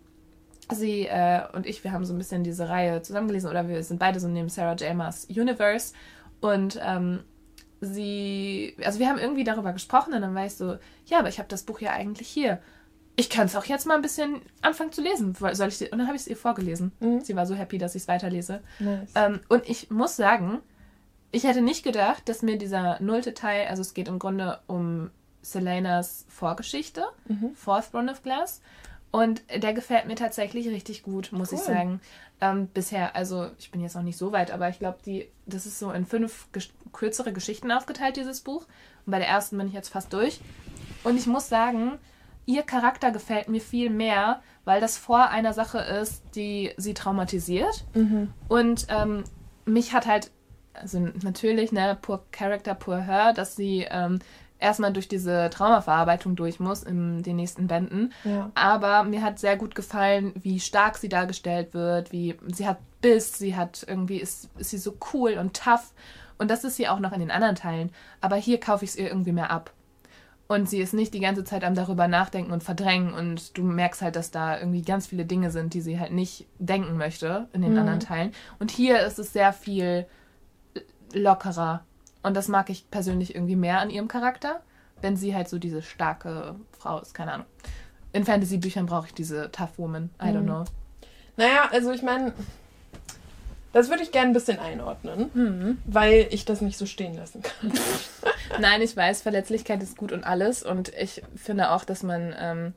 Sie 0.72 1.08
äh, 1.08 1.42
und 1.54 1.66
ich, 1.66 1.84
wir 1.84 1.92
haben 1.92 2.06
so 2.06 2.14
ein 2.14 2.18
bisschen 2.18 2.44
diese 2.44 2.70
Reihe 2.70 3.02
zusammengelesen 3.02 3.50
oder 3.50 3.68
wir 3.68 3.84
sind 3.84 4.00
beide 4.00 4.20
so 4.20 4.28
neben 4.28 4.50
Sarah 4.50 4.76
J. 4.76 4.96
Maas 4.96 5.26
Universe. 5.26 5.94
Und 6.42 6.80
ähm, 6.84 7.24
sie, 7.82 8.76
also 8.84 9.00
wir 9.00 9.10
haben 9.10 9.18
irgendwie 9.18 9.44
darüber 9.44 9.74
gesprochen 9.74 10.14
und 10.14 10.22
dann 10.22 10.36
war 10.36 10.46
ich 10.46 10.56
so, 10.56 10.78
ja, 11.06 11.20
aber 11.20 11.30
ich 11.30 11.40
habe 11.40 11.50
das 11.50 11.64
Buch 11.64 11.80
ja 11.82 11.92
eigentlich 11.92 12.28
hier. 12.28 12.60
Ich 13.16 13.30
kann 13.30 13.48
es 13.48 13.56
auch 13.56 13.66
jetzt 13.66 13.86
mal 13.86 13.96
ein 13.96 14.02
bisschen 14.02 14.42
anfangen 14.62 14.94
zu 14.94 15.02
lesen. 15.02 15.36
Soll 15.36 15.68
ich, 15.68 15.92
und 15.92 15.98
dann 15.98 16.08
habe 16.08 16.16
ich 16.16 16.22
es 16.22 16.28
ihr 16.28 16.38
vorgelesen. 16.38 16.94
Mhm. 17.00 17.22
Sie 17.22 17.36
war 17.36 17.46
so 17.46 17.56
happy, 17.56 17.78
dass 17.78 17.96
ich 17.96 18.04
es 18.04 18.08
weiterlese. 18.08 18.62
Nice. 18.80 19.12
Ähm, 19.16 19.42
und 19.50 19.68
ich 19.68 19.90
muss 19.90 20.16
sagen, 20.16 20.60
ich 21.32 21.44
hätte 21.44 21.62
nicht 21.62 21.84
gedacht, 21.84 22.30
dass 22.30 22.42
mir 22.42 22.58
dieser 22.58 23.02
nullte 23.02 23.34
Teil, 23.34 23.68
also 23.68 23.82
es 23.82 23.94
geht 23.94 24.08
im 24.08 24.20
Grunde 24.20 24.60
um 24.68 25.12
Selenas 25.42 26.26
Vorgeschichte, 26.30 27.04
Mhm. 27.28 27.54
Fourth 27.56 27.92
Throne 27.92 28.12
of 28.12 28.24
Glass. 28.24 28.62
Und 29.12 29.42
der 29.56 29.74
gefällt 29.74 30.06
mir 30.06 30.16
tatsächlich 30.16 30.68
richtig 30.68 31.02
gut, 31.02 31.32
muss 31.32 31.52
ich 31.52 31.60
Cool. 31.60 31.66
sagen. 31.66 32.02
Ähm, 32.42 32.68
bisher, 32.68 33.16
also 33.16 33.50
ich 33.58 33.72
bin 33.72 33.82
jetzt 33.82 33.96
noch 33.96 34.04
nicht 34.04 34.18
so 34.18 34.32
weit, 34.32 34.52
aber 34.52 34.70
ich 34.70 34.78
glaube, 34.80 35.00
die, 35.06 35.28
das 35.48 35.66
ist 35.66 35.80
so 35.80 35.92
in 35.92 36.06
fünf 36.06 36.48
ges 36.52 36.70
kürzere 36.94 37.34
Geschichten 37.34 37.72
aufgeteilt, 37.72 38.18
dieses 38.18 38.42
Buch. 38.42 38.66
Und 39.06 39.12
bei 39.12 39.18
der 39.20 39.28
ersten 39.28 39.58
bin 39.58 39.68
ich 39.68 39.74
jetzt 39.74 39.90
fast 39.90 40.14
durch. 40.14 40.40
Und 41.04 41.18
ich 41.18 41.26
muss 41.28 41.50
sagen, 41.50 41.98
ihr 42.46 42.62
Charakter 42.64 43.12
gefällt 43.12 43.48
mir 43.50 43.62
viel 43.62 43.90
mehr, 43.90 44.42
weil 44.66 44.80
das 44.82 44.98
vor 44.98 45.30
einer 45.30 45.54
Sache 45.54 45.80
ist, 45.80 46.24
die 46.36 46.72
sie 46.78 46.94
traumatisiert. 46.94 47.86
Mhm. 47.96 48.32
Und 48.48 48.86
ähm, 48.90 49.24
mich 49.66 49.94
hat 49.94 50.06
halt, 50.08 50.32
also 50.74 51.00
natürlich, 51.00 51.72
ne, 51.72 51.98
poor 52.02 52.24
Character, 52.32 52.76
poor 52.76 53.00
her, 53.00 53.34
dass 53.34 53.56
sie 53.56 53.86
ähm, 53.90 54.20
erstmal 54.60 54.94
durch 54.94 55.08
diese 55.08 55.50
Traumaverarbeitung 55.50 56.36
durch 56.36 56.60
muss 56.60 56.84
in 56.84 57.24
den 57.24 57.38
nächsten 57.38 57.68
Bänden. 57.68 58.14
Ja. 58.24 58.52
Aber 58.56 59.04
mir 59.04 59.24
hat 59.24 59.40
sehr 59.40 59.56
gut 59.58 59.74
gefallen, 59.76 60.34
wie 60.42 60.60
stark 60.60 60.98
sie 60.98 61.10
dargestellt 61.10 61.74
wird, 61.74 62.12
wie 62.12 62.36
sie 62.54 62.68
hat 62.68 62.78
Biss, 63.02 63.38
sie 63.38 63.56
hat 63.56 63.86
irgendwie, 63.88 64.18
ist, 64.18 64.50
ist 64.58 64.72
sie 64.72 64.78
so 64.78 64.98
cool 65.14 65.34
und 65.40 65.56
tough. 65.56 65.94
Und 66.38 66.52
das 66.52 66.64
ist 66.64 66.76
sie 66.76 66.88
auch 66.88 67.00
noch 67.00 67.14
in 67.14 67.20
den 67.20 67.32
anderen 67.32 67.56
Teilen. 67.56 67.92
Aber 68.22 68.36
hier 68.36 68.60
kaufe 68.60 68.84
ich 68.86 68.92
es 68.92 68.98
ihr 68.98 69.08
irgendwie 69.08 69.32
mehr 69.32 69.52
ab. 69.52 69.72
Und 70.48 70.68
sie 70.68 70.80
ist 70.80 70.94
nicht 70.94 71.14
die 71.14 71.20
ganze 71.20 71.44
Zeit 71.44 71.64
am 71.64 71.76
darüber 71.76 72.08
nachdenken 72.08 72.52
und 72.52 72.64
verdrängen. 72.64 73.14
Und 73.14 73.58
du 73.58 73.64
merkst 73.64 74.02
halt, 74.02 74.16
dass 74.16 74.32
da 74.32 74.58
irgendwie 74.58 74.82
ganz 74.82 75.06
viele 75.08 75.26
Dinge 75.26 75.52
sind, 75.52 75.74
die 75.74 75.82
sie 75.82 76.00
halt 76.00 76.12
nicht 76.12 76.48
denken 76.58 76.98
möchte 76.98 77.48
in 77.54 77.62
den 77.62 77.74
Mhm. 77.74 77.80
anderen 77.80 78.00
Teilen. 78.00 78.32
Und 78.58 78.72
hier 78.72 79.00
ist 79.06 79.20
es 79.20 79.32
sehr 79.32 79.54
viel 79.54 80.08
lockerer. 81.14 81.84
Und 82.24 82.36
das 82.36 82.48
mag 82.48 82.70
ich 82.70 82.90
persönlich 82.92 83.34
irgendwie 83.36 83.56
mehr 83.56 83.80
an 83.80 83.90
ihrem 83.90 84.08
Charakter, 84.08 84.62
wenn 85.02 85.16
sie 85.16 85.36
halt 85.36 85.48
so 85.50 85.58
diese 85.58 85.82
starke 85.82 86.56
Frau 86.78 87.00
ist. 87.00 87.14
Keine 87.14 87.34
Ahnung. 87.34 87.46
In 88.12 88.26
Fantasy-Büchern 88.26 88.86
brauche 88.88 89.08
ich 89.08 89.14
diese 89.14 89.52
Tough 89.52 89.78
Woman. 89.78 90.10
I 90.22 90.26
don't 90.28 90.42
Mhm. 90.42 90.46
know. 90.46 90.64
Naja, 91.38 91.70
also 91.72 91.92
ich 91.92 92.02
meine, 92.02 92.34
das 93.72 93.90
würde 93.90 94.04
ich 94.04 94.12
gerne 94.12 94.32
ein 94.32 94.34
bisschen 94.34 94.60
einordnen, 94.60 95.30
Hm. 95.34 95.78
weil 95.86 96.28
ich 96.32 96.44
das 96.44 96.60
nicht 96.62 96.78
so 96.78 96.86
stehen 96.86 97.16
lassen 97.16 97.42
kann. 97.44 97.72
Nein, 98.60 98.82
ich 98.82 98.98
weiß, 98.98 99.22
Verletzlichkeit 99.22 99.82
ist 99.84 99.96
gut 99.96 100.12
und 100.12 100.24
alles. 100.26 100.64
Und 100.64 100.90
ich 100.96 101.22
finde 101.36 101.72
auch, 101.72 101.86
dass 101.86 102.04
man. 102.04 102.36
Ähm, 102.38 102.74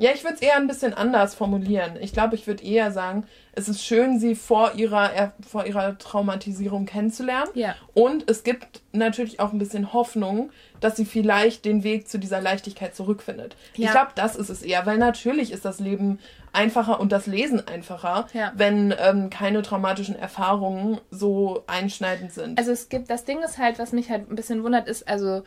Ja, 0.00 0.10
ich 0.14 0.24
würde 0.24 0.36
es 0.36 0.40
eher 0.42 0.56
ein 0.56 0.66
bisschen 0.66 0.94
anders 0.94 1.34
formulieren. 1.34 1.92
Ich 2.00 2.12
glaube, 2.12 2.34
ich 2.34 2.46
würde 2.46 2.64
eher 2.64 2.90
sagen, 2.90 3.24
es 3.52 3.68
ist 3.68 3.84
schön, 3.84 4.18
sie 4.18 4.34
vor 4.34 4.72
ihrer, 4.76 5.12
er- 5.12 5.32
vor 5.46 5.66
ihrer 5.66 5.98
Traumatisierung 5.98 6.86
kennenzulernen. 6.86 7.50
ja. 7.54 7.74
Und 7.94 8.30
es 8.30 8.42
gibt 8.42 8.80
natürlich 8.92 9.40
auch 9.40 9.52
ein 9.52 9.58
bisschen 9.58 9.92
Hoffnung, 9.92 10.50
dass 10.80 10.96
sie 10.96 11.04
vielleicht 11.04 11.64
den 11.66 11.84
Weg 11.84 12.08
zu 12.08 12.18
dieser 12.18 12.40
Leichtigkeit 12.40 12.94
zurückfindet. 12.94 13.56
Ich 13.74 13.80
Ja. 13.80 13.90
glaube, 13.92 14.12
das 14.14 14.36
ist 14.36 14.48
es 14.48 14.62
eher, 14.62 14.86
weil 14.86 14.96
natürlich 14.96 15.52
ist 15.52 15.64
das 15.66 15.80
Leben 15.80 16.18
einfacher 16.52 16.98
und 16.98 17.12
das 17.12 17.26
Lesen 17.26 17.66
einfacher, 17.68 18.26
Ja. 18.32 18.52
wenn 18.56 18.94
ähm, 18.98 19.28
keine 19.30 19.60
traumatischen 19.62 20.16
Erfahrungen 20.16 20.98
so 21.10 21.62
einschneidend 21.66 22.32
sind. 22.32 22.58
Also 22.58 22.72
es 22.72 22.88
gibt, 22.88 23.10
das 23.10 23.24
Ding 23.24 23.40
ist 23.42 23.58
halt, 23.58 23.78
was 23.78 23.92
mich 23.92 24.08
halt 24.10 24.30
ein 24.30 24.34
bisschen 24.36 24.64
wundert, 24.64 24.88
ist, 24.88 25.06
also 25.06 25.42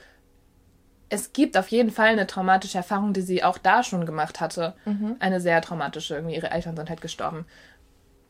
es 1.13 1.31
gibt 1.31 1.57
auf 1.57 1.67
jeden 1.67 1.91
Fall 1.91 2.07
eine 2.07 2.25
traumatische 2.25 2.79
Erfahrung, 2.79 3.13
die 3.13 3.21
sie 3.21 3.43
auch 3.43 3.59
da 3.59 3.83
schon 3.83 4.07
gemacht 4.07 4.41
hatte. 4.41 4.73
Eine 5.19 5.39
sehr 5.39 5.61
traumatische. 5.61 6.15
Irgendwie 6.15 6.35
ihre 6.35 6.49
Eltern 6.49 6.75
sind 6.75 6.89
halt 6.89 7.01
gestorben. 7.01 7.45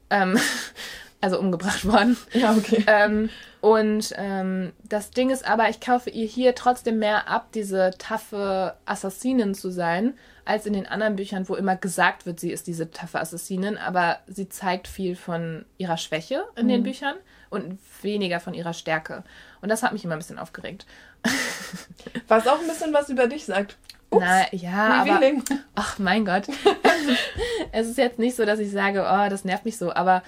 Ähm, 0.10 0.38
also 1.22 1.39
umgebracht 1.39 1.85
worden. 1.85 2.18
Ja, 2.34 2.51
okay. 2.51 2.84
Ähm, 2.85 3.30
und 3.61 4.14
ähm, 4.18 4.73
das 4.84 5.11
Ding 5.11 5.30
ist 5.30 5.47
aber, 5.47 5.69
ich 5.69 5.80
kaufe 5.80 6.10
ihr 6.10 6.27
hier 6.27 6.55
trotzdem 6.55 6.99
mehr 6.99 7.30
ab, 7.30 7.53
diese 7.53 7.91
taffe 7.97 8.76
Assassinin 8.85 9.55
zu 9.55 9.69
sein, 9.69 10.15
als 10.43 10.65
in 10.65 10.73
den 10.73 10.85
anderen 10.85 11.15
Büchern, 11.15 11.47
wo 11.47 11.55
immer 11.55 11.77
gesagt 11.77 12.26
wird, 12.26 12.41
sie 12.41 12.51
ist 12.51 12.68
diese 12.68 12.91
taffe 12.91 13.22
Assassinin, 13.22 13.77
aber 13.77 14.18
sie 14.27 14.49
zeigt 14.49 14.89
viel 14.89 15.15
von 15.15 15.64
ihrer 15.77 15.95
Schwäche 15.95 16.43
in 16.57 16.68
den 16.68 16.84
Büchern 16.84 17.15
und 17.53 17.80
weniger 18.01 18.39
von 18.39 18.53
ihrer 18.53 18.73
Stärke. 18.73 19.23
Und 19.61 19.69
das 19.69 19.84
hat 19.84 19.93
mich 19.93 20.03
immer 20.03 20.15
ein 20.15 20.19
bisschen 20.19 20.39
aufgeregt. 20.39 20.85
Was 22.27 22.47
auch 22.47 22.59
ein 22.59 22.67
bisschen 22.67 22.93
was 22.93 23.09
über 23.09 23.27
dich 23.27 23.45
sagt. 23.45 23.77
Ups, 24.09 24.25
Na 24.25 24.53
ja, 24.53 25.01
aber 25.01 25.21
ach 25.75 25.99
mein 25.99 26.25
Gott. 26.25 26.47
es 27.71 27.88
ist 27.88 27.97
jetzt 27.97 28.19
nicht 28.19 28.35
so, 28.35 28.45
dass 28.45 28.59
ich 28.59 28.71
sage, 28.71 29.01
oh, 29.01 29.30
das 29.30 29.45
nervt 29.45 29.65
mich 29.65 29.77
so, 29.77 29.93
aber 29.93 30.21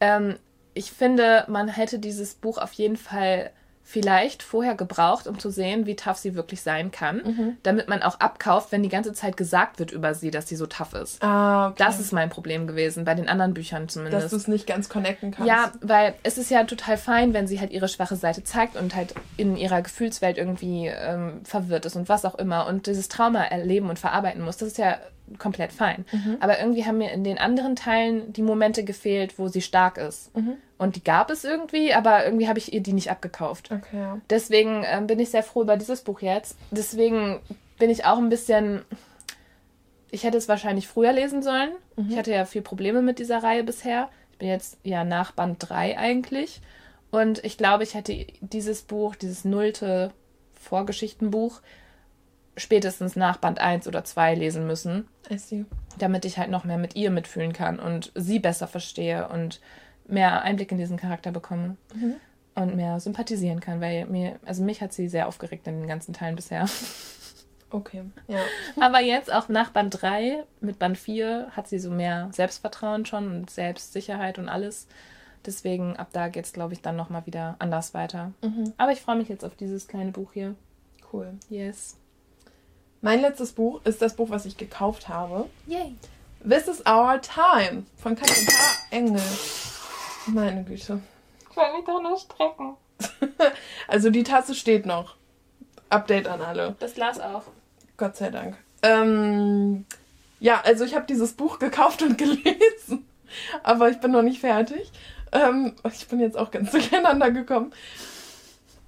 ähm, 0.00 0.38
ich 0.74 0.90
finde, 0.90 1.44
man 1.48 1.68
hätte 1.68 1.98
dieses 1.98 2.34
Buch 2.34 2.58
auf 2.58 2.72
jeden 2.72 2.96
Fall 2.96 3.50
vielleicht 3.90 4.42
vorher 4.42 4.74
gebraucht, 4.74 5.26
um 5.26 5.38
zu 5.38 5.48
sehen, 5.48 5.86
wie 5.86 5.96
tough 5.96 6.18
sie 6.18 6.34
wirklich 6.34 6.60
sein 6.60 6.90
kann, 6.90 7.22
Mhm. 7.24 7.56
damit 7.62 7.88
man 7.88 8.02
auch 8.02 8.20
abkauft, 8.20 8.70
wenn 8.70 8.82
die 8.82 8.90
ganze 8.90 9.14
Zeit 9.14 9.38
gesagt 9.38 9.78
wird 9.78 9.92
über 9.92 10.12
sie, 10.12 10.30
dass 10.30 10.46
sie 10.46 10.56
so 10.56 10.66
tough 10.66 10.92
ist. 10.92 11.22
Ah, 11.22 11.68
okay. 11.68 11.76
Das 11.78 11.98
ist 11.98 12.12
mein 12.12 12.28
Problem 12.28 12.66
gewesen, 12.66 13.06
bei 13.06 13.14
den 13.14 13.30
anderen 13.30 13.54
Büchern 13.54 13.84
Dass 13.86 13.94
zumindest. 13.94 14.30
du 14.30 14.36
es 14.36 14.46
nicht 14.46 14.66
ganz 14.66 14.90
connecten 14.90 15.30
kannst. 15.30 15.48
Ja, 15.48 15.72
weil 15.80 16.12
es 16.22 16.36
ist 16.36 16.50
ja 16.50 16.64
total 16.64 16.98
fein, 16.98 17.32
wenn 17.32 17.46
sie 17.46 17.60
halt 17.60 17.70
ihre 17.70 17.88
schwache 17.88 18.16
Seite 18.16 18.44
zeigt 18.44 18.76
und 18.76 18.94
halt 18.94 19.14
in 19.38 19.56
ihrer 19.56 19.80
Gefühlswelt 19.80 20.36
irgendwie 20.36 20.88
ähm, 20.88 21.40
verwirrt 21.44 21.86
ist 21.86 21.96
und 21.96 22.10
was 22.10 22.26
auch 22.26 22.34
immer 22.34 22.66
und 22.66 22.86
dieses 22.88 23.08
Trauma 23.08 23.42
erleben 23.44 23.88
und 23.88 23.98
verarbeiten 23.98 24.42
muss. 24.42 24.58
Das 24.58 24.68
ist 24.68 24.76
ja 24.76 24.98
komplett 25.38 25.72
fein. 25.72 26.04
Aber 26.40 26.58
irgendwie 26.58 26.84
haben 26.84 26.98
mir 26.98 27.12
in 27.12 27.24
den 27.24 27.38
anderen 27.38 27.76
Teilen 27.76 28.32
die 28.32 28.42
Momente 28.42 28.84
gefehlt, 28.84 29.38
wo 29.38 29.48
sie 29.48 29.60
stark 29.60 29.98
ist. 29.98 30.30
Und 30.78 30.96
die 30.96 31.04
gab 31.04 31.30
es 31.30 31.44
irgendwie, 31.44 31.92
aber 31.92 32.24
irgendwie 32.24 32.48
habe 32.48 32.58
ich 32.58 32.72
ihr 32.72 32.80
die 32.80 32.92
nicht 32.92 33.10
abgekauft. 33.10 33.70
Okay, 33.72 33.98
ja. 33.98 34.20
Deswegen 34.30 34.84
ähm, 34.86 35.06
bin 35.06 35.18
ich 35.18 35.30
sehr 35.30 35.42
froh 35.42 35.62
über 35.62 35.76
dieses 35.76 36.02
Buch 36.02 36.20
jetzt. 36.20 36.56
Deswegen 36.70 37.40
bin 37.78 37.90
ich 37.90 38.04
auch 38.04 38.18
ein 38.18 38.28
bisschen. 38.28 38.82
Ich 40.10 40.24
hätte 40.24 40.38
es 40.38 40.48
wahrscheinlich 40.48 40.88
früher 40.88 41.12
lesen 41.12 41.42
sollen. 41.42 41.70
Ich 42.08 42.16
hatte 42.16 42.32
ja 42.32 42.44
viel 42.44 42.62
Probleme 42.62 43.02
mit 43.02 43.18
dieser 43.18 43.42
Reihe 43.42 43.64
bisher. 43.64 44.08
Ich 44.32 44.38
bin 44.38 44.48
jetzt 44.48 44.78
ja 44.84 45.04
nach 45.04 45.32
Band 45.32 45.56
3 45.58 45.98
eigentlich. 45.98 46.62
Und 47.10 47.44
ich 47.44 47.58
glaube, 47.58 47.82
ich 47.82 47.94
hätte 47.94 48.26
dieses 48.40 48.82
Buch, 48.82 49.16
dieses 49.16 49.44
nullte 49.44 50.12
Vorgeschichtenbuch, 50.54 51.60
spätestens 52.58 53.16
nach 53.16 53.38
Band 53.38 53.60
1 53.60 53.88
oder 53.88 54.04
2 54.04 54.34
lesen 54.34 54.66
müssen, 54.66 55.08
I 55.30 55.38
see. 55.38 55.64
damit 55.98 56.24
ich 56.24 56.38
halt 56.38 56.50
noch 56.50 56.64
mehr 56.64 56.78
mit 56.78 56.96
ihr 56.96 57.10
mitfühlen 57.10 57.52
kann 57.52 57.78
und 57.78 58.12
sie 58.14 58.38
besser 58.38 58.68
verstehe 58.68 59.28
und 59.28 59.60
mehr 60.06 60.42
Einblick 60.42 60.72
in 60.72 60.78
diesen 60.78 60.96
Charakter 60.96 61.32
bekomme 61.32 61.76
und 62.54 62.76
mehr 62.76 62.98
sympathisieren 63.00 63.60
kann, 63.60 63.80
weil 63.80 64.06
mir, 64.06 64.38
also 64.44 64.62
mich 64.62 64.82
hat 64.82 64.92
sie 64.92 65.08
sehr 65.08 65.28
aufgeregt 65.28 65.66
in 65.66 65.80
den 65.80 65.88
ganzen 65.88 66.12
Teilen 66.12 66.36
bisher. 66.36 66.66
Okay, 67.70 68.02
ja. 68.28 68.38
Aber 68.80 69.00
jetzt 69.00 69.30
auch 69.30 69.50
nach 69.50 69.72
Band 69.72 70.00
3, 70.00 70.44
mit 70.62 70.78
Band 70.78 70.96
4, 70.96 71.48
hat 71.50 71.68
sie 71.68 71.78
so 71.78 71.90
mehr 71.90 72.30
Selbstvertrauen 72.32 73.04
schon 73.04 73.30
und 73.30 73.50
Selbstsicherheit 73.50 74.38
und 74.38 74.48
alles. 74.48 74.86
Deswegen 75.44 75.94
ab 75.98 76.08
da 76.12 76.28
geht's, 76.28 76.54
glaube 76.54 76.72
ich, 76.72 76.80
dann 76.80 76.96
nochmal 76.96 77.26
wieder 77.26 77.56
anders 77.58 77.92
weiter. 77.92 78.32
Aber 78.78 78.92
ich 78.92 79.02
freue 79.02 79.16
mich 79.16 79.28
jetzt 79.28 79.44
auf 79.44 79.54
dieses 79.54 79.86
kleine 79.86 80.12
Buch 80.12 80.32
hier. 80.32 80.54
Cool. 81.12 81.34
Yes. 81.50 81.98
Mein 83.00 83.20
letztes 83.20 83.52
Buch 83.52 83.80
ist 83.84 84.02
das 84.02 84.14
Buch, 84.14 84.30
was 84.30 84.44
ich 84.44 84.56
gekauft 84.56 85.08
habe. 85.08 85.48
Yay. 85.66 85.94
This 86.48 86.66
is 86.66 86.80
Our 86.86 87.20
Time 87.20 87.84
von 87.96 88.16
Katrin 88.16 88.46
K. 88.46 88.52
Engel. 88.90 89.22
Meine 90.26 90.64
Güte. 90.64 91.00
Ich 91.50 91.56
wollte 91.56 91.76
mich 91.76 91.84
doch 91.84 92.02
nur 92.02 92.18
strecken. 92.18 92.76
Also 93.86 94.10
die 94.10 94.24
Tasse 94.24 94.54
steht 94.54 94.84
noch. 94.84 95.16
Update 95.88 96.26
an 96.26 96.42
alle. 96.42 96.76
Das 96.80 96.94
Glas 96.94 97.20
auch. 97.20 97.44
Gott 97.96 98.16
sei 98.16 98.30
Dank. 98.30 98.56
Ähm, 98.82 99.86
ja, 100.40 100.60
also 100.64 100.84
ich 100.84 100.94
habe 100.94 101.06
dieses 101.06 101.32
Buch 101.32 101.58
gekauft 101.58 102.02
und 102.02 102.18
gelesen, 102.18 103.06
aber 103.62 103.90
ich 103.90 103.98
bin 103.98 104.10
noch 104.10 104.22
nicht 104.22 104.40
fertig. 104.40 104.90
Ähm, 105.32 105.74
ich 105.90 106.06
bin 106.08 106.20
jetzt 106.20 106.36
auch 106.36 106.50
ganz 106.50 106.70
durcheinander 106.72 107.30
gekommen. 107.30 107.72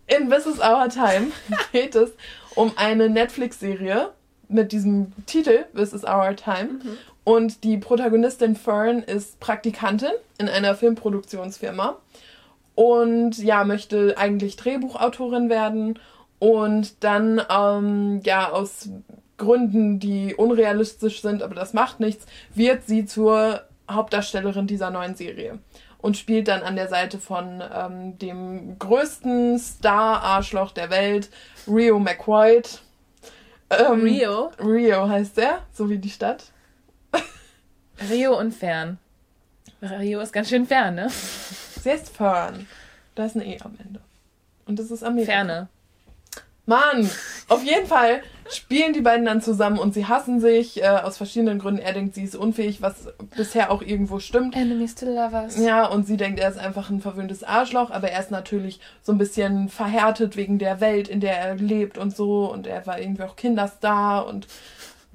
In 0.06 0.28
This 0.28 0.46
is 0.46 0.58
Our 0.58 0.88
Time 0.88 1.28
geht 1.72 1.94
es 1.94 2.10
um 2.54 2.72
eine 2.76 3.08
Netflix-Serie 3.08 4.10
mit 4.48 4.72
diesem 4.72 5.12
Titel 5.26 5.64
This 5.74 5.92
is 5.92 6.04
Our 6.04 6.34
Time. 6.36 6.80
Und 7.24 7.64
die 7.64 7.76
Protagonistin 7.76 8.56
Fern 8.56 9.02
ist 9.02 9.38
Praktikantin 9.40 10.10
in 10.38 10.48
einer 10.48 10.74
Filmproduktionsfirma 10.74 11.96
und 12.74 13.38
ja, 13.38 13.64
möchte 13.64 14.16
eigentlich 14.16 14.56
Drehbuchautorin 14.56 15.50
werden 15.50 15.98
und 16.38 17.04
dann 17.04 17.42
ähm, 17.50 18.20
ja 18.24 18.50
aus 18.50 18.88
Gründen, 19.36 20.00
die 20.00 20.34
unrealistisch 20.34 21.22
sind, 21.22 21.42
aber 21.42 21.54
das 21.54 21.72
macht 21.72 22.00
nichts, 22.00 22.26
wird 22.54 22.86
sie 22.86 23.06
zur 23.06 23.62
Hauptdarstellerin 23.90 24.66
dieser 24.66 24.90
neuen 24.90 25.14
Serie 25.14 25.58
und 26.02 26.16
spielt 26.16 26.48
dann 26.48 26.62
an 26.62 26.76
der 26.76 26.88
Seite 26.88 27.18
von 27.18 27.62
ähm, 27.74 28.18
dem 28.18 28.78
größten 28.78 29.58
Star-Arschloch 29.58 30.72
der 30.72 30.90
Welt, 30.90 31.30
Rio 31.66 31.98
McQuaid. 31.98 32.80
Ähm, 33.70 34.02
Rio? 34.02 34.50
Rio 34.58 35.08
heißt 35.08 35.38
er, 35.38 35.60
so 35.72 35.88
wie 35.88 35.98
die 35.98 36.10
Stadt. 36.10 36.44
Rio 38.10 38.38
und 38.38 38.52
fern. 38.52 38.98
Rio 39.82 40.20
ist 40.20 40.32
ganz 40.32 40.48
schön 40.48 40.66
fern, 40.66 40.94
ne? 40.94 41.08
Sie 41.10 41.90
heißt 41.90 42.10
Fern. 42.14 42.66
Da 43.14 43.24
ist 43.24 43.36
ein 43.36 43.42
E 43.42 43.58
am 43.62 43.74
Ende. 43.82 44.00
Und 44.66 44.78
das 44.78 44.90
ist 44.90 45.02
Amerika. 45.02 45.32
Ferne. 45.32 45.68
Mann, 46.70 47.10
auf 47.48 47.62
jeden 47.64 47.86
Fall 47.86 48.22
spielen 48.50 48.92
die 48.92 49.00
beiden 49.00 49.26
dann 49.26 49.42
zusammen 49.42 49.78
und 49.78 49.92
sie 49.94 50.06
hassen 50.06 50.40
sich 50.40 50.82
äh, 50.82 50.86
aus 50.88 51.16
verschiedenen 51.18 51.58
Gründen. 51.58 51.80
Er 51.80 51.92
denkt, 51.92 52.14
sie 52.14 52.24
ist 52.24 52.34
unfähig, 52.34 52.80
was 52.82 53.08
bisher 53.36 53.70
auch 53.70 53.82
irgendwo 53.82 54.18
stimmt. 54.18 54.56
Enemies 54.56 54.94
to 54.94 55.06
lovers. 55.06 55.56
Ja, 55.58 55.86
und 55.86 56.06
sie 56.06 56.16
denkt, 56.16 56.40
er 56.40 56.48
ist 56.48 56.58
einfach 56.58 56.90
ein 56.90 57.00
verwöhntes 57.00 57.44
Arschloch, 57.44 57.90
aber 57.90 58.10
er 58.10 58.20
ist 58.20 58.30
natürlich 58.30 58.80
so 59.02 59.12
ein 59.12 59.18
bisschen 59.18 59.68
verhärtet 59.68 60.36
wegen 60.36 60.58
der 60.58 60.80
Welt, 60.80 61.06
in 61.08 61.20
der 61.20 61.36
er 61.38 61.54
lebt 61.56 61.98
und 61.98 62.16
so. 62.16 62.50
Und 62.50 62.66
er 62.66 62.86
war 62.86 62.98
irgendwie 63.00 63.22
auch 63.24 63.36
Kinderstar 63.36 64.26
und 64.26 64.46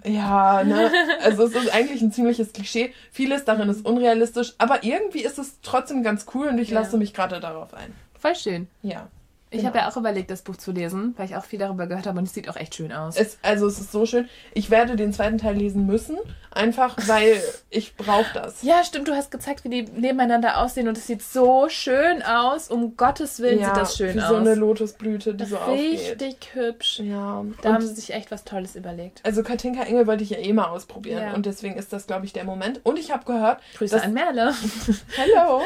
ja, 0.04 0.64
ne? 0.64 0.92
Also 1.24 1.44
es 1.46 1.56
ist 1.56 1.74
eigentlich 1.74 2.02
ein 2.02 2.12
ziemliches 2.12 2.54
Klischee. 2.54 2.94
Vieles 3.12 3.44
darin 3.44 3.70
ist 3.70 3.86
unrealistisch, 3.86 4.54
aber 4.60 4.84
irgendwie 4.84 5.22
ist 5.24 5.40
es 5.40 5.60
trotzdem 5.64 6.04
ganz 6.04 6.26
cool 6.36 6.48
und 6.48 6.60
ich 6.60 6.70
Ja. 6.70 6.80
lasse 6.82 6.98
mich 6.98 7.14
gerade 7.14 7.40
darauf 7.40 7.74
ein. 7.74 7.92
Voll 8.20 8.36
schön. 8.36 8.68
Ja. 8.84 9.08
Ich 9.56 9.62
Genau. 9.62 9.70
habe 9.74 9.78
ja 9.80 9.90
auch 9.90 9.98
überlegt, 9.98 10.30
das 10.32 10.42
Buch 10.42 10.58
zu 10.58 10.72
lesen, 10.72 11.14
weil 11.18 11.26
ich 11.28 11.36
auch 11.36 11.46
viel 11.46 11.60
darüber 11.60 11.88
gehört 11.88 12.06
habe 12.08 12.18
und 12.20 12.26
es 12.26 12.34
sieht 12.34 12.50
auch 12.50 12.56
echt 12.58 12.76
schön 12.76 12.92
aus. 12.92 13.16
Es, 13.16 13.38
also 13.42 13.68
es 13.68 13.80
ist 13.80 13.92
so 13.92 14.06
schön. 14.06 14.28
Ich 14.54 14.70
werde 14.70 14.96
den 14.96 15.14
zweiten 15.14 15.38
Teil 15.38 15.56
lesen 15.56 15.86
müssen, 15.86 16.18
einfach 16.52 16.96
weil 17.08 17.42
ich 17.70 17.96
brauche 17.96 18.26
das. 18.34 18.62
ja, 18.64 18.84
stimmt, 18.84 19.08
du 19.08 19.14
hast 19.16 19.32
gezeigt, 19.32 19.64
wie 19.64 19.70
die 19.70 19.82
nebeneinander 19.84 20.58
aussehen 20.62 20.88
und 20.88 20.98
es 20.98 21.08
sieht 21.08 21.22
so 21.22 21.68
schön 21.70 22.22
aus. 22.24 22.70
Um 22.70 22.98
Gottes 22.98 23.40
Willen 23.40 23.60
sieht 23.64 23.76
das 23.78 23.96
schön 23.98 24.16
wie 24.16 24.22
aus. 24.22 24.30
so 24.30 24.36
eine 24.36 24.56
Lotusblüte, 24.56 25.34
die 25.36 25.46
so 25.46 25.58
aufgeht. 25.58 26.00
Richtig 26.22 26.38
hübsch. 26.54 27.00
Ja. 27.00 27.44
Da 27.62 27.74
haben 27.74 27.82
sie 27.86 27.94
sich 27.94 28.14
echt 28.14 28.32
was 28.32 28.44
Tolles 28.44 28.76
überlegt. 28.76 29.22
also 29.24 29.42
Katinka 29.44 29.84
Engel 29.84 30.08
wollte 30.08 30.24
ich 30.24 30.32
ja 30.32 30.38
eh 30.38 30.52
mal 30.54 30.66
ausprobieren 30.66 31.22
Ja. 31.24 31.34
und 31.34 31.46
deswegen 31.46 31.76
ist 31.78 31.94
das, 31.94 32.08
glaube 32.08 32.26
ich, 32.26 32.34
der 32.34 32.44
Moment. 32.44 32.82
Und 32.84 33.00
ich 33.00 33.12
habe 33.12 33.24
gehört, 33.26 33.62
Grüße 33.78 33.96
Das- 33.96 34.04
an 34.04 34.14
Merle. 34.14 34.54
Hallo. 35.18 35.62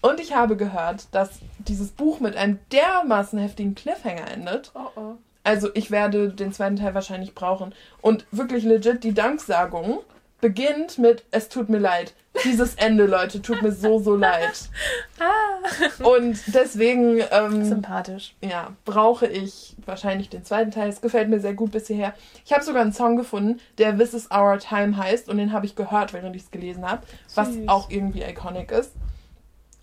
Und 0.00 0.20
ich 0.20 0.34
habe 0.34 0.56
gehört, 0.56 1.06
dass 1.12 1.30
dieses 1.58 1.90
Buch 1.90 2.20
mit 2.20 2.36
einem 2.36 2.58
dermaßen 2.72 3.21
heftigen 3.30 3.74
Cliffhanger 3.74 4.30
endet. 4.30 4.72
Oh 4.74 4.88
oh. 4.96 5.14
Also 5.44 5.70
ich 5.74 5.90
werde 5.90 6.28
den 6.30 6.52
zweiten 6.52 6.76
Teil 6.76 6.94
wahrscheinlich 6.94 7.34
brauchen. 7.34 7.74
Und 8.00 8.26
wirklich 8.30 8.64
legit, 8.64 9.02
die 9.04 9.14
Danksagung 9.14 10.00
beginnt 10.40 10.98
mit 10.98 11.24
Es 11.30 11.48
tut 11.48 11.68
mir 11.68 11.78
leid. 11.78 12.14
Dieses 12.44 12.74
Ende, 12.76 13.06
Leute, 13.06 13.42
tut 13.42 13.62
mir 13.62 13.72
so, 13.72 13.98
so 13.98 14.16
leid. 14.16 14.70
Und 16.02 16.38
deswegen 16.46 17.22
ähm, 17.30 17.64
Sympathisch. 17.64 18.34
ja, 18.40 18.72
brauche 18.84 19.26
ich 19.26 19.76
wahrscheinlich 19.84 20.30
den 20.30 20.44
zweiten 20.44 20.70
Teil. 20.70 20.88
Es 20.88 21.00
gefällt 21.00 21.28
mir 21.28 21.40
sehr 21.40 21.54
gut 21.54 21.72
bis 21.72 21.86
hierher. 21.88 22.14
Ich 22.44 22.52
habe 22.52 22.64
sogar 22.64 22.82
einen 22.82 22.94
Song 22.94 23.16
gefunden, 23.16 23.60
der 23.78 23.96
This 23.96 24.14
is 24.14 24.30
Our 24.30 24.58
Time 24.58 24.96
heißt 24.96 25.28
und 25.28 25.36
den 25.36 25.52
habe 25.52 25.66
ich 25.66 25.76
gehört, 25.76 26.12
während 26.12 26.34
ich 26.34 26.42
es 26.42 26.50
gelesen 26.50 26.88
habe, 26.88 27.02
was 27.34 27.50
auch 27.66 27.90
irgendwie 27.90 28.22
iconic 28.22 28.72
ist. 28.72 28.92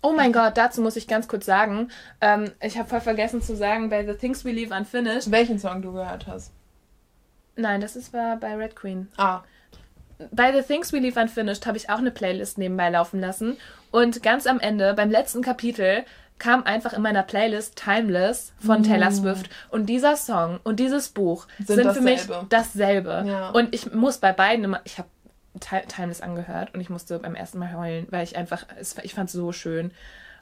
Oh 0.02 0.12
mein 0.12 0.32
Gott, 0.32 0.56
dazu 0.56 0.80
muss 0.80 0.96
ich 0.96 1.06
ganz 1.08 1.28
kurz 1.28 1.44
sagen, 1.46 1.90
ähm, 2.20 2.50
ich 2.62 2.78
habe 2.78 2.88
voll 2.88 3.00
vergessen 3.00 3.42
zu 3.42 3.54
sagen, 3.54 3.90
bei 3.90 4.04
The 4.06 4.14
Things 4.14 4.44
We 4.44 4.50
Leave 4.52 4.74
Unfinished. 4.74 5.30
Welchen 5.30 5.58
Song 5.58 5.82
du 5.82 5.92
gehört 5.92 6.26
hast. 6.26 6.52
Nein, 7.56 7.80
das 7.80 7.96
ist 7.96 8.12
war 8.14 8.36
bei 8.36 8.54
Red 8.56 8.74
Queen. 8.76 9.08
Ah, 9.18 9.42
Bei 10.32 10.52
The 10.52 10.62
Things 10.66 10.92
We 10.92 10.98
Leave 11.00 11.20
Unfinished 11.20 11.66
habe 11.66 11.76
ich 11.76 11.90
auch 11.90 11.98
eine 11.98 12.10
Playlist 12.10 12.56
nebenbei 12.58 12.88
laufen 12.90 13.20
lassen. 13.20 13.58
Und 13.90 14.22
ganz 14.22 14.46
am 14.46 14.60
Ende, 14.60 14.94
beim 14.94 15.10
letzten 15.10 15.42
Kapitel, 15.42 16.04
kam 16.38 16.62
einfach 16.64 16.94
in 16.94 17.02
meiner 17.02 17.22
Playlist 17.22 17.76
Timeless 17.76 18.52
von 18.58 18.82
Taylor 18.82 19.10
Swift. 19.10 19.50
Und 19.70 19.86
dieser 19.86 20.16
Song 20.16 20.58
und 20.64 20.80
dieses 20.80 21.10
Buch 21.10 21.46
sind, 21.58 21.82
Sind 21.82 21.92
für 21.92 22.00
mich 22.00 22.20
dasselbe. 22.22 22.46
dasselbe. 22.48 23.24
Ja. 23.26 23.50
Und 23.50 23.74
ich 23.74 23.92
muss 23.92 24.16
bei 24.18 24.32
beiden 24.32 24.64
immer, 24.64 24.80
ich 24.84 24.96
habe 24.96 25.08
Timeless 25.58 26.20
angehört 26.20 26.74
und 26.74 26.80
ich 26.80 26.90
musste 26.90 27.18
beim 27.18 27.34
ersten 27.34 27.58
Mal 27.58 27.74
heulen, 27.74 28.06
weil 28.10 28.22
ich 28.24 28.36
einfach, 28.36 28.66
es, 28.78 28.96
ich 29.02 29.14
fand 29.14 29.28
es 29.28 29.34
so 29.34 29.52
schön. 29.52 29.90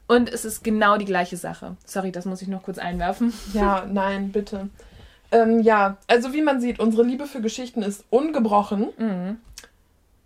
Und 0.07 0.31
es 0.31 0.45
ist 0.45 0.65
genau 0.65 0.97
die 0.97 1.05
gleiche 1.05 1.37
Sache. 1.37 1.77
Sorry, 1.85 2.13
das 2.13 2.25
muss 2.25 2.43
ich 2.43 2.49
noch 2.49 2.63
kurz 2.63 2.79
einwerfen. 2.79 3.33
Ja, 3.53 3.87
nein, 3.87 4.33
bitte. 4.33 4.69
Ähm, 5.31 5.61
ja, 5.61 5.99
also 6.07 6.33
wie 6.33 6.43
man 6.43 6.61
sieht, 6.61 6.79
unsere 6.79 7.03
Liebe 7.03 7.27
für 7.27 7.41
Geschichten 7.43 7.83
ist 7.83 8.05
ungebrochen. 8.11 8.89
Mhm. 8.97 9.39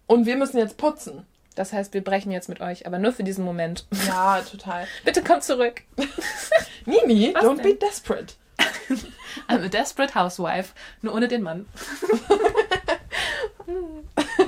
Und 0.07 0.27
wir 0.27 0.37
müssen 0.37 0.59
jetzt 0.59 0.77
putzen. 0.77 1.27
Das 1.55 1.73
heißt, 1.73 1.93
wir 1.95 2.03
brechen 2.03 2.31
jetzt 2.33 2.49
mit 2.49 2.61
euch, 2.61 2.87
aber 2.87 2.99
nur 2.99 3.13
für 3.13 3.25
diesen 3.25 3.45
Moment. 3.45 3.87
Ja, 4.07 4.41
total. 4.51 4.87
Bitte 5.05 5.23
komm 5.23 5.41
zurück. 5.41 5.83
Mimi, 6.87 7.33
Was 7.35 7.45
don't 7.45 7.57
denn? 7.57 7.65
be 7.65 7.75
desperate. 7.75 8.35
I'm 9.49 9.65
a 9.65 9.69
desperate 9.69 10.15
housewife. 10.15 10.75
Nur 11.03 11.15
ohne 11.15 11.29
den 11.29 11.43
Mann. 11.43 11.67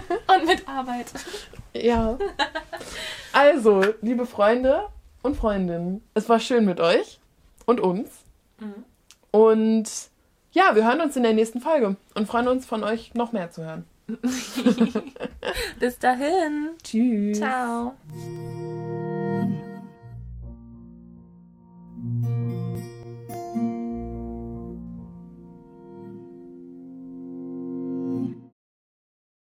Und 0.26 0.47
mit 0.47 0.68
Arbeit. 0.68 1.06
Ja. 1.72 2.18
Also, 3.32 3.82
liebe 4.01 4.26
Freunde 4.26 4.89
und 5.22 5.36
Freundinnen, 5.36 6.02
es 6.14 6.28
war 6.28 6.39
schön 6.39 6.64
mit 6.64 6.81
euch 6.81 7.18
und 7.66 7.81
uns. 7.81 8.10
Mhm. 8.60 8.85
Und 9.31 9.90
ja, 10.52 10.74
wir 10.74 10.86
hören 10.86 11.01
uns 11.01 11.16
in 11.16 11.24
der 11.24 11.32
nächsten 11.32 11.60
Folge 11.60 11.97
und 12.14 12.28
freuen 12.28 12.47
uns, 12.47 12.64
von 12.66 12.85
euch 12.85 13.14
noch 13.14 13.32
mehr 13.32 13.51
zu 13.51 13.64
hören. 13.64 13.85
Bis 15.81 15.98
dahin. 15.98 16.70
Tschüss. 16.82 17.39
Ciao. 17.39 17.94